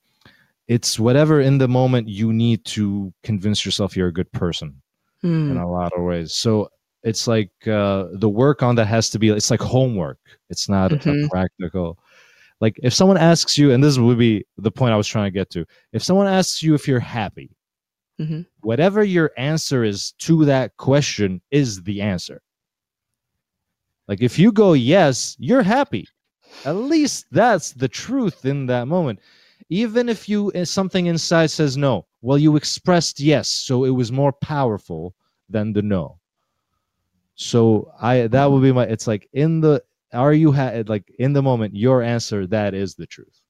it's 0.66 0.98
whatever 0.98 1.40
in 1.40 1.58
the 1.58 1.68
moment 1.68 2.08
you 2.08 2.32
need 2.32 2.64
to 2.64 3.12
convince 3.22 3.64
yourself 3.66 3.96
you're 3.96 4.08
a 4.08 4.12
good 4.12 4.32
person 4.32 4.80
Mm. 5.22 5.52
in 5.52 5.56
a 5.56 5.70
lot 5.70 5.92
of 5.96 6.02
ways. 6.02 6.32
So 6.34 6.68
it's 7.04 7.28
like 7.28 7.52
uh 7.68 8.06
the 8.14 8.28
work 8.28 8.62
on 8.62 8.74
that 8.76 8.86
has 8.86 9.10
to 9.10 9.18
be 9.20 9.28
it's 9.30 9.50
like 9.50 9.60
homework. 9.60 10.18
It's 10.50 10.68
not 10.68 10.92
a 10.92 10.96
Mhm. 10.96 11.28
practical. 11.30 11.98
Like 12.60 12.76
if 12.82 12.94
someone 12.94 13.18
asks 13.18 13.58
you 13.58 13.72
and 13.72 13.82
this 13.84 13.98
would 13.98 14.18
be 14.18 14.44
the 14.56 14.70
point 14.72 14.92
i 14.94 14.96
was 14.96 15.08
trying 15.08 15.26
to 15.30 15.38
get 15.38 15.50
to 15.50 15.66
if 15.92 16.02
someone 16.02 16.26
asks 16.28 16.62
you 16.62 16.74
if 16.74 16.88
you're 16.88 17.00
happy 17.00 17.50
Mhm. 18.20 18.46
whatever 18.62 19.02
your 19.04 19.30
answer 19.36 19.84
is 19.84 20.12
to 20.26 20.44
that 20.46 20.76
question 20.78 21.40
is 21.50 21.82
the 21.82 22.00
answer. 22.00 22.40
Like 24.08 24.22
if 24.22 24.38
you 24.38 24.52
go 24.52 24.72
yes 24.74 25.36
you're 25.38 25.62
happy 25.62 26.06
at 26.64 26.76
least 26.76 27.26
that's 27.32 27.72
the 27.72 27.88
truth 27.88 28.44
in 28.44 28.66
that 28.66 28.86
moment. 28.88 29.18
Even 29.70 30.08
if 30.08 30.28
you 30.28 30.52
something 30.64 31.06
inside 31.06 31.50
says 31.50 31.76
no 31.76 32.06
well 32.22 32.38
you 32.38 32.56
expressed 32.56 33.18
yes 33.20 33.48
so 33.50 33.84
it 33.84 33.90
was 33.90 34.12
more 34.12 34.32
powerful 34.32 35.14
than 35.50 35.72
the 35.72 35.82
no 35.82 36.18
so 37.34 37.90
i 38.00 38.26
that 38.28 38.50
would 38.50 38.62
be 38.62 38.72
my 38.72 38.84
it's 38.84 39.06
like 39.06 39.28
in 39.32 39.60
the 39.60 39.82
are 40.12 40.32
you 40.32 40.52
ha- 40.52 40.82
like 40.86 41.12
in 41.18 41.32
the 41.32 41.42
moment 41.42 41.74
your 41.74 42.02
answer 42.02 42.46
that 42.46 42.74
is 42.74 42.94
the 42.94 43.06
truth 43.06 43.40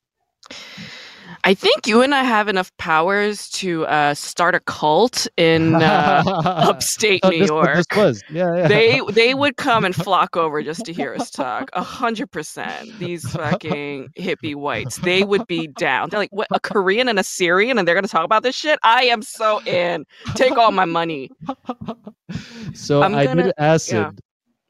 I 1.46 1.52
think 1.52 1.86
you 1.86 2.00
and 2.00 2.14
I 2.14 2.24
have 2.24 2.48
enough 2.48 2.74
powers 2.78 3.50
to 3.50 3.84
uh, 3.86 4.14
start 4.14 4.54
a 4.54 4.60
cult 4.60 5.26
in 5.36 5.74
uh, 5.74 6.22
upstate 6.26 7.20
Oh, 7.22 7.28
New 7.28 7.40
this, 7.40 7.48
York. 7.48 7.74
this 7.76 7.86
was. 7.94 8.22
Yeah, 8.30 8.56
yeah. 8.56 8.66
They 8.68 9.00
they 9.12 9.34
would 9.42 9.56
come 9.58 9.84
and 9.84 9.94
flock 9.94 10.36
over 10.38 10.62
just 10.62 10.84
to 10.86 10.92
hear 10.94 11.14
us 11.14 11.30
talk. 11.30 11.68
A 11.74 11.82
hundred 11.82 12.30
percent. 12.30 12.98
These 12.98 13.28
fucking 13.30 14.08
hippie 14.18 14.54
whites. 14.54 14.96
They 14.98 15.22
would 15.22 15.46
be 15.46 15.66
down. 15.66 16.08
They're 16.08 16.20
like, 16.20 16.32
what? 16.32 16.48
A 16.50 16.60
Korean 16.60 17.08
and 17.08 17.18
a 17.18 17.24
Syrian, 17.24 17.76
and 17.78 17.86
they're 17.86 17.94
gonna 17.94 18.08
talk 18.08 18.24
about 18.24 18.42
this 18.42 18.56
shit. 18.56 18.78
I 18.82 19.04
am 19.04 19.20
so 19.20 19.60
in. 19.66 20.06
Take 20.34 20.56
all 20.56 20.72
my 20.72 20.86
money. 20.86 21.30
so 22.74 23.02
I'm 23.02 23.14
I 23.14 23.26
gonna- 23.26 23.42
did 23.44 23.52
acid. 23.58 24.18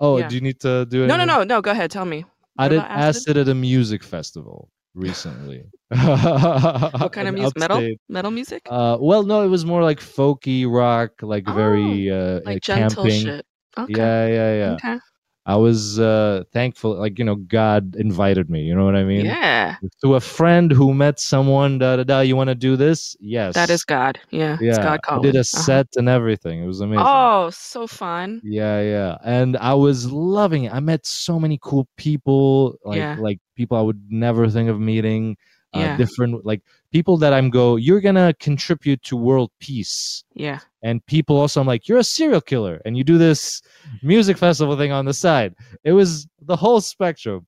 Oh, 0.01 0.19
Yeah. 0.19 0.29
do 0.29 0.35
you 0.35 0.41
need 0.41 0.59
to 0.61 0.87
do 0.87 1.05
it? 1.05 1.07
No, 1.07 1.17
no, 1.17 1.25
no, 1.25 1.45
no. 1.45 1.63
Go 1.63 1.71
ahead. 1.71 1.91
Tell 1.91 2.05
me. 2.05 2.25
I 2.59 2.69
did 2.69 2.81
acid? 2.81 3.21
acid 3.29 3.37
at 3.37 3.49
a 3.49 3.55
music 3.55 4.03
festival 4.03 4.71
recently. 4.95 5.65
What 5.91 7.13
kind 7.13 7.29
of 7.29 7.35
music? 7.35 7.57
Metal? 7.59 7.81
Metal 8.09 8.31
music? 8.31 8.63
Uh, 8.69 8.97
well, 9.01 9.23
no, 9.23 9.43
it 9.43 9.49
was 9.49 9.65
more 9.65 9.83
like 9.83 10.01
folky 10.01 10.67
rock, 10.71 11.11
like 11.23 11.45
very 11.45 12.11
uh, 12.11 12.17
Oh, 12.17 12.41
like 12.45 12.57
uh, 12.57 12.61
gentle 12.63 13.05
camping. 13.05 13.23
shit. 13.23 13.47
Okay. 13.77 13.93
Yeah, 13.93 14.27
yeah, 14.27 14.55
yeah. 14.55 14.73
Okay. 14.75 14.99
I 15.47 15.57
was 15.57 15.99
uh, 16.01 16.45
thankful, 16.53 16.95
like 16.97 17.19
you 17.19 17.25
know, 17.25 17.35
God 17.35 17.97
invited 17.97 18.49
me. 18.49 18.63
You 18.63 18.75
know 18.75 18.85
what 18.87 18.97
I 18.97 19.05
mean? 19.05 19.27
yeah. 19.27 19.77
To 20.03 20.15
a 20.15 20.21
friend 20.21 20.73
who 20.73 20.95
met 20.95 21.21
someone. 21.21 21.79
Da 21.79 21.97
da 21.97 22.05
da. 22.05 22.21
You 22.21 22.35
want 22.35 22.49
to 22.49 22.55
do 22.55 22.77
this? 22.77 23.15
Yes. 23.21 23.55
That 23.55 23.69
is 23.69 23.85
God. 23.85 24.19
Yeah. 24.31 24.57
Yeah. 24.61 24.71
It's 24.71 24.79
God 24.79 25.01
I 25.09 25.19
did 25.21 25.37
a 25.37 25.41
Uh-huh. 25.41 25.61
set 25.67 25.89
and 25.97 26.09
everything. 26.09 26.63
It 26.63 26.67
was 26.67 26.81
amazing. 26.81 27.05
Oh, 27.07 27.51
so 27.51 27.87
fun. 27.87 28.41
Yeah, 28.43 28.81
yeah. 28.81 29.19
And 29.23 29.57
I 29.59 29.75
was 29.75 30.11
loving 30.11 30.65
it. 30.65 30.73
I 30.73 30.81
met 30.81 31.05
so 31.05 31.39
many 31.39 31.59
cool 31.61 31.87
people, 31.99 32.79
like 32.85 32.97
Yeah. 32.99 33.17
like 33.21 33.39
people 33.55 33.77
I 33.77 33.83
would 33.83 34.01
never 34.09 34.49
think 34.49 34.71
of 34.71 34.81
meeting. 34.81 35.37
Uh, 35.75 35.81
Yeah. 35.81 35.97
different 35.97 36.47
like 36.47 36.63
people 36.93 37.17
that 37.19 37.33
I'm 37.35 37.51
go, 37.51 37.75
you're 37.77 38.01
gonna 38.01 38.33
contribute 38.39 39.03
to 39.03 39.17
world 39.17 39.51
peace. 39.59 40.23
Yeah. 40.33 40.61
And 40.85 41.05
people 41.07 41.39
also 41.39 41.63
I'm 41.63 41.67
like, 41.67 41.89
you're 41.89 41.99
a 41.99 42.05
serial 42.05 42.43
killer 42.43 42.81
and 42.85 42.97
you 42.97 43.03
do 43.03 43.17
this 43.17 43.63
music 44.03 44.37
festival 44.37 44.77
thing 44.77 44.93
on 44.93 45.07
the 45.07 45.15
side. 45.15 45.55
It 45.83 45.93
was 45.93 46.29
the 46.43 46.57
whole 46.57 46.81
spectrum. 46.83 47.47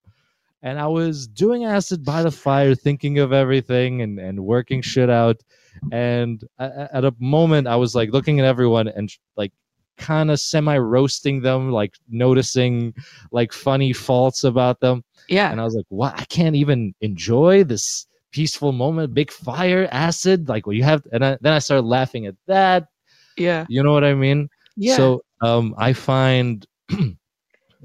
And 0.62 0.80
I 0.80 0.86
was 0.86 1.28
doing 1.28 1.66
acid 1.66 2.02
by 2.02 2.22
the 2.22 2.30
fire, 2.30 2.74
thinking 2.74 3.18
of 3.18 3.34
everything 3.34 4.00
and, 4.00 4.18
and 4.18 4.40
working 4.40 4.80
shit 4.80 5.10
out. 5.10 5.42
And 5.92 6.42
at 6.58 7.04
a 7.04 7.14
moment, 7.20 7.68
I 7.68 7.76
was 7.76 7.94
like 7.94 8.10
looking 8.10 8.40
at 8.40 8.46
everyone 8.46 8.88
and 8.88 9.12
like 9.36 9.52
kind 9.98 10.30
of 10.30 10.40
semi 10.40 10.78
roasting 10.78 11.42
them, 11.42 11.70
like 11.70 11.94
noticing 12.08 12.94
like 13.32 13.52
funny 13.52 13.92
faults 13.92 14.44
about 14.44 14.80
them. 14.80 15.04
Yeah. 15.28 15.52
And 15.52 15.60
I 15.60 15.64
was 15.64 15.74
like, 15.74 15.86
what? 15.90 16.18
I 16.18 16.24
can't 16.24 16.56
even 16.56 16.94
enjoy 17.02 17.64
this 17.64 18.06
peaceful 18.32 18.72
moment, 18.72 19.12
big 19.12 19.30
fire, 19.30 19.88
acid. 19.92 20.48
Like, 20.48 20.66
well, 20.66 20.74
you 20.74 20.84
have, 20.84 21.06
and 21.12 21.22
I, 21.22 21.38
then 21.42 21.52
I 21.52 21.58
started 21.58 21.84
laughing 21.84 22.26
at 22.26 22.34
that. 22.46 22.88
Yeah. 23.36 23.66
You 23.68 23.82
know 23.82 23.92
what 23.92 24.04
I 24.04 24.14
mean? 24.14 24.48
Yeah. 24.76 24.96
So 24.96 25.22
um, 25.42 25.74
I 25.78 25.92
find 25.92 26.66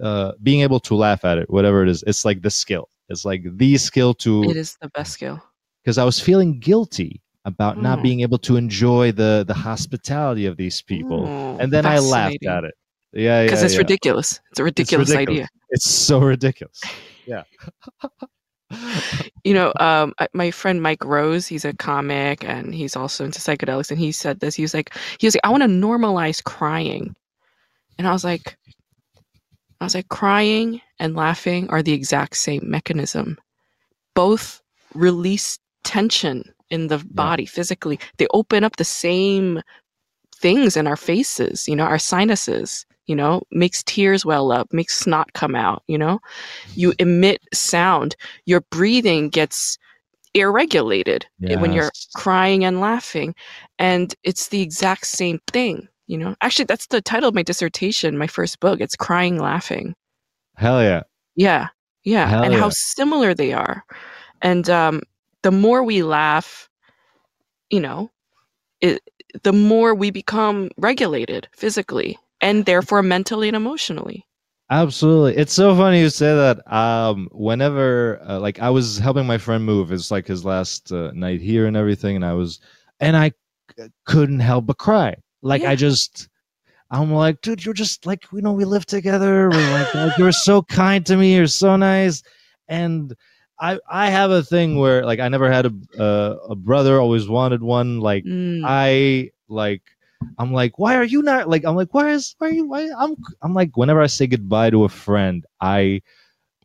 uh, 0.02 0.32
being 0.44 0.62
able 0.62 0.80
to 0.82 0.96
laugh 0.96 1.26
at 1.26 1.38
it, 1.38 1.50
whatever 1.50 1.84
it 1.84 1.90
is, 1.90 2.04
it's 2.08 2.26
like 2.26 2.42
the 2.42 2.50
skill. 2.50 2.90
It's 3.10 3.26
like 3.26 3.44
the 3.58 3.78
skill 3.78 4.14
to 4.16 4.44
it 4.46 4.56
is 4.58 4.78
the 4.82 4.88
best 4.90 5.12
skill. 5.14 5.42
because 5.84 5.98
I 5.98 6.04
was 6.06 6.20
feeling 6.20 6.60
guilty 6.60 7.22
about 7.46 7.82
not 7.82 8.00
Mm. 8.00 8.04
being 8.04 8.20
able 8.22 8.38
to 8.40 8.56
enjoy 8.56 9.12
the 9.12 9.44
the 9.48 9.54
hospitality 9.54 10.46
of 10.46 10.56
these 10.58 10.82
people, 10.82 11.26
Oh, 11.28 11.58
and 11.60 11.74
then 11.74 11.86
I 11.86 12.00
laughed 12.00 12.46
at 12.46 12.64
it. 12.64 12.74
Yeah, 13.14 13.22
yeah, 13.22 13.44
Because 13.44 13.64
it's 13.64 13.74
yeah. 13.74 13.80
ridiculous. 13.80 14.40
It's 14.52 14.60
a 14.60 14.64
ridiculous, 14.64 15.10
ridiculous. 15.10 15.40
idea. 15.44 15.48
It's 15.72 15.90
so 15.90 16.20
ridiculous. 16.20 16.80
Yeah. 17.28 17.44
You 19.44 19.54
know, 19.54 19.74
um, 19.80 20.14
my 20.34 20.52
friend 20.52 20.82
Mike 20.82 21.04
Rose, 21.04 21.48
he's 21.48 21.66
a 21.66 21.74
comic 21.74 22.44
and 22.44 22.74
he's 22.74 22.96
also 22.96 23.26
into 23.26 23.40
psychedelics. 23.40 23.90
And 23.90 24.00
he 24.00 24.12
said 24.12 24.40
this. 24.40 24.56
He 24.56 24.62
was 24.62 24.74
like, 24.74 24.96
he 25.20 25.28
was 25.28 25.36
like, 25.36 25.42
I 25.44 25.50
want 25.50 25.64
to 25.64 25.70
normalize 25.70 26.44
crying. 26.44 27.16
And 27.98 28.08
I 28.08 28.12
was 28.12 28.24
like, 28.24 28.58
I 29.80 29.86
was 29.86 29.96
like, 29.96 30.10
crying 30.10 30.82
and 31.00 31.16
laughing 31.16 31.70
are 31.70 31.82
the 31.82 31.94
exact 31.94 32.38
same 32.38 32.62
mechanism. 32.64 33.38
Both 34.14 34.62
release 34.94 35.58
tension 35.84 36.44
in 36.70 36.88
the 36.88 37.04
body 37.12 37.46
physically. 37.46 38.00
They 38.18 38.28
open 38.34 38.64
up 38.64 38.76
the 38.76 38.84
same 38.84 39.62
things 40.36 40.78
in 40.78 40.88
our 40.88 40.98
faces, 40.98 41.68
you 41.68 41.76
know, 41.76 41.84
our 41.84 42.00
sinuses, 42.00 42.86
you 43.08 43.16
know, 43.16 43.42
makes 43.52 43.84
tears 43.84 44.26
well 44.26 44.52
up, 44.52 44.72
makes 44.72 44.96
snot 44.98 45.34
come 45.34 45.56
out, 45.56 45.84
you 45.88 45.98
know. 45.98 46.20
You 46.76 46.94
emit 47.00 47.42
sound. 47.54 48.16
Your 48.46 48.62
breathing 48.72 49.30
gets 49.30 49.78
irregulated 50.34 51.26
i- 51.44 51.56
when 51.62 51.72
you're 51.74 51.92
crying 52.16 52.64
and 52.64 52.80
laughing. 52.80 53.36
And 53.80 54.14
it's 54.24 54.48
the 54.50 54.62
exact 54.62 55.08
same 55.08 55.40
thing, 55.52 55.88
you 56.08 56.18
know. 56.18 56.36
Actually, 56.42 56.66
that's 56.66 56.88
the 56.88 57.02
title 57.02 57.30
of 57.30 57.36
my 57.36 57.44
dissertation, 57.44 58.18
my 58.18 58.28
first 58.28 58.60
book. 58.60 58.80
It's 58.80 58.96
Crying 58.96 59.38
Laughing. 59.40 59.96
Hell 60.56 60.82
yeah. 60.82 61.02
Yeah. 61.36 61.68
Yeah. 62.04 62.28
Hell 62.28 62.44
and 62.44 62.54
how 62.54 62.70
similar 62.70 63.34
they 63.34 63.54
are. 63.54 63.84
And 64.42 64.70
um, 64.70 65.02
the 65.44 65.52
more 65.52 65.84
we 65.84 66.04
laugh, 66.04 66.70
you 67.70 67.80
know, 67.80 68.12
it, 68.82 69.02
the 69.44 69.54
more 69.54 69.94
we 69.96 70.12
become 70.12 70.70
regulated 70.78 71.48
physically 71.56 72.18
and 72.42 72.66
therefore 72.66 73.04
mentally 73.04 73.48
and 73.48 73.56
emotionally. 73.56 74.26
Absolutely. 74.70 75.36
It's 75.36 75.52
so 75.54 75.76
funny 75.76 76.00
you 76.00 76.10
say 76.10 76.34
that. 76.34 76.72
Um, 76.74 77.28
whenever, 77.34 78.22
uh, 78.26 78.40
like, 78.40 78.60
I 78.60 78.70
was 78.70 78.98
helping 78.98 79.28
my 79.28 79.38
friend 79.38 79.66
move. 79.66 79.92
It's 79.92 80.12
like 80.12 80.26
his 80.28 80.46
last 80.46 80.92
uh, 80.94 81.12
night 81.14 81.42
here 81.42 81.66
and 81.68 81.76
everything, 81.76 82.16
and 82.16 82.24
I 82.26 82.34
was, 82.34 82.60
and 83.02 83.18
I 83.18 83.34
couldn't 84.06 84.40
help 84.40 84.66
but 84.68 84.78
cry. 84.78 85.16
Like, 85.42 85.64
Yeah. 85.64 85.72
I 85.72 85.76
just, 85.76 86.30
I'm 86.90 87.12
like, 87.14 87.42
dude, 87.42 87.66
you're 87.66 87.74
just 87.74 88.06
like, 88.06 88.24
you 88.32 88.42
know, 88.42 88.54
we 88.54 88.64
live 88.64 88.86
together. 88.86 89.50
We're 89.50 89.72
like, 89.72 89.94
like, 89.94 90.18
you're 90.18 90.32
so 90.32 90.62
kind 90.62 91.06
to 91.06 91.18
me. 91.18 91.36
You're 91.36 91.48
so 91.48 91.76
nice, 91.76 92.24
and 92.70 93.14
I, 93.60 93.78
I 93.90 94.10
have 94.10 94.32
a 94.32 94.42
thing 94.42 94.78
where, 94.78 95.06
like, 95.06 95.20
I 95.20 95.28
never 95.28 95.52
had 95.52 95.66
a, 95.66 95.74
uh, 96.02 96.36
a 96.52 96.56
brother. 96.56 96.98
Always 97.00 97.28
wanted 97.28 97.62
one. 97.62 98.00
Like, 98.00 98.24
Mm, 98.24 98.62
I 98.66 99.32
like 99.50 99.82
I'm 100.38 100.54
like, 100.54 100.80
why 100.80 100.96
are 100.96 101.04
you 101.04 101.22
not 101.22 101.50
like 101.50 101.66
I'm 101.66 101.76
like, 101.76 101.94
why 101.94 102.12
is 102.12 102.36
why 102.40 102.48
are 102.50 102.52
you 102.52 102.68
why 102.68 102.90
I'm 102.98 103.16
I'm 103.42 103.54
like 103.54 103.78
whenever 103.78 104.02
I 104.02 104.08
say 104.08 104.28
goodbye 104.28 104.72
to 104.72 104.86
a 104.86 104.90
friend, 104.90 105.46
I 105.62 106.02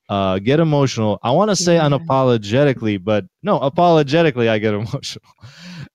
uh 0.09 0.39
get 0.39 0.61
emotional. 0.61 1.19
I 1.23 1.33
want 1.33 1.51
to 1.51 1.57
say 1.57 1.77
Yeah. 1.77 1.89
unapologetically, 1.89 3.03
but 3.03 3.27
no, 3.43 3.59
apologetically 3.61 4.49
I 4.49 4.59
get 4.59 4.75
emotional. 4.83 5.25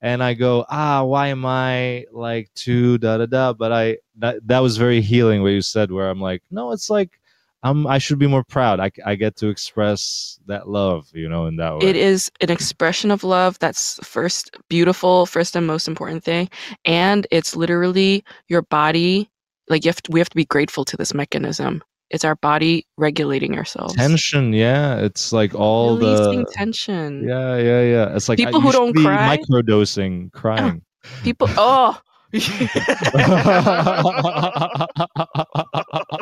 And 0.02 0.24
I 0.24 0.34
go, 0.34 0.66
ah, 0.70 1.04
why 1.04 1.28
am 1.30 1.46
I 1.46 2.06
like 2.12 2.52
too 2.56 2.98
da 3.00 3.18
da 3.20 3.26
da? 3.28 3.54
But 3.54 3.72
I 3.72 3.98
that 4.20 4.46
that 4.48 4.60
was 4.60 4.78
very 4.78 5.02
healing 5.02 5.44
what 5.44 5.50
you 5.50 5.62
said, 5.62 5.92
where 5.92 6.10
I'm 6.10 6.22
like, 6.22 6.44
no, 6.52 6.72
it's 6.74 6.90
like 6.90 7.21
I'm 7.64 7.86
I 7.86 8.00
should 8.00 8.18
be 8.18 8.28
more 8.28 8.44
proud. 8.44 8.80
I 8.80 8.92
I 9.06 9.16
get 9.16 9.36
to 9.38 9.50
express 9.50 10.40
that 10.48 10.68
love, 10.68 11.08
you 11.14 11.30
know, 11.30 11.46
in 11.46 11.58
that 11.58 11.78
way. 11.78 11.88
it 11.88 11.96
is 11.96 12.32
an 12.42 12.50
expression 12.50 13.12
of 13.12 13.24
love 13.24 13.60
that's 13.60 14.00
first 14.04 14.58
beautiful, 14.68 15.28
first 15.28 15.56
and 15.56 15.68
most 15.68 15.88
important 15.88 16.24
thing. 16.24 16.50
And 16.86 17.28
it's 17.30 17.56
literally 17.56 18.24
your 18.48 18.64
body. 18.64 19.30
Like 19.70 19.86
you 19.86 19.90
have 19.90 20.02
to, 20.02 20.12
we 20.12 20.20
have 20.20 20.30
to 20.30 20.36
be 20.36 20.46
grateful 20.46 20.84
to 20.86 20.98
this 20.98 21.14
mechanism. 21.14 21.84
It's 22.10 22.26
our 22.26 22.36
body 22.36 22.86
regulating 22.98 23.58
ourselves. 23.58 23.96
Tension, 23.96 24.52
yeah. 24.54 24.98
It's 24.98 25.32
like 25.32 25.56
all 25.56 25.98
Releasing 25.98 26.44
the 26.44 26.52
tension. 26.52 27.28
Yeah, 27.28 27.56
yeah, 27.56 27.82
yeah. 27.84 28.16
It's 28.16 28.28
like 28.28 28.38
People 28.38 28.60
I 28.60 28.64
who 28.64 28.72
don't 28.72 28.94
cry- 28.96 29.38
microdosing, 29.38 30.30
ah, 30.34 30.40
crying. 30.40 30.82
People 31.24 31.48
oh 31.58 31.98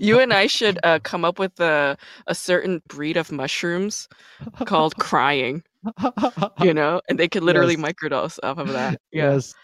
you 0.00 0.18
and 0.20 0.32
I 0.32 0.46
should 0.46 0.78
uh, 0.84 0.98
come 1.02 1.24
up 1.24 1.38
with 1.38 1.58
a 1.60 1.96
a 2.26 2.34
certain 2.34 2.82
breed 2.88 3.16
of 3.16 3.32
mushrooms 3.32 4.08
called 4.66 4.96
crying, 4.98 5.62
you 6.56 6.74
know, 6.74 7.00
and 7.08 7.18
they 7.18 7.28
could 7.28 7.44
literally 7.44 7.76
Yes. 7.76 7.78
microdose 7.78 8.38
off 8.44 8.58
of 8.58 8.70
that. 8.70 8.98
Yeah. 9.12 9.36
Yes, 9.36 9.54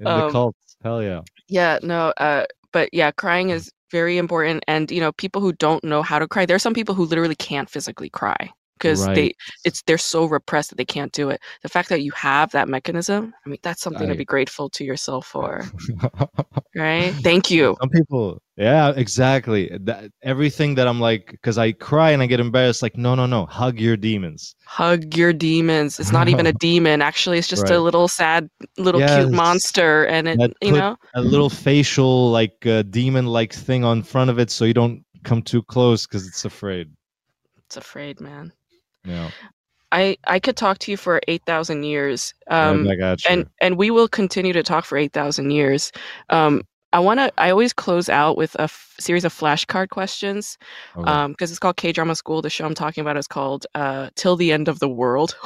in 0.00 0.14
the 0.14 0.22
Um, 0.22 0.24
cult. 0.24 0.56
Hell 0.82 1.02
yeah. 1.02 1.22
Yeah, 1.48 1.78
no, 1.82 2.12
uh 2.16 2.46
but 2.72 2.88
yeah, 2.92 3.10
crying 3.12 3.50
is 3.50 3.70
very 3.90 4.18
important 4.18 4.64
and 4.68 4.90
you 4.90 5.00
know, 5.00 5.12
people 5.12 5.40
who 5.42 5.52
don't 5.52 5.84
know 5.84 6.02
how 6.02 6.18
to 6.18 6.26
cry, 6.28 6.46
there 6.46 6.56
are 6.56 6.58
some 6.58 6.74
people 6.74 6.94
who 6.94 7.04
literally 7.04 7.34
can't 7.36 7.68
physically 7.70 8.10
cry 8.10 8.50
because 8.82 9.06
they 9.06 9.32
it's 9.64 9.82
they're 9.82 9.98
so 9.98 10.24
repressed 10.24 10.70
that 10.70 10.76
they 10.76 10.84
can't 10.84 11.12
do 11.12 11.30
it. 11.30 11.40
The 11.62 11.68
fact 11.68 11.88
that 11.88 12.02
you 12.02 12.12
have 12.12 12.50
that 12.52 12.68
mechanism, 12.68 13.32
I 13.46 13.48
mean, 13.48 13.58
that's 13.62 13.82
something 13.82 14.08
to 14.08 14.14
be 14.14 14.24
grateful 14.24 14.68
to 14.70 14.84
yourself 14.84 15.26
for, 15.26 15.64
right? 16.76 17.14
Thank 17.22 17.50
you. 17.50 17.76
Some 17.80 17.90
people, 17.90 18.42
yeah, 18.56 18.92
exactly. 18.96 19.70
That, 19.82 20.10
everything 20.22 20.74
that 20.76 20.88
I'm 20.88 21.00
like, 21.00 21.30
because 21.30 21.58
I 21.58 21.72
cry 21.72 22.10
and 22.10 22.22
I 22.22 22.26
get 22.26 22.40
embarrassed. 22.40 22.82
Like, 22.82 22.96
no, 22.96 23.14
no, 23.14 23.26
no. 23.26 23.46
Hug 23.46 23.78
your 23.78 23.96
demons. 23.96 24.54
Hug 24.64 25.16
your 25.16 25.32
demons. 25.32 26.00
It's 26.00 26.12
not 26.12 26.28
even 26.28 26.46
a 26.46 26.52
demon. 26.60 27.02
Actually, 27.02 27.38
it's 27.38 27.48
just 27.48 27.70
a 27.70 27.78
little 27.78 28.08
sad, 28.08 28.48
little 28.78 29.00
Yes. 29.00 29.22
cute 29.22 29.32
monster, 29.32 30.06
and 30.06 30.28
it, 30.28 30.40
you 30.60 30.72
know, 30.72 30.96
A 31.14 31.20
little 31.22 31.50
facial, 31.50 32.30
like 32.30 32.66
uh, 32.66 32.82
demon-like 32.82 33.52
thing 33.52 33.84
on 33.84 34.02
front 34.02 34.30
of 34.30 34.38
it, 34.38 34.50
so 34.50 34.64
you 34.64 34.74
don't 34.74 35.04
come 35.24 35.42
too 35.42 35.62
close 35.62 36.06
because 36.06 36.26
it's 36.26 36.44
afraid. 36.44 36.88
It's 37.66 37.76
afraid, 37.76 38.20
man. 38.20 38.52
Yeah. 39.04 39.30
I 39.90 40.16
I 40.26 40.38
could 40.38 40.56
talk 40.56 40.78
to 40.78 40.90
you 40.90 40.96
for 40.96 41.20
eight 41.28 41.42
thousand 41.44 41.82
years. 41.82 42.32
Um, 42.48 42.88
I 42.88 42.94
got 42.96 43.24
you. 43.24 43.30
and 43.30 43.46
and 43.60 43.76
we 43.76 43.90
will 43.90 44.08
continue 44.08 44.52
to 44.54 44.62
talk 44.62 44.84
for 44.84 44.96
8000 44.96 45.50
years 45.50 45.92
um 46.30 46.62
i 46.94 46.98
want 46.98 47.18
to 47.20 47.32
i 47.38 47.50
always 47.50 47.72
close 47.72 48.08
out 48.08 48.36
with 48.36 48.54
a 48.56 48.62
f- 48.62 48.94
series 49.00 49.24
of 49.24 49.32
flashcard 49.32 49.88
questions 49.90 50.58
Okay. 50.96 51.10
um 51.10 51.32
because 51.32 51.50
it's 51.50 51.58
called 51.58 51.76
k 51.76 51.92
drama 51.92 52.14
school 52.14 52.42
the 52.42 52.50
show 52.50 52.64
i'm 52.66 52.74
talking 52.74 53.00
about 53.02 53.16
is 53.16 53.26
called 53.26 53.66
uh 53.74 54.10
till 54.16 54.36
the 54.36 54.52
end 54.52 54.68
of 54.68 54.78
the 54.80 54.88
world 54.88 55.34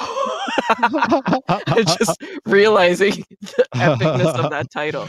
just 1.98 2.22
realizing 2.46 3.24
the 3.40 3.66
epicness 3.74 4.34
of 4.34 4.50
that 4.50 4.70
title 4.72 5.06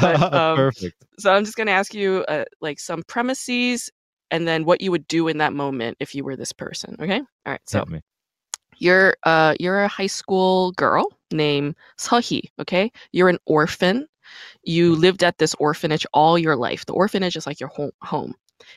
but, 0.00 0.20
um, 0.32 0.56
Perfect. 0.56 0.96
so 1.18 1.32
i'm 1.32 1.44
just 1.44 1.56
going 1.56 1.66
to 1.68 1.72
ask 1.72 1.94
you 1.94 2.24
uh, 2.28 2.44
like 2.60 2.78
some 2.80 3.02
premises 3.06 3.90
and 4.36 4.46
then 4.46 4.64
what 4.64 4.80
you 4.80 4.90
would 4.90 5.06
do 5.08 5.28
in 5.28 5.38
that 5.38 5.52
moment 5.52 5.96
if 6.00 6.14
you 6.14 6.22
were 6.24 6.36
this 6.36 6.52
person 6.52 6.96
okay 7.00 7.18
all 7.18 7.52
right 7.52 7.60
so 7.66 7.84
me. 7.86 8.00
you're 8.78 9.14
uh 9.24 9.54
you're 9.58 9.82
a 9.82 9.88
high 9.88 10.06
school 10.06 10.72
girl 10.72 11.16
named 11.32 11.74
Seohee, 11.98 12.50
okay? 12.60 12.90
You're 13.12 13.28
an 13.28 13.38
orphan. 13.46 14.06
You 14.62 14.94
lived 14.94 15.22
at 15.22 15.38
this 15.38 15.54
orphanage 15.58 16.06
all 16.12 16.38
your 16.38 16.56
life. 16.56 16.86
The 16.86 16.92
orphanage 16.92 17.36
is 17.36 17.46
like 17.46 17.60
your 17.60 17.68
home 17.68 17.92
home. 18.02 18.34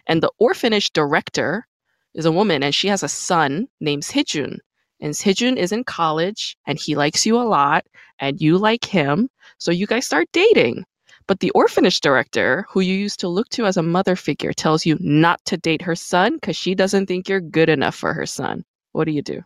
And 0.07 0.22
the 0.22 0.31
orphanage 0.38 0.91
director 0.94 1.68
is 2.14 2.26
a 2.26 2.31
woman 2.31 2.64
and 2.64 2.73
she 2.73 2.88
has 2.88 3.03
a 3.03 3.07
son 3.07 3.68
named 3.80 4.03
Sejun. 4.03 4.60
And 5.02 5.14
Sejun 5.14 5.56
is 5.57 5.72
in 5.72 5.84
college 5.84 6.57
and 6.65 6.77
he 6.77 6.95
likes 6.95 7.26
you 7.26 7.38
a 7.38 7.48
lot 7.48 7.86
and 8.19 8.41
you 8.41 8.57
like 8.57 8.86
him. 8.86 9.30
So 9.57 9.72
you 9.72 9.88
guys 9.88 10.06
start 10.06 10.27
dating. 10.34 10.86
But 11.30 11.42
the 11.42 11.52
orphanage 11.52 12.02
director, 12.02 12.66
who 12.70 12.80
you 12.80 12.96
used 12.96 13.20
to 13.20 13.28
look 13.28 13.50
to 13.50 13.68
as 13.68 13.78
a 13.78 13.84
mother 13.84 14.16
figure, 14.16 14.52
tells 14.52 14.84
you 14.84 14.98
not 15.00 15.40
to 15.46 15.58
date 15.58 15.84
her 15.84 15.94
son 15.94 16.34
because 16.34 16.56
she 16.56 16.74
doesn't 16.74 17.06
think 17.06 17.30
you're 17.30 17.40
good 17.40 17.70
enough 17.70 17.94
for 17.94 18.16
her 18.16 18.26
son. 18.26 18.66
What 18.94 19.06
do 19.06 19.12
you 19.12 19.22
do? 19.22 19.44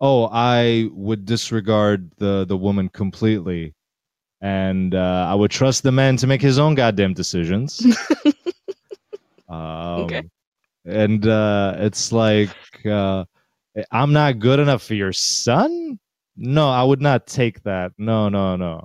Oh, 0.00 0.28
I 0.30 0.88
would 0.92 1.26
disregard 1.26 2.12
the 2.18 2.44
the 2.46 2.56
woman 2.56 2.90
completely, 2.90 3.74
and 4.40 4.94
uh, 4.94 5.26
I 5.28 5.34
would 5.34 5.50
trust 5.50 5.82
the 5.82 5.90
man 5.90 6.16
to 6.18 6.28
make 6.28 6.40
his 6.40 6.60
own 6.60 6.76
goddamn 6.76 7.12
decisions. 7.12 7.84
um, 9.48 10.04
Okay. 10.04 10.22
And 10.84 11.26
uh, 11.26 11.74
it's 11.78 12.12
like 12.12 12.54
uh, 12.86 13.24
I'm 13.90 14.12
not 14.12 14.38
good 14.38 14.60
enough 14.60 14.84
for 14.84 14.94
your 14.94 15.12
son. 15.12 15.98
No, 16.36 16.70
I 16.70 16.84
would 16.84 17.02
not 17.02 17.26
take 17.26 17.64
that. 17.64 17.90
No, 17.98 18.28
no, 18.28 18.54
no. 18.54 18.84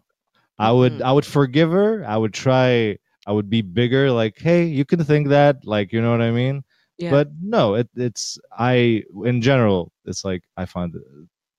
I 0.60 0.72
would 0.72 1.00
Mhm. 1.00 1.02
I 1.02 1.12
would 1.12 1.26
forgive 1.26 1.72
her. 1.72 2.06
I 2.06 2.18
would 2.18 2.34
try. 2.34 2.98
I 3.26 3.32
would 3.32 3.50
be 3.50 3.62
bigger. 3.62 4.12
Like, 4.12 4.38
hey, 4.38 4.66
you 4.66 4.86
can 4.86 5.04
think 5.04 5.30
that. 5.30 5.66
Like, 5.66 5.94
you 5.94 6.02
know 6.02 6.12
what 6.12 6.22
I 6.22 6.32
mean? 6.32 6.64
Yeah. 6.98 7.12
But 7.12 7.30
no, 7.42 7.76
it, 7.76 7.90
it's 7.96 8.38
I 8.58 9.04
in 9.26 9.42
general. 9.42 9.92
It's 10.06 10.24
like 10.26 10.44
I 10.58 10.66
find 10.66 10.94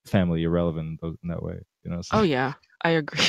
family 0.07 0.43
irrelevant 0.45 1.01
in 1.03 1.29
that 1.29 1.43
way. 1.43 1.61
You 1.85 1.91
know? 1.91 2.01
Oh 2.13 2.23
yeah, 2.23 2.55
I 2.85 2.91
agree. 2.91 3.25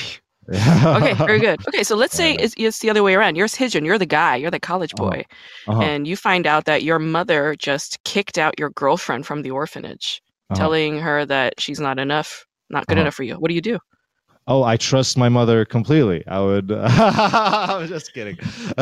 yeah. 0.52 0.98
Okay, 0.98 1.14
very 1.26 1.40
good. 1.40 1.60
Okay, 1.68 1.84
so 1.84 1.96
let's 1.96 2.16
say 2.16 2.34
Yeah. 2.34 2.42
it's, 2.42 2.54
it's 2.58 2.80
the 2.80 2.90
other 2.90 3.04
way 3.04 3.16
around. 3.16 3.36
You're 3.36 3.48
Sejun, 3.48 3.86
you're 3.86 3.98
the 3.98 4.06
guy, 4.06 4.36
you're 4.36 4.52
the 4.52 4.60
college 4.60 4.94
Uh-huh. 5.00 5.10
boy, 5.10 5.26
Uh-huh, 5.68 5.82
and 5.82 6.08
you 6.08 6.16
find 6.16 6.46
out 6.46 6.66
that 6.66 6.84
your 6.84 7.00
mother 7.00 7.56
just 7.58 8.04
kicked 8.04 8.38
out 8.38 8.60
your 8.60 8.70
girlfriend 8.72 9.26
from 9.26 9.42
the 9.42 9.52
orphanage, 9.52 10.22
uh-huh. 10.50 10.60
telling 10.60 11.00
her 11.00 11.26
that 11.26 11.60
she's 11.60 11.80
not 11.80 11.98
enough, 12.00 12.46
not 12.70 12.86
good 12.88 12.98
Uh-huh. 12.98 13.02
enough 13.02 13.16
for 13.16 13.24
you. 13.24 13.36
What 13.36 13.50
do 13.50 13.56
you 13.56 13.62
do? 13.62 13.80
Oh, 14.48 14.62
I 14.64 14.78
trust 14.78 15.18
my 15.18 15.28
mother 15.28 15.66
completely. 15.66 16.24
I 16.28 16.40
would. 16.40 16.72
I'm 16.72 17.88
just 17.88 18.14
kidding. 18.14 18.38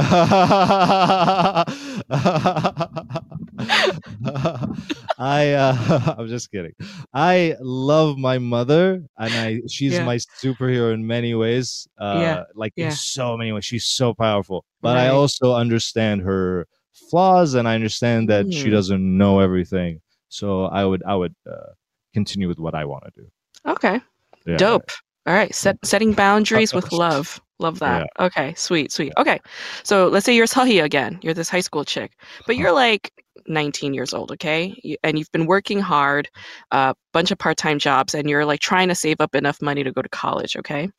I. 5.18 5.53
Uh, 5.53 6.15
I'm 6.18 6.27
just 6.27 6.52
kidding. 6.52 6.73
I 7.14 7.56
love 7.61 8.18
my 8.18 8.38
mother, 8.40 9.03
and 9.18 9.38
I. 9.38 9.61
She's 9.69 9.94
Yeah. 9.94 10.06
my 10.06 10.18
superhero 10.18 10.94
in 10.94 11.06
many 11.06 11.34
ways. 11.34 11.88
Uh, 11.98 12.19
Yeah, 12.22 12.44
Like 12.56 12.73
yeah. 12.76 12.85
in 12.88 12.91
so 12.91 13.38
many 13.38 13.52
ways, 13.52 13.65
she's 13.65 13.85
so 13.85 14.14
powerful. 14.14 14.65
But 14.81 14.98
I 14.98 15.07
also 15.10 15.53
understand 15.53 16.22
her 16.23 16.68
flaws, 17.10 17.53
and 17.53 17.68
I 17.68 17.76
understand 17.76 18.30
that 18.30 18.52
she 18.53 18.68
Mm. 18.68 18.72
doesn't 18.72 19.18
know 19.18 19.40
everything. 19.40 20.02
So 20.30 20.65
I 20.65 20.85
would. 20.85 21.03
I 21.03 21.15
would 21.15 21.35
uh, 21.49 21.72
continue 22.14 22.48
with 22.48 22.60
what 22.60 22.76
I 22.76 22.85
want 22.85 23.06
to 23.06 23.11
do. 23.22 23.27
Okay, 23.65 24.02
Yeah. 24.45 24.57
dope. 24.57 24.91
All 25.26 25.34
right, 25.34 25.54
set, 25.56 25.78
setting 25.86 26.14
boundaries 26.14 26.74
with 26.74 26.91
love. 26.91 27.40
Love 27.60 27.80
that. 27.80 28.08
Okay, 28.20 28.54
sweet, 28.56 28.91
sweet. 28.91 29.14
Okay, 29.18 29.40
so 29.84 30.08
let's 30.08 30.26
say 30.26 30.36
you're 30.36 30.45
Seohee 30.48 30.84
again. 30.84 31.18
You're 31.22 31.34
this 31.34 31.50
high 31.50 31.62
school 31.62 31.86
chick, 31.86 32.12
but 32.45 32.58
you're 32.58 32.74
like 32.74 33.12
19 33.48 33.94
years 33.94 34.14
old, 34.14 34.32
okay? 34.34 34.98
And 35.04 35.18
you've 35.18 35.32
been 35.32 35.45
working 35.45 35.80
hard, 35.80 36.30
a 36.72 36.94
bunch 37.14 37.32
of 37.32 37.38
part 37.38 37.56
time 37.58 37.80
jobs, 37.80 38.14
and 38.14 38.30
you're 38.30 38.45
like 38.45 38.60
trying 38.60 38.90
to 38.90 38.95
save 38.95 39.22
up 39.22 39.34
enough 39.34 39.62
money 39.62 39.84
to 39.84 39.91
go 39.94 40.02
to 40.02 40.10
college, 40.10 40.58
okay? 40.58 40.90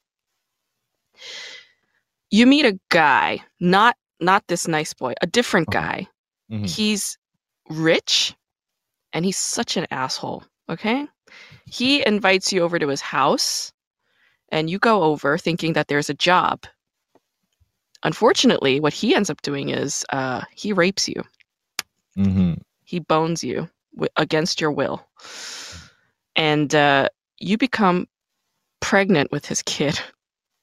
You 2.31 2.47
meet 2.47 2.67
a 2.67 2.79
guy, 2.91 3.45
not 3.61 3.97
not 4.21 4.47
this 4.49 4.67
nice 4.69 4.95
boy, 4.95 5.15
a 5.23 5.27
different 5.27 5.69
Uh-huh. 5.69 5.81
guy. 5.83 6.09
Mhm. 6.51 6.67
He's 6.69 7.19
rich 7.71 8.35
and 9.15 9.25
he's 9.25 9.39
such 9.39 9.77
an 9.77 9.87
asshole, 9.93 10.45
okay? 10.71 11.09
He 11.67 12.07
invites 12.07 12.53
you 12.53 12.63
over 12.63 12.79
to 12.81 12.89
his 12.89 13.03
house 13.03 13.74
and 14.55 14.70
you 14.70 14.78
go 14.78 15.02
over 15.02 15.36
thinking 15.36 15.72
that 15.72 15.89
there's 15.89 16.09
a 16.09 16.14
job. 16.14 16.64
Unfortunately, 18.05 18.78
what 18.78 18.93
he 18.94 19.12
ends 19.12 19.28
up 19.28 19.43
doing 19.43 19.70
is 19.70 20.06
uh, 20.10 20.43
he 20.55 20.72
rapes 20.72 21.09
you. 21.09 21.24
Mhm. 22.16 22.60
He 22.85 23.01
bones 23.01 23.43
you 23.43 23.68
w- 23.97 24.09
against 24.16 24.60
your 24.60 24.70
will. 24.70 25.05
And 26.36 26.72
uh, 26.72 27.09
you 27.40 27.59
become 27.59 28.06
pregnant 28.81 29.32
with 29.32 29.44
his 29.44 29.60
kid. 29.62 29.98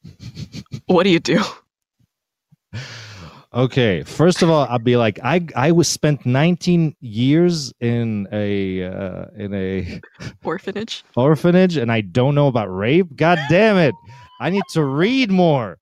what 0.85 1.03
do 1.03 1.09
you 1.09 1.19
do? 1.19 1.43
Okay, 3.53 4.03
first 4.03 4.41
of 4.41 4.49
all, 4.49 4.65
I'd 4.69 4.85
be 4.85 4.95
like, 4.95 5.19
I 5.23 5.45
I 5.57 5.73
was 5.73 5.89
spent 5.89 6.25
19 6.25 6.95
years 7.01 7.73
in 7.81 8.25
a 8.31 8.85
uh, 8.85 9.25
in 9.37 9.53
a 9.53 9.99
Orphanage? 10.43 11.03
orphanage, 11.17 11.75
and 11.75 11.91
I 11.91 11.99
don't 11.99 12.33
know 12.33 12.47
about 12.47 12.73
rape. 12.73 13.13
God 13.17 13.37
damn 13.49 13.75
it! 13.75 13.93
I 14.39 14.51
need 14.51 14.63
to 14.71 14.85
read 14.85 15.31
more. 15.31 15.77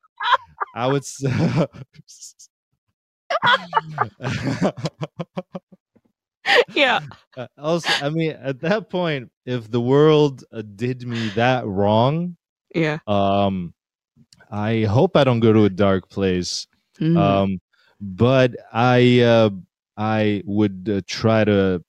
I 0.76 0.88
would. 0.88 1.04
yeah. 6.74 7.00
Uh, 7.38 7.48
also, 7.58 7.90
I 8.06 8.10
mean, 8.10 8.32
at 8.32 8.60
that 8.62 8.90
point, 8.90 9.32
if 9.46 9.70
the 9.70 9.82
world 9.82 10.44
uh, 10.52 10.64
did 10.76 11.08
me 11.08 11.30
that 11.36 11.66
wrong, 11.68 12.36
Yeah. 12.74 13.00
um, 13.08 13.74
I 14.52 14.84
hope 14.86 15.16
I 15.16 15.24
don't 15.24 15.40
go 15.40 15.54
to 15.54 15.66
a 15.66 15.70
dark 15.70 16.10
place. 16.10 16.68
Mm. 17.00 17.18
um 17.18 17.60
but 18.02 18.56
i 18.74 19.20
uh 19.22 19.50
i 19.98 20.42
would 20.46 20.90
uh, 20.92 21.02
try 21.08 21.44
to 21.44 21.84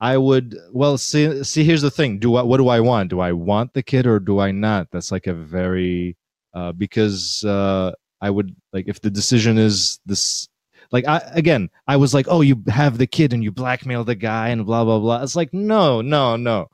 i 0.00 0.16
would 0.16 0.54
well 0.72 0.98
see 0.98 1.42
see 1.42 1.64
here's 1.64 1.82
the 1.82 1.90
thing. 1.90 2.18
Do 2.18 2.36
i 2.36 2.42
what 2.42 2.58
do 2.58 2.68
i 2.68 2.80
want? 2.80 3.10
Do 3.10 3.20
i 3.20 3.32
want 3.32 3.72
the 3.72 3.82
kid 3.82 4.06
or 4.06 4.18
do 4.20 4.40
i 4.40 4.50
not? 4.50 4.90
That's 4.90 5.10
like 5.10 5.26
a 5.26 5.34
very 5.34 6.16
uh 6.54 6.72
because 6.72 7.44
uh 7.44 7.92
i 8.20 8.30
would 8.30 8.54
like 8.72 8.88
if 8.88 9.00
the 9.00 9.10
decision 9.10 9.58
is 9.58 9.98
this 10.06 10.48
like 10.92 11.06
I, 11.08 11.18
again 11.32 11.68
i 11.88 11.96
was 11.96 12.14
like 12.14 12.26
oh 12.28 12.40
you 12.42 12.62
have 12.68 12.96
the 12.98 13.06
kid 13.06 13.32
and 13.32 13.42
you 13.42 13.52
blackmail 13.52 14.04
the 14.04 14.14
guy 14.14 14.48
and 14.48 14.64
blah 14.64 14.84
blah 14.84 14.98
blah. 14.98 15.22
It's 15.22 15.36
like 15.36 15.52
no 15.52 16.00
no 16.02 16.36
no. 16.36 16.68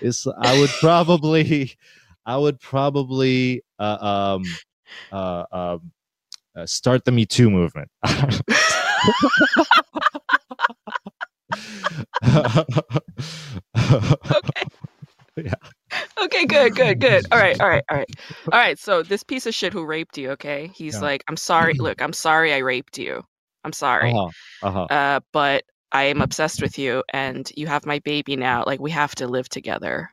It's 0.00 0.26
i 0.26 0.58
would 0.58 0.70
probably 0.80 1.76
i 2.26 2.36
would 2.36 2.60
probably 2.60 3.62
uh, 3.78 4.36
um 4.36 4.44
uh, 5.12 5.44
um 5.52 5.92
uh, 6.58 6.66
start 6.66 7.04
the 7.04 7.12
Me 7.12 7.24
Too 7.26 7.50
movement. 7.50 7.90
Okay, 16.20 16.44
good, 16.46 16.74
good, 16.74 17.00
good. 17.00 17.26
All 17.32 17.38
right, 17.38 17.58
all 17.60 17.68
right, 17.68 17.84
all 17.90 17.96
right. 17.96 18.10
All 18.52 18.58
right, 18.58 18.78
so 18.78 19.02
this 19.02 19.22
piece 19.22 19.46
of 19.46 19.54
shit 19.54 19.72
who 19.72 19.84
raped 19.84 20.18
you, 20.18 20.30
okay? 20.32 20.70
He's 20.74 20.94
Yeah. 20.94 21.00
like, 21.00 21.24
I'm 21.28 21.36
sorry. 21.36 21.74
Look, 21.78 22.02
I'm 22.02 22.12
sorry 22.12 22.52
I 22.52 22.58
raped 22.58 22.98
you. 22.98 23.22
I'm 23.64 23.72
sorry. 23.72 24.12
uh-huh, 24.12 24.28
uh-huh. 24.62 24.84
Uh, 24.90 25.20
but 25.32 25.64
I 25.92 26.04
am 26.04 26.20
obsessed 26.20 26.60
with 26.60 26.78
you 26.78 27.02
and 27.12 27.50
you 27.56 27.66
have 27.68 27.86
my 27.86 28.00
baby 28.00 28.36
now. 28.36 28.64
Like, 28.66 28.80
we 28.80 28.90
have 28.90 29.14
to 29.16 29.26
live 29.28 29.48
together. 29.48 30.10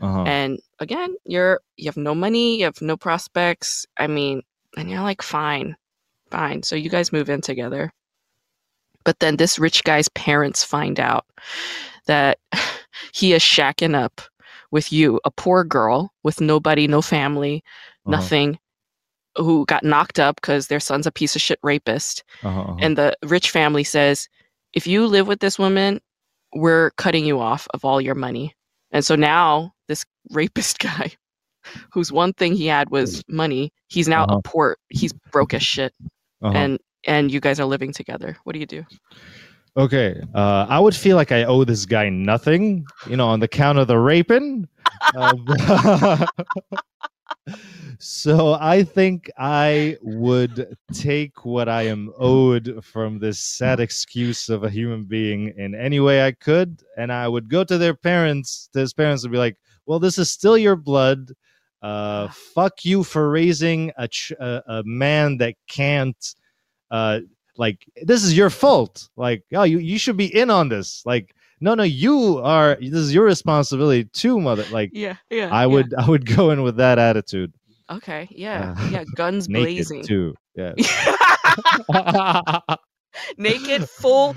Uh-huh. 0.00 0.22
And 0.24 0.58
again, 0.80 1.14
you're 1.24 1.60
you 1.76 1.86
have 1.86 1.96
no 1.96 2.14
money, 2.14 2.58
you 2.58 2.64
have 2.64 2.80
no 2.82 2.96
prospects. 2.96 3.86
I 3.96 4.06
mean, 4.08 4.42
and 4.76 4.90
you're 4.90 5.02
like, 5.02 5.22
fine, 5.22 5.76
fine. 6.30 6.62
So 6.62 6.76
you 6.76 6.90
guys 6.90 7.12
move 7.12 7.30
in 7.30 7.40
together. 7.40 7.92
But 9.04 9.20
then 9.20 9.36
this 9.36 9.58
rich 9.58 9.84
guy's 9.84 10.08
parents 10.10 10.64
find 10.64 10.98
out 10.98 11.26
that 12.06 12.38
he 13.12 13.32
is 13.32 13.42
shacking 13.42 13.94
up 13.94 14.20
with 14.70 14.92
you, 14.92 15.20
a 15.24 15.30
poor 15.30 15.62
girl 15.62 16.12
with 16.22 16.40
nobody, 16.40 16.88
no 16.88 17.00
family, 17.02 17.62
uh-huh, 18.06 18.16
nothing, 18.16 18.58
who 19.36 19.64
got 19.66 19.84
knocked 19.84 20.18
up 20.18 20.36
because 20.36 20.66
their 20.66 20.80
son's 20.80 21.06
a 21.06 21.12
piece 21.12 21.36
of 21.36 21.42
shit 21.42 21.58
rapist. 21.62 22.24
uh-huh, 22.42 22.60
uh-huh. 22.60 22.76
And 22.80 22.98
the 22.98 23.16
rich 23.24 23.50
family 23.50 23.84
says, 23.84 24.28
if 24.72 24.86
you 24.86 25.06
live 25.06 25.28
with 25.28 25.40
this 25.40 25.58
woman, 25.58 26.00
we're 26.54 26.90
cutting 26.92 27.24
you 27.24 27.40
off 27.40 27.68
of 27.74 27.84
all 27.84 28.00
your 28.00 28.14
money. 28.14 28.54
And 28.90 29.04
so 29.04 29.16
now 29.16 29.74
this 29.88 30.04
rapist 30.30 30.78
guy, 30.78 31.12
whose 31.92 32.12
one 32.12 32.32
thing 32.34 32.54
he 32.54 32.66
had 32.66 32.90
was 32.90 33.22
money, 33.28 33.72
he's 33.88 34.08
now 34.08 34.24
Uh-huh. 34.24 34.38
a 34.38 34.42
port. 34.42 34.78
He's 34.88 35.12
broke 35.32 35.54
as 35.54 35.62
shit, 35.62 35.92
Uh-huh. 36.42 36.56
and 36.56 36.78
and 37.06 37.30
you 37.30 37.38
guys 37.40 37.60
are 37.60 37.66
living 37.66 37.92
together. 37.92 38.36
What 38.44 38.54
do 38.54 38.58
you 38.58 38.66
do? 38.66 38.84
Okay, 39.76 40.20
uh, 40.34 40.66
I 40.68 40.78
would 40.78 40.94
feel 40.94 41.16
like 41.16 41.32
I 41.32 41.44
owe 41.44 41.64
this 41.64 41.84
guy 41.84 42.08
nothing, 42.08 42.86
you 43.08 43.16
know, 43.16 43.26
on 43.28 43.40
the 43.40 43.48
count 43.48 43.76
of 43.78 43.88
the 43.88 43.98
raping. 43.98 44.68
Uh, 45.16 46.26
so 47.98 48.56
I 48.60 48.82
think 48.84 49.30
I 49.36 49.96
would 50.02 50.76
take 50.92 51.44
what 51.44 51.68
I 51.68 51.82
am 51.82 52.12
owed 52.18 52.82
from 52.84 53.18
this 53.18 53.38
sad 53.40 53.80
excuse 53.80 54.48
of 54.48 54.64
a 54.64 54.70
human 54.70 55.04
being 55.04 55.52
in 55.56 55.74
any 55.74 56.00
way 56.00 56.24
I 56.26 56.32
could, 56.32 56.82
and 56.96 57.12
I 57.12 57.28
would 57.28 57.48
go 57.48 57.64
to 57.64 57.76
their 57.78 57.94
parents, 57.94 58.68
to 58.72 58.78
his 58.80 58.94
parents, 58.94 59.24
and 59.24 59.32
be 59.32 59.38
like, 59.38 59.56
"Well, 59.86 59.98
this 59.98 60.18
is 60.18 60.30
still 60.30 60.56
your 60.56 60.76
blood. 60.76 61.32
Uh, 61.84 62.28
fuck 62.54 62.84
you 62.84 63.04
for 63.04 63.30
raising 63.30 63.92
a 63.98 64.08
ch- 64.08 64.32
a, 64.40 64.62
a 64.66 64.82
man 64.84 65.36
that 65.38 65.54
can't." 65.68 66.34
Uh, 66.90 67.20
like 67.56 67.84
this 68.02 68.24
is 68.24 68.36
your 68.36 68.50
fault 68.50 69.08
like 69.16 69.44
oh 69.54 69.62
you, 69.62 69.78
you 69.78 69.96
should 69.96 70.16
be 70.16 70.26
in 70.26 70.50
on 70.50 70.68
this 70.68 71.02
like 71.06 71.34
no 71.60 71.74
no 71.74 71.84
you 71.84 72.38
are 72.38 72.76
this 72.80 72.92
is 72.94 73.14
your 73.14 73.24
responsibility 73.24 74.04
too 74.12 74.40
mother 74.40 74.64
like 74.72 74.90
Yeah, 74.92 75.14
yeah. 75.30 75.50
i 75.52 75.64
would 75.64 75.94
i 75.94 76.08
would 76.08 76.26
go 76.26 76.50
in 76.50 76.62
with 76.62 76.76
that 76.78 76.98
attitude 76.98 77.52
Okay, 77.90 78.26
yeah, 78.30 78.74
Uh, 78.76 78.88
yeah. 78.90 79.04
Guns 79.14 79.46
blazing. 79.54 80.02
too 80.02 80.34
yeah 80.56 80.72
Naked, 83.38 83.88
full 83.88 84.34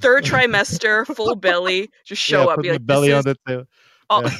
third 0.00 0.24
trimester, 0.24 1.04
full 1.16 1.34
belly. 1.34 1.88
Just 2.04 2.22
show 2.22 2.42
yeah, 2.44 2.50
up. 2.50 2.56
put 2.56 2.62
Be 2.62 2.70
like, 2.72 2.86
belly 2.86 3.12
on 3.12 3.18
is, 3.20 3.24
the 3.24 3.36
table 3.46 3.64
oh, 4.10 4.30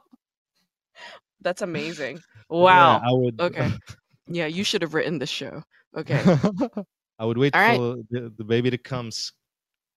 that's 1.44 1.62
amazing. 1.62 2.20
Wow. 2.50 3.00
yeah, 3.00 3.08
i 3.08 3.12
would 3.12 3.40
Okay. 3.40 3.70
Yeah, 4.26 4.46
you 4.46 4.64
should 4.64 4.80
have 4.82 4.94
written 4.94 5.18
the 5.18 5.26
show. 5.26 5.62
Okay. 5.96 6.20
i 7.20 7.24
would 7.24 7.38
wait 7.38 7.54
All 7.54 7.60
right. 7.60 7.76
for 7.76 7.96
the, 8.10 8.32
the 8.38 8.44
baby 8.44 8.70
to 8.70 8.78
come 8.78 9.10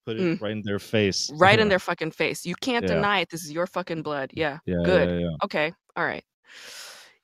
put 0.06 0.16
it 0.16 0.22
Mm. 0.22 0.40
right 0.40 0.52
in 0.52 0.62
their 0.64 0.78
face 0.78 1.30
right 1.34 1.58
in 1.58 1.68
their 1.72 1.78
fucking 1.78 2.12
face. 2.12 2.46
You 2.46 2.54
can't 2.60 2.84
Yeah. 2.86 2.94
deny 2.94 3.20
it. 3.20 3.30
This 3.30 3.44
is 3.44 3.52
your 3.52 3.66
fucking 3.66 4.02
blood. 4.02 4.30
Yeah. 4.34 4.58
yeah 4.66 4.76
good. 4.84 5.08
yeah, 5.10 5.18
yeah. 5.26 5.36
Okay. 5.44 5.72
All 5.96 6.04
right. 6.04 6.24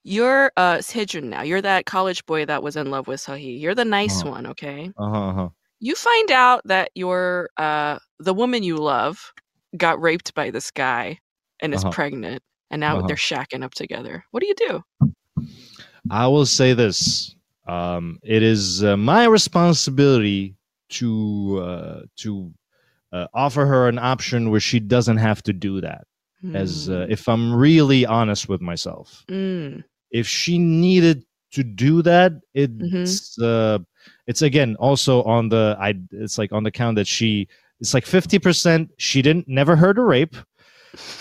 You're 0.02 0.52
uh 0.56 0.78
Sejun 0.78 1.24
now. 1.24 1.42
You're 1.42 1.62
that 1.62 1.86
college 1.86 2.24
boy 2.26 2.44
that 2.46 2.62
was 2.62 2.76
in 2.76 2.90
love 2.90 3.06
with 3.06 3.20
Sahi. 3.20 3.60
You're 3.60 3.74
the 3.74 3.84
nice 3.84 4.20
Uh-huh. 4.22 4.30
one, 4.30 4.46
okay? 4.48 4.90
uh-huh, 4.98 5.28
uh-huh. 5.30 5.48
You 5.80 5.94
find 5.94 6.30
out 6.30 6.60
that 6.66 6.90
your 6.94 7.51
uh 7.56 7.98
the 8.18 8.34
woman 8.34 8.62
you 8.62 8.76
love 8.76 9.32
got 9.76 10.01
raped 10.01 10.34
by 10.34 10.51
this 10.51 10.70
guy 10.70 11.18
and 11.60 11.72
is 11.74 11.82
Uh-huh. 11.84 11.92
pregnant 11.92 12.42
and 12.70 12.81
now 12.81 12.99
Uh-huh. 12.99 13.07
they're 13.07 13.16
shacking 13.16 13.62
up 13.65 13.74
together. 13.74 14.24
What 14.31 14.41
do 14.41 14.47
you 14.47 14.55
do? 14.69 14.85
I 16.11 16.27
will 16.27 16.47
say 16.47 16.74
this: 16.74 17.35
um, 17.66 18.19
it 18.23 18.43
is 18.43 18.82
uh, 18.85 18.97
my 18.97 19.24
responsibility 19.27 20.55
to 20.91 21.61
uh, 21.62 22.01
to 22.16 22.53
uh, 23.12 23.27
offer 23.35 23.65
her 23.66 23.89
an 23.89 23.99
option 23.99 24.51
where 24.51 24.61
she 24.61 24.81
doesn't 24.81 25.16
have 25.19 25.43
to 25.45 25.53
do 25.53 25.81
that. 25.81 26.07
As 26.53 26.91
uh, 26.91 27.07
if 27.09 27.27
I'm 27.27 27.55
really 27.55 28.05
honest 28.05 28.51
with 28.51 28.61
myself, 28.61 29.24
Mm. 29.31 29.82
if 30.11 30.28
she 30.28 30.59
needed 30.59 31.24
to 31.53 31.62
do 31.65 32.03
that, 32.03 32.32
Mm-hmm. 32.55 33.03
it's 33.03 33.39
uh, 33.39 33.78
it's 34.27 34.43
again 34.43 34.77
also 34.78 35.23
on 35.23 35.49
the 35.49 35.74
I. 35.81 35.95
It's 36.12 36.36
like 36.36 36.53
on 36.53 36.62
the 36.62 36.70
count 36.70 36.97
that 36.97 37.07
she. 37.07 37.49
It's 37.81 37.95
like 37.95 38.05
fifty 38.05 38.39
percent. 38.39 38.91
She 38.99 39.23
didn't 39.23 39.49
never 39.49 39.74
heard 39.74 39.97
a 39.97 40.03
rape, 40.03 40.36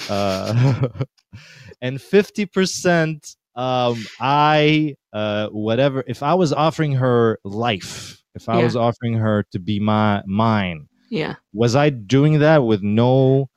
uh, 0.10 0.88
and 1.82 2.02
fifty 2.02 2.46
percent 2.46 3.36
um 3.56 4.04
i 4.20 4.96
uh 5.14 5.48
whatever 5.50 6.04
if 6.08 6.24
i 6.24 6.34
was 6.34 6.52
offering 6.52 6.92
her 6.92 7.38
life 7.44 8.20
if 8.34 8.50
i 8.50 8.58
Yeah. 8.58 8.64
was 8.64 8.76
offering 8.76 9.14
her 9.14 9.46
to 9.52 9.60
be 9.60 9.80
my 9.80 10.24
mine 10.26 10.88
yeah. 11.12 11.36
was 11.54 11.76
i 11.76 11.90
doing 11.92 12.40
that 12.40 12.64
with 12.66 12.82
no 12.82 13.50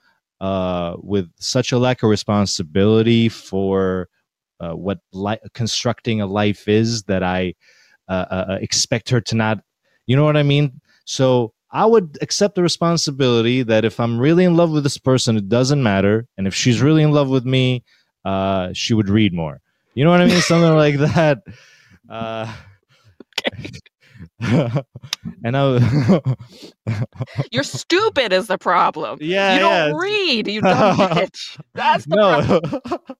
uh 0.42 0.96
with 0.98 1.30
such 1.38 1.72
a 1.72 1.78
lack 1.78 2.02
of 2.02 2.10
responsibility 2.10 3.30
for 3.30 4.08
uh, 4.60 4.72
what 4.72 4.98
li- 5.12 5.38
constructing 5.54 6.20
a 6.20 6.26
life 6.26 6.68
is 6.68 7.02
that 7.04 7.22
i 7.22 7.54
uh, 8.08 8.26
uh, 8.30 8.44
uh, 8.50 8.58
expect 8.60 9.08
her 9.08 9.20
to 9.22 9.34
not 9.34 9.60
you 10.06 10.14
know 10.14 10.24
what 10.24 10.36
i 10.36 10.42
mean 10.42 10.78
so 11.06 11.54
i 11.72 11.84
would 11.84 12.18
accept 12.20 12.54
the 12.54 12.62
responsibility 12.62 13.62
that 13.62 13.84
if 13.84 13.98
i'm 14.00 14.18
really 14.18 14.44
in 14.44 14.56
love 14.56 14.70
with 14.70 14.82
this 14.82 14.98
person 14.98 15.36
it 15.36 15.48
doesn't 15.48 15.82
matter 15.82 16.26
and 16.36 16.46
if 16.46 16.54
she's 16.54 16.80
really 16.80 17.02
in 17.02 17.12
love 17.12 17.28
with 17.28 17.44
me 17.44 17.82
uh 18.24 18.68
she 18.72 18.94
would 18.94 19.08
read 19.08 19.32
more 19.32 19.60
you 19.94 20.04
know 20.04 20.10
what 20.10 20.20
i 20.20 20.26
mean 20.26 20.40
something 20.40 20.74
like 20.74 20.96
that 20.98 21.38
uh 22.08 22.52
and 24.40 25.56
I, 25.56 26.20
You're 27.52 27.62
stupid 27.62 28.32
is 28.32 28.46
the 28.46 28.58
problem. 28.58 29.18
yeah, 29.20 29.54
you 29.54 29.60
don't 29.60 29.72
yeah. 29.72 29.92
read, 29.94 30.48
you 30.48 30.62
bitch. 30.62 31.60
That's 31.74 32.04
the 32.04 32.16
problem. 32.16 33.16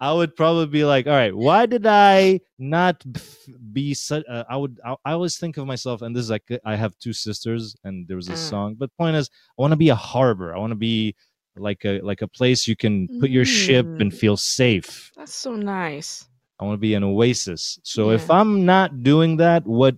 I 0.00 0.12
would 0.12 0.34
probably 0.36 0.66
be 0.66 0.84
like 0.84 1.06
all 1.06 1.12
right 1.12 1.34
why 1.34 1.66
did 1.66 1.86
i 1.86 2.40
not 2.58 3.02
be 3.72 3.94
such 3.94 4.24
uh, 4.28 4.44
i 4.48 4.56
would 4.56 4.78
I, 4.84 4.94
I 5.04 5.12
always 5.12 5.36
think 5.38 5.56
of 5.56 5.66
myself 5.66 6.02
and 6.02 6.14
this 6.14 6.24
is 6.24 6.30
like 6.30 6.44
i 6.64 6.76
have 6.76 6.98
two 6.98 7.12
sisters 7.12 7.76
and 7.84 8.06
there 8.08 8.16
was 8.16 8.28
a 8.28 8.32
Mm. 8.32 8.36
song 8.36 8.74
but 8.78 8.94
point 8.96 9.16
is 9.16 9.30
i 9.58 9.62
want 9.62 9.72
to 9.72 9.76
be 9.76 9.88
a 9.90 9.94
harbor 9.94 10.54
i 10.54 10.58
want 10.58 10.70
to 10.72 10.76
be 10.76 11.14
like 11.56 11.84
a 11.84 12.00
like 12.00 12.22
a 12.22 12.28
place 12.28 12.66
you 12.66 12.76
can 12.76 13.08
put 13.20 13.30
your 13.30 13.44
ship 13.44 13.86
and 13.98 14.12
Mm. 14.12 14.18
feel 14.18 14.36
safe 14.36 15.12
That's 15.16 15.34
so 15.34 15.54
nice. 15.54 16.26
i 16.60 16.64
want 16.64 16.74
to 16.74 16.80
be 16.80 16.94
an 16.94 17.04
oasis 17.04 17.78
so 17.82 18.10
if 18.10 18.30
i'm 18.30 18.64
not 18.64 19.02
doing 19.02 19.36
that 19.38 19.66
what 19.66 19.96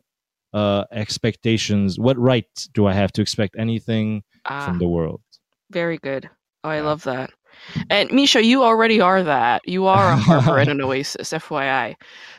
uh 0.52 0.84
expectations 0.92 1.98
what 1.98 2.16
right 2.18 2.46
do 2.74 2.86
i 2.86 2.92
have 2.92 3.12
to 3.12 3.22
expect 3.22 3.56
anything 3.58 4.22
Ah, 4.44 4.60
from 4.64 4.78
the 4.78 4.88
world 4.88 5.20
very 5.70 5.98
good. 5.98 6.30
Oh, 6.62 6.68
I 6.70 6.76
Yeah. 6.76 6.82
love 6.82 7.02
that. 7.04 7.30
And 7.90 8.10
Misho, 8.10 8.42
you 8.44 8.62
already 8.62 9.00
are 9.00 9.22
that. 9.22 9.62
You 9.66 9.86
are 9.86 10.10
a 10.10 10.16
harbor 10.16 10.58
and 10.58 10.70
an 10.70 10.80
oasis, 10.82 11.32
FYI. 11.32 11.96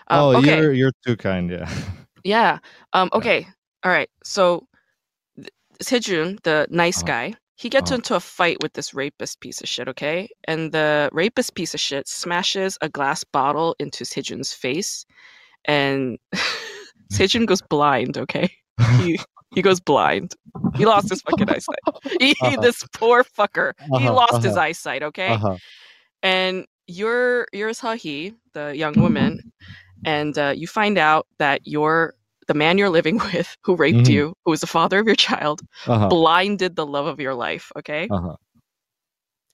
Um, 0.10 0.28
oh 0.28 0.32
okay. 0.34 0.58
you're 0.60 0.74
you're 0.74 0.92
too 1.06 1.16
kind 1.18 1.50
yeah 1.52 1.70
Yeah. 2.24 2.60
Um, 2.94 3.10
Yeah. 3.14 3.14
okay. 3.14 3.48
All 3.84 3.92
right. 3.92 4.10
So 4.24 4.68
Sejun, 5.82 6.42
the 6.44 6.68
nice 6.70 7.02
Uh-huh. 7.02 7.04
guy, 7.04 7.34
he 7.56 7.70
gets 7.70 7.92
Uh-huh. 7.92 7.96
into 7.96 8.16
a 8.16 8.20
fight 8.20 8.58
with 8.62 8.74
this 8.74 8.94
rapist 8.94 9.40
piece 9.42 9.62
of 9.62 9.70
shit, 9.70 9.88
okay? 9.90 10.30
And 10.46 10.72
the 10.72 11.10
rapist 11.14 11.56
piece 11.56 11.74
of 11.74 11.80
shit 11.80 12.08
smashes 12.08 12.78
a 12.82 12.90
glass 12.90 13.24
bottle 13.24 13.76
into 13.80 14.04
Sejun's 14.06 14.54
face 14.54 15.06
and 15.66 16.18
Sejun 17.12 17.46
goes 17.46 17.62
blind, 17.62 18.18
okay? 18.18 18.50
He 18.90 19.20
he 19.56 19.62
goes 19.62 19.80
blind. 19.80 20.36
He 20.76 20.86
lost 20.86 21.10
his 21.10 21.22
fucking 21.22 21.50
eyesight. 21.50 21.80
He, 22.20 22.36
Uh-huh. 22.42 22.62
This 22.62 22.84
poor 22.94 23.24
fucker. 23.24 23.74
he 23.80 24.08
Uh-huh, 24.08 24.14
lost 24.14 24.44
his 24.44 24.54
uh-huh. 24.58 24.62
eyesight, 24.68 25.04
okay? 25.04 25.30
uh-huh. 25.30 25.58
and 26.24 26.66
you're 26.88 27.48
you're 27.54 27.72
Sahi, 27.72 28.34
the 28.54 28.76
young 28.76 28.94
woman, 28.96 29.40
and 30.06 30.38
uh, 30.38 30.54
you 30.56 30.68
find 30.68 30.98
out 30.98 31.28
that 31.40 31.62
you're 31.66 32.16
the 32.48 32.54
man 32.54 32.78
you're 32.78 32.90
living 32.90 33.18
with, 33.34 33.58
who 33.64 33.76
raped 33.76 34.08
Mhm. 34.08 34.14
you, 34.14 34.34
who 34.46 34.52
was 34.52 34.62
the 34.62 34.68
father 34.68 35.00
of 35.00 35.06
your 35.08 35.16
child, 35.20 35.62
Uh-huh. 35.86 36.08
blinded 36.08 36.76
the 36.76 36.86
love 36.86 37.08
of 37.08 37.20
your 37.20 37.36
life. 37.36 37.72
Okay. 37.76 38.08
Uh-huh. 38.10 38.36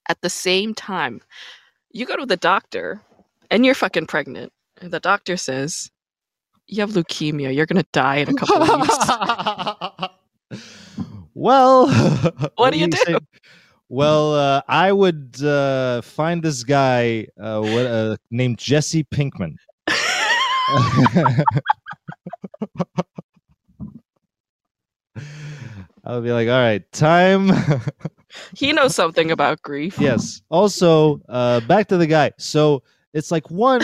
At 0.10 0.22
the 0.22 0.30
same 0.30 0.74
time, 0.76 1.22
you 1.91 2.06
go 2.06 2.15
to 2.18 2.26
the 2.26 2.38
doctor, 2.38 3.02
and 3.49 3.65
you're 3.65 3.76
fucking 3.76 4.07
pregnant, 4.07 4.52
and 4.82 4.91
the 4.91 4.99
doctor 4.99 5.38
says. 5.38 5.90
You 6.68 6.81
have 6.81 6.91
leukemia. 6.91 7.53
You're 7.53 7.65
gonna 7.65 7.85
die 7.91 8.18
in 8.18 8.30
a 8.30 8.34
couple 8.34 8.64
of 8.64 8.81
weeks. 8.81 10.61
well, 11.34 11.88
What 12.56 12.73
do 12.73 12.80
you 12.80 12.88
do? 12.88 12.98
say? 13.06 13.18
Well, 13.90 14.34
uh, 14.34 14.61
I 14.68 14.91
would 14.91 15.44
uh, 15.44 16.02
find 16.02 16.41
this 16.41 16.64
guy 16.64 17.27
uh, 17.40 17.60
what, 17.61 17.85
uh, 17.85 18.18
named 18.31 18.57
Jesse 18.57 19.03
Pinkman. 19.03 19.56
I 26.06 26.15
would 26.15 26.23
be 26.23 26.31
like, 26.31 26.48
all 26.49 26.60
right, 26.60 26.90
time. 26.91 27.52
he 28.57 28.73
knows 28.73 28.95
something 28.95 29.31
about 29.31 29.61
grief. 29.61 29.99
yes. 29.99 30.41
Also, 30.49 31.22
uh, 31.30 31.60
back 31.61 31.88
to 31.90 31.98
the 31.98 32.07
guy. 32.07 32.31
So 32.38 32.84
it's 33.14 33.31
like 33.31 33.49
one, 33.52 33.81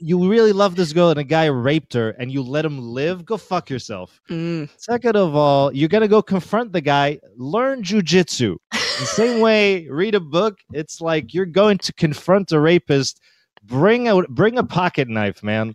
you 0.00 0.30
really 0.30 0.52
love 0.52 0.76
this 0.76 0.92
girl, 0.92 1.10
and 1.10 1.18
a 1.18 1.24
guy 1.24 1.46
raped 1.46 1.92
her, 1.94 2.10
and 2.10 2.32
you 2.32 2.42
let 2.42 2.64
him 2.64 2.78
live. 2.80 3.24
Go 3.24 3.36
fuck 3.36 3.68
yourself. 3.68 4.20
Mm, 4.30 4.68
Second 4.78 5.16
of 5.16 5.36
all, 5.36 5.72
you're 5.74 5.88
gonna 5.88 6.08
go 6.08 6.22
confront 6.22 6.72
the 6.72 6.80
guy. 6.80 7.20
Learn 7.36 7.82
jujitsu. 7.82 8.56
The 8.72 9.06
same 9.06 9.40
way, 9.48 9.86
read 9.88 10.14
a 10.14 10.20
book. 10.20 10.58
It's 10.72 11.00
like 11.00 11.34
you're 11.34 11.46
going 11.46 11.78
to 11.78 11.92
confront 11.92 12.52
a 12.52 12.60
rapist. 12.60 13.20
Bring 13.64 14.08
a 14.08 14.22
bring 14.22 14.56
a 14.58 14.64
pocket 14.64 15.08
knife, 15.08 15.42
man. 15.42 15.74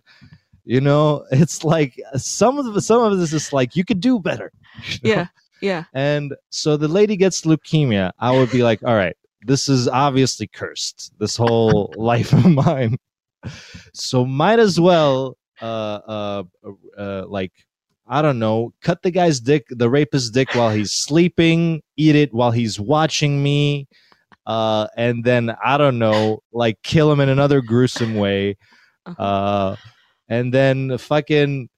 You 0.64 0.80
know, 0.80 1.24
it's 1.30 1.62
like 1.62 1.94
some 2.16 2.58
of 2.58 2.74
the, 2.74 2.80
some 2.80 3.02
of 3.02 3.18
this 3.18 3.32
is 3.32 3.52
like 3.52 3.76
you 3.76 3.84
could 3.84 4.00
do 4.00 4.18
better. 4.18 4.50
you 5.02 5.14
know? 5.14 5.16
yeah. 5.16 5.26
Yeah. 5.62 5.84
And 5.94 6.34
so 6.50 6.76
the 6.76 6.86
lady 6.88 7.16
gets 7.16 7.42
leukemia. 7.42 8.12
I 8.18 8.30
would 8.30 8.50
be 8.50 8.62
like, 8.62 8.82
all 8.82 8.94
right, 8.94 9.16
this 9.42 9.68
is 9.68 9.88
obviously 9.88 10.46
cursed. 10.48 11.12
This 11.18 11.36
whole 11.36 11.92
life 11.96 12.32
of 12.32 12.44
mine. 12.46 12.96
So 13.92 14.24
might 14.24 14.58
as 14.58 14.78
well, 14.80 15.36
uh, 15.62 15.64
uh, 15.64 16.42
uh, 16.98 17.24
like, 17.28 17.52
I 18.06 18.22
don't 18.22 18.38
know, 18.38 18.72
cut 18.82 19.02
the 19.02 19.10
guy's 19.10 19.40
dick, 19.40 19.64
the 19.70 19.90
rapist's 19.90 20.30
dick 20.30 20.54
while 20.54 20.70
he's 20.70 20.92
sleeping, 20.92 21.82
eat 21.96 22.14
it 22.16 22.32
while 22.32 22.50
he's 22.52 22.78
watching 22.78 23.42
me, 23.42 23.88
uh, 24.46 24.86
and 24.96 25.24
then 25.24 25.54
I 25.64 25.76
don't 25.76 25.98
know, 25.98 26.40
like, 26.52 26.80
kill 26.82 27.10
him 27.10 27.20
in 27.20 27.28
another 27.28 27.60
gruesome 27.60 28.14
way, 28.14 28.56
Uh-huh. 29.06 29.22
uh, 29.22 29.76
and 30.28 30.52
then 30.52 30.98
fucking. 30.98 31.68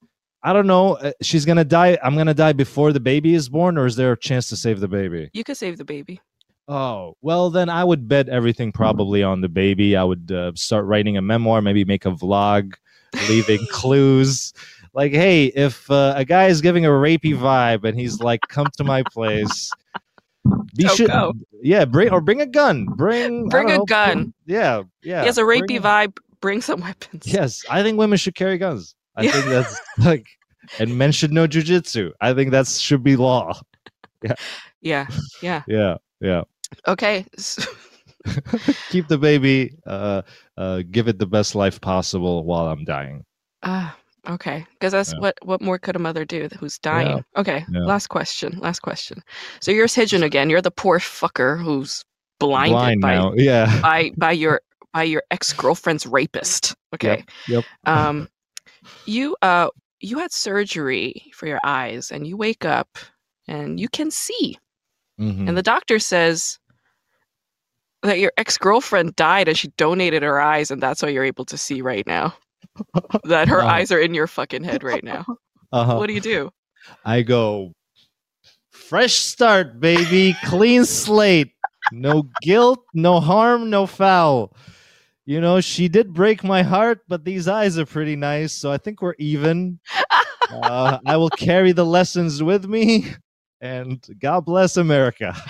I 0.43 0.52
don't 0.52 0.66
know. 0.68 0.94
uh, 0.94 1.12
She's 1.20 1.44
gonna 1.44 1.64
die. 1.64 1.98
I'm 2.02 2.16
gonna 2.16 2.32
die 2.32 2.52
before 2.52 2.93
the 2.93 3.01
baby 3.01 3.35
is 3.35 3.48
born, 3.48 3.76
or 3.76 3.86
is 3.86 3.97
there 3.97 4.12
a 4.12 4.16
chance 4.18 4.48
to 4.51 4.56
save 4.56 4.80
the 4.80 4.86
baby? 4.89 5.28
You 5.35 5.43
could 5.44 5.56
save 5.56 5.76
the 5.78 5.85
baby. 5.85 6.20
Oh, 6.68 7.16
well, 7.22 7.48
then 7.48 7.70
I 7.70 7.82
would 7.82 8.08
bet 8.08 8.28
everything 8.28 8.72
probably 8.72 9.22
on 9.22 9.40
the 9.40 9.48
baby. 9.48 9.96
I 9.96 10.04
would 10.04 10.30
uh, 10.30 10.52
start 10.54 10.84
writing 10.84 11.16
a 11.16 11.22
memoir, 11.22 11.62
maybe 11.62 11.84
make 11.84 12.04
a 12.04 12.10
vlog, 12.10 12.74
leaving 13.28 13.66
clues. 13.70 14.52
Like, 14.92 15.12
hey, 15.12 15.46
if 15.46 15.90
uh, 15.90 16.12
a 16.16 16.24
guy 16.26 16.46
is 16.48 16.60
giving 16.60 16.84
a 16.84 16.90
rapey 16.90 17.34
vibe 17.36 17.84
and 17.84 17.98
he's 17.98 18.20
like, 18.20 18.40
come 18.48 18.66
to 18.76 18.84
my 18.84 19.02
place, 19.12 19.70
be 20.76 20.84
go. 21.06 21.32
yeah, 21.62 21.84
bring 21.86 22.10
or 22.10 22.20
bring 22.20 22.40
a 22.42 22.46
gun, 22.46 22.84
bring 22.84 23.48
Bring 23.48 23.70
a 23.70 23.78
know, 23.78 23.84
gun. 23.84 24.34
yeah, 24.46 24.82
yeah. 25.02 25.20
he 25.20 25.26
has 25.26 25.38
a 25.38 25.44
bring 25.44 25.62
rapey 25.64 25.80
vibe. 25.80 26.16
Bring 26.40 26.60
some 26.60 26.80
weapons. 26.80 27.26
Yes, 27.26 27.64
I 27.70 27.82
think 27.82 27.98
women 27.98 28.18
should 28.18 28.34
carry 28.34 28.58
guns. 28.58 28.94
I 29.16 29.22
Yeah. 29.22 29.32
think 29.32 29.46
that's 29.46 29.80
like, 29.98 30.26
and 30.78 30.96
men 30.98 31.12
should 31.12 31.32
know 31.32 31.48
jujitsu. 31.48 32.12
I 32.20 32.34
think 32.34 32.50
that 32.50 32.66
should 32.66 33.02
be 33.02 33.16
law. 33.16 33.58
Yeah. 34.80 35.06
Yeah. 35.42 35.62
Yeah, 35.68 35.96
yeah. 36.20 36.42
Okay. 36.86 37.24
keep 38.90 39.06
the 39.08 39.16
baby 39.16 39.72
uh 39.86 40.20
uh 40.56 40.82
give 40.90 41.06
it 41.08 41.18
the 41.18 41.26
best 41.26 41.54
life 41.54 41.80
possible 41.80 42.44
while 42.44 42.66
i'm 42.66 42.84
dying 42.84 43.24
Ah, 43.62 43.96
okay. 44.28 44.64
Because 44.72 44.92
that's 44.92 45.12
Yeah. 45.12 45.20
what 45.20 45.38
what 45.42 45.60
more 45.60 45.78
could 45.78 45.96
a 45.96 45.98
mother 45.98 46.24
do 46.24 46.48
who's 46.58 46.78
dying? 46.78 47.24
Okay. 47.36 47.64
Yeah. 47.72 47.80
Last 47.86 48.06
question. 48.08 48.58
Last 48.60 48.80
question. 48.80 49.22
So 49.60 49.72
you're 49.72 49.86
Hijin 49.88 50.22
again. 50.22 50.48
You're 50.50 50.62
the 50.62 50.70
poor 50.70 50.98
fucker 51.00 51.60
who's 51.60 52.04
blinded 52.38 52.72
blind 52.72 53.00
by 53.00 53.14
now 53.14 53.32
yeah 53.36 53.80
by 53.82 54.12
by 54.16 54.32
your 54.32 54.60
by 54.92 55.02
your 55.04 55.22
ex 55.30 55.52
girlfriend's 55.52 56.06
rapist. 56.06 56.76
Okay. 56.94 57.24
yep 57.48 57.64
Um, 57.86 58.28
you 59.06 59.36
uh 59.42 59.70
you 60.00 60.18
had 60.18 60.32
surgery 60.32 61.30
for 61.34 61.46
your 61.48 61.60
eyes, 61.64 62.12
and 62.12 62.26
you 62.26 62.36
wake 62.36 62.64
up 62.64 62.98
and 63.48 63.80
you 63.80 63.88
can 63.88 64.10
see, 64.12 64.56
Mhm. 65.18 65.48
and 65.48 65.56
the 65.56 65.62
doctor 65.62 65.98
says 65.98 66.58
that 68.02 68.18
your 68.20 68.32
ex 68.36 68.56
girlfriend 68.58 69.16
died 69.16 69.48
and 69.48 69.58
she 69.58 69.68
donated 69.76 70.22
her 70.22 70.40
eyes, 70.40 70.70
and 70.70 70.80
that's 70.80 71.02
why 71.02 71.08
you're 71.08 71.24
able 71.24 71.44
to 71.46 71.58
see 71.58 71.82
right 71.82 72.06
now. 72.06 72.34
that 73.24 73.48
her 73.48 73.62
Uh. 73.62 73.66
eyes 73.66 73.90
are 73.90 73.98
in 74.00 74.14
your 74.14 74.26
fucking 74.26 74.62
head 74.64 74.82
right 74.84 75.02
now. 75.04 75.24
uh-huh. 75.72 75.96
What 75.96 76.06
do 76.06 76.12
you 76.14 76.20
do? 76.20 76.50
i 77.04 77.20
go 77.22 77.74
fresh 78.70 79.14
start 79.16 79.78
baby 79.80 80.34
clean 80.44 80.84
slate 80.84 81.52
no 81.92 82.22
guilt 82.40 82.82
no 82.94 83.20
harm 83.20 83.68
no 83.68 83.86
foul 83.86 84.56
you 85.26 85.40
know 85.40 85.60
she 85.60 85.88
did 85.88 86.14
break 86.14 86.42
my 86.44 86.62
heart 86.62 87.00
but 87.08 87.24
these 87.24 87.46
eyes 87.48 87.76
are 87.78 87.84
pretty 87.84 88.16
nice 88.16 88.52
so 88.54 88.70
i 88.72 88.78
think 88.78 89.02
we're 89.02 89.14
even 89.18 89.78
uh, 90.52 90.98
i 91.04 91.16
will 91.16 91.28
carry 91.30 91.72
the 91.72 91.84
lessons 91.84 92.42
with 92.42 92.64
me 92.66 93.06
and 93.60 94.06
god 94.20 94.44
bless 94.44 94.76
america 94.76 95.35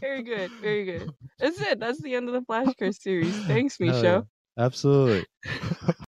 Very 0.00 0.22
good, 0.22 0.50
very 0.60 0.84
good. 0.84 1.10
That's 1.38 1.60
it. 1.60 1.78
That's 1.78 2.00
the 2.02 2.14
end 2.14 2.28
of 2.28 2.34
the 2.34 2.42
Flash 2.42 2.68
Curse 2.78 3.02
series. 3.02 3.36
Thanks, 3.46 3.76
Hell 3.78 4.02
yeah. 4.02 4.20
absolutely 4.58 5.26